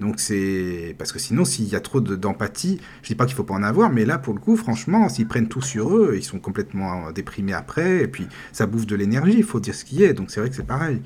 [0.00, 3.34] Donc c'est parce que sinon s'il y a trop de- d'empathie, je dis pas qu'il
[3.34, 6.12] faut pas en avoir, mais là pour le coup franchement s'ils prennent tout sur eux,
[6.16, 9.84] ils sont complètement déprimés après et puis ça bouffe de l'énergie, il faut dire ce
[9.84, 10.14] qui est.
[10.14, 11.02] Donc c'est vrai que c'est pareil.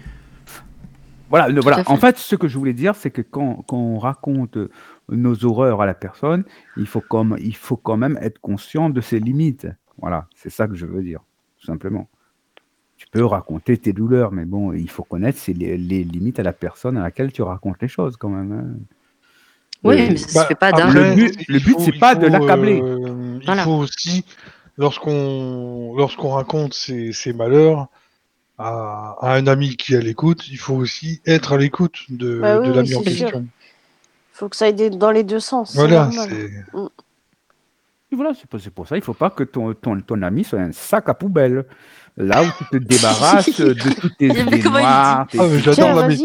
[1.30, 1.78] Voilà, le- voilà.
[1.78, 1.90] fait.
[1.90, 4.58] En fait, ce que je voulais dire, c'est que quand, quand on raconte
[5.08, 6.44] nos horreurs à la personne,
[6.76, 9.66] il faut, comme, il faut quand même être conscient de ses limites.
[9.98, 11.20] Voilà, c'est ça que je veux dire,
[11.58, 12.10] tout simplement.
[13.02, 16.52] Tu peux raconter tes douleurs, mais bon, il faut connaître les, les limites à la
[16.52, 18.52] personne à laquelle tu racontes les choses, quand même.
[18.52, 18.78] hein.
[19.82, 20.88] Oui, Euh, mais ça Bah, se fait pas d'un.
[20.92, 22.80] Le but- le but, c'est pas de l'accabler.
[22.80, 24.24] euh, il faut aussi,
[24.78, 27.88] lorsqu'on lorsqu'on raconte ses, ses malheurs
[28.56, 32.38] à, à un ami qui est à l'écoute, il faut aussi être à l'écoute de,
[32.40, 33.40] Bah oui, de oui, l'ami en question.
[33.40, 35.72] Il faut que ça aille dans les deux sens.
[35.72, 36.50] c'est Voilà, c'est
[38.12, 40.44] Et voilà, c'est pour, c'est pour ça, il faut pas que ton, ton, ton ami
[40.44, 41.64] soit un sac à poubelle.
[42.18, 45.26] Là où tu te débarrasses de toutes tes idées noires.
[45.28, 46.16] tes- Ah, mais j'adore la mais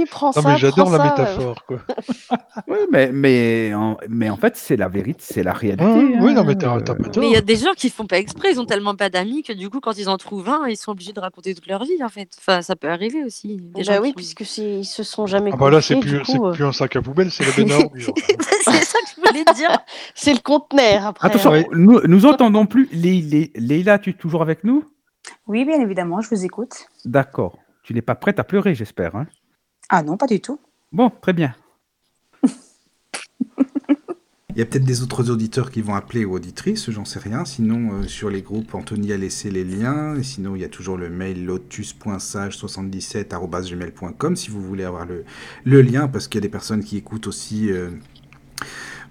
[0.58, 1.10] j'adore prends la ça, euh.
[1.10, 1.64] métaphore.
[1.66, 1.78] Quoi.
[2.68, 5.86] Oui, mais, mais, en, mais en fait, c'est la vérité, c'est la réalité.
[5.86, 6.56] Hum, oui, non, mais hein.
[6.60, 7.22] t'as t'as pas tort.
[7.24, 9.44] Mais il y a des gens qui font pas exprès, ils ont tellement pas d'amis
[9.44, 11.84] que du coup, quand ils en trouvent un, ils sont obligés de raconter toute leur
[11.86, 12.30] vie, en fait.
[12.38, 13.58] Enfin, ça peut arriver aussi.
[13.76, 16.20] Des gens Bah oui, qui- puisque s'ils se sont jamais Ah bah là, c'est plus,
[16.24, 18.14] coup, euh, plus un sac à poubelle, c'est la à ordures.
[18.18, 19.78] c'est ça que je voulais dire.
[20.16, 21.28] c'est le conteneur après.
[21.28, 22.90] Attention, nous, nous entendons plus.
[22.92, 24.84] Leïla, tu es toujours avec nous?
[25.48, 26.88] Oui, bien évidemment, je vous écoute.
[27.06, 27.58] D'accord.
[27.84, 29.16] Tu n'es pas prête à pleurer, j'espère.
[29.16, 29.28] hein
[29.90, 30.60] Ah non, pas du tout.
[30.92, 31.56] bon, très bien.
[34.50, 37.46] Il y a peut-être des autres auditeurs qui vont appeler ou auditrices, j'en sais rien.
[37.46, 40.16] Sinon, euh, sur les groupes, Anthony a laissé les liens.
[40.16, 45.26] Et sinon, il y a toujours le mail lotus.sage77.gmail.com si vous voulez avoir le,
[45.64, 47.92] le lien, parce qu'il y a des personnes qui écoutent aussi euh,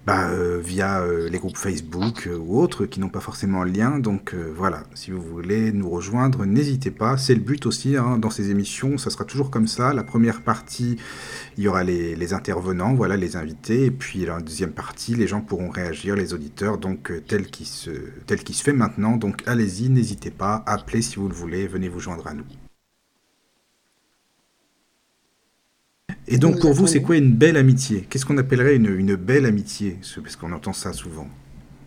[0.07, 3.73] bah, euh, via euh, les groupes Facebook euh, ou autres qui n'ont pas forcément le
[3.73, 3.99] lien.
[3.99, 7.19] Donc euh, voilà, si vous voulez nous rejoindre, n'hésitez pas.
[7.19, 9.93] C'est le but aussi hein, dans ces émissions, ça sera toujours comme ça.
[9.93, 10.97] La première partie,
[11.59, 13.87] il y aura les, les intervenants, voilà, les invités.
[13.87, 17.65] Et puis la deuxième partie, les gens pourront réagir, les auditeurs, donc euh, tel qui
[17.65, 17.91] se,
[18.27, 19.17] tel qui se fait maintenant.
[19.17, 22.45] Donc allez-y, n'hésitez pas, appelez si vous le voulez, venez vous joindre à nous.
[26.29, 28.07] Et donc pour vous, c'est quoi une belle amitié?
[28.11, 29.99] Qu'est-ce qu'on appellerait une, une belle amitié?
[30.03, 31.29] Ce- Parce qu'on entend ça souvent.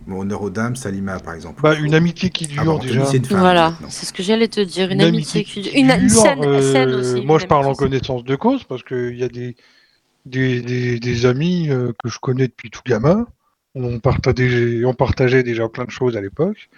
[0.06, 1.60] Bon, honneur aux dames, Salima par exemple.
[1.62, 3.12] Bah, une amitié qui Ah dure bon, Anthony, déjà.
[3.16, 4.86] une femme, Voilà, c'est ce que j'allais te dire.
[4.90, 5.78] Une, Une amitié, amitié qui...
[5.78, 7.26] une, une dure, saine, euh, aussi.
[7.26, 9.56] Moi, une je parle en connaissance de cause parce qu'il y a des,
[10.24, 13.26] des, des, des amis euh, que je connais depuis tout gamin.
[13.74, 16.70] On partageait, on partageait déjà plein de choses à l'époque.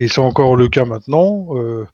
[0.00, 1.86] Et c'est encore le cas maintenant, euh,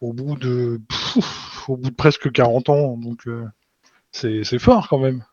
[0.00, 2.96] au, bout de, pff, au bout de presque 40 ans.
[2.96, 3.44] Donc, euh,
[4.12, 5.24] c'est fort quand même.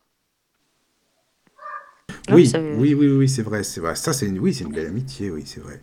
[2.30, 3.96] Non, Oui, ça- oui, oui, oui, c'est vrai, c'est vrai.
[3.96, 5.82] Ça, c'est une, oui, c'est une belle amitié, oui, c'est vrai.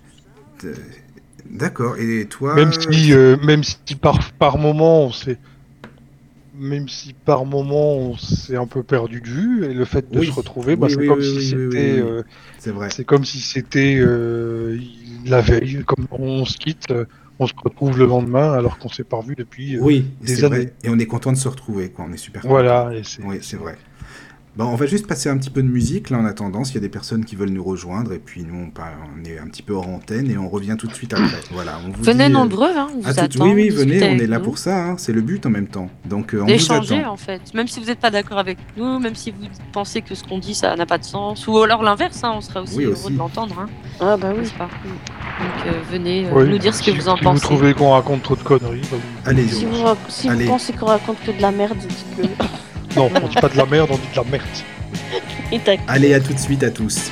[1.48, 1.96] D'accord.
[1.98, 5.38] Et toi Même si, euh, même si par, par moment, on s'est,
[6.54, 10.20] même si par moment on s'est un peu perdu de vue, et le fait de
[10.20, 10.26] Oui.
[10.26, 12.22] se retrouver, bah, Oui, c'est oui, comme oui, si c'était, euh,
[12.58, 12.88] c'est vrai.
[12.88, 14.78] c'est comme si c'était euh,
[15.26, 17.06] la veille, comme on se quitte, euh,
[17.42, 19.76] on se retrouve le lendemain alors qu'on s'est pas revu depuis.
[19.76, 20.56] euh, Oui, des c'est vrai.
[20.60, 20.70] années.
[20.84, 22.06] Et on est content de se retrouver, quoi.
[22.08, 22.54] On est super content.
[22.54, 23.76] Voilà, et c'est, Oui, c'est vrai.
[24.54, 26.78] Bon, on va juste passer un petit peu de musique là en attendant s'il y
[26.78, 29.46] a des personnes qui veulent nous rejoindre et puis nous on, part- on est un
[29.46, 31.24] petit peu hors antenne et on revient tout de suite après.
[31.52, 33.44] Voilà, on vous Venez dit, euh, nombreux, hein, on vous à tout- attend.
[33.46, 34.44] Oui, oui, venez, on est là nous.
[34.44, 35.88] pour ça, hein, c'est le but en même temps.
[36.04, 37.12] Donc euh, on vous d'échanger attend.
[37.12, 37.40] en fait.
[37.54, 40.38] Même si vous n'êtes pas d'accord avec nous, même si vous pensez que ce qu'on
[40.38, 42.92] dit ça n'a pas de sens, ou alors l'inverse, hein, on sera aussi Oui, heureux
[42.92, 43.12] aussi.
[43.14, 43.68] de l'entendre, hein,
[44.00, 44.46] Ah bah oui.
[44.58, 44.64] pas?
[44.66, 47.40] Donc euh, venez euh, Oui, nous dire ce que si, vous en si pensez.
[47.40, 49.76] vous trouvez qu'on raconte trop de conneries, bah, vous- Allez, Si vous,
[50.08, 52.24] si vous pensez qu'on raconte que de la merde, dites-le.
[52.96, 54.46] non, on dit pas de la merde, on dit de la merde.
[55.52, 57.10] Et allez à tout de suite à tous.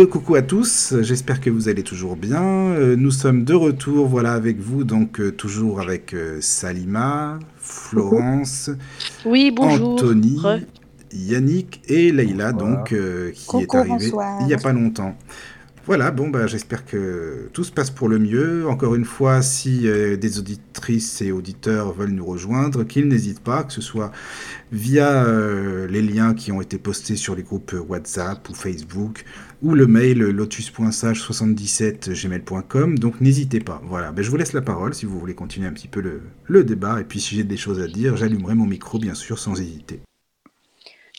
[0.00, 2.42] Re-coucou à tous, j'espère que vous allez toujours bien.
[2.42, 8.70] Euh, nous sommes de retour, voilà, avec vous, donc euh, toujours avec euh, Salima, Florence,
[9.26, 9.90] Oui, bonjour.
[9.92, 10.60] Anthony, Re.
[11.12, 12.76] Yannick et Leïla, Bonsoir.
[12.78, 14.38] donc, euh, qui Coucou, est arrivé bonsoir.
[14.40, 15.14] il n'y a pas longtemps.
[15.86, 18.68] Voilà, bon, bah, j'espère que tout se passe pour le mieux.
[18.68, 23.64] Encore une fois, si euh, des auditrices et auditeurs veulent nous rejoindre, qu'ils n'hésitent pas,
[23.64, 24.12] que ce soit
[24.72, 29.24] via euh, les liens qui ont été postés sur les groupes WhatsApp ou Facebook,
[29.62, 32.98] ou le mail lotus.sage77gmail.com.
[32.98, 33.80] Donc n'hésitez pas.
[33.84, 36.22] Voilà, ben, je vous laisse la parole si vous voulez continuer un petit peu le,
[36.46, 37.00] le débat.
[37.00, 40.00] Et puis si j'ai des choses à dire, j'allumerai mon micro, bien sûr, sans hésiter.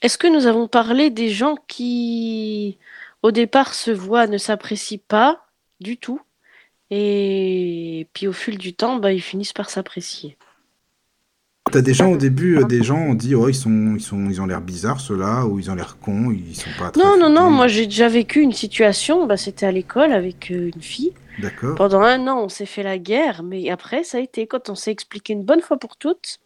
[0.02, 2.80] Est-ce que nous avons parlé des gens qui,
[3.22, 5.46] au départ, se voient, ne s'apprécient pas
[5.80, 6.20] du tout,
[6.92, 10.38] et puis au fil du temps, bah, ils finissent par s'apprécier.
[11.72, 14.30] T'as des gens au début, euh, des gens ont dit oh ils sont ils sont
[14.30, 17.18] ils ont l'air bizarres ceux-là ou ils ont l'air cons, ils sont pas très Non,
[17.18, 20.82] non, non, moi j'ai déjà vécu une situation, bah, c'était à l'école avec euh, une
[20.82, 21.14] fille.
[21.40, 21.76] D'accord.
[21.76, 24.76] Pendant un an, on s'est fait la guerre, mais après, ça a été quand on
[24.76, 26.40] s'est expliqué une bonne fois pour toutes.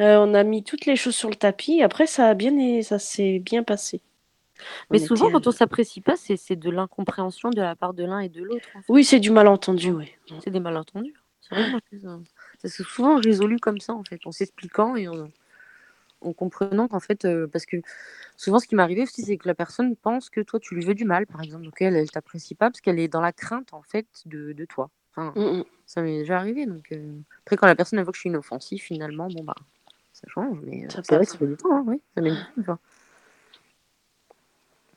[0.00, 1.82] euh, on a mis toutes les choses sur le tapis.
[1.82, 4.00] Après, ça a bien, et ça s'est bien passé.
[4.90, 7.92] Mais On souvent, était- quand on s'apprécie pas, c'est c'est de l'incompréhension de la part
[7.94, 8.68] de l'un et de l'autre.
[8.76, 8.86] en fait.
[8.92, 10.12] Oui, c'est du malentendu, oui.
[10.44, 11.14] C'est des malentendus.
[11.40, 11.98] C'est vrai, moi, c'est
[12.58, 12.68] ça.
[12.68, 15.28] C'est souvent résolu comme ça, en fait, en s'expliquant et en,
[16.20, 17.76] en comprenant qu'en fait, euh, parce que
[18.36, 20.84] souvent, ce qui m'est arrivé aussi, c'est que la personne pense que toi, tu lui
[20.84, 21.64] veux du mal, par exemple.
[21.64, 24.64] Donc, elle, elle t'apprécie pas parce qu'elle est dans la crainte, en fait, de, de
[24.64, 24.90] toi.
[25.14, 25.64] Enfin, Mm, mm.
[25.86, 26.66] ça m'est déjà arrivé.
[26.66, 29.54] Donc, euh, après, quand la personne elle voit que je suis inoffensive, finalement, bon, bah,
[30.12, 30.58] ça change.
[30.62, 32.00] Mais euh, Ça c'est vrai que ça fait du temps, hein, oui.
[32.14, 32.78] Ça met du temps.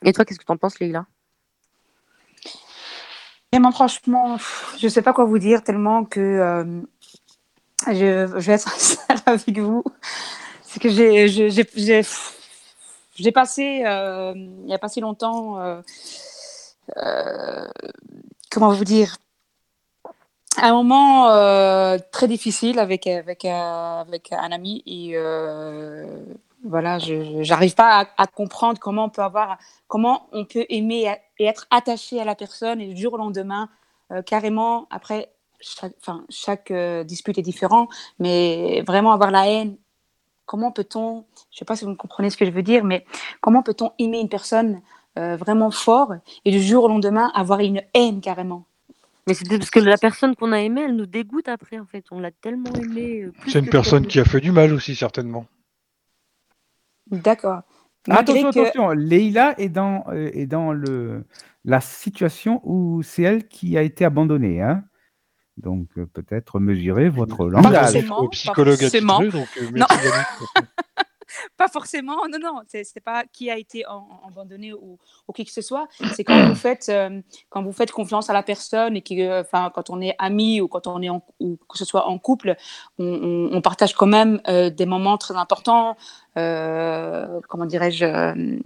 [0.04, 1.06] Et toi, qu'est-ce que t'en penses, Leïla?
[3.52, 6.82] Vraiment, franchement, pff, je sais pas quoi vous dire tellement que euh,
[7.88, 9.84] je, vais être sincère avec vous.
[10.64, 10.90] C'est que
[13.16, 15.82] j'ai passé, euh, il n'y a pas si longtemps, euh,
[16.98, 17.68] euh,
[18.50, 19.18] comment vous dire,
[20.58, 21.28] un moment
[22.12, 25.16] très difficile avec, avec, avec un ami et
[26.64, 31.46] voilà, je n'arrive pas à, comprendre comment on peut avoir, comment on peut aimer et
[31.46, 33.70] être attaché à la personne et du jour au lendemain,
[34.26, 35.30] carrément, après,
[35.62, 37.88] chaque, enfin, chaque euh, dispute est différent,
[38.20, 39.78] mais vraiment avoir la haine,
[40.46, 42.84] comment peut-on, je ne sais pas si vous me comprenez ce que je veux dire,
[42.84, 43.06] mais
[43.40, 44.82] comment peut-on aimer une personne
[45.18, 46.14] euh, vraiment fort
[46.46, 48.66] et du jour au lendemain avoir une haine carrément?
[49.28, 52.06] Mais c'est parce que la personne qu'on a aimée, elle nous dégoûte après, en fait.
[52.12, 53.22] On l'a tellement aimée.
[53.22, 55.46] euh, C'est une personne qui a fait du mal aussi, certainement.
[57.10, 57.62] D'accord.
[58.10, 61.24] Attention, que- attention, Leïla est dans, euh, est dans le,
[61.66, 64.62] la situation où c'est elle qui a été abandonnée.
[64.62, 64.84] Hein
[65.64, 67.74] Donc euh, peut-être mesurer votre langage.
[67.94, 68.20] forcément.
[68.20, 69.20] Au psychologue forcément.
[69.20, 69.86] donc euh, Non.
[69.90, 70.68] merci Yannick.
[71.56, 73.86] Pas forcément, non, non, c'est pas qui a été
[74.28, 74.98] abandonné ou,
[75.28, 75.88] ou qui que ce soit.
[76.14, 79.72] C'est quand vous faites, euh, quand vous faites confiance à la personne et euh, enfin,
[79.74, 82.58] quand on est ami ou quand on est en, ou que ce soit en couple,
[83.00, 85.96] on, on- on partage quand même euh, des moments très importants.
[86.38, 88.60] euh, comment dirais-je euh,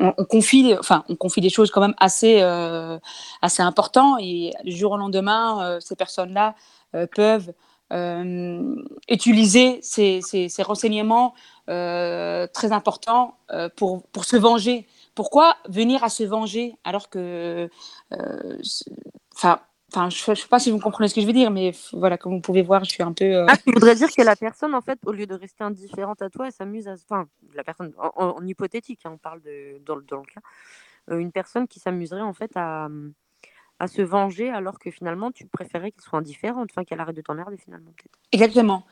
[0.00, 2.98] on, on confie, enfin, on confie des choses quand même assez, euh,
[3.42, 6.54] assez importantes et du jour au lendemain, euh, ces personnes-là
[6.94, 7.52] euh, peuvent
[7.92, 8.74] euh,
[9.08, 11.34] utiliser ces, ces- ces renseignements
[11.68, 14.86] euh, très importants euh, pour, pour se venger.
[15.14, 17.68] Pourquoi venir à se venger alors que,
[19.36, 19.60] enfin,
[19.96, 22.18] enfin, je ne sais pas si vous comprenez ce que je veux dire, mais voilà,
[22.18, 23.24] comme vous pouvez voir, je suis un peu.
[23.24, 26.22] euh, Ah, tu voudrais dire que la personne, en fait, au lieu de rester indifférente
[26.22, 26.94] à toi, elle s'amuse à.
[26.94, 30.40] Enfin, la personne, en, hypothétique, hein, on parle de, dans, le- dans le cas,
[31.10, 32.88] euh, une personne qui s'amuserait, en fait, à,
[33.78, 37.22] à se venger alors que finalement, tu préférais qu'elle soit indifférente, enfin, qu'elle arrête de
[37.22, 38.18] t'emmerder, finalement, peut-être.
[38.32, 38.84] Exactement.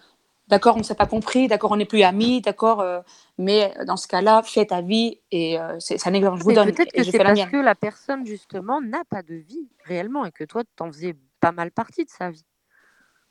[0.53, 3.01] D'accord, on ne s'est pas compris, d'accord, on n'est plus amis, d'accord, euh,
[3.39, 6.53] mais dans ce cas-là, fais ta vie et euh, c'est un exemple que je vous
[6.53, 6.73] donne.
[6.75, 7.51] peut-être que c'est la parce mienne.
[7.51, 11.53] que la personne, justement, n'a pas de vie réellement et que toi, t'en faisais pas
[11.53, 12.45] mal partie de sa vie.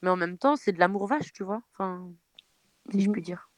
[0.01, 2.09] Mais en même temps, c'est de l'amour vache, tu vois, enfin,
[2.89, 3.13] si je Mhm.
[3.13, 3.51] puis dire.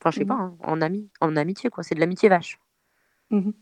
[0.00, 0.28] Enfin, je sais Mhm.
[0.28, 2.60] pas, hein, en, ami, en amitié, quoi, c'est de l'amitié vache.
[3.30, 3.52] Mhm.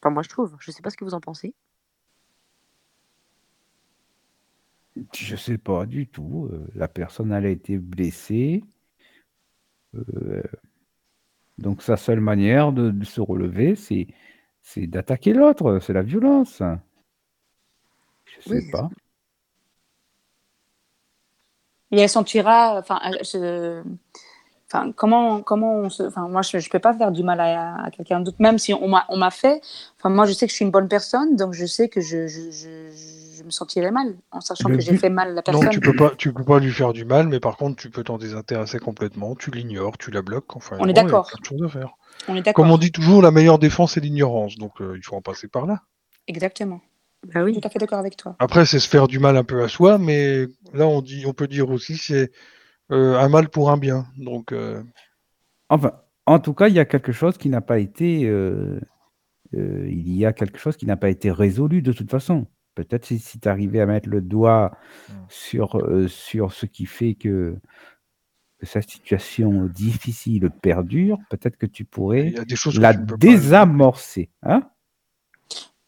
[0.00, 0.56] Enfin, moi, je trouve.
[0.60, 1.56] Je sais pas ce que vous en pensez.
[5.14, 6.48] Je sais pas du tout.
[6.52, 8.62] euh, la personne, elle a été blessée.
[9.94, 10.42] Euh,
[11.58, 14.08] donc sa seule manière de, de se relever, c'est
[14.62, 15.78] c'est d'attaquer l'autre.
[15.80, 16.62] C'est la violence.
[18.24, 18.90] Je sais Oui, c'est pas.
[21.92, 23.82] Et elle sentira, enfin, elle se-
[24.66, 27.84] enfin, comment, comment on se, enfin, moi, je, je peux pas faire du mal à,
[27.84, 29.60] à quelqu'un d'autre, même si on m'a, on m'a fait.
[29.98, 32.26] Enfin, moi, je sais que je suis une bonne personne, donc je sais que je,
[32.28, 33.09] je, je, je
[33.50, 35.70] me sentirais mal en sachant Le que j'ai but- fait mal à la Non, personne.
[35.70, 38.02] tu peux pas, tu peux pas lui faire du mal, mais par contre, tu peux
[38.04, 39.34] t'en désintéresser complètement.
[39.34, 40.56] Tu l'ignores, tu la bloques.
[40.56, 41.26] Enfin, On est d'accord.
[41.28, 41.90] plein de choses à faire.
[42.28, 42.64] On est d'accord.
[42.64, 45.48] Comme on dit toujours, la meilleure défense c'est l'ignorance, donc euh, il faut en passer
[45.48, 45.82] par là.
[46.26, 46.80] Exactement.
[47.34, 47.52] Bah oui.
[47.60, 48.36] Tout à fait d'accord avec toi.
[48.38, 51.32] Après, c'est se faire du mal un peu à soi, mais là on dit, on
[51.34, 52.30] peut dire aussi c'est
[52.92, 54.06] euh, un mal pour un bien.
[54.16, 54.82] Donc euh,
[55.68, 55.92] Enfin,
[56.26, 58.24] en tout cas, il y a quelque chose qui n'a pas été.
[58.26, 58.80] euh,
[59.54, 62.46] euh, il y a quelque chose qui n'a pas été résolu de toute façon.
[62.84, 64.72] Peut-être si, si tu arrivais à mettre le doigt
[65.28, 67.56] sur, euh, sur ce qui fait que,
[68.58, 72.80] que sa situation difficile perdure, peut-être que tu pourrais il y a des choses que
[72.80, 74.30] la ne pas- désamorcer.
[74.42, 74.62] Hein?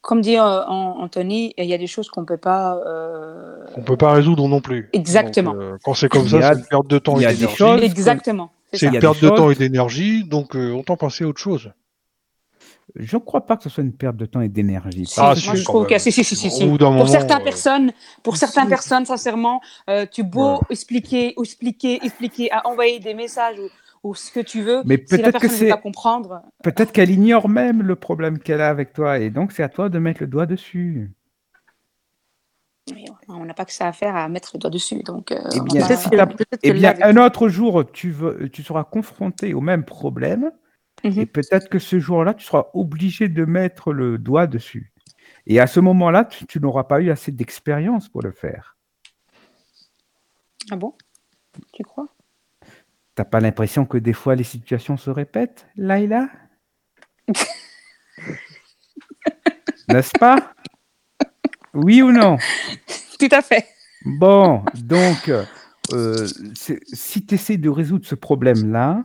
[0.01, 2.77] Comme dit euh, An- Anthony, il y a des choses qu'on peut pas.
[2.86, 4.89] euh, On peut pas résoudre non plus.
[4.93, 5.52] Exactement.
[5.52, 7.27] Donc, euh, quand c'est comme Il ça, y a- c'est une perte de temps et
[7.27, 7.85] d'énergie.
[7.85, 8.51] Exactement.
[8.73, 11.70] C'est une perte de temps et d'énergie, donc euh, autant passer à autre chose.
[12.94, 15.06] Je ne crois pas que ce soit une perte de temps et d'énergie.
[15.06, 17.93] Si, Ah, moi, je trouve que si, si, Pour moment, certaines euh, personnes,
[18.23, 18.69] pour certaines si.
[18.70, 20.59] personnes, sincèrement, euh, tu beau Ouais.
[20.70, 23.69] expliquer, expliquer, expliquer, à envoyer des messages ou,
[24.09, 24.82] ou ce que tu veux.
[24.85, 27.97] Mais si peut-être que personne ne veut c'est pas comprendre, peut-être qu'elle ignore même le
[27.97, 31.10] problème qu'elle a avec toi, et donc c'est à toi de mettre le doigt dessus.
[32.93, 35.02] mais on n'a pas que ça à faire à mettre le doigt dessus.
[35.02, 38.85] Donc, euh, Eh bien, si peut-être Eh bien, un autre jour, tu, veux, tu seras
[38.85, 40.51] confronté au même problème,
[41.05, 41.20] Mhm.
[41.20, 44.93] et peut-être que ce jour-là, tu seras obligé de mettre le doigt dessus.
[45.47, 48.77] Et à ce moment-là, tu, tu n'auras pas eu assez d'expérience pour le faire.
[50.70, 50.95] Ah bon?
[51.73, 52.07] Tu crois?
[53.15, 56.29] T'as pas l'impression que des fois les situations se répètent, Laïla?
[59.89, 60.55] N'est-ce pas?
[61.74, 62.39] Oui ou non?
[63.19, 63.66] Tout à fait.
[64.05, 65.31] Bon, donc,
[65.93, 66.27] euh,
[66.93, 69.05] si tu essaies de résoudre ce problème-là,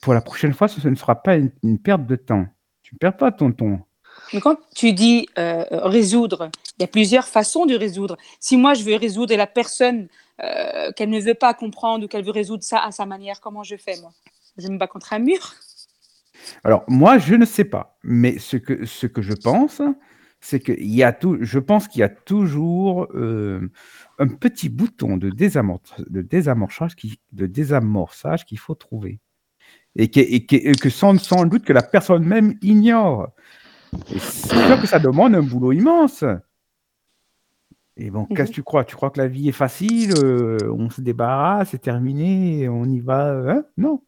[0.00, 2.46] pour la prochaine fois, ce, ne sera pas une, une perte de temps.
[2.82, 3.86] Tu ne perds pas ton temps.
[4.32, 8.16] Mais quand tu dis euh, résoudre, il y a plusieurs façons de résoudre.
[8.40, 10.08] Si moi je veux résoudre et la personne
[10.42, 13.62] euh, qu'elle ne veut pas comprendre ou qu'elle veut résoudre ça à sa manière, comment
[13.62, 14.12] je fais moi?
[14.58, 15.54] Je me bats contre un mur?
[16.64, 19.82] Alors, moi, je ne sais pas, mais ce que, ce que je pense,
[20.40, 23.70] c'est qu'il y a tout, je pense qu'il y a toujours euh,
[24.18, 29.20] un petit bouton de, désamor- de désamorçage qui- de désamorçage qu'il faut trouver.
[29.96, 33.28] Et, que- et que, et que sans, sans doute que la personne même ignore.
[34.14, 36.24] Et c'est sûr que ça demande un boulot immense.
[37.98, 38.84] Et bon, qu'est-ce que tu crois?
[38.84, 43.00] Tu crois que la vie est facile euh, On se débarrasse, c'est terminé, on y
[43.00, 43.64] va hein?
[43.76, 44.00] Non.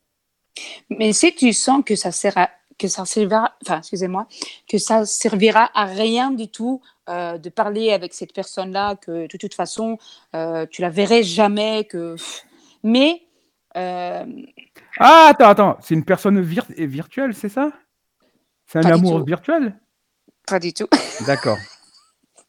[0.89, 4.27] Mais si tu sens que ça sert à que ça servira, enfin, excusez-moi,
[4.67, 9.37] que ça servira à rien du tout euh, de parler avec cette personne-là, que de
[9.37, 9.99] toute façon,
[10.35, 12.17] euh, tu la verrais jamais, que.
[12.83, 13.23] Mais
[13.77, 14.25] euh,
[14.99, 17.73] Ah, attends, attends, c'est une personne vir- virtuelle, c'est ça?
[18.67, 19.79] C'est un Pas amour virtuel?
[20.47, 20.87] Pas du tout.
[21.27, 21.59] D'accord.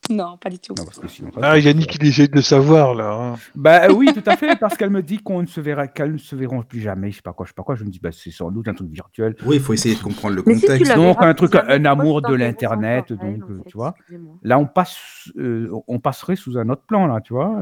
[0.10, 0.76] non, pas du tout.
[0.78, 3.12] Non, parce que sinon, Ah, Yannick, il essaie de le savoir, là.
[3.12, 3.36] hein.
[3.56, 6.18] Bah oui, tout à fait, parce qu'elle me dit qu'on ne se verra, qu'elles ne
[6.18, 7.76] se verront plus jamais, je sais pas quoi, je sais pas quoi.
[7.76, 9.36] Je me dis, bah c'est sans doute un truc virtuel.
[9.46, 10.96] Oui, il faut essayer de comprendre le Mais contexte.
[10.96, 13.96] Donc, un truc, un amour de l'Internet, donc, en euh, fait tu vois.
[14.44, 14.98] Là, on passe,
[15.38, 17.60] euh, on passerait sous un autre plan, là, tu vois.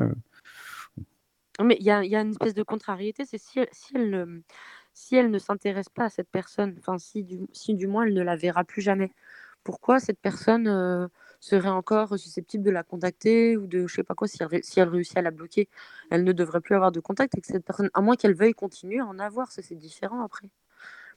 [1.62, 3.70] Mais il y a, une espèce de contrariété, c'est si elle,
[5.12, 8.36] elle ne, ne s'intéresse pas à cette personne, enfin si du, moins elle ne la
[8.36, 9.12] verra plus jamais,
[9.64, 11.10] pourquoi cette personne
[11.40, 14.62] serait encore susceptible de la contacter ou de je sais pas quoi si elle, ré-
[14.64, 15.70] si elle réussit à la bloquer,
[16.10, 19.00] elle ne devrait plus avoir de contact avec cette personne, à moins qu'elle veuille continuer
[19.00, 20.50] à en avoir, ça c'est différent après.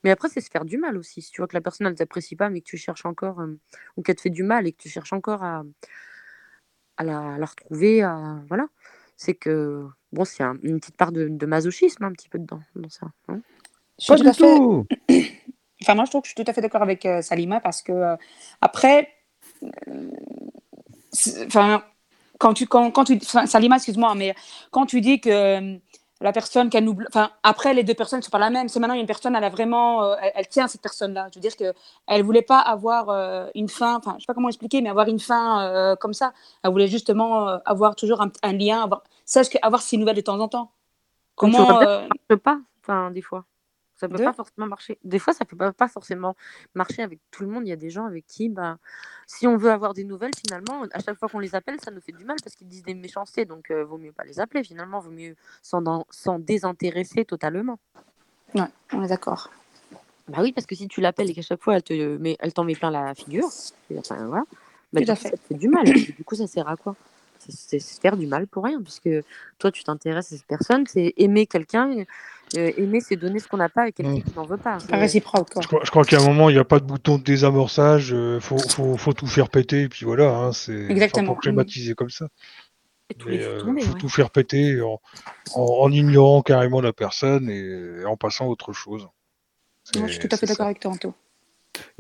[0.04, 1.22] Mais après, c'est se faire du mal aussi.
[1.22, 3.42] Si tu vois que la personne, elle t'apprécie pas, mais que tu cherches encore,
[3.96, 5.64] ou qu'elle te fait du mal et que tu cherches encore à,
[7.00, 8.02] la, retrouver,
[8.48, 8.68] voilà.
[9.16, 12.60] C'est que, bon, c'est un- une petite part de, de masochisme un petit peu dedans,
[12.74, 13.06] dans ça.
[13.28, 13.40] hein.
[13.98, 14.86] Je suis Pas tout du à fait- tout.
[15.82, 17.82] Enfin, moi, je trouve que je suis tout à fait d'accord avec euh, Salima parce
[17.82, 18.16] que, euh,
[18.62, 19.09] après,
[19.88, 20.10] euh,
[21.47, 21.82] enfin,
[22.38, 24.34] quand tu, quand, quand tu, Salima, excuse-moi, mais
[24.70, 25.78] quand tu dis que euh,
[26.20, 28.68] la personne qu'elle nous, enfin, après, les deux personnes ne sont pas la même.
[28.68, 31.28] C'est maintenant une personne, elle a vraiment, euh, elle, elle tient à cette personne-là.
[31.30, 31.74] Je veux dire que
[32.06, 35.09] elle voulait pas avoir euh, une fin, enfin, je sais pas comment expliquer, mais avoir
[35.09, 36.32] une fin euh, comme ça.
[36.62, 40.22] Elle voulait justement avoir toujours un, un lien, avoir, sache que- avoir ses nouvelles de
[40.22, 40.70] temps en temps.
[41.34, 43.44] Comment, ça marche pas, enfin, des fois.
[43.97, 44.24] Ça peut De?
[44.24, 44.98] pas forcément marcher.
[45.05, 46.36] Des fois, ça peut pas, pas forcément
[46.74, 47.66] marcher avec tout le monde.
[47.66, 48.78] Il y a des gens avec qui, bah,
[49.27, 52.01] si on veut avoir des nouvelles, finalement, à chaque fois qu'on les appelle, ça nous
[52.02, 53.44] fait du mal parce qu'ils disent des méchancetés.
[53.47, 54.62] Donc, euh, vaut mieux pas les appeler.
[54.64, 57.78] Finalement, vaut mieux s'en désintéresser totalement.
[58.55, 58.62] ouais,
[58.93, 59.51] on est d'accord.
[60.28, 62.52] Bah oui, parce que si tu l'appelles et qu'à chaque fois, elle te met, elle
[62.52, 63.47] t'en met plein la figure,
[63.97, 64.44] enfin, voilà,
[64.93, 65.31] bah, Tout du à fait.
[65.31, 65.85] ça te fait du mal.
[65.86, 66.97] Du coup, ça sert à quoi?
[67.39, 69.09] C'est c'est se faire du mal pour rien, puisque
[69.59, 72.05] toi, tu t'intéresses à cette personne, c'est aimer quelqu'un,
[72.56, 74.23] euh, aimer, c'est donner ce qu'on n'a pas à quelqu'un Mm.
[74.23, 74.78] qui n'en veut pas.
[74.78, 75.51] C'est- réciproque.
[75.52, 75.62] quoi.
[75.62, 78.12] Je crois, je crois qu'à un moment, il n'y a pas de bouton de désamorçage.
[78.12, 80.28] euh, faut, faut, faut tout faire péter, et puis voilà.
[80.31, 81.35] Hein, c'est enfin, Exactement.
[81.35, 82.28] pour schématiser comme ça.
[83.27, 83.82] Les euh, faut ouais.
[84.01, 85.01] tout faire péter en,
[85.55, 89.06] en, en ignorant carrément la personne et, en passant à autre chose.
[89.97, 91.14] Moi, je suis tout à fait d'accord avec toi, Anto.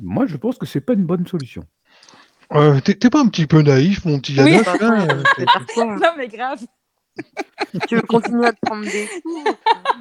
[0.02, 1.62] Moi, je pense que c'est pas une bonne solution.
[2.54, 4.52] Euh, T'es pas un petit peu naïf, mon petit Oui.
[4.52, 4.62] Là
[5.44, 5.84] parfois.
[5.96, 6.60] Non, mais grave.
[7.88, 9.56] Tu veux continuer à te prendre des coups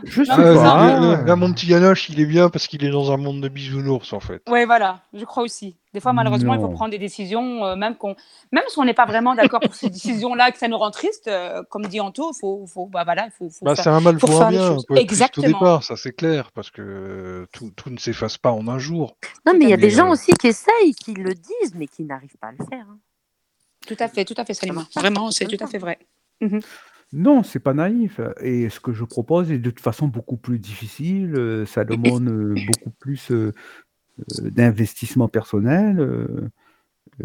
[0.05, 1.23] Je sais pas.
[1.25, 4.13] là, mon petit Yanoche, il est bien parce qu'il est dans un monde de bisounours,
[4.13, 4.41] en fait.
[4.47, 5.75] Ouais, voilà, je crois aussi.
[5.93, 8.15] Des fois, malheureusement, il faut prendre des décisions, euh, même, qu'on,
[8.51, 11.27] même si on n'est pas vraiment d'accord pour ces décisions-là, que ça nous rend triste,
[11.27, 14.01] euh, comme dit Anto, il faut, faut, bah, voilà, faut, faut Bah, faire- c'est un
[14.01, 14.75] mal pour un bien.
[14.75, 15.47] triste au Exactement.
[15.47, 19.15] départ, ça c'est clair, parce que tout, tout ne s'efface pas en un jour.
[19.45, 21.73] Non, mais il y a Mais, des gens euh, aussi qui essayent, qui le disent,
[21.75, 22.85] mais qui n'arrivent pas à le faire.
[22.89, 22.99] hein.
[23.87, 24.85] Tout à fait, tout à fait, Salima.
[24.95, 25.99] Vraiment, c'est tout à fait vrai.
[27.15, 28.19] Non, c'est pas naïf.
[28.41, 31.33] Et ce que je propose est de toute façon beaucoup plus difficile.
[31.35, 33.53] euh, Ça demande euh, beaucoup plus euh,
[34.19, 35.99] euh, d'investissement personnel.
[35.99, 36.49] euh,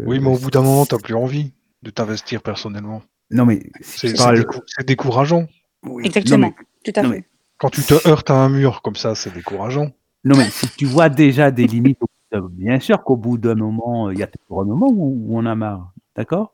[0.05, 1.53] Oui, euh, mais au bout d'un moment, t'as plus envie
[1.83, 3.01] de t'investir personnellement.
[3.31, 5.47] Non, mais si C'est tu c'est parles- décou- c'est décourageant.
[5.83, 7.15] Oui, Exactement, mais, tout à non, fait.
[7.17, 7.25] mais-
[7.57, 9.91] Quand tu te heurtes à un mur comme ça, c'est décourageant.
[10.23, 13.37] non, mais si tu vois déjà des limites, au bout d'un- bien sûr qu'au bout
[13.37, 15.93] d'un moment, euh, il y a toujours un moment où, où on a marre.
[16.15, 16.53] D'accord?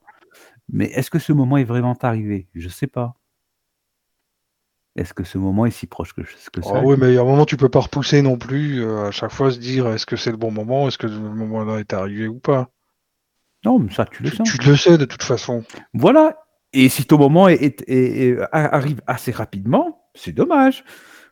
[0.70, 2.48] Mais est-ce que ce moment est vraiment arrivé?
[2.56, 3.16] Je sais pas.
[4.98, 7.24] Est-ce que ce moment est si proche que, que ça Ah oui, mais à un
[7.24, 8.84] moment, tu peux pas repousser non plus.
[8.84, 11.20] euh, à chaque fois, se dire est-ce que c'est le bon moment, est-ce que le
[11.20, 12.70] moment-là est arrivé ou pas?
[13.64, 14.50] Non, mais ça, tu le Tu, sens.
[14.52, 15.64] tu le sais de toute façon.
[15.94, 16.38] Voilà.
[16.74, 20.84] Et si ton moment est, est- est- est- a- arrive assez rapidement, c'est dommage.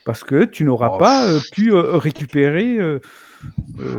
[0.05, 2.77] Parce que tu n'auras Oh, pas euh, pu euh, récupérer.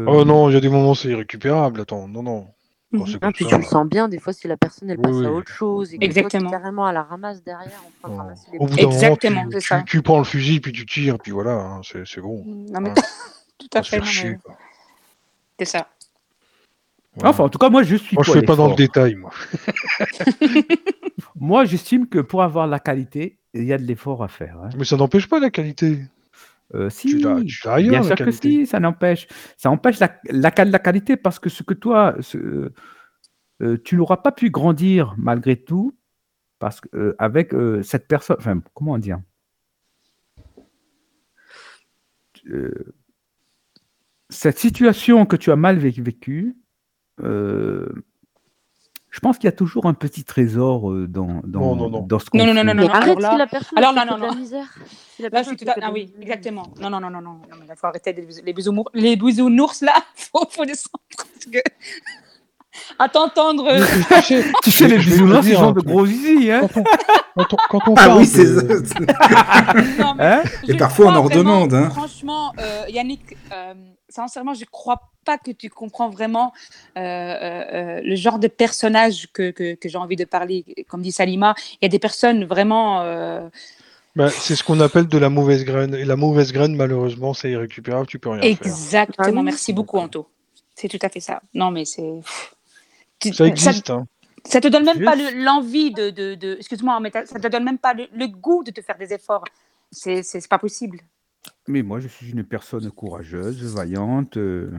[0.07, 1.81] Oh non, il y a des moments c'est irrécupérable.
[1.81, 2.49] Attends, non, non.
[2.95, 5.03] Ah, comme puis ça, tu le sens bien, des fois, si la personne elle Oui,
[5.03, 5.27] passe oui.
[5.27, 6.51] à autre chose et que Exactement.
[6.51, 8.19] toi, carrément à la ramasse derrière en train de non.
[8.23, 8.85] ramasser les Au bout bouteilles.
[8.85, 9.83] d'un moment, Exactement, tu, c'est tu- ça.
[9.87, 12.43] tu prends le fusil, puis tu tires, puis voilà, hein, c'est c'est bon.
[12.47, 12.95] Non, mais Ouais.
[13.59, 14.39] tout à fait, mais
[15.59, 15.89] c'est ça.
[17.17, 17.31] Voilà.
[17.31, 18.15] Enfin, en tout cas, moi, je suis.
[18.15, 19.31] Moi, je pour fais pas dans le détail, moi.
[21.39, 24.59] Moi, j'estime que pour avoir la qualité, il y a de l'effort à faire.
[24.63, 24.69] hein.
[24.77, 26.01] Mais ça n'empêche pas la qualité.
[26.75, 29.29] Euh, si, Tu tu bien sûr que si, ça n'empêche.
[29.57, 32.73] Ça empêche la, la, la qualité parce que ce que toi, ce-
[33.63, 35.97] euh, tu n'auras pas pu grandir malgré tout
[36.59, 37.53] parce que euh, avec
[37.83, 38.37] cette personne.
[38.39, 39.21] Enfin, comment dire?
[44.29, 46.57] Cette situation que tu as mal vé- vécue.
[49.17, 52.01] Je pense qu'il y a toujours un petit trésor euh, dans, dans, Non, non, non.
[52.03, 54.03] dans ce Non, non, non, non, non, arrête alors là- si la personne alors non,
[54.05, 54.35] de la non.
[54.35, 54.67] misère.
[55.19, 56.65] La Là, je suis tout à Ah oui, exactement.
[56.79, 57.31] Non, non, non, non, non.
[57.33, 58.91] non mais il faut arrêter les, bis- les bisounours.
[58.93, 61.01] Les bisounours, là, faut, faut descendre.
[61.17, 61.59] Parce que...
[62.99, 63.67] À t'entendre.
[63.71, 63.83] euh,
[64.63, 66.85] tu sais, les bisounours, dire sont un de gros zizi, hein, Quand on,
[67.35, 68.83] quand on, quand on Ah parle oui, c'est de-
[70.03, 71.91] non, mais hein Et parfois, on en redemande, vraiment- hein.
[71.91, 73.73] Franchement, euh, Yannick, euh,
[74.11, 76.49] sincèrement, je crois pas que tu comprends vraiment
[76.97, 80.65] euh, euh, euh, le genre de personnage que, que, que j'ai envie de parler.
[80.89, 83.03] Comme dit Salima, il y a des personnes vraiment.
[83.03, 83.49] euh,
[84.15, 85.95] Bah, c'est ce qu'on appelle de la mauvaise graine.
[85.95, 88.51] Et la mauvaise graine, malheureusement, c'est irrécupérable, tu peux rien faire.
[88.51, 89.41] exactement.
[89.41, 89.51] Ah.
[89.53, 90.29] Merci beaucoup, Anto.
[90.75, 91.43] C'est tout à fait ça.
[91.55, 92.13] Non, mais c'est.
[93.33, 94.07] Ça existe, hein.
[94.45, 97.65] Ça te donne même pas le- l'envie de, de, de- excuse-moi, mais ça te donne
[97.65, 99.45] même pas le, le goût de te faire des efforts.
[99.91, 101.01] C'est c'est c'est pas possible.
[101.67, 104.37] Mais moi, je suis une personne courageuse, vaillante.
[104.37, 104.71] euh,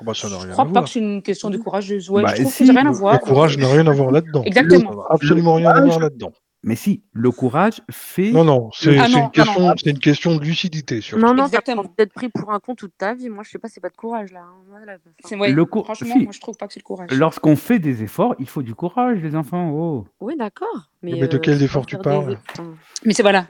[0.00, 0.84] Oh, bah, ça Je à crois pas voir.
[0.84, 2.08] que c'est une question de courageuse.
[2.10, 3.12] Ouais, Bah, je trouve si, que ça n'a rien à le- voir.
[3.14, 4.42] Le courage n'a rien à voir là-dedans.
[4.44, 4.92] Exactement.
[4.92, 6.32] Ça absolument rien à voir là-dedans.
[6.62, 8.32] Mais si, le courage fait.
[8.32, 11.24] Non, non, c'est Ah non, une, question- une de lucidité, surtout.
[11.24, 11.84] Non, non, Exactement.
[11.96, 13.30] d'être pris pour un con toute ta vie.
[13.30, 14.40] Moi, je sais pas, c'est pas de courage là.
[14.40, 14.62] hein.
[14.68, 15.10] Voilà, enfin.
[15.24, 16.22] C'est ouais, Le cou- Franchement, si.
[16.24, 17.10] moi, je trouve pas que c'est le courage.
[17.12, 19.70] Lorsqu'on fait des efforts, il faut du courage, les enfants.
[19.72, 20.04] Oh.
[20.20, 20.90] Oui, d'accord.
[21.02, 22.62] Mais, Mais de euh, quel effort tu parles des-
[23.06, 23.46] Mais c'est voilà.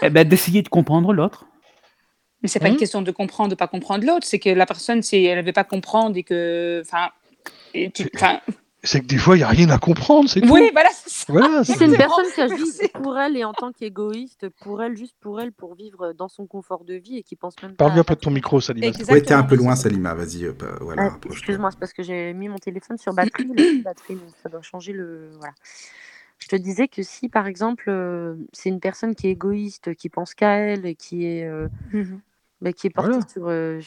[0.00, 1.44] Eh ben, d'essayer de comprendre l'autre.
[2.42, 4.26] Mais c'est pas une question de comprendre, de pas comprendre l'autre.
[4.26, 7.08] C'est que la personne, c'est, elle ne veut pas comprendre et que, enfin,
[8.84, 10.52] C'est- que des fois, il n'y a rien à comprendre, c'est tout.
[10.54, 11.24] oui, voilà, c'est ça.
[11.32, 14.96] Voilà, Si c'est une personne qui agit pour elle et en tant qu'égoïste, pour elle,
[14.96, 17.90] juste pour elle, pour vivre dans son confort de vie et qui pense même Parle
[17.90, 18.86] pas bien à près de ton micro, Salima.
[18.86, 19.16] Exactement.
[19.16, 19.74] Ouais, t'es un peu loin.
[19.74, 20.14] Salima.
[20.14, 21.10] Vas-y, euh, voilà.
[21.12, 21.18] Ah.
[21.28, 24.92] Excuse-moi, c'est parce que j'ai mis mon téléphone sur batterie, batterie, donc ça doit changer
[24.92, 25.30] le.
[25.38, 25.54] Voilà.
[26.38, 30.08] Je te disais que si, par exemple, euh, c'est une personne qui est égoïste, qui
[30.08, 32.20] pense qu'à elle, et qui est, euh, Mhm.
[32.60, 33.28] Bah, qui est portée Voilà.
[33.28, 33.80] sur, euh,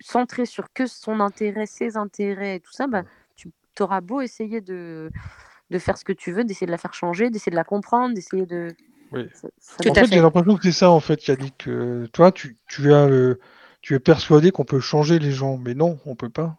[0.00, 3.02] centrée sur que son intérêt, ses intérêts et tout ça, bah,
[3.36, 3.50] tu
[3.82, 5.10] auras beau essayer de,
[5.70, 8.14] de faire ce que tu veux, d'essayer de la faire changer, d'essayer de la comprendre,
[8.14, 8.68] d'essayer de.
[9.12, 9.26] Oui.
[9.34, 11.56] Ça- ça Tout En fait, j'ai l'impression que c'est ça, en fait, Yannick.
[11.58, 13.40] que toi, tu, tu, as, le-
[13.82, 16.56] tu es persuadé qu'on peut changer les gens, mais non, on peut pas.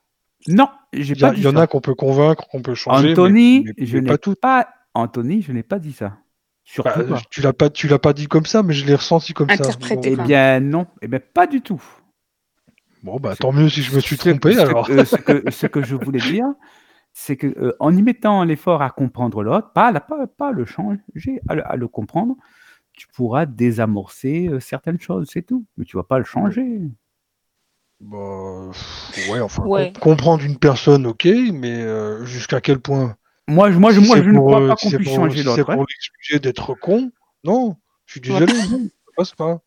[0.48, 1.62] Non, j'ai Il y, a- pas dit il y en ça.
[1.62, 4.36] a qu'on peut convaincre, qu'on peut changer, mais- Anthony, mais, je mais n'ai pas tout.
[4.36, 4.68] pas.
[4.94, 6.18] Anthony, je n'ai pas dit ça.
[6.66, 9.34] Surtout Bah, tu l'as pas, tu l'as pas dit comme ça, mais je l'ai ressenti
[9.34, 9.54] comme ça.
[9.56, 10.12] Interprété.
[10.12, 10.88] Eh Bon, bien, non.
[11.02, 11.82] Eh bien, pas du tout.
[13.04, 14.90] Bon, bah tant mieux si je me suis trompé ce, alors.
[14.90, 16.48] euh, ce que, ce que je voulais dire,
[17.14, 20.66] c'est que euh, en y mettant l'effort à comprendre l'autre, pas, à- pas, pas le
[20.66, 21.00] changer,
[21.48, 22.36] à le, à le comprendre,
[22.94, 25.66] tu pourras désamorcer euh, certaines choses, c'est tout.
[25.78, 26.82] Mais tu vas pas le changer.
[28.00, 28.72] Bah,
[29.30, 29.94] ouais, enfin, Ouais.
[30.02, 33.16] comprendre une personne, ok, mais euh, jusqu'à quel point
[33.48, 35.10] Moi, je, moi, je, Si moi, c'est je ne crois euh, pas qu'on c'est puisse
[35.14, 35.70] changer c'est l'autre.
[35.70, 35.76] hein.
[35.76, 37.12] pour l'excuser d'être con,
[37.44, 39.62] non, je suis désolé, non, ça passe pas.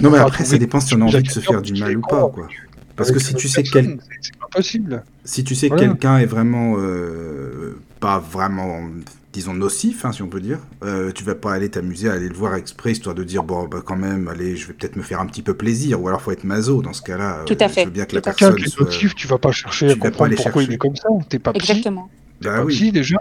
[0.00, 2.02] Non, mais après, ça dépend si on a envie de se faire du mal ou
[2.02, 2.48] pas, quoi.
[2.94, 4.80] Parce que si tu sais quel- c'est- C'est.
[5.24, 5.88] Si tu sais que Voilà.
[5.88, 8.88] quelqu'un est vraiment euh, pas vraiment,
[9.34, 12.28] disons, nocif, hein, si on peut dire, euh, tu vas pas aller t'amuser à aller
[12.28, 15.02] le voir exprès, histoire de dire, bon, bah, quand même, allez, je vais peut-être me
[15.02, 17.42] faire un petit peu plaisir, ou alors faut être maso dans ce cas-là.
[17.46, 18.84] Tout à euh, fait, Je veux bien que la tout personne soit...
[18.86, 20.74] motif, tu vas pas chercher tu à comprendre aller pourquoi il chercher.
[20.74, 21.08] est comme ça.
[21.28, 22.08] T'es pas Exactement.
[22.42, 22.92] Pas oui.
[22.92, 23.16] déjà.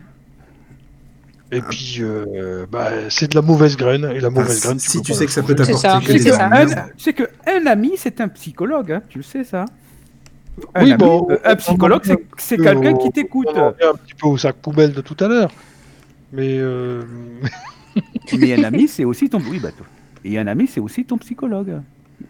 [1.51, 1.67] Et Ah.
[1.69, 5.13] puis, euh, bah, c'est de la mauvaise graine, et la Enfin, mauvaise graine, si tu
[5.13, 6.65] sais que ça peut t'apporter que oui, des c'est Un-
[6.97, 9.65] Tu sais que un ami, c'est un psychologue, hein, tu le sais ça.
[10.73, 12.01] Un, Oui, ami, bon, euh, on- un psychologue,
[12.37, 13.47] c'est- quelqu'un qui t'écoute.
[13.53, 15.51] On revient un petit peu au sac poubelle de tout à l'heure.
[16.33, 17.03] Mais euh,
[18.37, 19.39] Mais un ami, c'est aussi ton.
[19.49, 19.85] Oui, bah, toi.
[20.23, 21.79] Et un ami, c'est aussi ton psychologue.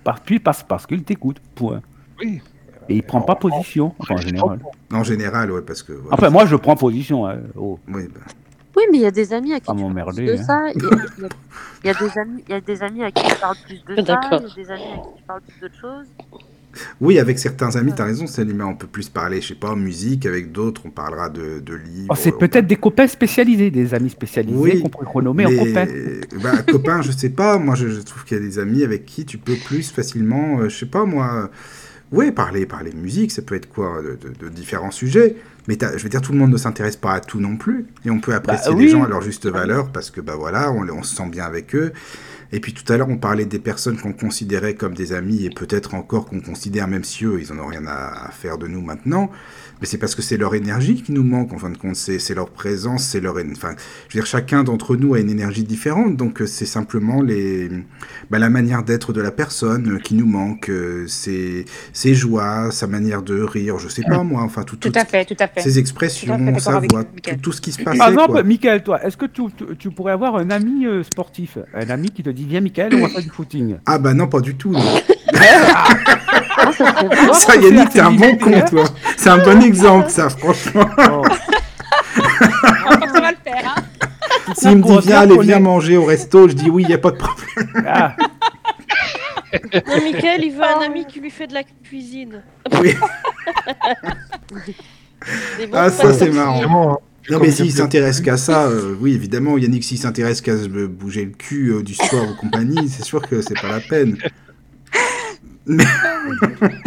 [0.03, 1.37] Par, puis parce, parce qu'il t'écoute.
[1.55, 1.81] Point.
[2.19, 2.41] oui,
[2.89, 4.59] Et il prend pas position, enfin, en général.
[4.93, 5.93] En général, ouais, parce que...
[5.93, 6.13] voilà.
[6.13, 7.25] Enfin, moi, je prends position.
[7.27, 7.37] hein.
[7.55, 7.79] Oh.
[7.87, 8.19] Oui, bah,
[8.77, 10.43] Oui, mais il y a des amis à qui Pas tu parles plus de hein.
[10.43, 10.59] ça.
[10.75, 11.29] Il y, y a-
[11.83, 13.83] il y a des amis, il y a des amis à qui tu parles plus
[13.87, 14.01] de ça.
[14.01, 16.07] Il y a des amis à qui tu parles plus d'autres choses.
[16.99, 20.25] Oui, avec certains amis, t'as raison, Salim, on peut plus parler, je sais pas, musique,
[20.25, 22.07] avec d'autres, on parlera de, de livres.
[22.09, 25.51] Oh, c'est on- peut-être des copains spécialisés, des amis spécialisés Oui, qu'on pourrait renommer en
[25.57, 25.87] copains.
[26.43, 27.57] bah, copain, je sais pas.
[27.59, 30.59] Moi, je, je trouve qu'il y a des amis avec qui tu peux plus facilement,
[30.59, 31.49] euh, je sais pas moi.
[32.11, 35.35] Ouais, parler, parler musique, ça peut être quoi, de, de- de différents sujets.
[35.67, 38.11] Mais je veux dire, tout le monde ne s'intéresse pas à tout non plus, et
[38.11, 38.91] on peut apprécier Bah, les oui.
[38.91, 41.73] gens à leur juste valeur parce que bah voilà, on, on se sent bien avec
[41.75, 41.91] eux.
[42.51, 45.49] Et puis tout à l'heure, on parlait des personnes qu'on considérait comme des amis et
[45.49, 48.67] peut-être encore qu'on considère, même si eux, ils en ont rien à, à faire de
[48.67, 49.31] nous maintenant.
[49.81, 51.95] Mais c'est parce que c'est leur énergie qui nous manque, en fin de compte.
[51.95, 53.35] C'est c'est leur présence, c'est leur.
[53.51, 53.75] Enfin,
[54.09, 56.15] je veux dire, chacun d'entre nous a une énergie différente.
[56.15, 57.69] Donc, euh, c'est simplement les,
[58.29, 60.69] bah, la manière d'être de la personne euh, qui nous manque.
[60.69, 64.41] euh, ses, ses joies, sa manière de rire, je sais pas moi.
[64.43, 65.61] Enfin, tout, Tout tout- à fait, tout à fait.
[65.61, 67.97] ses Tout à expressions, fait sa voix, tout, tout ce qui se passait.
[67.97, 68.43] Par exemple.
[68.43, 71.57] Michael, toi, est-ce que tu, tu- tu pourrais avoir un ami euh, sportif?
[71.73, 73.75] Un ami qui te dit Viens, Michael, on va faire du footing.
[73.85, 74.71] Ah bah non, pas du tout.
[74.71, 74.79] non.
[76.79, 78.83] Ah, ça Yannick, t'es un bon con, toi.
[79.17, 80.89] C'est un bon exemple, ça, franchement.
[80.97, 81.23] Oh.
[82.17, 83.81] Ça va le faire, hein
[84.57, 87.11] S'il me dit, viens, allez, viens manger au resto, je dis oui, y a pas
[87.11, 87.85] de problème.
[87.87, 88.15] Ah,
[89.87, 92.41] Non, Mickaël, il veut un ami qui lui fait de la cuisine.
[92.81, 92.93] Oui.
[95.73, 96.57] Ah, ça, c'est marrant.
[96.57, 96.91] vraiment.
[96.93, 96.97] hein.
[97.29, 101.25] Non, mais s'il s'intéresse qu'à ça, euh, oui, évidemment, Yannick, s'il s'intéresse qu'à se bouger
[101.25, 104.17] le cul euh, du sport ou compagnie, c'est sûr que c'est pas la peine.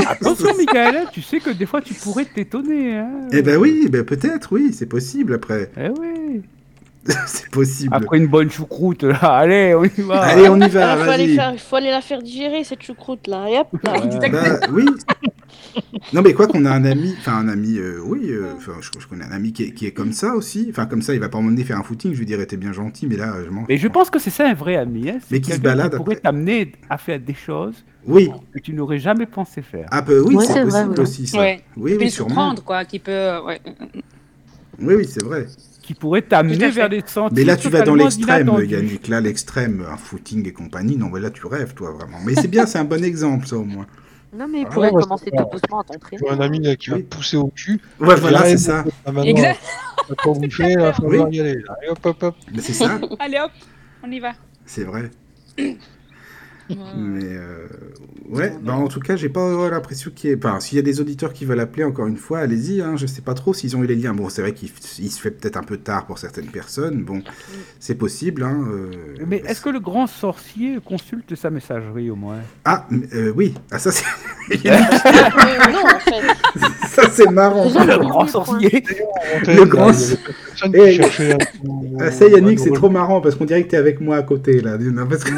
[0.06, 2.96] Attention, Michael, hein, tu sais que des fois tu pourrais t'étonner.
[2.96, 3.28] Hein.
[3.32, 5.70] Eh ben oui, ben peut-être, oui, c'est possible après.
[5.76, 6.42] Eh oui.
[7.26, 7.94] c'est possible.
[7.94, 10.20] Après une bonne choucroute, là, allez, on y va.
[10.22, 11.36] Allez, on y Ah, va, faut, aller vas-y.
[11.36, 13.46] faire, faut aller la faire digérer, cette choucroute là.
[13.48, 13.94] Et hop, là.
[13.96, 14.84] Euh, Bah oui.
[16.12, 18.90] Non mais quoi qu'on a un ami, enfin un ami, euh, oui, euh, enfin je,
[18.98, 20.66] je connais un ami qui est, qui est comme ça aussi.
[20.70, 22.12] Enfin comme ça, il va pas m'emmener faire un footing.
[22.14, 23.64] Je lui dirais t'es bien gentil, mais là je m'en.
[23.68, 25.08] Mais je pense que c'est ça un vrai ami.
[25.08, 25.18] Hein.
[25.20, 26.22] C'est Mais qui se balade pourrait après.
[26.22, 28.28] t'amener à faire des choses Oui.
[28.52, 29.86] que tu n'aurais jamais pensé faire.
[29.90, 31.00] Ah bah oui, Ouais, c'est vrai, possible ouais.
[31.00, 31.38] aussi ça.
[31.38, 31.60] Ouais.
[31.76, 32.28] Oui, oui, sûrement.
[32.30, 33.12] surprendre, quoi, qui peut.
[33.12, 33.60] euh, Ouais.
[34.80, 35.46] Oui, oui, c'est vrai.
[35.88, 36.70] Qui pourrait t'amener fait.
[36.70, 37.34] vers des sentiers.
[37.38, 38.52] Mais là, tu vas dans l'extrême.
[38.68, 39.08] Yannick.
[39.08, 40.98] Là, l'extrême, un footing et compagnie.
[40.98, 42.18] Non, mais là, tu rêves, toi, vraiment.
[42.26, 43.86] Mais c'est bien, c'est un bon exemple, ça, au moins.
[44.36, 46.20] Non, mais il Ah, pourrait ouais, commencer tout doucement à t'entraîner.
[46.22, 47.80] J'ai un ami là, qui va te pousser au cul.
[47.98, 48.84] Ouais, voilà, Là, c'est ça.
[49.24, 49.58] Exact.
[50.08, 51.62] T'as pas bouffé, il va falloir y aller.
[51.82, 52.34] Et hop, hop, hop.
[52.52, 53.50] Mais c'est ça, Allez hop,
[54.04, 54.32] on y va.
[54.66, 55.10] c'est vrai.
[56.70, 57.66] Mais euh,
[58.28, 60.36] ouais, bah en tout cas, j'ai pas euh, l'impression qu'il y ait.
[60.36, 62.82] Enfin, s'il y a des auditeurs qui veulent appeler, encore une fois, allez-y.
[62.82, 64.12] Hein, je sais pas trop s'ils ont eu les liens.
[64.14, 67.02] Bon, c'est vrai qu'il se fait peut-être un peu tard pour certaines personnes.
[67.04, 67.22] Bon,
[67.80, 68.42] c'est possible.
[68.42, 68.90] Hein, euh,
[69.26, 72.38] Mais est-ce que le grand sorcier consulte sa messagerie au moins?
[72.64, 73.54] Ah, euh, oui.
[73.70, 74.04] Ah, ça, c'est
[74.50, 76.86] Euh, non, en fait.
[76.88, 77.64] ça, c'est marrant.
[77.68, 78.82] Le grand sorcier
[79.46, 79.92] Le grand-
[80.74, 81.38] Eh, cherchait un-
[82.00, 84.60] Ah, ça, Yannick, c'est trop marrant parce qu'on dirait que t'es avec moi à côté
[84.60, 84.76] là.
[84.78, 85.30] Non, parce que-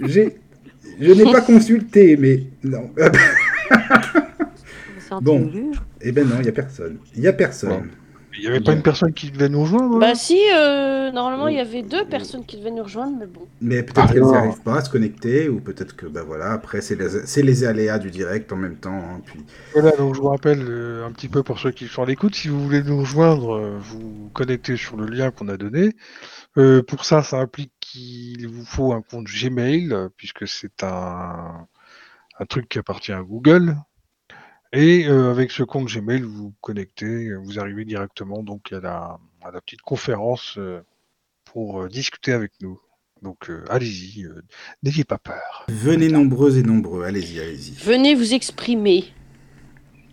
[0.00, 0.36] J'ai,
[1.00, 2.90] je n'ai pas consulté, mais non.
[5.20, 5.50] Bon.
[6.00, 6.98] eh ben non, il y a personne.
[7.14, 7.90] Il y a personne.
[8.38, 11.48] Il n'y avait pas une personne qui devait nous rejoindre Bah là si, euh, normalement
[11.48, 13.46] il y avait deux personnes qui devaient nous rejoindre, mais bon.
[13.62, 16.82] Mais peut-être Ah, qu'elles n'arrivent pas à se connecter, ou peut-être que, bah voilà, après,
[16.82, 18.92] c'est les, c'est les aléas du direct en même temps.
[18.92, 19.40] hein, puis...
[19.72, 22.34] Voilà, donc je vous rappelle euh, un petit peu pour ceux qui sont à l'écoute,
[22.34, 25.96] si vous voulez nous rejoindre, euh, vous connectez sur le lien qu'on a donné.
[26.58, 31.66] Euh, pour ça, ça implique qu'il vous faut un compte Gmail, euh, puisque c'est un,
[32.38, 33.76] un truc qui appartient à Google.
[34.72, 39.18] Et euh, avec ce compte Gmail, vous vous connectez, vous arrivez directement donc à la,
[39.42, 40.82] à la petite conférence euh,
[41.44, 42.78] pour discuter avec nous.
[43.22, 44.42] Donc euh, allez-y, euh,
[44.82, 45.64] n'ayez pas peur.
[45.68, 47.72] Venez nombreux et nombreux, allez-y, allez-y.
[47.72, 49.04] Venez vous exprimer.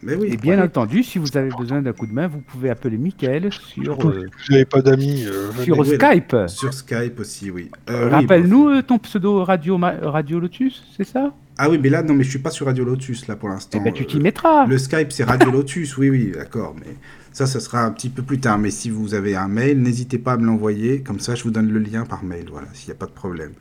[0.05, 2.69] Mais oui, Et bien entendu, si vous avez besoin d'un coup de main, vous pouvez
[2.69, 5.25] appeler Michael sur, Surtout euh, si vous n'avez pas d'amis.
[5.25, 6.35] euh, sur oui, Skype.
[6.47, 7.69] Sur Skype aussi, oui.
[7.89, 11.33] Euh, Rappelle-nous euh, ton pseudo Radio, Radio Lotus, c'est ça?
[11.57, 13.77] Ah oui, mais là, non, mais je suis pas sur Radio Lotus, là, pour l'instant.
[13.79, 14.65] Eh ben tu t'y Euh, mettras.
[14.65, 16.95] Le Skype, c'est Radio Lotus, oui, oui, d'accord, mais
[17.31, 18.57] ça, ça sera un petit peu plus tard.
[18.57, 21.51] Mais si vous avez un mail, n'hésitez pas à me l'envoyer, comme ça, je vous
[21.51, 23.51] donne le lien par mail, voilà, s'il n'y a pas de problème.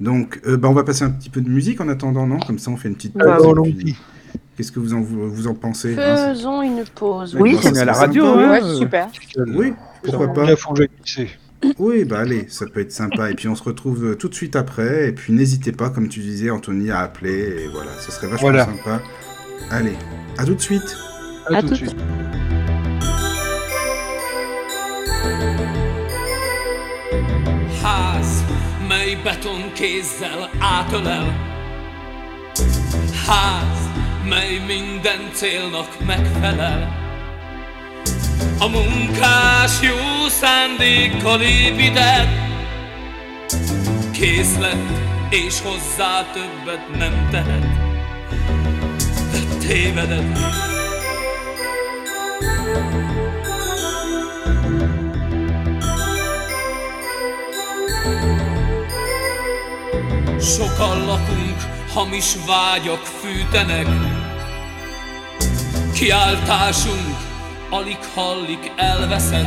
[0.00, 2.38] Donc, euh, bah, on va passer un petit peu de musique en attendant, non?
[2.40, 3.22] Comme ça, on fait une petite pause.
[3.22, 3.96] Alors, et puis, allons-y.
[4.62, 7.34] Qu'est-ce que vous en, vous, vous en pensez hein, Faisons une pause.
[7.36, 8.24] Oui, Bon, ça on est à la radio.
[8.26, 9.08] sympa, hein, Ouais, euh, super.
[9.12, 9.72] c'est- Oui,
[10.04, 10.46] pourquoi pas.
[11.80, 13.28] Oui, bah allez, ça peut être sympa.
[13.32, 15.08] Et puis on se retrouve euh, tout de suite après.
[15.08, 17.64] Et puis n'hésitez pas, comme tu disais, Anthony, à appeler.
[17.64, 18.66] Et voilà, ce serait vachement Voilà.
[18.66, 19.00] sympa.
[19.72, 19.94] Allez,
[20.38, 20.96] à tout de suite.
[21.50, 21.96] À, À tout de suite.
[27.82, 28.42] Ház,
[28.88, 31.26] mely beton kézzel átölel.
[33.26, 33.78] Ház,
[34.28, 37.00] mely minden célnak megfelel.
[38.58, 42.28] A munkás jó szándékkal épített,
[44.12, 44.90] kész lett,
[45.30, 47.66] és hozzá többet nem tehet.
[49.32, 50.38] De tévedett.
[60.40, 61.56] Sokan lakunk,
[61.92, 64.11] hamis vágyak fűtenek.
[66.02, 67.16] Kiáltásunk
[67.70, 69.46] alig hallik elveszett.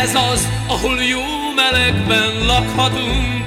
[0.00, 1.22] Ez az, ahol jó
[1.56, 3.44] melegben lakhatunk.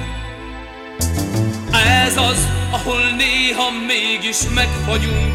[2.04, 5.34] Ez az, ahol néha mégis megfagyunk.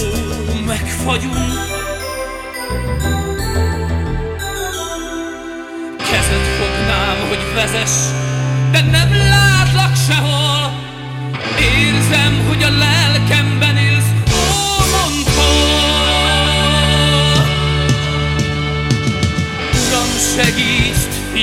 [0.00, 1.36] Ó, megfagyunk.
[6.10, 7.96] Kezed fognám, hogy vezess,
[8.72, 10.72] de nem látlak sehol.
[11.60, 13.87] Érzem, hogy a lelkemben élsz,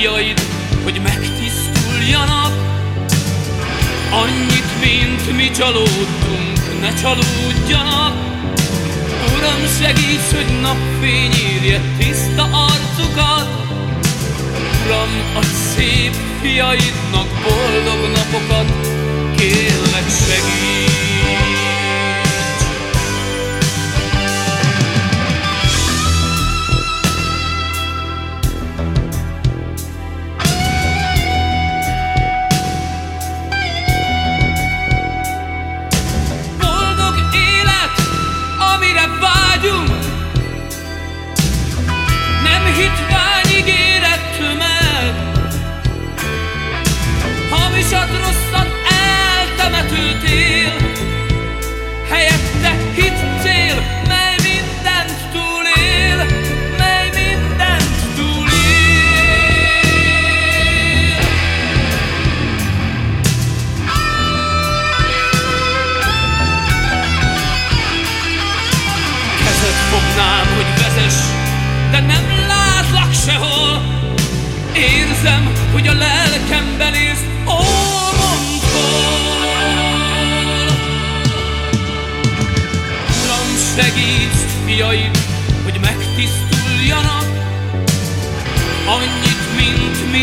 [0.06, 0.40] fiaid,
[0.84, 2.52] hogy megtisztuljanak.
[4.10, 8.14] Annyit, mint mi csalódtunk, ne csalódjanak.
[9.36, 13.48] Uram, segíts, hogy napfény írja tiszta arcukat.
[14.84, 18.70] Uram, adj szép fiaidnak boldog napokat,
[19.36, 20.75] kérlek segíts!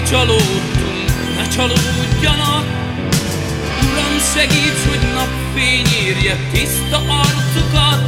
[0.09, 2.65] Csalódtunk, ne csalódjanak.
[3.91, 8.01] Uram, segíts, hogy napfény érje tiszta arcukat.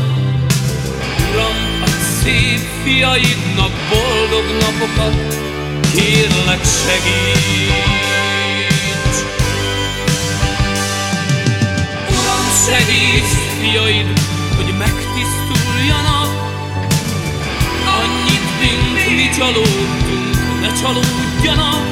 [1.32, 5.16] Uram, adj szép fiaidnak boldog napokat,
[5.96, 7.56] kérlek segíts!
[12.10, 14.20] Uram, segíts fiaid,
[14.56, 16.30] hogy megtisztuljanak,
[18.00, 19.95] annyit, mint mi csalódtunk, ne
[20.81, 21.85] csalódjanak.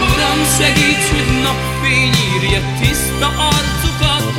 [0.00, 4.32] Uram, segíts, hogy napfény írja tiszta arcukat,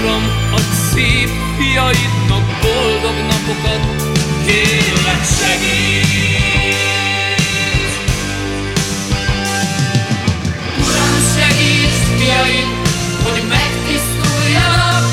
[0.00, 3.82] Uram, adj szép fiaidnak boldog napokat,
[4.46, 5.90] kérlek segíts!
[12.20, 12.66] Fiaid,
[13.22, 15.04] hogy megtisztuljanak!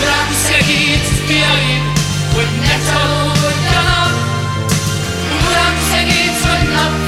[0.00, 1.82] Uram, segíts fiaid,
[2.34, 3.33] hogy ne csalódjanak!
[6.44, 7.03] Listen up.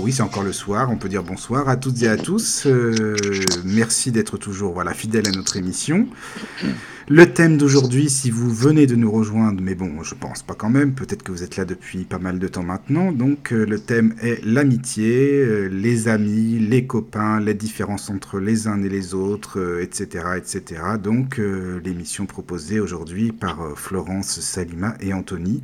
[0.00, 0.90] Oui, c'est encore le soir.
[0.90, 2.66] On peut dire bonsoir à toutes et à tous.
[2.66, 3.16] Euh,
[3.64, 6.08] merci d'être toujours voilà, fidèles à notre émission.
[7.08, 10.70] Le thème d'aujourd'hui, si vous venez de nous rejoindre, mais bon, je pense pas quand
[10.70, 13.10] même, peut-être que vous êtes là depuis pas mal de temps maintenant.
[13.10, 18.68] Donc, euh, le thème est l'amitié, euh, les amis, les copains, les différences entre les
[18.68, 20.82] uns et les autres, etc., etc.
[21.02, 21.40] Donc,
[21.84, 25.62] l'émission proposée aujourd'hui par Florence, Salima et Anthony.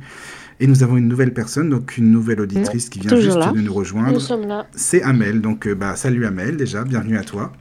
[0.59, 3.51] Et nous avons une nouvelle personne, donc une nouvelle auditrice qui vient Toujours juste là.
[3.51, 4.19] de nous Nous rejoindre.
[4.19, 4.65] sommes là.
[4.75, 7.51] C'est Amel, donc euh, bah, salut Amel déjà, bienvenue à toi.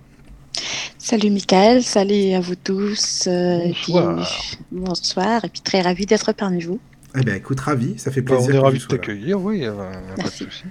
[0.98, 3.24] Salut Michael, salut à vous tous.
[3.26, 4.30] euh, et puis- Bonsoir.
[4.72, 6.80] bonsoir, et puis très ravi d'être parmi vous.
[7.18, 8.62] Eh bien écoute, ravi, ça fait Bah, plaisir.
[8.64, 10.46] on est tu de t'accueillir, oui, euh, pas Merci.
[10.46, 10.64] de souci.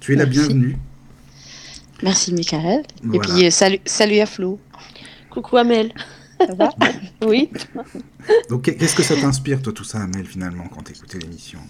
[0.00, 0.76] Tu es la bienvenue.
[2.02, 2.82] Merci Michael.
[3.12, 4.58] Et puis euh, salut, salut à Flo.
[5.30, 5.92] Coucou Amel.
[6.46, 6.70] Ça va
[7.26, 7.50] Oui.
[8.50, 11.60] Donc qu'est-ce que ça t'inspire toi tout ça Amel finalement quand t'as écouté l'émission?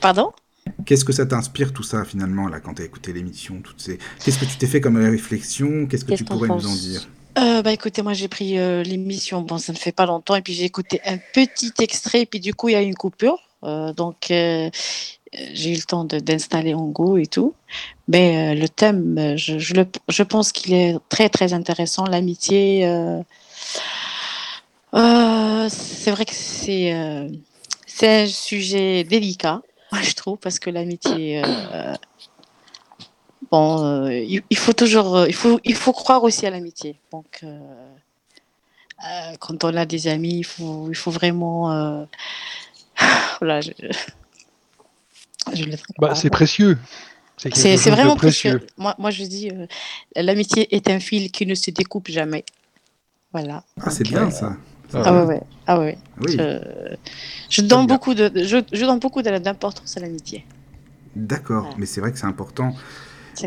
[0.00, 0.32] Pardon?
[0.86, 3.98] Qu'est-ce que ça t'inspire tout ça finalement là quand t'as écouté l'émission toutes ces...
[4.24, 5.86] Qu'est-ce que tu t'es fait comme réflexion?
[5.86, 7.06] Qu'est-ce que tu pourrais nous en dire?
[7.38, 10.42] Euh, Bah écoutez, moi j'ai pris euh, l'émission, bon ça ne fait pas longtemps, et
[10.42, 12.94] puis j'ai écouté un petit extrait, et puis du coup il y a eu une
[12.94, 13.38] coupure.
[13.64, 14.70] Euh, donc euh,
[15.52, 17.54] j'ai eu le temps de- d'installer Ongo et tout.
[18.08, 22.04] Mais euh, le thème, je, je, le- je pense qu'il est très très intéressant.
[22.06, 22.86] L'amitié,
[24.94, 27.28] euh, c'est vrai que c'est euh,
[27.86, 29.62] c'est un sujet délicat,
[29.92, 31.94] moi je trouve, parce que l'amitié, euh,
[33.50, 36.98] bon, euh, il, il faut toujours, il faut, il faut croire aussi à l'amitié.
[37.12, 37.60] Donc, euh,
[39.06, 42.04] euh, quand on a des amis, il faut, il faut vraiment, euh,
[43.40, 43.70] voilà, je,
[45.52, 46.78] je le Bah, c'est précieux.
[47.36, 48.66] C'est vraiment précieux.
[48.76, 49.66] Moi, moi, je dis, euh,
[50.16, 52.44] l'amitié est un fil qui ne se découpe jamais.
[53.32, 53.64] Voilà.
[53.80, 54.56] Ah c'est bien euh, ça.
[54.92, 55.42] Ah ouais, ouais.
[55.66, 55.98] Ah ouais.
[56.20, 56.96] Oui, Je,
[57.50, 60.44] je donne beaucoup de, je, je donne beaucoup d'importance à l'amitié.
[61.16, 62.74] d'accord, mais c'est vrai que c'est important.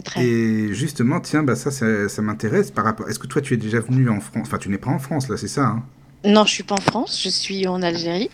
[0.03, 0.25] Très.
[0.25, 3.07] Et justement, tiens, bah ça, ça, ça m'intéresse par rapport.
[3.09, 5.29] Est-ce que toi, tu es déjà venu en France Enfin, tu n'es pas en France
[5.29, 5.83] là, c'est ça hein?
[6.25, 7.21] Non, je suis pas en France.
[7.23, 8.29] Je suis en Algérie.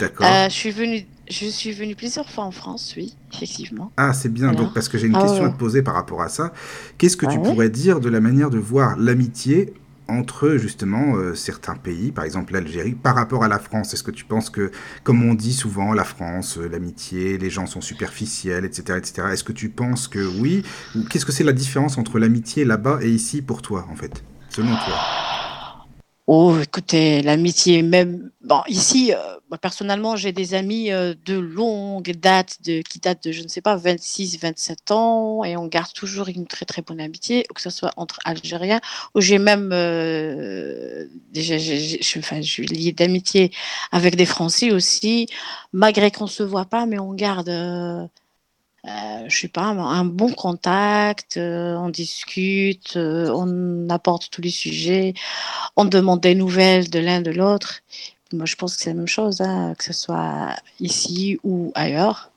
[0.00, 0.26] D'accord.
[0.26, 3.92] Euh, je suis venue, je suis venue plusieurs fois en France, oui, effectivement.
[3.96, 4.50] Ah, c'est bien.
[4.50, 4.58] Voilà.
[4.64, 5.48] Donc, parce que j'ai une Ah question ouais.
[5.48, 6.52] à te poser par rapport à ça.
[6.98, 9.72] Qu'est-ce que Ah tu ouais pourrais dire de la manière de voir l'amitié
[10.08, 13.94] entre justement euh, certains pays, par exemple l'Algérie, par rapport à la France?
[13.94, 14.70] Est-ce que tu penses que,
[15.04, 19.28] comme on dit souvent, la France, euh, l'amitié, les gens sont superficiels, etc., etc.
[19.32, 20.62] Est-ce que tu penses que oui?
[20.94, 24.22] Ou qu'est-ce que c'est la différence entre l'amitié là-bas et ici pour toi, en fait,
[24.50, 25.51] selon toi?
[26.28, 28.30] Oh, écoutez, l'amitié, même.
[28.42, 29.18] Bon, ici, euh,
[29.50, 33.48] moi, personnellement, j'ai des amis euh, de longue date, de, qui datent de, je ne
[33.48, 37.60] sais pas, 26, 27 ans, et on garde toujours une très, très bonne amitié, que
[37.60, 38.80] ce soit entre Algériens,
[39.16, 39.70] ou j'ai même.
[39.72, 43.50] euh, je suis liée d'amitié
[43.90, 45.26] avec des Français aussi,
[45.72, 47.50] malgré qu'on ne se voit pas, mais on garde.
[48.88, 54.50] Euh, je sais pas, un bon contact, euh, on discute, euh, on apporte tous les
[54.50, 55.14] sujets,
[55.76, 57.80] on demande des nouvelles de l'un de l'autre.
[58.32, 62.32] Moi, je pense que c'est la même chose, hein, que ce soit ici ou ailleurs.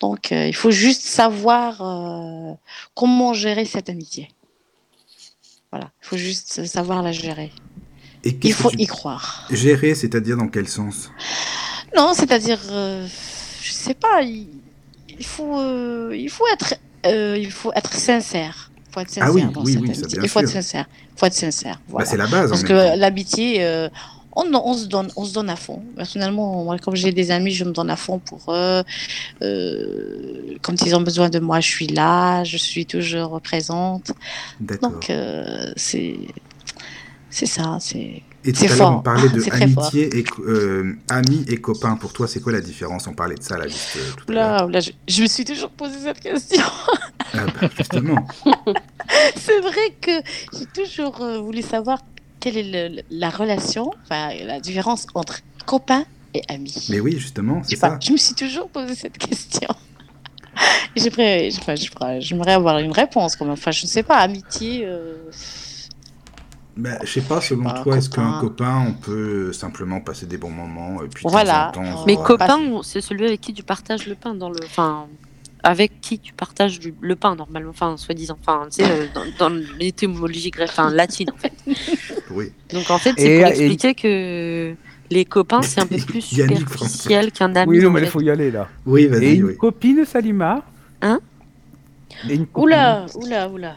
[0.00, 2.56] Donc, euh, il faut juste savoir
[2.94, 4.30] comment gérer cette amitié.
[5.72, 7.52] Voilà, il faut juste savoir la gérer.
[8.24, 9.46] Et Il faut y croire.
[9.50, 11.10] Gérer, c'est-à-dire dans quel sens?
[11.94, 14.48] Non, c'est-à-dire, je sais pas, il,
[15.18, 16.74] il faut, euh, il faut être,
[17.06, 18.70] euh, il faut être sincère.
[18.88, 20.18] Il faut être sincère Ah oui, dans oui, cette oui, amitié.
[20.22, 20.86] Il faut être sincère.
[21.16, 21.80] Faut être sincère.
[21.88, 22.04] Bah.
[22.04, 23.88] C'est la base, Parce que l'amitié, euh,
[24.32, 25.82] on, on se donne, on se donne à fond.
[25.96, 28.82] Personnellement, moi, comme j'ai des amis, je me donne à fond pour eux.
[30.62, 34.12] Quand ils ont besoin de moi, je suis là, je suis toujours présente.
[34.60, 35.10] Donc,
[35.76, 36.16] c'est,
[37.30, 37.78] c'est ça.
[37.80, 39.84] C'est Et tout à l'heure, on parlait de très fort.
[39.84, 41.96] amitié et euh, amis et copains.
[41.96, 43.06] Pour toi, c'est quoi la différence?
[43.08, 44.66] On parlait de ça là juste euh, tout à l'heure.
[44.68, 46.62] Là, là, je, je me suis toujours posé cette question.
[47.34, 48.26] Ah, bah, justement.
[49.36, 50.12] c'est vrai que
[50.56, 51.98] j'ai toujours euh, voulu savoir
[52.38, 56.04] quelle est le- la relation, la différence entre copain
[56.34, 56.86] et ami.
[56.88, 57.98] Mais oui, justement, c'est pas, ça.
[58.00, 59.68] je me suis toujours posé cette question.
[60.96, 63.34] J'aimerais, avoir une réponse.
[63.34, 64.88] Comme, enfin, je ne sais pas, amitié.
[66.78, 68.84] Euh, Bah, je sais pas, selon pas, toi, est-ce qu'un copain.
[68.88, 72.14] on peut simplement passer des bons moments et puis Voilà, temps en temps, euh, Mais
[72.14, 74.58] voir copain, c'est celui avec qui tu partages le pain dans le.
[74.64, 75.06] Enfin,
[75.62, 78.36] avec qui tu partages du- le pain normalement, enfin, soi-disant.
[78.40, 81.52] Enfin, tu sais, euh, dans, dans l'étymologie grecque, enfin, latine en fait.
[82.30, 82.52] Oui.
[82.72, 84.74] Donc en fait, c'est Et- pour et- expliquer que
[85.10, 87.70] les copains, c'est un peu plus superficiel qu'un ami.
[87.78, 88.68] Oui, non, mais il faut y aller là.
[88.84, 89.56] Oui, Et vas-y, une oui.
[89.56, 90.62] copine, Salima
[91.02, 91.20] Hein
[92.28, 92.64] Et une copine.
[92.64, 93.76] Oula, oula, oula.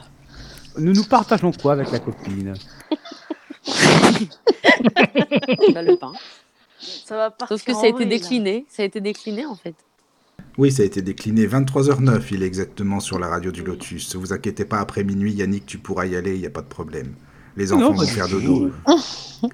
[0.77, 2.53] Nous nous partageons quoi avec la copine?
[5.73, 6.13] Bah, le pain.
[6.79, 9.75] Ça va partir Sauf que ça a été décliné, ça a été décliné en fait.
[10.57, 14.13] Oui, ça a été décliné 23h09, il est exactement sur la radio du Lotus.
[14.15, 16.61] Ne vous inquiétez pas, après minuit, Yannick, tu pourras y aller, il n'y a pas
[16.61, 17.13] de problème.
[17.57, 18.71] Les enfants vont faire dodo.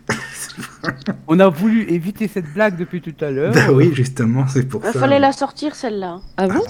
[1.27, 3.53] On a voulu éviter cette blague depuis tout à l'heure.
[3.53, 4.99] Bah oui, justement, c'est pour Il ça.
[4.99, 6.21] fallait la sortir celle-là.
[6.37, 6.61] Ah bon?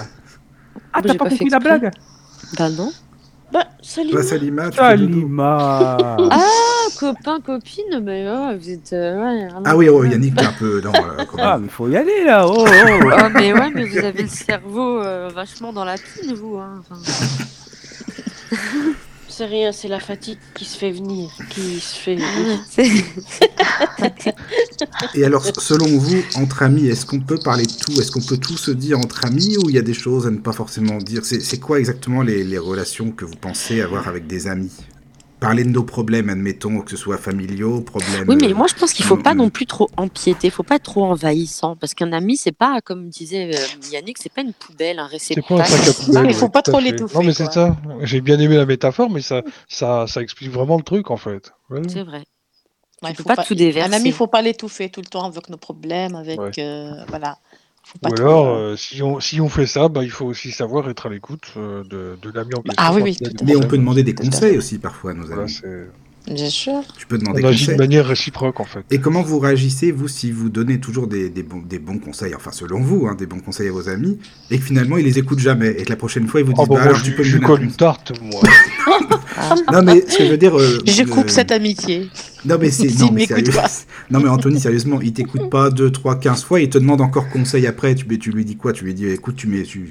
[0.94, 1.92] Ah, t'as pas pas compris la blague?
[2.58, 2.92] Bah non.
[3.56, 4.14] Bah, salut.
[4.14, 4.76] Bah, Salima, tu.
[4.78, 5.98] Salima
[6.30, 8.92] Ah, copain, copine, mais oh, vous êtes.
[8.92, 10.82] euh, ouais, Ah oui, oh, Yannick, t'es un peu...
[10.82, 11.46] Non, euh, quand même.
[11.46, 12.66] Ah, mais faut y aller là oh, oh.
[12.66, 16.58] Oh, mais ouais, mais vous avez le cerveau euh, vachement dans la pile, vous.
[16.58, 16.82] Hein.
[16.92, 17.00] Enfin,
[19.38, 22.16] C'est rien, c'est la fatigue qui se fait venir, qui se fait.
[22.16, 22.60] venir.
[22.70, 24.34] c'est-
[25.14, 28.00] Et alors, selon vous, entre amis, est-ce qu'on peut parler de tout?
[28.00, 30.32] Est-ce qu'on peut tout se dire entre amis ou il y a des choses à
[30.32, 31.26] ne pas forcément dire?
[31.26, 34.72] C'est c'est quoi exactement les, les relations que vous pensez avoir avec des amis?
[35.46, 38.28] Parler de nos problèmes, admettons, que ce soit familiaux, problèmes...
[38.28, 39.38] Oui, mais euh, moi je pense qu'il faut mm, pas mm.
[39.38, 43.10] non plus trop empiéter, faut pas être trop envahissant, parce qu'un ami c'est pas, comme
[43.10, 45.86] disait euh, Yannick, c'est pas une poubelle, un C'est pas un réceptacle.
[45.86, 46.24] sac à poubelle.
[46.24, 47.78] Il ouais, faut pas trop l'étouffer, Non, mais c'est ça.
[48.02, 51.52] J'ai bien aimé la métaphore, mais ça, ça, ça explique vraiment le truc, en fait.
[51.70, 51.82] Ouais.
[51.88, 52.24] C'est vrai.
[53.04, 53.90] Ouais, Tu peux faut pas tout déverser.
[53.90, 56.52] Un ami, il faut pas l'étouffer tout le temps avec nos problèmes, avec Ouais.
[56.60, 57.38] euh, voilà.
[58.04, 60.90] Ou alors, euh, euh, si, on, si on fait ça, bah, il faut aussi savoir
[60.90, 62.76] être à l'écoute euh, de, de l'ami en question.
[62.78, 65.62] Ah oui, oui, Mais on peut demander des conseils aussi parfois à nos amis.
[66.28, 66.82] Bien sûr.
[66.98, 67.78] Tu peux demander on agit de conseil.
[67.78, 68.84] manière réciproque, en fait.
[68.92, 72.34] Et comment vous réagissez, vous, si vous donnez toujours des, des bons, des bons conseils,
[72.34, 74.18] enfin selon vous, hein, des bons conseils à vos amis,
[74.50, 76.64] et que finalement ils les écoutent jamais, et que la prochaine fois ils vous disent
[76.64, 78.42] Oh, bah, bah, moi, alors je, tu peux je me colle un une tarte, moi.
[79.72, 80.58] Non mais ce que je veux dire...
[80.58, 82.10] euh, Je coupe euh, cette amitié.
[82.46, 83.70] Non mais c'est S'il non, mais m'écoute sérieux- pas.
[84.10, 87.30] non mais Anthony sérieusement il t'écoute pas 2, 3, 15 fois il te demande encore
[87.30, 88.72] conseil après tu, mais tu lui dis quoi?
[88.74, 89.88] Tu lui dis écoute tu, mets, tu,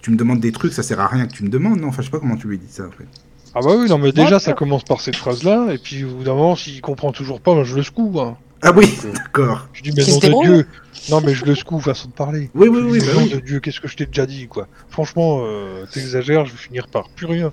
[0.00, 1.88] tu me demandes des trucs ça sert à rien que tu me demandes non?
[1.88, 3.06] Enfin je sais pas comment tu lui dis ça en fait
[3.54, 6.08] Ah bah oui, non, mais déjà, Moi, ça commence par cette phrase-là, et puis au
[6.08, 8.20] bout d'un moment, s'il comprend toujours pas, bah, je le secoue.
[8.20, 8.36] Hein.
[8.62, 10.44] ah oui Donc, euh, d'accord Je dis, mais nom de.
[10.46, 10.66] Dieu.
[11.10, 12.50] Non, mais je le secoue, façon de parler.
[12.54, 14.48] oui oui Je oui bah nom oui de Dieu, qu'est-ce que je t'ai déjà dit,
[14.48, 14.68] quoi.
[14.90, 17.52] Franchement, euh, t'exagères, je vais finir par plus rien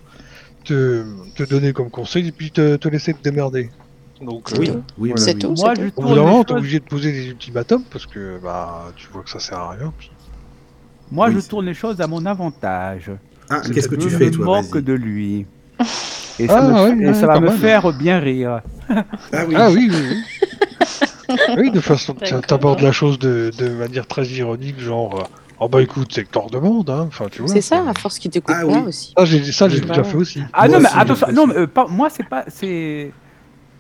[0.65, 1.05] te,
[1.35, 3.69] te donner comme conseil, et puis te, te laisser te démerder.
[4.21, 5.17] Donc, euh, oui oui voilà.
[5.17, 5.39] C'est oui.
[5.39, 5.53] tout.
[5.57, 5.93] Moi, c'est je tout.
[5.97, 9.23] Au bout d'un moment, t'es obligé de poser des ultimatums, parce que bah, tu vois
[9.23, 9.93] que ça sert à rien.
[9.97, 10.11] puis-
[11.11, 11.35] Moi, Oui.
[11.41, 13.11] je tourne les choses à mon avantage.
[13.49, 15.45] ah qu'est-ce que tu je fais toi moque vas-y de lui.
[16.39, 17.57] Et Ah, ça, me, ouais, fait- et ouais, ça va me mal.
[17.57, 18.61] faire bien rire.
[18.89, 19.03] ah
[19.47, 20.23] oui Ah oui, oui, oui.
[21.57, 22.13] oui, de façon,
[22.47, 25.23] t'abordes la chose de, de manière très ironique, genre, euh,
[25.59, 27.05] oh bah écoute, c'est que t'en redemandes, hein.
[27.07, 27.51] Enfin, tu vois.
[27.51, 28.79] C'est ça, à force qu'il t'écoute Ah pas oui.
[28.87, 29.13] aussi.
[29.17, 30.41] Ça, j'ai, ça, j'ai déjà fait aussi.
[30.53, 32.43] Ah Moi non, mais attention, non, mais, euh, pas- moi, c'est pas.
[32.47, 33.11] C'est.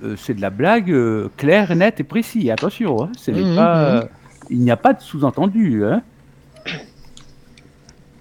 [0.03, 2.49] euh, c'est de la blague euh, claire, nette et précis.
[2.51, 3.97] Attention, hein, c'est Mhm, pas, mhm.
[3.97, 4.05] euh,
[4.49, 5.83] il n'y a pas de sous-entendu.
[5.85, 6.01] Hein.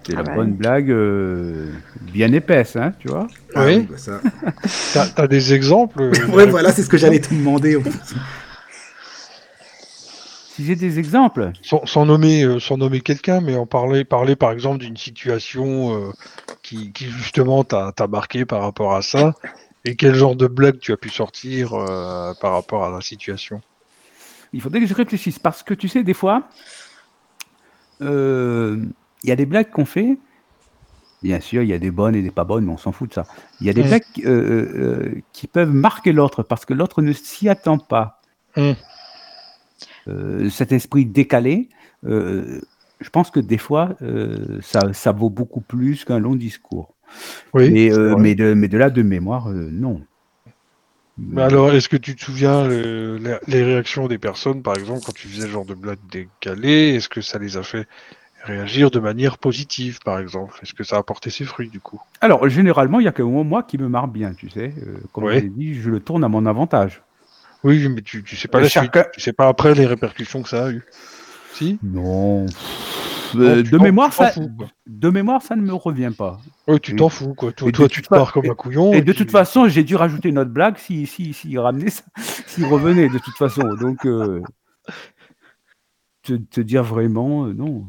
[0.06, 1.70] C'est Ah la bah bonne blague euh,
[2.00, 3.26] bien épaisse, hein, tu vois.
[3.54, 3.86] Ah Oui.
[3.90, 4.20] bah ça
[4.92, 7.78] T'as, t'as des exemples euh, ouais voilà c'est ce que j'allais te demander
[10.54, 14.36] Si j'ai des exemples, sans, sans nommer, euh, sans nommer quelqu'un, mais en parler, parler
[14.36, 16.10] par exemple d'une situation euh,
[16.62, 19.32] qui, qui justement t'a, t'a marqué par rapport à ça,
[19.84, 23.60] et quel genre de blague tu as pu sortir euh, par rapport à la situation?
[24.52, 26.44] il faudrait que je réfléchisse parce que tu sais, des fois,
[28.00, 28.78] euh,
[29.24, 30.18] il y a des blagues qu'on fait.
[31.22, 33.08] Bien sûr, il y a des bonnes et des pas bonnes, mais on s'en fout
[33.08, 33.26] de ça.
[33.60, 33.86] Il y a des Mm.
[33.86, 38.20] blagues euh, euh, qui peuvent marquer l'autre parce que l'autre ne s'y attend pas.
[38.56, 38.72] Mm.
[40.08, 41.70] Euh, cet esprit décalé,
[42.06, 42.60] euh,
[43.00, 46.94] je pense que des fois, euh, ça, ça vaut beaucoup plus qu'un long discours.
[47.54, 47.70] Oui.
[47.70, 50.02] mais, euh, mais, de, mais de là, de mémoire, euh, non.
[51.36, 55.12] Alors, est-ce que tu te souviens le- la- les réactions des personnes, par exemple, quand
[55.14, 57.86] tu faisais ce genre de blague décalée Est-ce que ça les a fait
[58.44, 62.00] réagir de manière positive, par exemple Est-ce que ça a apporté ses fruits, du coup?
[62.20, 64.72] Alors, généralement, il n'y a que moi qui me marre bien, tu sais.
[64.86, 65.38] Euh, comme Ouais.
[65.38, 67.02] je l'ai dit, je le tourne à mon avantage.
[67.64, 69.12] Oui, mais tu, tu sais pas Mais la chacun- suite.
[69.14, 70.82] Tu sais pas après les répercussions que ça a eu.
[71.54, 71.78] Si?
[71.82, 72.44] Non.
[73.36, 74.48] Euh, de, mémoire, ça, fous,
[74.86, 76.38] de mémoire, ça ne me revient pas.
[76.68, 77.50] Oui, tu t'en fous, quoi.
[77.52, 78.92] Toi, toi tu te pars comme un couillon.
[78.92, 82.02] Et de toute façon, j'ai dû rajouter une autre blague s'il si, si, ramenait ça,
[82.46, 83.62] s'il revenait, de toute façon.
[83.74, 84.40] Donc, euh,
[86.22, 87.86] te, te dire vraiment, euh, non.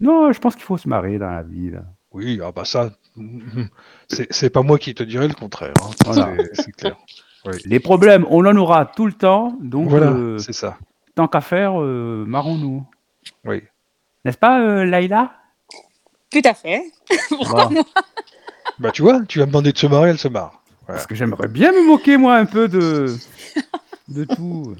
[0.00, 1.70] Non, je pense qu'il faut se marrer dans la vie.
[1.70, 1.82] Là.
[2.12, 2.90] Oui, ah bah ça,
[4.08, 5.74] c'est c'est pas moi qui te dirai le contraire.
[5.82, 5.90] hein.
[6.04, 6.30] Voilà.
[6.54, 6.96] C'est- C'est clair.
[7.66, 9.56] Les problèmes, on en aura tout le temps.
[9.60, 10.78] Donc, voilà, euh, c'est ça.
[11.14, 12.86] tant qu'à faire, euh, marrons-nous.
[13.44, 13.62] Oui.
[14.24, 15.30] N'est-ce pas, euh, Laïla?
[16.30, 16.82] Tout à fait.
[17.28, 17.84] Pourquoi moi?
[18.78, 20.62] Bah tu vois, tu vas me demander de se marrer, elle se marre.
[20.86, 20.94] Voilà.
[20.98, 23.14] Parce que j'aimerais bien me moquer, moi, un peu de,
[24.08, 24.74] de tout.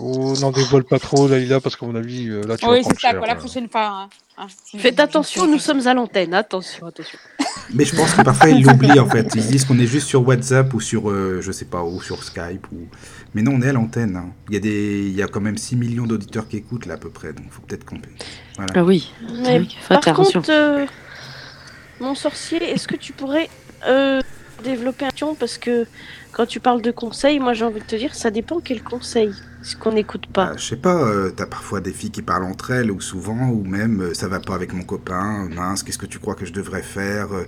[0.00, 2.80] Oh, n'en dévoile pas trop, Laïla, parce qu'à mon avis, euh, là, tu vas Oui,
[2.82, 3.26] c'est ça, cher, quoi.
[3.26, 3.36] La euh.
[3.36, 4.08] prochaine fois.
[4.38, 4.46] hein.
[4.72, 6.34] Je- Faites attention, nous sommes à l'antenne.
[6.34, 7.18] Attention, attention.
[7.74, 9.28] Mais je pense que parfois ils l'oublient en fait.
[9.36, 12.22] Ils disent qu'on est juste sur WhatsApp ou sur, euh, je sais pas, ou sur
[12.24, 12.66] Skype.
[12.72, 12.88] Ou...
[13.34, 14.16] Mais non, on est à l'antenne.
[14.16, 14.26] hein.
[14.48, 16.94] Il y a des, il y a quand même 6 millions d'auditeurs qui écoutent là
[16.94, 18.10] à peu près, donc faut peut-être compter.
[18.56, 18.72] Voilà.
[18.76, 19.12] Ah oui.
[19.44, 20.40] Mais Oui, faut faire par attention.
[20.40, 20.84] contre, euh,
[22.00, 23.48] mon sorcier, est-ce que tu pourrais
[23.86, 24.20] euh,
[24.62, 25.86] développer un Parce que
[26.32, 29.32] quand tu parles de conseils, moi j'ai envie de te dire, ça dépend quel conseil,
[29.62, 30.46] ce qu'on n'écoute pas?
[30.46, 33.48] Bah, je sais pas, euh, t'as parfois des filles qui parlent entre elles ou souvent,
[33.48, 36.44] ou même euh, ça va pas avec mon copain, mince, qu'est-ce que tu crois que
[36.44, 37.44] je devrais faire Euh,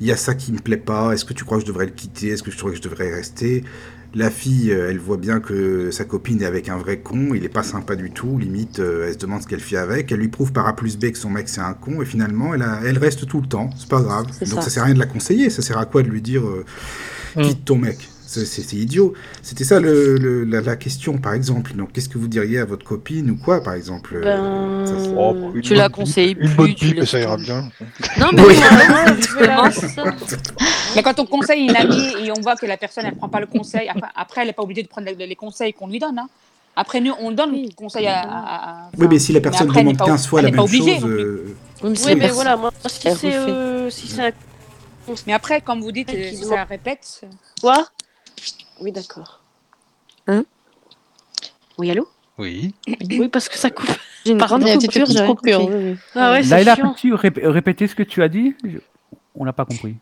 [0.00, 1.86] Il y a ça qui me plaît pas, est-ce que tu crois que je devrais
[1.86, 3.64] le quitter Est-ce que je crois que je devrais rester?
[4.16, 7.44] La fille, euh, elle voit bien que sa copine est avec un vrai con, il
[7.44, 10.20] est pas sympa du tout, limite, euh, elle se demande ce qu'elle fait avec, elle
[10.20, 12.62] lui prouve par A plus B que son mec c'est un con, et finalement elle,
[12.62, 14.26] a- elle reste tout le temps, c'est pas grave.
[14.30, 14.62] C'est Donc ça.
[14.66, 16.64] ça sert à rien de la conseiller, ça sert à quoi de lui dire euh,
[17.36, 17.42] Mm.
[17.42, 18.08] quitte ton mec?
[18.44, 19.14] C'est idiot.
[19.42, 21.74] C'était ça le, le- la, la question, par exemple.
[21.74, 25.14] Donc, qu'est-ce que vous diriez à votre copine ou quoi, par exemple Ben, ça, c'est-
[25.16, 27.68] Oh, Tu la conseilles bip- Une plus, bonne tu pipe laisses ça ira bien.
[28.18, 28.56] Non, mais Oui.
[28.56, 30.04] non, justement, c'est ça.
[30.96, 33.40] Mais quand on conseille une amie et on voit que la personne elle prend pas
[33.40, 36.18] le conseil, après, après, elle n'est pas obligée de prendre les, conseils qu'on lui donne.
[36.18, 36.28] hein.
[36.76, 38.20] Après nous on donne le conseil à.
[38.22, 40.50] à- à- Oui, mais si la personne après, demande n'est pas- 15 fois elle la
[40.50, 41.04] n'est même pas obligée chose.
[41.04, 41.20] plus.
[41.20, 44.30] euh, Oui, mais Oui, voilà, moi, si c'est euh, si un
[45.26, 47.20] Mais après, comme vous dites, euh, ça répète.
[47.60, 47.86] quoi?
[48.80, 49.40] Oui, d'accord.
[50.26, 50.44] Hein?
[51.78, 52.08] Oui, allô?
[52.38, 52.74] Oui.
[52.86, 53.88] Oui, parce que ça coupe.
[54.24, 55.96] J'ai une grande Il y a une petite coupure, coupure, oui.
[56.14, 56.42] Ah ouais,
[56.74, 56.88] chiant.
[56.92, 58.54] peux-tu rép- répéter ce que tu as dit?
[58.64, 58.78] Je-
[59.34, 59.96] On n'a pas compris.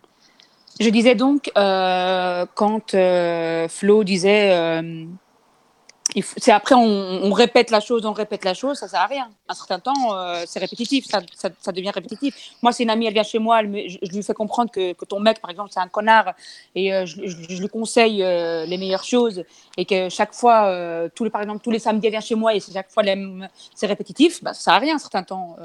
[0.80, 5.04] Je disais donc, euh, quand euh, Flo disait, euh,
[6.20, 6.80] c'est après on,
[7.24, 9.30] on répète la chose, on répète la chose, ça sert à rien.
[9.48, 12.34] À un certain temps, euh, c'est répétitif, ça, ça, ça devient répétitif.
[12.62, 14.70] Moi, c'est une amie, elle vient chez moi, elle me- je, je lui fais comprendre
[14.70, 16.34] que, que ton mec, par exemple, c'est un connard,
[16.74, 19.44] et euh, je, je- je lui conseille euh, les meilleures choses,
[19.78, 22.54] et que chaque fois, tous les, par exemple, tous les samedis, elle vient chez moi,
[22.54, 23.02] et c'est chaque fois
[23.74, 25.56] c'est répétitif, bah, ça sert à rien à un certain temps.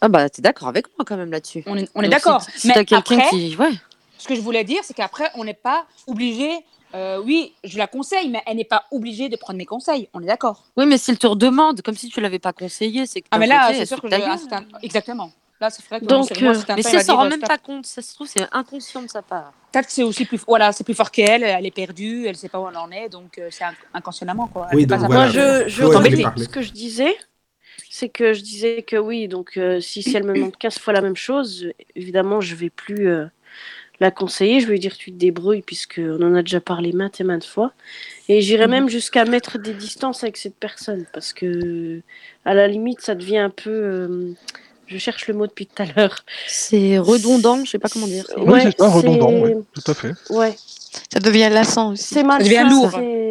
[0.00, 1.62] Ah bah, t'es d'accord avec moi quand même là-dessus.
[1.66, 2.42] on est, on est d'accord.
[2.42, 3.56] Si, si Mais t'as quelqu'un qui.
[3.56, 3.70] Ouais.
[4.18, 6.50] ce que je voulais dire, c'est qu'après, on n'est pas obligé.
[6.94, 10.08] Euh, oui, je la conseille, mais elle n'est pas obligée de prendre mes conseils.
[10.14, 10.64] On est d'accord.
[10.76, 13.28] Oui, mais s'il te redemande, comme si tu l'avais pas conseillé, c'est que.
[13.30, 15.30] Ah, mais là, c'est elle sûr que de je, un exactement.
[15.60, 17.48] Là, c'est vrai que Donc, euh, Mais si elle va s'en rend euh, même stop.
[17.48, 19.52] pas compte, ça se trouve, c'est inconscient de sa part.
[19.72, 21.42] Peut-être que c'est aussi plus, voilà, c'est plus fort qu'elle.
[21.42, 24.48] Elle est perdue, elle sait pas où elle en est, donc euh, c'est inc- inconsciemment
[24.48, 24.68] quoi.
[24.70, 25.24] Elle Oui, pas donc voilà.
[25.24, 25.32] part.
[25.34, 26.42] Moi, je, je elle.
[26.42, 27.16] Ce que je disais,
[27.90, 30.92] c'est que je disais que oui, donc euh, si, si elle me demande 15 fois
[30.92, 33.26] la même chose, euh, évidemment, je vais plus euh,
[34.00, 34.60] la conseiller.
[34.60, 37.44] Je vais lui dire tu te débrouilles, puisqu'on en a déjà parlé maintes et maintes
[37.44, 37.72] fois.
[38.28, 38.70] Et j'irais Mhm.
[38.72, 42.00] même jusqu'à mettre des distances avec cette personne, parce que
[42.44, 43.70] à la limite, ça devient un peu.
[43.70, 44.32] euh,
[44.88, 46.24] je cherche le mot depuis tout à l'heure.
[46.46, 48.24] C'est redondant, je sais pas comment dire.
[48.28, 50.12] c'est- Oui, Ouais, c'est ça, redondant, oui, tout à fait.
[50.30, 50.54] Ouais,
[51.12, 52.04] Ça devient lassant aussi.
[52.14, 52.44] c'est malsain.
[52.44, 52.90] devient lourd.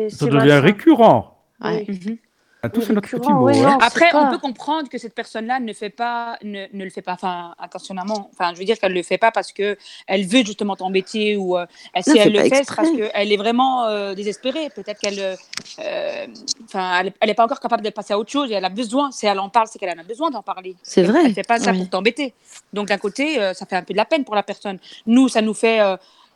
[0.10, 1.40] Ça devient récurrent.
[1.64, 1.86] Ouais.
[1.88, 2.20] Oui.
[2.66, 3.46] À tous, c'est notre petit Récurrent, mot.
[3.46, 3.72] ouais, hein.
[3.72, 6.90] non, Après, on pas- peut comprendre que cette personne-là ne fait pas, ne, ne le
[6.90, 8.30] fait pas, enfin, intentionnellement.
[8.34, 9.78] Enfin, je veux dire qu'elle le fait pas parce que
[10.08, 11.66] elle veut justement t'embêter ou euh,
[12.02, 14.70] si Non, elle le fait, c'est parce qu'elle est vraiment euh, désespérée.
[14.76, 15.36] Peut-être qu'elle, euh,
[15.80, 16.28] euh,
[16.66, 18.70] enfin, elle, elle est pas encore capable de passer à autre chose et elle a
[18.70, 19.12] besoin.
[19.12, 20.76] Si elle en parle, c'est qu'elle en a besoin d'en parler.
[20.84, 21.20] C'est vrai.
[21.26, 21.78] Elle fait pas ça Oui.
[21.80, 22.34] pour t'embêter.
[22.74, 24.80] Donc d'un côté, euh, ça fait un peu de la peine pour la personne.
[25.06, 25.80] Nous, ça nous fait.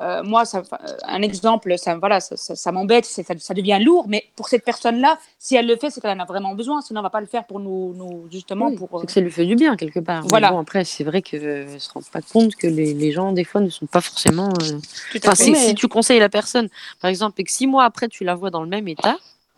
[0.01, 3.80] Euh, moi, ça, euh, un exemple, ça, voilà, ça, ça- ça m'embête, ça, ça devient
[3.81, 6.81] lourd, mais pour cette personne-là, si elle le fait, c'est qu'elle en a vraiment besoin,
[6.81, 8.88] sinon elle va pas le faire pour nous, nous justement, Oui, pour...
[8.95, 10.23] euh, c'est que ça lui fait du bien quelque part.
[10.23, 10.51] Mais Voilà.
[10.51, 13.43] bon, après, c'est vrai qu'elle ne se rend pas compte que les, les gens, des
[13.43, 14.49] fois, ne sont pas forcément.
[14.61, 14.80] euh,
[15.17, 15.43] Enfin, fait.
[15.43, 16.69] si, Mais- si tu conseilles la personne,
[17.01, 19.17] par exemple, et que six mois après, tu la vois dans le même état,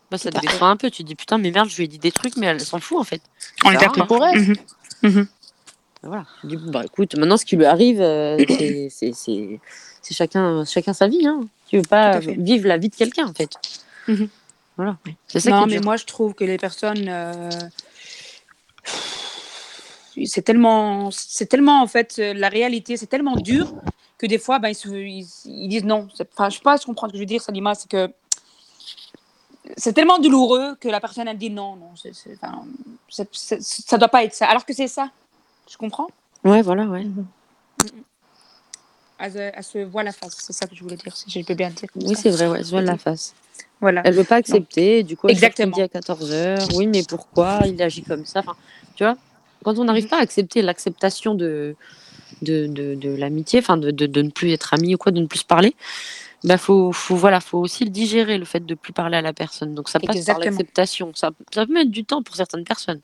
[0.09, 0.89] bah, ça te déçoit un peu.
[0.89, 2.80] Tu te dis, putain, mais merde, je lui ai dit des trucs, mais elle s'en
[2.80, 3.22] fout, en fait.
[3.63, 4.07] On est d'accord.
[4.07, 4.39] pour elle.
[4.41, 4.55] Mhm.
[5.03, 5.27] Mhm.
[6.03, 6.26] Voilà.
[6.41, 8.38] Tu dis, bah, écoute, maintenant, ce qui lui arrive, euh,
[8.89, 9.59] c'est-
[10.02, 11.26] c'est- chacun, chacun sa vie.
[11.26, 11.41] Hein.
[11.68, 13.52] Tu veux pas vivre la vie de quelqu'un, en fait.
[14.07, 14.28] Mhm.
[14.78, 14.98] Voilà.
[15.28, 17.06] C'est ça Non, est mais moi, je trouve que les personnes...
[17.07, 17.49] euh,
[20.26, 23.73] C'est tellement, c'est tellement, en fait, la réalité, c'est tellement dur
[24.18, 26.07] que des fois, ben, ils, se- ils- ils disent non.
[26.34, 28.11] Enfin, je sais pas si comprends ce que je veux dire, Salima, c'est que
[29.78, 32.10] c'est tellement douloureux que la personne, elle dit non, non, enfin,
[33.34, 34.48] c'est- ça doit pas être ça.
[34.48, 35.10] Alors que c'est ça.
[35.65, 36.07] Tu comprends?
[36.44, 37.03] Ouais, voilà, ouais.
[37.03, 37.86] se-
[39.22, 41.70] elle se voit la face, c'est ça que je voulais dire, si je peux bien
[41.70, 41.89] dire.
[41.96, 43.34] Oui, c'est vrai, ouais, se voit la face.
[43.79, 44.02] Voilà.
[44.05, 45.76] Elle veut pas accepter, du coup, elle Exactement.
[45.76, 48.39] dit à 14h, oui, mais pourquoi il agit comme ça?
[48.41, 48.55] Enfin,
[48.96, 49.15] Tu vois,
[49.63, 51.76] quand on n'arrive pas à accepter l'acceptation de,
[52.41, 55.20] de, de, de l'amitié, enfin, de, de, de ne plus être ami ou quoi, de
[55.20, 55.76] ne plus se parler,
[56.44, 59.34] bah, faut, faut, voilà, faut aussi le digérer, le fait de plus parler à la
[59.34, 59.76] personne.
[59.76, 60.46] Donc, ça passe Exactement.
[60.46, 61.12] par l'acceptation.
[61.15, 63.02] Ça, ça peut mettre du temps pour certaines personnes.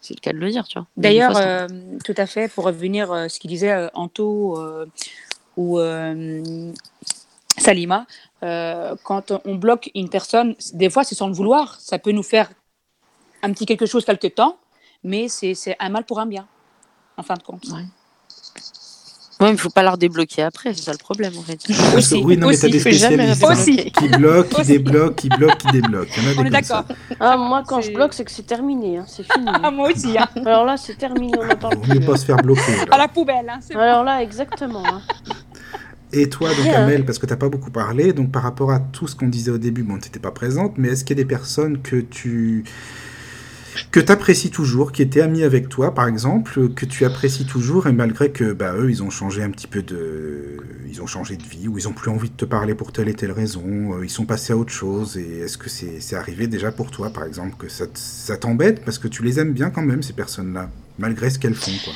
[0.00, 0.86] C'est le cas de le dire, tu vois.
[0.98, 1.66] D'ailleurs, euh,
[2.04, 4.84] tout à fait, pour revenir à ce qu'il disait euh, Anto euh,
[5.56, 6.72] ou euh,
[7.56, 8.06] Salima,
[8.42, 12.22] euh, quand on bloque une personne, des fois c'est sans le vouloir, ça peut nous
[12.22, 12.50] faire
[13.42, 14.56] un petit quelque chose quelque temps,
[15.02, 16.46] mais c'est c'est un mal pour un bien,
[17.16, 17.64] en fin de compte.
[17.68, 17.84] Ouais.
[19.40, 21.58] Ouais, mais faut pas la redébloquer après, c'est ça le problème en fait.
[21.96, 23.90] Aussi, oui, non, mais t'as aussi, des spécialistes Aussi.
[23.90, 26.10] qui bloquent, qui débloquent, qui bloquent, qui débloquent.
[26.16, 26.84] Il On est d'accord.
[27.18, 28.98] Ah, moi, quand je bloque, c'est que c'est terminé.
[28.98, 29.04] Hein.
[29.08, 29.46] C'est fini.
[29.62, 30.28] Ah, moi aussi, hein.
[30.46, 31.36] Alors là, c'est terminé.
[31.36, 32.06] On n'en parle Vaut mieux plus.
[32.06, 32.76] pas se faire bloquer.
[32.76, 32.84] là.
[32.92, 33.48] à la poubelle.
[33.48, 33.80] Hein, c'est bon.
[33.80, 34.84] Alors là, exactement.
[36.14, 36.66] Et toi, donc.
[36.66, 39.50] Amel, parce que t'as pas beaucoup parlé, donc par rapport à tout ce qu'on disait
[39.50, 42.64] au début, bon, t'étais pas présente, mais est-ce qu'il y a des personnes que tu
[43.90, 47.92] que t'apprécies toujours, qui étaient amies avec toi, par exemple, que tu apprécies toujours, et
[47.92, 51.42] malgré que bah, eux, ils ont changé un petit peu de, ils ont changé de
[51.42, 54.04] vie, ou ils ont plus envie de te parler pour telle et telle raison, euh,
[54.04, 57.10] ils sont passés à autre chose, et est-ce que c'est c'est arrivé déjà pour toi,
[57.10, 60.70] par exemple, que ça t'embête parce que tu les aimes bien quand même ces personnes-là,
[60.98, 61.94] malgré ce qu'elles font, quoi?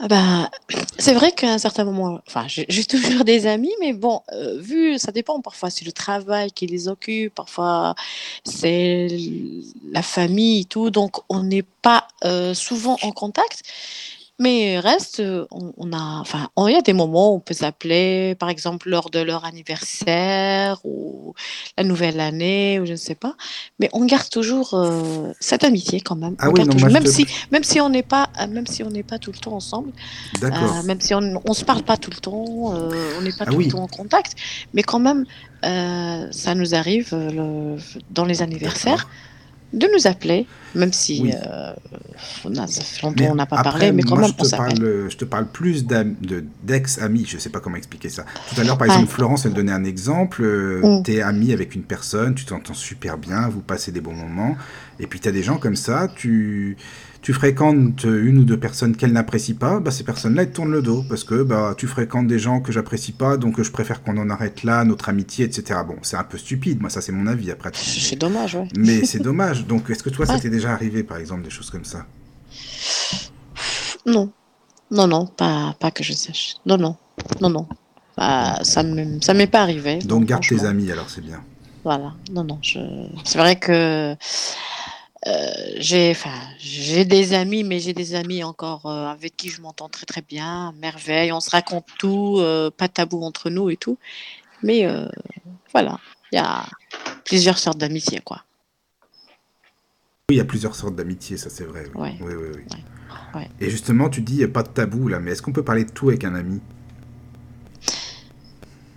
[0.00, 0.50] Ah bah,
[0.98, 5.12] c'est vrai qu'à un certain moment, j'ai toujours des amis, mais bon, euh, vu, ça
[5.12, 7.94] dépend parfois, c'est le travail qui les occupe, parfois
[8.44, 9.06] c'est
[9.92, 13.62] la famille et tout, donc on n'est pas euh, souvent en contact,
[14.40, 15.22] mais reste,
[15.52, 18.88] on, on a, enfin, il y a des moments où on peut s'appeler, par exemple
[18.88, 21.34] lors de leur anniversaire ou
[21.78, 23.36] la nouvelle année ou je ne sais pas,
[23.78, 26.34] mais on garde toujours euh, cette amitié quand même.
[26.38, 28.02] Ah on oui, garde non, toujours, moi, je même te- si, même si on n'est
[28.02, 29.92] pas, même si on n'est pas tout le temps ensemble.
[30.42, 33.44] Euh, même si on ne se parle pas tout le temps, euh, on n'est pas
[33.46, 33.66] Ah tout oui.
[33.66, 34.34] le temps en contact,
[34.72, 35.24] mais quand même,
[35.62, 37.76] ça nous arrive le-
[38.10, 39.08] dans les anniversaires
[39.72, 41.32] de nous appeler, même si Oui.
[41.34, 41.72] euh,
[42.44, 44.28] on a, ça fait longtemps Mais qu'on n'a pas après, parlé, mais quand moi, même,
[44.30, 45.84] je on te parle, je te parle plus
[46.62, 48.24] d'ex-amis, je sais pas comment expliquer ça.
[48.52, 50.42] Tout à l'heure, par exemple, Florence, elle donnait un exemple.
[50.42, 51.02] euh, Mm.
[51.02, 54.56] T'es ami avec une personne, tu t'entends super bien, vous passez des bons moments.
[55.00, 56.76] Et puis, t'as des gens comme ça, tu,
[57.24, 60.72] tu fréquentes une ou deux personnes qu'elle n'apprécie pas, bah, ces personnes-là, elles te tournent
[60.72, 61.02] le dos.
[61.08, 64.28] Parce que bah, tu fréquentes des gens que j'apprécie pas, donc je préfère qu'on en
[64.28, 65.80] arrête là, notre amitié, etc.
[65.88, 67.70] Bon, c'est un peu stupide, moi, ça, c'est mon avis après.
[67.72, 68.68] C'est dommage, ouais.
[68.76, 69.64] Mais c'est dommage.
[69.64, 72.04] Donc, est-ce que toi, ça t'est déjà arrivé, par exemple, des choses comme ça?
[74.04, 74.30] Non,
[74.90, 76.56] non, non, pas, pas que je sache.
[76.66, 76.94] Non, non,
[77.40, 77.66] non, non.
[78.18, 78.82] Bah, ça
[79.22, 79.98] ça m'est pas arrivé.
[80.00, 81.40] Donc, garde tes amis, alors, c'est bien.
[81.84, 82.80] Voilà, non, non, je...
[83.24, 84.14] c'est vrai que
[85.78, 89.88] j'ai, enfin, j'ai des amis, mais j'ai des amis encore euh, avec qui je m'entends
[89.88, 93.76] très très bien, merveille, on se raconte tout, euh, pas de tabou entre nous et
[93.76, 93.96] tout.
[94.62, 95.08] Mais euh,
[95.72, 95.98] voilà,
[96.32, 96.64] il y a
[97.24, 98.44] plusieurs sortes d'amitié, quoi.
[100.30, 101.84] Oui, il y a plusieurs sortes d'amitié, ça c'est vrai.
[101.94, 102.34] Oui, Ouais.
[102.34, 102.76] oui, oui.
[103.34, 103.48] Ouais.
[103.60, 105.64] Et justement, tu dis, il n'y a pas de tabou là, mais est-ce qu'on peut
[105.64, 106.60] parler de tout avec un ami?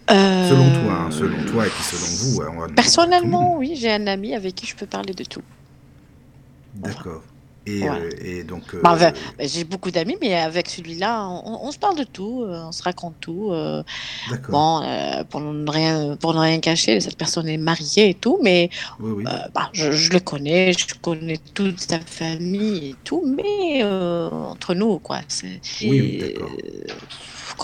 [0.09, 2.41] Selon toi, hein, selon toi et puis selon vous.
[2.41, 5.23] hein, on va- Euh, Personnellement, oui, j'ai un ami avec qui je peux parler de
[5.25, 5.41] tout.
[6.74, 7.24] D'accord.
[7.66, 8.74] Et, euh, et donc.
[8.74, 8.98] euh, Bah,
[9.40, 12.82] j'ai beaucoup d'amis, mais avec celui-là, on, on se parle de tout, euh, on se
[12.82, 13.50] raconte tout.
[13.52, 13.84] euh.
[14.48, 14.82] Bon,
[15.30, 18.70] pour, ne rien, pour ne rien cacher, cette personne est mariée et tout, mais
[19.02, 19.24] Oui, oui.
[19.54, 25.00] bah, je, je le connais, je connais toute sa famille et tout, mais entre nous,
[25.00, 25.20] quoi.
[25.28, 26.36] C'est, Oui,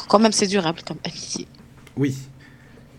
[0.09, 1.47] quand même, c'est durable comme amitié.
[1.95, 2.17] Oui.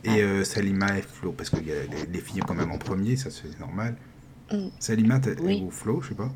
[0.05, 3.16] Et Salima et Flo, parce qu'il y a les, les filles quand même en premier,
[3.16, 3.97] ça c'est normal.
[4.52, 4.68] Mm.
[4.78, 5.62] Salima t'as- Oui.
[5.66, 6.31] ou Flo, je sais pas.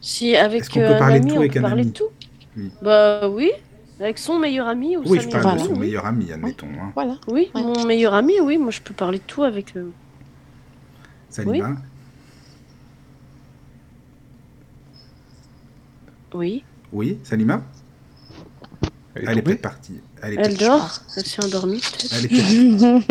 [0.00, 1.82] Si avec Est-ce qu'on euh, peut un parler de tout on avec peut un parler
[1.82, 2.08] ami de tout.
[2.56, 2.70] Oui.
[2.80, 3.50] Bah oui,
[4.00, 5.80] avec son meilleur ami ou Oui, sa je meilleure parle de amie, son oui.
[5.80, 6.68] meilleur ami, admettons.
[6.80, 6.92] hein.
[6.94, 7.18] Voilà.
[7.28, 7.62] Oui, Ouais.
[7.62, 9.92] mon meilleur ami, oui, moi je peux parler de tout avec eux.
[11.28, 11.76] Salima
[16.34, 17.62] Oui, Oui, Salima
[19.14, 20.00] Elle est Elle est peut-être partie.
[20.22, 21.82] Elle est elle peut-être- dort, elle s'est endormie.
[22.12, 22.30] Elle est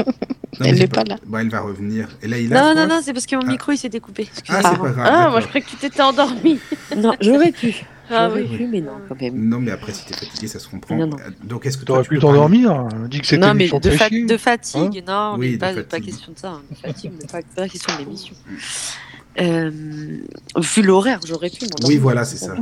[0.58, 1.18] Non, Elle n'est pas là.
[1.26, 2.08] Bon, elle va revenir.
[2.24, 3.52] Et là, il Non, a non, non, c'est parce que mon Ah.
[3.52, 4.28] micro il s'était coupé.
[4.48, 5.00] Ah, c'est pas grave.
[5.00, 6.60] Ah, moi je croyais que tu t'étais endormie.
[6.98, 7.76] Non, j'aurais pu.
[8.10, 8.46] Ah oui.
[8.56, 9.50] pu, mais non, quand même.
[9.50, 10.96] Non, mais après, si t'es fatigué, ça se comprend.
[10.96, 11.18] Non, non.
[11.18, 12.72] Euh, Donc, est-ce que toi, T'aurais tu pu t'endormir.
[12.72, 12.88] hein.
[13.10, 14.06] Dis que c'était Non, une mais de, fa-
[14.38, 16.50] fatigue, non, Oui, mais de pas, question de ça.
[16.52, 16.62] hein.
[16.70, 18.36] De fatigue, mais pas, pas question de l'émission.
[19.42, 19.72] Euh,
[20.58, 21.66] vu l'horaire, j'aurais pu.
[21.86, 22.54] Oui, voilà, c'est ça.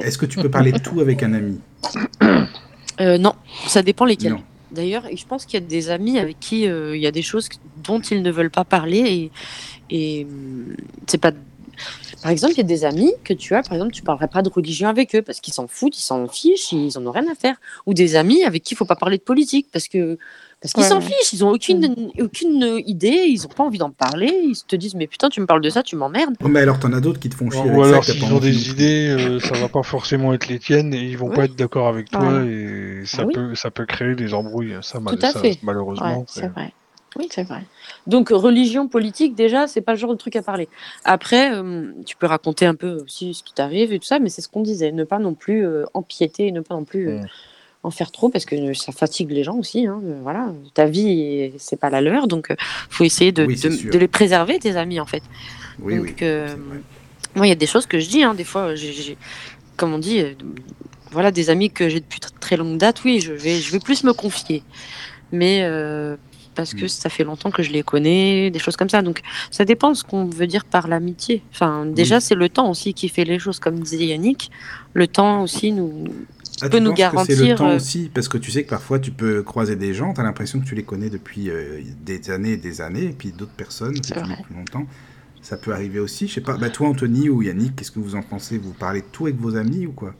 [0.00, 1.60] Est-ce que tu peux parler de tout avec un ami
[3.00, 3.34] Euh, non,
[3.66, 4.36] ça dépend lesquels.
[4.70, 7.22] D'ailleurs, je pense qu'il y a des amis avec qui euh, il y a des
[7.22, 7.48] choses
[7.84, 9.30] dont ils ne veulent pas parler et,
[9.90, 11.32] et hum, c'est pas.
[12.22, 14.42] Par exemple, il y a des amis que tu as, par exemple, tu parlerais pas
[14.42, 17.30] de religion avec eux parce qu'ils s'en foutent, ils s'en fichent, ils en ont rien
[17.30, 17.56] à faire.
[17.86, 20.18] Ou des amis avec qui il faut pas parler de politique parce que
[20.64, 21.02] parce qu'ils s'en ouais.
[21.04, 24.94] fichent, ils ont aucune aucune idée, ils ont pas envie d'en parler, ils te disent
[24.94, 26.36] mais putain tu me parles de ça, tu m'emmerdes.
[26.40, 28.38] Mais alors, t'en as d'autres qui te font chier avec Ou ça, alors s'ils ont
[28.38, 31.34] des idées, euh, ça va pas forcément être les tiennes et ils vont Ouais.
[31.36, 33.34] pas être d'accord avec toi et ça Oui.
[33.34, 34.76] peut ça peut créer des embrouilles.
[34.80, 35.58] Ça, Tout à ça, fait.
[35.62, 36.20] malheureusement.
[36.20, 36.72] Ouais, c'est- c'est vrai.
[37.16, 37.62] Oui, c'est vrai.
[38.06, 40.68] Donc religion, politique, déjà, c'est pas le genre de truc à parler.
[41.04, 44.30] Après, euh, tu peux raconter un peu aussi ce qui t'arrive et tout ça, mais
[44.30, 47.18] c'est ce qu'on disait, ne pas non plus euh, empiéter, ne pas non plus euh,
[47.20, 47.26] Mm.
[47.84, 49.86] En faire trop, parce que ça fatigue les gens aussi.
[49.86, 52.56] hein, euh, voilà, ta vie, c'est pas la leur, donc euh,
[52.90, 55.22] faut essayer de, Oui, de- les préserver, tes amis, en fait.
[55.80, 56.14] Oui, Donc, oui.
[56.22, 56.56] euh,
[57.36, 59.16] moi, il y a des choses que je dis, hein, des fois, j'ai,
[59.76, 60.32] comme on dit, euh,
[61.12, 63.78] voilà, des amis que j'ai depuis tr- très longue date, oui, je vais, je vais
[63.80, 64.62] plus me confier.
[65.30, 66.16] Mais euh,
[66.54, 66.88] parce que Mm.
[66.88, 69.02] ça fait longtemps que je les connais, des choses comme ça.
[69.02, 71.42] Donc ça dépend de ce qu'on veut dire par l'amitié.
[71.52, 72.22] Enfin, déjà, Oui.
[72.22, 74.50] c'est le temps aussi qui fait les choses, comme disait Yannick.
[74.92, 76.04] Le temps aussi nous.
[76.62, 78.10] Ah, peut tu nous que c'est le garantir, temps euh, aussi?
[78.12, 80.64] Parce que tu sais que parfois tu peux croiser des gens, tu as l'impression que
[80.64, 84.54] tu les connais depuis euh, des années et des années, et puis d'autres personnes depuis
[84.54, 84.86] longtemps.
[85.42, 86.26] Ça peut arriver aussi.
[86.26, 86.56] Je sais pas.
[86.56, 88.56] Bah toi, Anthony ou Yannick, qu'est-ce que vous en pensez?
[88.56, 90.14] Vous parlez de tout avec vos amis ou quoi?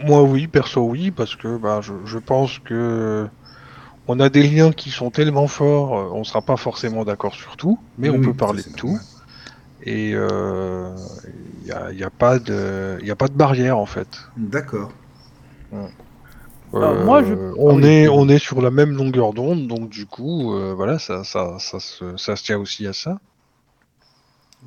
[0.00, 3.26] Moi, oui, perso, oui, parce que bah, je, je pense que
[4.08, 7.56] on a des liens qui sont tellement forts, euh, on sera pas forcément d'accord sur
[7.56, 8.86] tout, mais Oui, on peut parler de tout.
[8.88, 9.04] normal.
[9.82, 10.16] Et il
[11.64, 14.30] n'y a, y a pas de, y a pas de barrière en fait.
[14.36, 14.92] D'accord.
[16.72, 19.88] Alors, moi, je- Euh, on, Ah est, on est sur la même longueur d'onde, donc
[19.88, 23.18] du coup, euh, voilà, ça, ça, ça, se, ça se tient aussi à ça.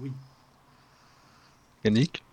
[0.02, 0.12] Oui.
[1.86, 2.24] Yannick?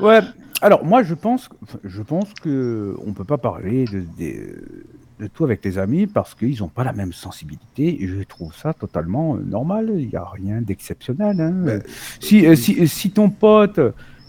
[0.00, 0.20] Ouais,
[0.62, 1.48] alors moi je pense,
[1.84, 4.62] je pense que on peut pas parler de, de,
[5.18, 8.54] de tout avec les amis parce qu'ils n'ont pas la même sensibilité et je trouve
[8.54, 11.40] ça totalement euh, normal, il n'y a rien d'exceptionnel.
[11.40, 11.80] hein.
[12.20, 13.80] Si, euh, si, si ton pote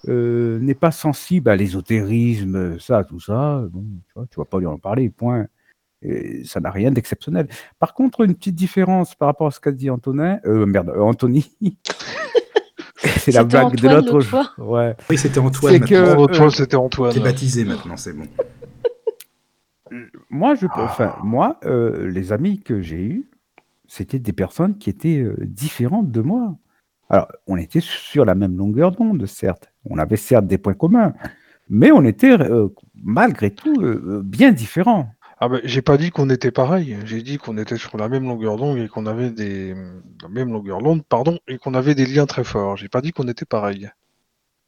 [0.09, 4.59] euh, n'est pas sensible à l'ésotérisme, ça, tout ça, bon, tu vois, tu vas pas
[4.59, 5.47] lui en parler, point.
[6.01, 7.47] Et ça n'a rien d'exceptionnel.
[7.77, 11.01] Par contre, une petite différence par rapport à ce qu'a dit Antonin, euh, merde, euh,
[11.01, 11.51] Anthony.
[13.01, 14.53] C'est la blague de Antoine l'autre l'autre jour.
[14.57, 14.95] Ouais.
[15.09, 15.79] Oui, c'était Antoine.
[15.81, 17.13] Que- euh, c'était Antoine.
[17.13, 18.25] T'es baptisé maintenant, c'est bon.
[20.29, 20.83] Moi, je, Ah.
[20.83, 23.29] enfin, moi, euh, les amis que j'ai eus,
[23.88, 26.55] c'était des personnes qui étaient euh, différentes de moi.
[27.09, 29.68] Alors, on était sur la même longueur d'onde, certes.
[29.85, 31.14] On avait certes des points communs,
[31.69, 32.67] mais on était euh,
[33.01, 35.09] malgré tout euh, bien différents.
[35.41, 38.24] Ah ben, j'ai pas dit qu'on était pareil, j'ai dit qu'on était sur la même
[38.25, 39.74] longueur d'onde et qu'on avait des
[40.22, 42.75] la même longueur d'onde, pardon, et qu'on avait des liens très forts.
[42.75, 43.90] J'ai pas dit qu'on était pareil.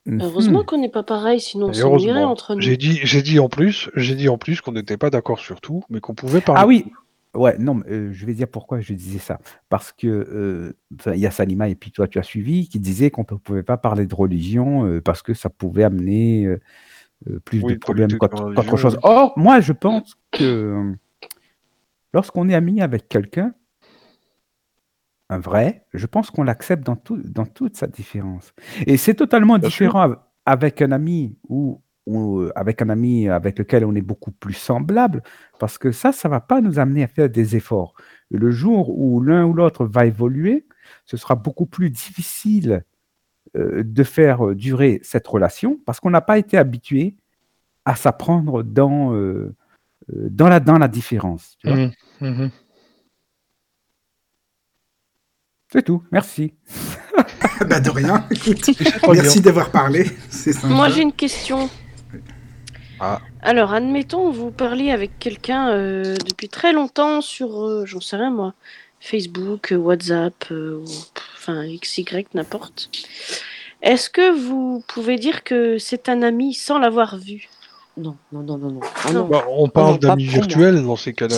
[0.07, 0.65] Heureusement Mhm.
[0.65, 2.31] qu'on n'est pas pareil, sinon on s'ennuierait heureusement.
[2.31, 2.61] entre nous.
[2.61, 5.61] J'ai dit, j'ai dit en plus, j'ai dit en plus qu'on n'était pas d'accord sur
[5.61, 6.61] tout, mais qu'on pouvait parler.
[6.63, 6.85] Ah oui,
[7.33, 9.39] ouais, non, mais, je vais dire pourquoi je disais ça.
[9.69, 13.11] Parce que enfin, il y a Salima et puis toi, tu as suivi, qui disait
[13.11, 16.47] qu'on ne pouvait pas parler de religion parce que ça pouvait amener
[17.45, 18.95] plus Oui, de problèmes politique qu'autre chose.
[18.95, 18.99] oui.
[19.03, 20.93] Or, moi, je pense que
[22.13, 23.53] lorsqu'on est ami avec quelqu'un,
[25.29, 28.53] un vrai, je pense qu'on l'accepte dans, tout, dans toute sa différence.
[28.85, 29.85] Et c'est totalement Bien sûr.
[29.87, 34.01] différent av- avec un ami ou, ou euh, avec un ami avec lequel on est
[34.01, 35.23] beaucoup plus semblable,
[35.59, 37.93] parce que ça, ça va pas nous amener à faire des efforts.
[38.31, 40.65] Et le jour où l'un ou l'autre va évoluer,
[41.05, 42.83] ce sera beaucoup plus difficile
[43.55, 47.15] euh, de faire durer cette relation, parce qu'on n'a pas été habitué
[47.85, 49.55] à s'apprendre dans, euh,
[50.09, 51.57] dans, la, dans la différence.
[51.59, 51.77] tu vois.
[51.77, 52.51] Mhm, mhm.
[55.71, 56.53] C'est tout, merci.
[57.67, 58.25] bah de rien.
[58.31, 58.71] Écoute,
[59.13, 60.05] merci d'avoir parlé.
[60.65, 61.69] Moi j'ai une question.
[63.01, 63.19] Ah.
[63.41, 68.29] Alors, admettons, vous parliez avec quelqu'un euh, depuis très longtemps sur, euh, j'en sais rien
[68.29, 68.53] moi,
[68.99, 70.85] Facebook, euh, WhatsApp, euh, ou,
[71.35, 72.05] enfin XY,
[72.35, 72.91] n'importe.
[73.81, 77.49] Est-ce que vous pouvez dire que c'est un ami sans l'avoir vu?
[77.97, 78.79] Non, non, non, non, non.
[79.03, 79.25] Ah Non.
[79.27, 81.37] Bah, on non, parle d'amis virtuels dans ces cas-là.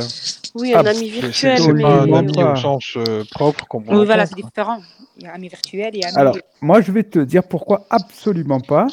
[0.55, 3.85] Oui, Ah, un ami virtuel, c'est mais pas un ami au sens euh, propre comme
[3.87, 4.79] on Oui, voilà, c'est différent.
[5.17, 6.15] Il y a amis virtuels et amis.
[6.15, 8.87] Alors, moi, je vais te dire pourquoi absolument pas.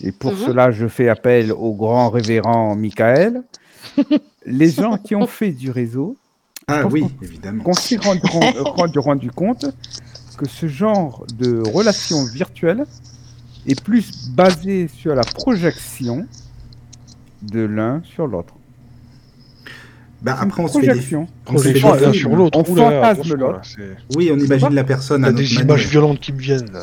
[0.00, 0.38] Et pour Mhm.
[0.46, 3.42] cela, je fais appel au grand révérend Michael.
[4.46, 6.16] Les gens qui ont fait du réseau,
[6.66, 7.62] Ah oui, qu'on- évidemment.
[7.62, 8.20] qu'on s'est rendu,
[8.64, 9.66] rendu, rendu compte
[10.36, 12.84] que ce genre de relation virtuelle
[13.66, 16.26] est plus basé sur la projection
[17.42, 18.54] de l'un sur l'autre.
[20.24, 20.86] Bah, après, on se fait des...
[20.88, 21.26] projection.
[21.46, 22.58] on se fait des l'un sur l'autre.
[22.58, 23.60] On fantasme l'autre.
[24.16, 25.64] Oui, on imagine la personne Il y à a notre des manière.
[25.76, 26.78] images violentes qui me viennent.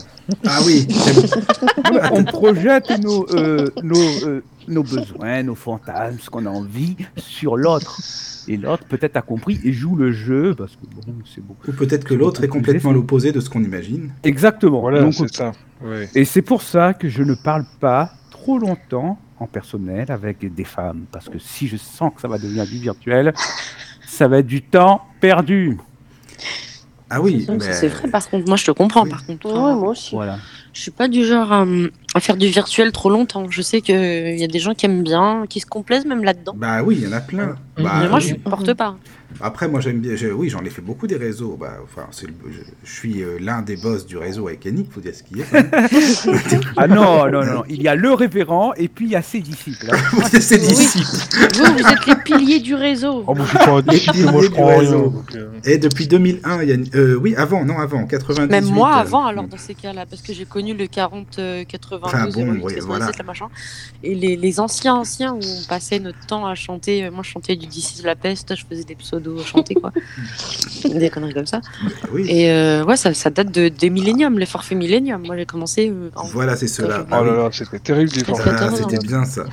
[0.45, 0.87] Ah oui.
[2.13, 3.97] On projette nos, euh, nos,
[4.27, 7.99] euh, nos besoins, nos fantasmes, ce qu'on a envie sur l'autre.
[8.47, 11.01] Et l'autre peut-être a compris et joue le jeu parce que bon,
[11.33, 11.69] c'est beaucoup.
[11.69, 14.11] Ou peut-être que l'autre est complètement l'opposé de ce qu'on imagine.
[14.23, 14.81] Exactement.
[14.81, 15.51] Voilà, Donc, c'est ça.
[15.83, 16.07] Ouais.
[16.15, 20.63] et c'est pour ça que je ne parle pas trop longtemps en personnel avec des
[20.63, 23.33] femmes parce que si je sens que ça va devenir du virtuel,
[24.07, 25.77] ça va être du temps perdu.
[27.09, 27.59] Ah oui, mais...
[27.73, 29.03] C'est vrai, par contre, moi je te comprends.
[29.03, 29.09] Oui.
[29.09, 30.15] Par contre, Ouais, moi aussi.
[30.15, 30.37] Voilà.
[30.73, 31.65] je suis pas du genre à,
[32.15, 33.49] à faire du virtuel trop longtemps.
[33.49, 36.53] Je sais qu'il y a des gens qui aiment bien, qui se complaisent même là-dedans.
[36.55, 37.57] Bah oui, il y en a plein.
[37.77, 38.21] Bah, mais moi, oui.
[38.21, 38.95] je supporte pas.
[39.39, 40.15] Après, moi, j'aime bien.
[40.15, 41.57] je- Oui, j'en ai fait beaucoup des réseaux.
[41.59, 44.91] Bah, enfin, c'est le- je, je suis euh, l'un des boss du réseau avec Yannick,
[44.91, 45.45] faut dire ce qu'il y a.
[46.77, 47.63] Ah non, non, non, non.
[47.69, 49.87] Il y a le révérend et puis il y a ses disciples.
[49.91, 49.97] hein.
[49.97, 51.05] Faut dire ses disciples.
[51.55, 53.23] Vous, vous êtes les piliers du réseau.
[53.27, 54.77] Oh, moi, je suis pas un disciple, piliers moi, je rien.
[54.79, 55.09] réseau.
[55.09, 56.95] donc, euh, Et depuis 2001, Yannick.
[56.95, 58.49] euh, oui, avant, non, avant, 98.
[58.51, 61.63] Même moi euh, avant, alors dans ces cas-là, parce que j'ai connu le 40, euh,
[61.65, 63.23] 80 Enfin, 92, bon, 08, oui, 97, voilà.
[63.27, 63.47] machin.
[64.03, 67.55] Et les, les anciens anciens où on passait notre temps à chanter, moi je chantais
[67.55, 69.91] du DC de la peste, je faisais des pseudos chantés quoi,
[70.93, 71.61] des conneries comme ça.
[72.11, 72.25] Oui.
[72.29, 75.23] Et euh, ouais, ça, ça date de, des milléniums, les forfaits milléniums.
[75.25, 77.05] Moi j'ai commencé euh, en Voilà, c'est cela.
[77.11, 78.53] Oh là là, c'était terrible des Ça, forfaits.
[78.57, 79.07] Ah, C'était terrible.
[79.07, 79.45] bien ça.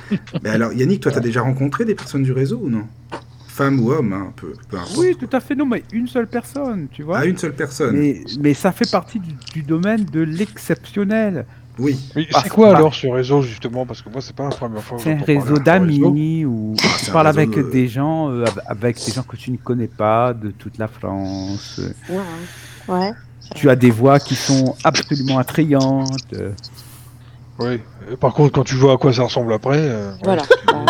[0.43, 2.83] Mais alors, Yannick, toi, t'as déjà rencontré des personnes du réseau ou non?
[3.47, 4.95] Femmes ou hommes, hein, peu, peu importe.
[4.97, 5.53] Oui, tout à fait.
[5.55, 7.19] Non, mais une seule personne, tu vois.
[7.19, 7.95] Ah, une seule personne.
[7.95, 11.45] mais, mais ça fait partie du, du domaine de l'exceptionnel.
[11.79, 11.97] Oui.
[12.15, 12.77] Mais Ah, c'est quoi bah.
[12.77, 13.85] alors ce réseau justement?
[13.85, 17.11] Parce que moi c'est pas la première fois C'est un réseau d'amis où Ah, tu
[17.11, 20.33] parles avec de- des gens, euh, av- avec des gens que tu ne connais pas
[20.33, 21.79] de toute la France.
[22.09, 22.15] Ouais,
[22.89, 22.95] ouais.
[22.95, 23.11] Ouais.
[23.55, 26.35] Tu as des voix qui sont absolument attrayantes.
[27.59, 27.79] Oui.
[28.19, 29.77] Par contre, quand tu vois à quoi ça ressemble après.
[29.77, 30.41] euh, Voilà.
[30.43, 30.47] ouais.
[30.67, 30.85] Ah,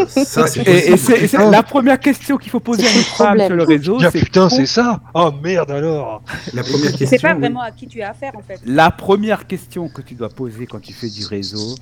[0.00, 3.38] euh, ça, c'est Et, c'est c'est la première question qu'il faut poser à une femme
[3.46, 3.98] sur le réseau.
[4.02, 7.06] Ah, c'est putain, c'est ça Oh merde alors La première question.
[7.08, 7.40] C'est pas oui.
[7.40, 8.60] vraiment à qui tu as affaire en fait.
[8.66, 11.74] La première question que tu dois poser quand tu fais du réseau,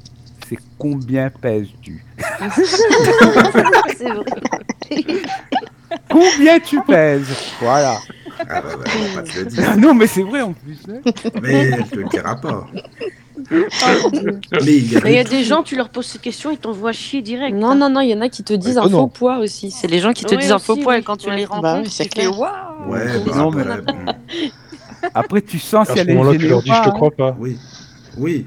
[0.49, 2.05] c'est combien pèses-tu
[3.99, 4.25] C'est vrai.
[6.11, 7.29] Combien tu pèses?
[7.61, 7.99] Voilà.
[8.41, 9.77] Ah, bah, bah, on va pas te le dire.
[9.79, 10.79] non, mais c'est vrai en plus.
[10.89, 11.01] hein.
[11.43, 12.67] Mais elle te le dira pas.
[13.51, 13.61] Mais
[14.77, 16.59] il y a, Mais il y a des- gens, tu leur poses ces questions, ils
[16.59, 17.57] t'envoient chier direct.
[17.57, 17.75] Non, hein.
[17.77, 19.71] non, non, il y en a qui te disent Ouais, un oh faux poids aussi.
[19.71, 21.01] C'est les gens qui te Ouais, disent un faux poids oui.
[21.01, 21.37] et quand tu Ouais.
[21.37, 22.39] les Bah rencontres, c'est tu fais clair.
[22.39, 23.51] waouh Ouais, bah, Non,
[25.15, 26.93] après, tu sens À si ce elle est moment-là, tu leur dis je te hein.
[26.93, 27.37] crois pas.
[27.39, 27.57] oui.
[28.19, 28.47] Oui.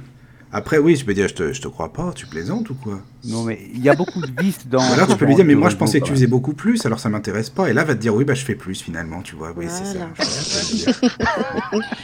[0.53, 2.99] Après, oui, je peux dire, je te, je te crois pas, tu plaisantes ou quoi
[3.25, 4.81] Non, mais il y a beaucoup de vices dans.
[4.93, 6.99] Alors tu peux lui dire, mais moi je pensais que tu faisais beaucoup plus, alors
[6.99, 7.69] ça m'intéresse pas.
[7.69, 9.53] Et là, va te dire, oui, bah je fais plus finalement, tu vois.
[9.55, 9.99] Oui, c'est ça.
[9.99, 10.09] Voilà.
[10.17, 11.09] je vois ce que tu veux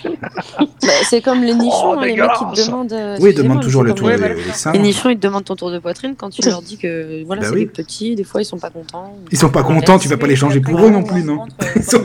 [0.08, 0.17] dire.
[0.88, 2.93] Bah, c'est comme les nichons, Oh, hein, les mecs qui te demandent.
[2.93, 4.53] euh, Oui, excusez-moi, demande mais toujours c'est le tour des, voilà.
[4.53, 4.72] seins.
[4.72, 7.42] Les nichons, ils te demandent ton tour de poitrine quand tu leur dis que voilà,
[7.42, 7.59] Bah c'est oui.
[7.61, 9.14] des petits, des fois ils sont pas contents.
[9.30, 11.45] Ils sont pas contents, tu vas pas les changer pour eux non plus, non
[11.76, 12.01] Ils sont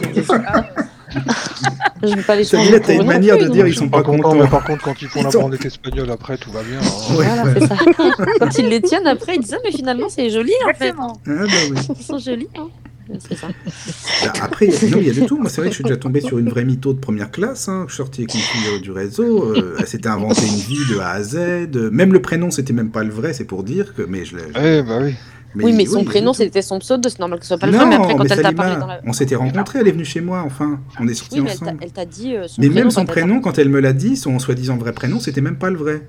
[2.03, 2.81] Je vais pas les changer.
[2.81, 5.09] t'as une manière plus, de dire ils sont pas contents, mais par contre, quand ils
[5.09, 6.79] font Ils la sont- branlette espagnole après, tout va bien.
[6.81, 7.15] hein.
[7.17, 7.55] Ouais, Voilà, ouais.
[7.61, 7.77] c'est ça.
[8.41, 10.93] Quand ils les tiennent après, ils disent ah, mais finalement c'est joli en fait.
[10.99, 11.77] Ah, bah oui.
[11.99, 12.49] Ils sont jolis.
[12.59, 12.69] Hein.
[13.19, 13.49] C'est ça.
[14.25, 15.37] Bah, après, il y a- non, il y a de tout.
[15.37, 17.69] Moi, c'est vrai que je suis déjà tombé sur une vraie mytho de première classe.
[17.69, 17.85] Hein.
[17.89, 19.53] Je suis sorti avec une fille euh, du réseau.
[19.55, 21.37] euh, elle s'était inventé une vie de A à Z.
[21.93, 24.03] Même le prénom, c'était même pas le vrai, c'est pour dire que.
[24.03, 24.45] Mais je l'ai.
[24.57, 25.15] Eh bah oui.
[25.55, 27.79] Oui, mais son prénom c'était son pseudo, c'est normal que ce soit pas le non,
[27.79, 27.89] vrai.
[27.89, 29.01] Mais après quand mais elle t'a parlé dans la.
[29.07, 30.81] on s'était rencontrés, elle est venue chez moi, enfin.
[31.01, 31.79] On est sortis Oui, mais elle t'a- ensemble.
[31.83, 32.81] elle t'a dit euh, son Mais prénom.
[32.85, 35.71] même son prénom, quand elle me l'a dit, son soi-disant vrai prénom, c'était même pas
[35.71, 36.03] le vrai.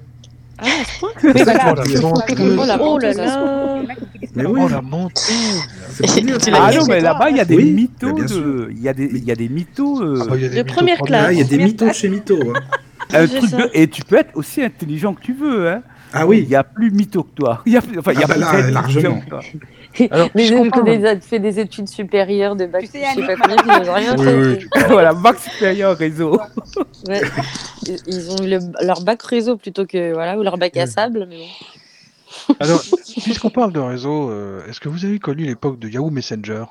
[0.59, 0.65] Ah,
[1.23, 1.31] Oui,
[2.55, 2.77] voilà.
[2.81, 2.95] Oh.
[2.95, 3.81] Oh là là
[4.35, 4.81] Mais oui, Oh la
[6.53, 8.69] Ah non, mais là-bas, il y a des Oui, mais mythos de.
[8.71, 10.01] Il y a des, il y a des mythos.
[10.01, 11.25] euh, Ah De première classe.
[11.27, 12.39] Ah, il y a des mythos de chez mythos.
[13.11, 13.25] hein.
[13.25, 15.67] de- Et tu peux être aussi intelligent que tu veux.
[15.69, 15.81] Hein.
[16.13, 17.61] Ah Il oui, y a plus mytho que toi.
[17.65, 19.21] Il y a, plus- enfin, il y a Ah bah plus là, intelligent largement.
[20.11, 23.27] Alors, Mais parle- fait des, fait des études supérieures de bac, Tu sais, je sais
[23.27, 24.35] pas combien, ils ont rien Oui, fait.
[24.47, 24.91] oui, tu parles.
[24.91, 26.39] voilà, max supérieur réseau.
[27.07, 27.21] Ouais.
[28.07, 31.27] Ils- ont eu le- leur bac réseau plutôt que voilà, ou leur bac à sable.
[31.29, 32.55] Mais bon.
[32.59, 32.81] Alors,
[33.23, 36.63] puisqu'on parle de réseau, euh, est-ce que vous avez connu l'époque de Yahoo Messenger?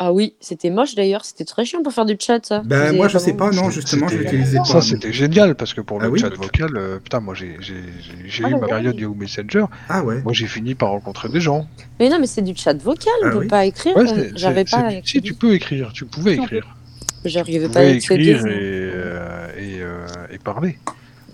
[0.00, 2.62] Ah oui, c'était moche d'ailleurs, c'était très chiant pour faire du chat ça.
[2.64, 4.64] ben moi je sais pas, non, justement, je l'utilisais pas.
[4.64, 7.56] Ça, c'était génial parce que pour Ah le oui chat vocal, euh, putain, moi j'ai
[7.58, 9.64] j'ai- j'ai- j'ai Ah eu ma période Yahoo Messenger.
[9.88, 10.22] Ah ouais.
[10.22, 11.66] Moi, j'ai fini par rencontrer des gens.
[11.98, 13.46] Mais non, mais c'est du chat vocal, on Ah peut oui.
[13.48, 13.96] pas écrire.
[13.96, 16.76] Ouais, on- J'arrivais c'est- pas Si, tu peux écrire, tu pouvais on écrire.
[17.24, 18.50] J'arrivais pas à écrire et,
[18.94, 20.78] euh, et, euh, et parler.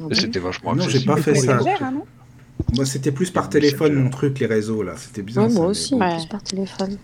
[0.01, 1.59] Ah C'était vachement Non, j'ai pas fait ça.
[1.59, 1.93] hein,
[2.75, 4.95] Moi c'était plus par téléphone mon truc, les réseaux là.
[4.97, 5.47] C'était ça.
[5.49, 6.97] moi aussi, plus par téléphone.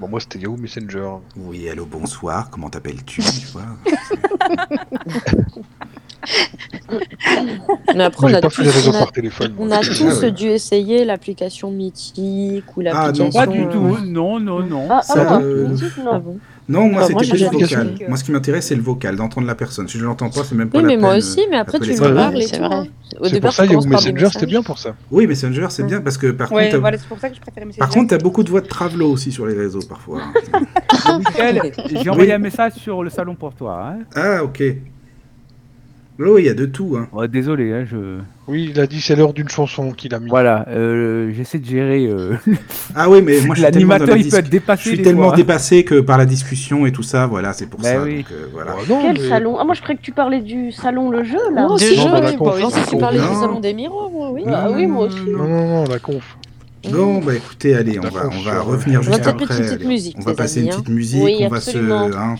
[0.00, 1.10] Bon, moi, c'était Yahoo Messenger.
[1.36, 3.62] Oui, allô, bonsoir, comment t'appelles-tu tu vois
[7.94, 9.54] Mais après, Moi, on a pas tous, fait les réseaux on a- par téléphone.
[9.58, 9.76] on moi.
[9.76, 10.32] a Ah tous ouais.
[10.32, 13.24] dû essayer l'application Mythique ou Ah, l'application.
[13.26, 13.98] non, Pas du tout.
[14.06, 14.88] Non, non, non.
[14.90, 16.10] Ah, Ça, ah, euh, non, mythique, non.
[16.12, 16.38] Ah bon
[16.70, 17.94] Non, moi Bah, c'était plus jamais vocal.
[18.08, 19.88] Moi ce qui m'intéresse c'est le vocal, d'entendre la personne.
[19.88, 21.90] Si je l'entends pas, c'est même pas Oui, la mais moi aussi, mais après tu.
[21.90, 22.64] Ouais, parles et c'est tout.
[22.64, 22.74] vrai.
[22.76, 22.86] hein.
[23.18, 24.94] Au C'est départ, pour ça, tu Yahoo Messenger, c'était bien pour ça.
[25.10, 27.34] Oui, Messenger c'est bien parce que par Ouais, contre, t'as- voilà, c'est pour ça que
[27.34, 27.80] je préfère Messenger.
[27.80, 30.20] par contre, t'as beaucoup de voix de travelo aussi sur les réseaux parfois.
[31.18, 33.88] Michael, j'ai envoyé un message sur le salon pour toi.
[33.94, 33.98] Hein.
[34.14, 34.62] ah, ok.
[36.20, 36.96] Oui, il y a de tout.
[36.98, 37.08] Hein.
[37.12, 38.18] Ouais, désolé, hein, je...
[38.50, 40.28] Oui, il a dit c'est l'heure d'une chanson qu'il a mis.
[40.28, 42.06] voilà, euh, j'essaie de gérer.
[42.06, 42.34] euh,
[42.96, 44.88] Ah oui, mais moi je suis tellement, la il peut être je dépassé.
[44.88, 45.36] suis des tellement fois, hein.
[45.36, 48.02] dépassé que par la discussion et tout ça, voilà, c'est pour Bah ça.
[48.02, 48.16] oui.
[48.18, 48.74] donc, euh, voilà.
[48.76, 49.56] Oh, non, Quel mais- salon?
[49.60, 51.66] Ah, moi je croyais que tu parlais du salon Le Jeu là.
[51.68, 52.16] Aussi, jeux, Non, bah,
[52.56, 53.40] oui, la tu parlais du Non.
[53.40, 54.42] salon des miroirs, moi, oui.
[54.48, 55.16] Ah oui, moi aussi.
[55.28, 56.36] Non, non, non, la conf.
[56.90, 59.44] Bon, bah écoutez, allez, on va, on va revenir On va juste après.
[59.44, 59.86] une petite allez.
[59.86, 61.36] musique, on va passer une petite musique.
[61.42, 62.34] On va se, hein,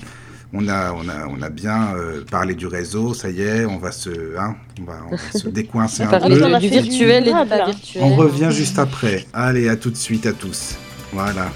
[0.52, 3.78] on a, on a, on a bien euh, parlé du réseau, ça y est, on
[3.78, 6.58] va se, hein, on va, on va se décoincer un Parler peu.
[6.58, 7.66] du virtuel et du durable, pas là.
[7.66, 8.02] virtuel.
[8.04, 9.26] On revient juste après.
[9.32, 10.76] Allez, à tout de suite à tous.
[11.12, 11.46] Voilà.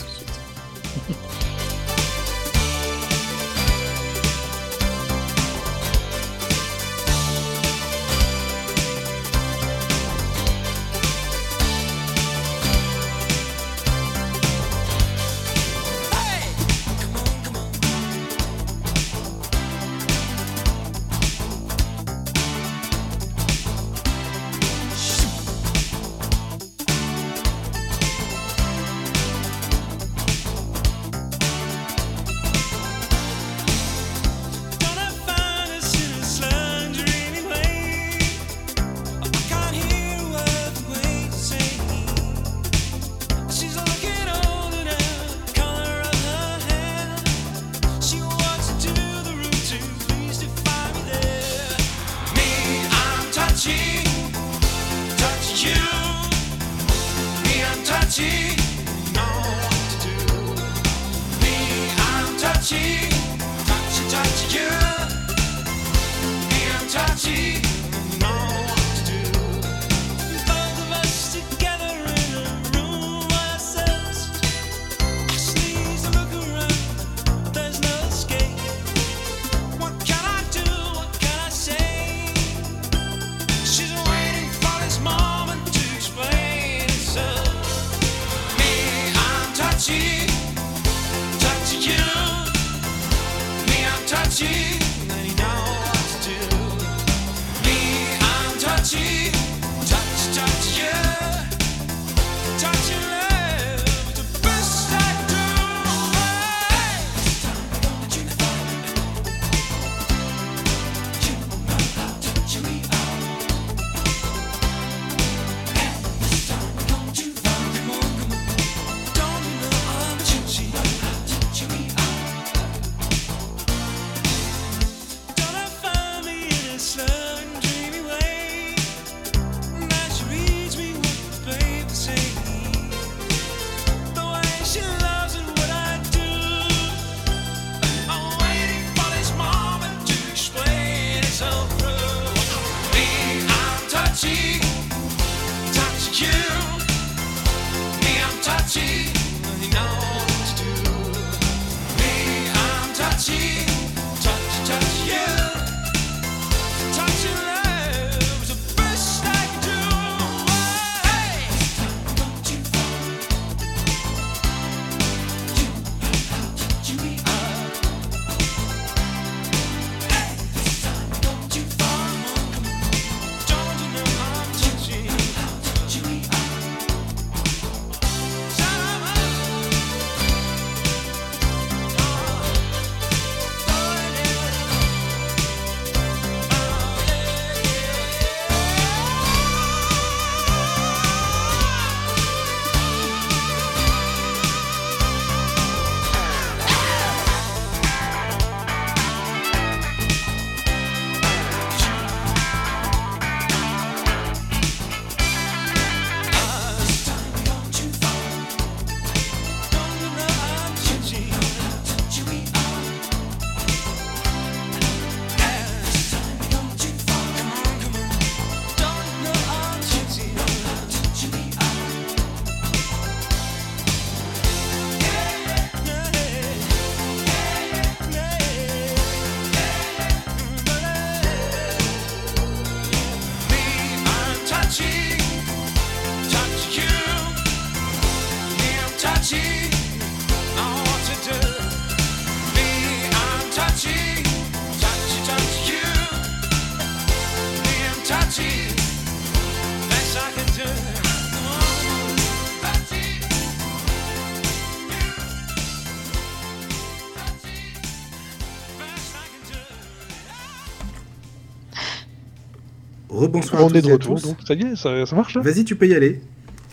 [263.38, 265.76] On tous est de retour, donc ça y est, ça, ça marche là Vas-y, tu
[265.76, 266.20] peux y aller.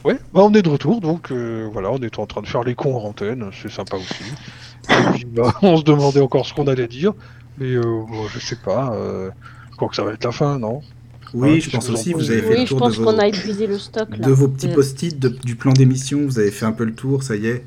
[0.04, 2.64] Ouais, bah on est de retour, donc euh, voilà, on est en train de faire
[2.64, 4.24] les cons en antenne, c'est sympa aussi.
[4.90, 7.14] Et puis, bah, on se demandait encore ce qu'on allait dire,
[7.58, 9.30] mais euh, bon, je sais pas, euh,
[9.72, 10.82] je crois que ça va être la fin, non?
[11.34, 13.10] Oui, Hein, je pense aussi, vous avez fait Oui, le je tour pense de vos,
[13.20, 14.28] a épuisé le stock là.
[14.28, 14.74] de vos petits Mm.
[14.74, 16.20] post-it du plan d'émission.
[16.26, 17.64] Vous avez fait un peu le tour, ça y est.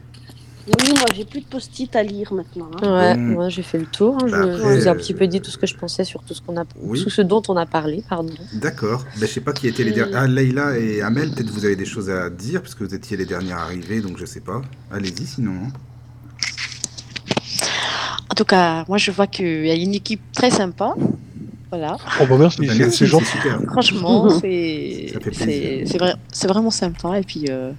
[0.66, 2.70] Oui, moi j'ai plus de post-it à lire maintenant.
[2.82, 2.92] hein.
[2.92, 3.20] Ouais, Bon.
[3.34, 4.16] moi j'ai fait le tour.
[4.16, 5.66] hein, Je, Bah, je après, vous ai un euh, petit peu dit tout ce que
[5.66, 7.02] je pensais sur tout ce qu'on a, Oui.
[7.02, 8.32] tout ce dont on a parlé, pardon.
[8.54, 9.04] D'accord.
[9.16, 9.94] Ben, je sais pas qui étaient les Mm.
[9.94, 10.14] derniers.
[10.16, 13.16] Ah, Leïla et Amel, peut-être vous avez des choses à dire, parce que vous étiez
[13.16, 14.62] les dernières arrivées, donc je sais pas.
[14.90, 15.52] Allez-y sinon.
[15.66, 15.72] hein.
[18.30, 20.94] En tout cas, moi je vois qu'il y a une équipe très sympa.
[21.76, 21.96] Voilà.
[22.20, 23.24] Oh bah merci, c'est- gentil.
[23.26, 23.60] super.
[23.72, 27.18] Franchement, c'est vrai, c'est vraiment sympa.
[27.18, 27.72] Et puis, euh,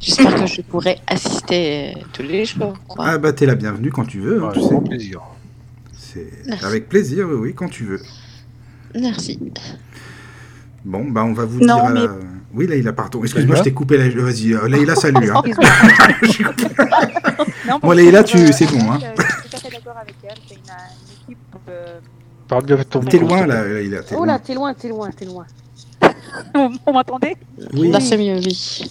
[0.00, 2.74] j'espère que je pourrai assister euh, tous les jours.
[2.88, 3.04] quoi.
[3.08, 4.68] Ah bah t'es la bienvenue quand tu veux, hein, Ouais, tu sais.
[4.70, 5.20] grand plaisir.
[5.92, 6.28] C'est
[6.64, 8.00] avec plaisir, oui, oui, quand tu veux.
[8.98, 9.38] Merci.
[10.84, 11.84] Bon, bah on va vous Non, dire.
[11.84, 12.16] à mais- la-
[12.54, 13.22] Oui, Leïla, pardon.
[13.22, 13.96] Excuse-moi, je t'ai coupé.
[13.96, 15.30] la- Vas-y, euh, Leïla, salut.
[15.30, 15.42] Hein.
[15.42, 15.54] Coupé.
[17.68, 18.98] Non, Bon, que, tu- euh, c'est bon, hein.
[19.00, 20.36] Je suis tout à fait d'accord avec elle.
[20.46, 21.38] C'est une, une équipe.
[21.70, 21.98] euh,
[22.52, 23.64] Parle ton T'es loin là.
[23.66, 24.00] Leïla.
[24.10, 24.26] Oh loin.
[24.26, 25.46] là, t'es loin, t'es loin, t'es loin.
[26.54, 27.34] Vous m'entendez
[27.74, 27.90] Oui.
[27.90, 28.84] Là, c'est mieux, oui.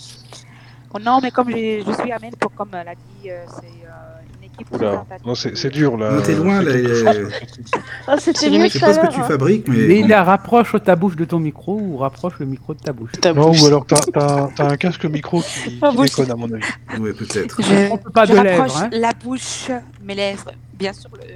[0.93, 3.65] Oh, Non, mais comme je, je suis amène, pour, comme elle a dit, euh, c'est
[3.85, 6.11] euh, une équipe Oula, non, c'est c'est dur là.
[6.11, 7.13] Non, t'es loin, c'est là,
[8.07, 9.23] Ah, c'était C'est mieux Je sais pas ce que tu hein.
[9.23, 9.77] fabriques, mais.
[9.87, 10.07] Mais bon.
[10.07, 13.11] il rapproche ta bouche de ton micro ou rapproche le micro de ta bouche.
[13.21, 13.61] Ta Non, bouche.
[13.61, 16.63] ou alors t'as t'as- t'as un casque micro qui, déconne à mon avis.
[16.99, 17.61] Ouais, peut-être.
[17.61, 18.89] Je, On peut pas de lèvres, hein.
[18.91, 19.69] la bouche,
[20.03, 21.35] mes lèvres, bien sûr le,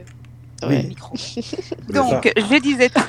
[0.69, 1.13] Le micro.
[1.89, 2.89] Donc, je disais.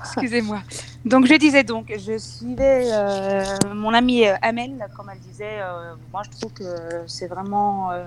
[0.00, 0.60] Excusez-moi.
[1.04, 3.44] Donc, je disais donc, je suivais euh,
[3.74, 5.60] mon amie euh, Amel, comme elle disait.
[5.60, 6.64] euh, moi, je trouve que
[7.06, 7.92] c'est vraiment.
[7.92, 8.06] euh,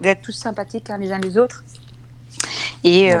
[0.00, 1.62] vous êtes tous sympathiques hein, les uns les autres.
[2.82, 3.14] Et.
[3.14, 3.18] Euh,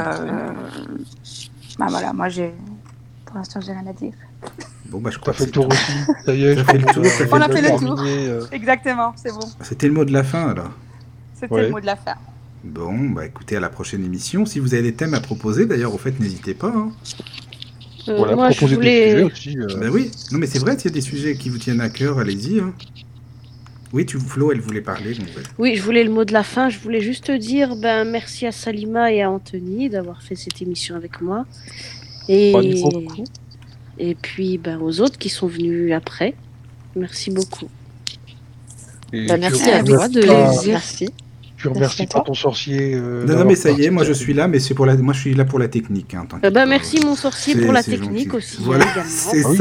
[1.78, 2.52] bah voilà, moi, j'ai.
[3.26, 4.12] Pour l'instant, j'ai rien à dire.
[4.86, 5.92] Bon, bah je crois fait le tour aussi.
[6.26, 8.02] Ça y est, T'as je fait le tour, On a fait le tour.
[8.52, 9.40] Exactement, c'est bon.
[9.62, 10.70] c'était le mot de la fin alors.
[11.42, 11.62] C'était Ouais.
[11.64, 12.14] le mot de la fin.
[12.64, 14.46] Bon, bah écoutez, à la prochaine émission.
[14.46, 16.68] Si vous avez des thèmes à proposer, d'ailleurs, au fait, n'hésitez pas.
[16.74, 16.92] Hein.
[18.08, 19.22] Euh, Voilà, moi, je des sujets voulais.
[19.24, 19.58] aussi.
[19.58, 21.80] euh, Bah oui, non mais c'est vrai, s'il y a des sujets qui vous tiennent
[21.80, 22.60] à cœur, allez-y.
[22.60, 22.72] hein.
[23.92, 25.14] Oui, tu, Flo, elle voulait parler.
[25.14, 25.42] Donc, ouais.
[25.58, 26.68] Oui, je voulais le mot de la fin.
[26.70, 30.62] Je voulais juste te dire ben, merci à Salima et à Anthony d'avoir fait cette
[30.62, 31.44] émission avec moi.
[32.28, 32.54] Et,
[33.98, 36.34] et puis ben, aux autres qui sont venus après.
[36.96, 37.68] Merci beaucoup.
[39.12, 41.08] tu merci à toi de pas- Merci.
[41.62, 42.92] Tu remercies pas ton sorcier.
[42.94, 44.96] euh, Non, non, mais ça y est, moi je suis là, mais c'est pour la,
[44.96, 46.12] moi je suis là pour la technique.
[46.14, 46.66] Hein, Euh, ben, pas.
[46.66, 48.36] merci mon sorcier pour la technique gentil.
[48.36, 49.58] aussi Voilà, c'est Ah oui,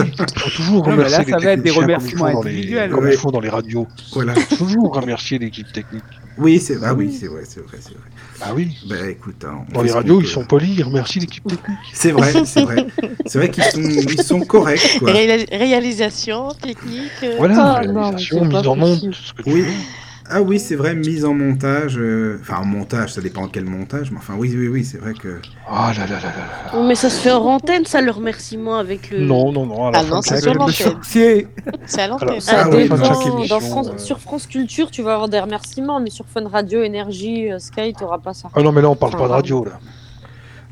[0.55, 2.89] toujours Non, mais là, remercier ça les va être des remerciements font dans les- individuels.
[2.91, 3.87] Comme ils font dans les radios.
[4.13, 4.33] Voilà.
[4.57, 6.03] Toujours remercier l'équipe technique.
[6.37, 8.07] Oui, c'est ah oui, c'est vrai, c'est vrai, c'est vrai.
[8.41, 8.75] Ah oui.
[8.89, 11.77] Bah écoute, hein, Dans les radios, ils sont polis, ils remercient l'équipe technique.
[11.93, 12.87] C'est vrai, c'est vrai.
[13.27, 15.11] C'est vrai qu'ils sont, ils sont corrects, quoi.
[15.11, 17.11] Réalisation, technique.
[17.23, 19.13] euh, Voilà, Ah, réalisation, mise en onde, possible.
[19.13, 19.61] ce que tu Oui.
[19.61, 19.67] veux.
[20.33, 21.97] Ah oui, c'est vrai, mise en montage.
[21.97, 25.13] euh, Enfin, en montage, ça dépend quel montage, mais enfin, oui, oui, oui, c'est vrai
[25.13, 25.39] que.
[25.67, 26.71] Ah là là là là là.
[26.75, 29.19] Oh, Mais ça se fait en antenne, ça, le remerciement avec le.
[29.25, 29.87] Non, non, non.
[29.87, 30.99] À la Ah fin non, de c'est sur l'antenne.
[31.03, 32.39] C'est à l'antenne.
[32.47, 33.97] Ah oui, de euh.
[33.97, 37.93] Sur France Culture, tu vas avoir des remerciements, mais sur Fun Radio, Énergie, euh, Sky,
[37.97, 38.49] tu n'auras pas ça.
[38.55, 39.79] Ah non, mais là, on parle Enfin, pas de radio, là.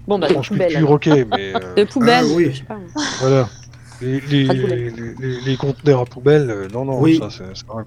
[0.08, 0.72] Bon, bah, de France poubelle.
[0.72, 2.52] Culture, ok, mais euh, De poubelle, Ah, oui.
[2.52, 2.78] je sais pas.
[3.22, 3.50] voilà.
[4.02, 4.90] Les, les, Radio les,
[5.20, 7.18] les- les conteneurs à poubelle, euh, non, non, Oui.
[7.20, 7.84] ça, c'est c'est vrai.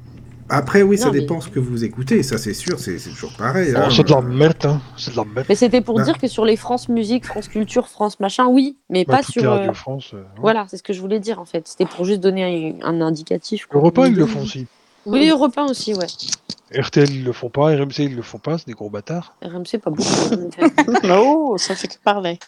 [0.54, 3.32] Après, oui, ça Non, mais- dépend ce que vous écoutez, ça c'est sûr, c'est toujours
[3.32, 3.72] pareil.
[3.74, 3.88] Oh, hein.
[3.90, 4.80] c'est de la merde, hein.
[4.98, 5.46] C'est de la merde.
[5.48, 6.02] Mais c'était pour Bah.
[6.04, 9.54] dire que sur les France Musique, France Culture, France machin, oui, mais Bah, pas sur.
[9.54, 10.10] les euh, France.
[10.12, 10.24] euh, ouais.
[10.40, 11.66] Voilà, c'est ce que je voulais dire en fait.
[11.66, 13.66] C'était pour juste donner un, un indicatif.
[13.72, 14.66] Repas, ils le font aussi.
[15.06, 16.06] Oui, Europe 1 aussi, ouais.
[16.78, 17.74] RTL, ils le font pas.
[17.74, 18.58] RMC, ils le font pas.
[18.58, 19.34] C'est des gros bâtards.
[19.42, 20.02] RMC, pas beaucoup.
[20.60, 21.10] effet.
[21.10, 22.38] Oh, ça fait que parler.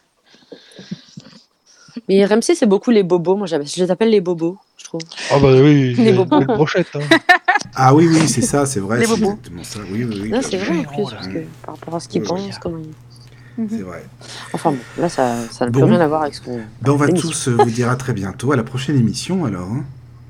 [2.08, 3.34] mais RMC, c'est beaucoup les bobos.
[3.36, 5.00] Moi, je les appelle les bobos, je trouve.
[5.31, 6.39] Ah bah oui, Les a une bobos.
[6.39, 6.89] belle brochette.
[6.94, 7.00] Hein.
[7.75, 9.25] Ah oui, oui, c'est ça, c'est vrai, Les c'est bobos.
[9.33, 9.78] exactement ça.
[9.91, 10.31] Oui, oui, oui.
[10.31, 12.78] Non, c'est vrai en plus, parce que par rapport à ce qu'ils Oui, pensent, comment
[12.78, 14.05] ils- C'est vrai.
[14.52, 15.81] Enfin bon, là, ça ça n'a Bon.
[15.81, 16.59] plus rien à voir avec ce qu'on.
[16.83, 19.68] Ben, on va tous vous dire à très bientôt, à la prochaine émission alors.
[19.70, 19.84] hein.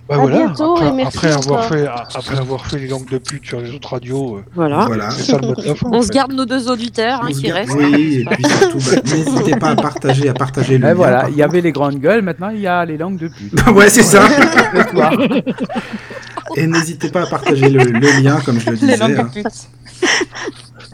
[0.07, 3.08] Bah À voilà, bientôt après, et merci après avoir fait, après avoir fait les langues
[3.08, 4.84] de pute sur les autres radios, euh, Voilà.
[4.84, 5.10] Voilà.
[5.10, 5.86] c'est ça le mot de la fin.
[5.89, 6.15] en On se fait.
[6.15, 7.73] garde nos deux auditeurs hein, qui restent.
[7.73, 10.89] hein, Oui, c'est et puis surtout, bah, n'hésitez pas à partager, à partager le Et
[10.89, 10.94] lien.
[10.94, 13.55] voilà, il y avait les grandes gueules, maintenant il y a les langues de pute.
[13.74, 14.28] ouais, c'est ça.
[16.57, 18.92] Et n'hésitez pas à partager le, le lien, comme je le disais.
[18.92, 19.31] Les langues hein.
[19.34, 19.68] de pute.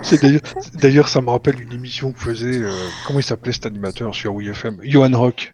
[0.03, 0.41] C'est d'ailleurs-
[0.75, 2.71] D'ailleurs, ça me rappelle une émission que faisait, euh,
[3.07, 5.53] comment il s'appelait cet animateur sur WFM Johan Rock.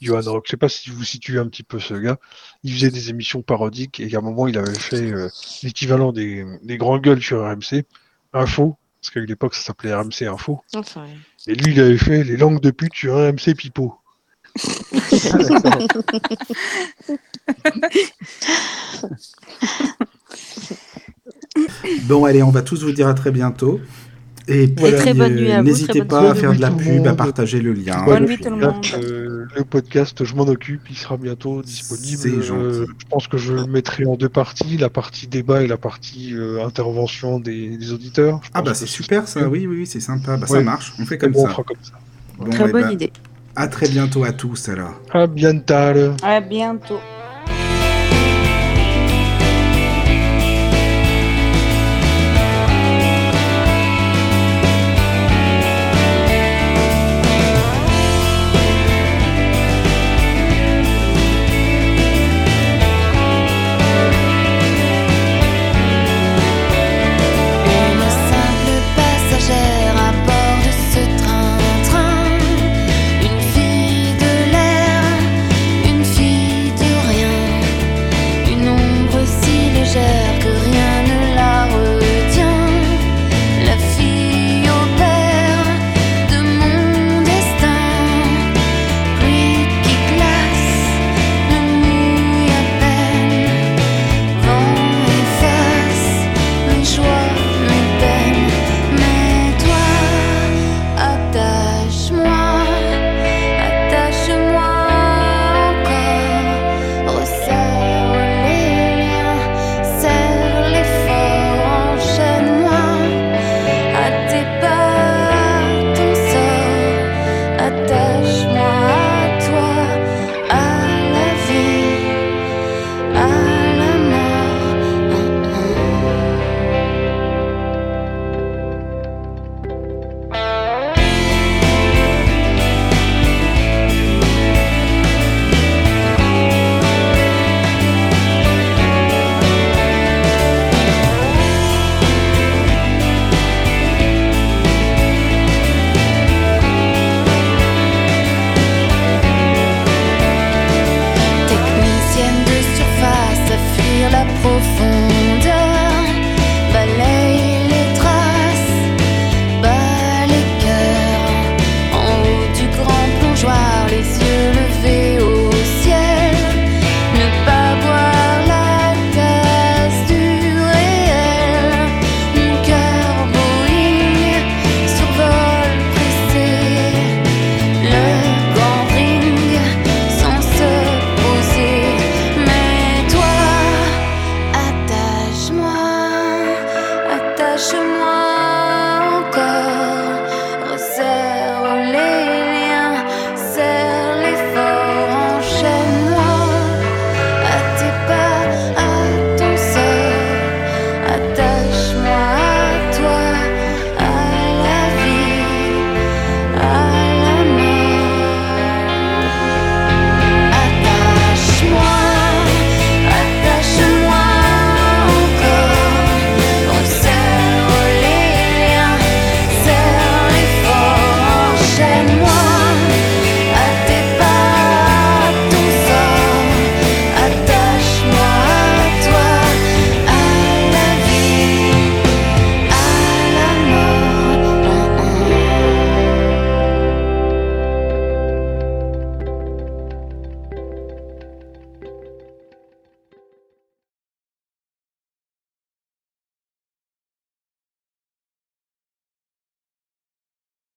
[0.00, 2.18] Johan Rock, je sais pas si vous situez un petit peu ce gars.
[2.62, 5.28] Il faisait des émissions parodiques et à un moment, il avait fait euh,
[5.62, 7.84] l'équivalent des, des grands gueules sur RMC,
[8.32, 10.60] Info, parce qu'à une époque, ça s'appelait RMC Info.
[10.74, 11.06] Enfin,
[11.46, 13.94] Et lui, il avait fait les langues de pute sur RMC Pipo.
[22.02, 23.80] Bon, allez, on va tous vous dire à très bientôt.
[24.48, 27.14] Et puis, très bonne nuit à vous, n'hésitez pas à faire de la pub, à
[27.14, 28.04] partager le lien.
[28.04, 29.04] Bonne le nuit tout le podcast, monde.
[29.04, 32.42] euh, le podcast, je m'en occupe, il sera bientôt disponible.
[32.52, 35.76] Euh, je pense que je le mettrai en deux parties, la partie débat et la
[35.76, 38.40] partie euh, intervention des, des auditeurs.
[38.54, 40.36] Ah bah c'est super ça, oui, oui, oui, c'est sympa.
[40.36, 41.50] Bah, Ça marche, on fait comme Bon, on ça.
[41.50, 41.94] fera comme ça.
[42.38, 43.12] Bon, Très eh bonne ben, idée.
[43.56, 45.00] À très bientôt à tous alors.
[45.12, 45.74] À bientôt.
[46.22, 47.00] À bientôt.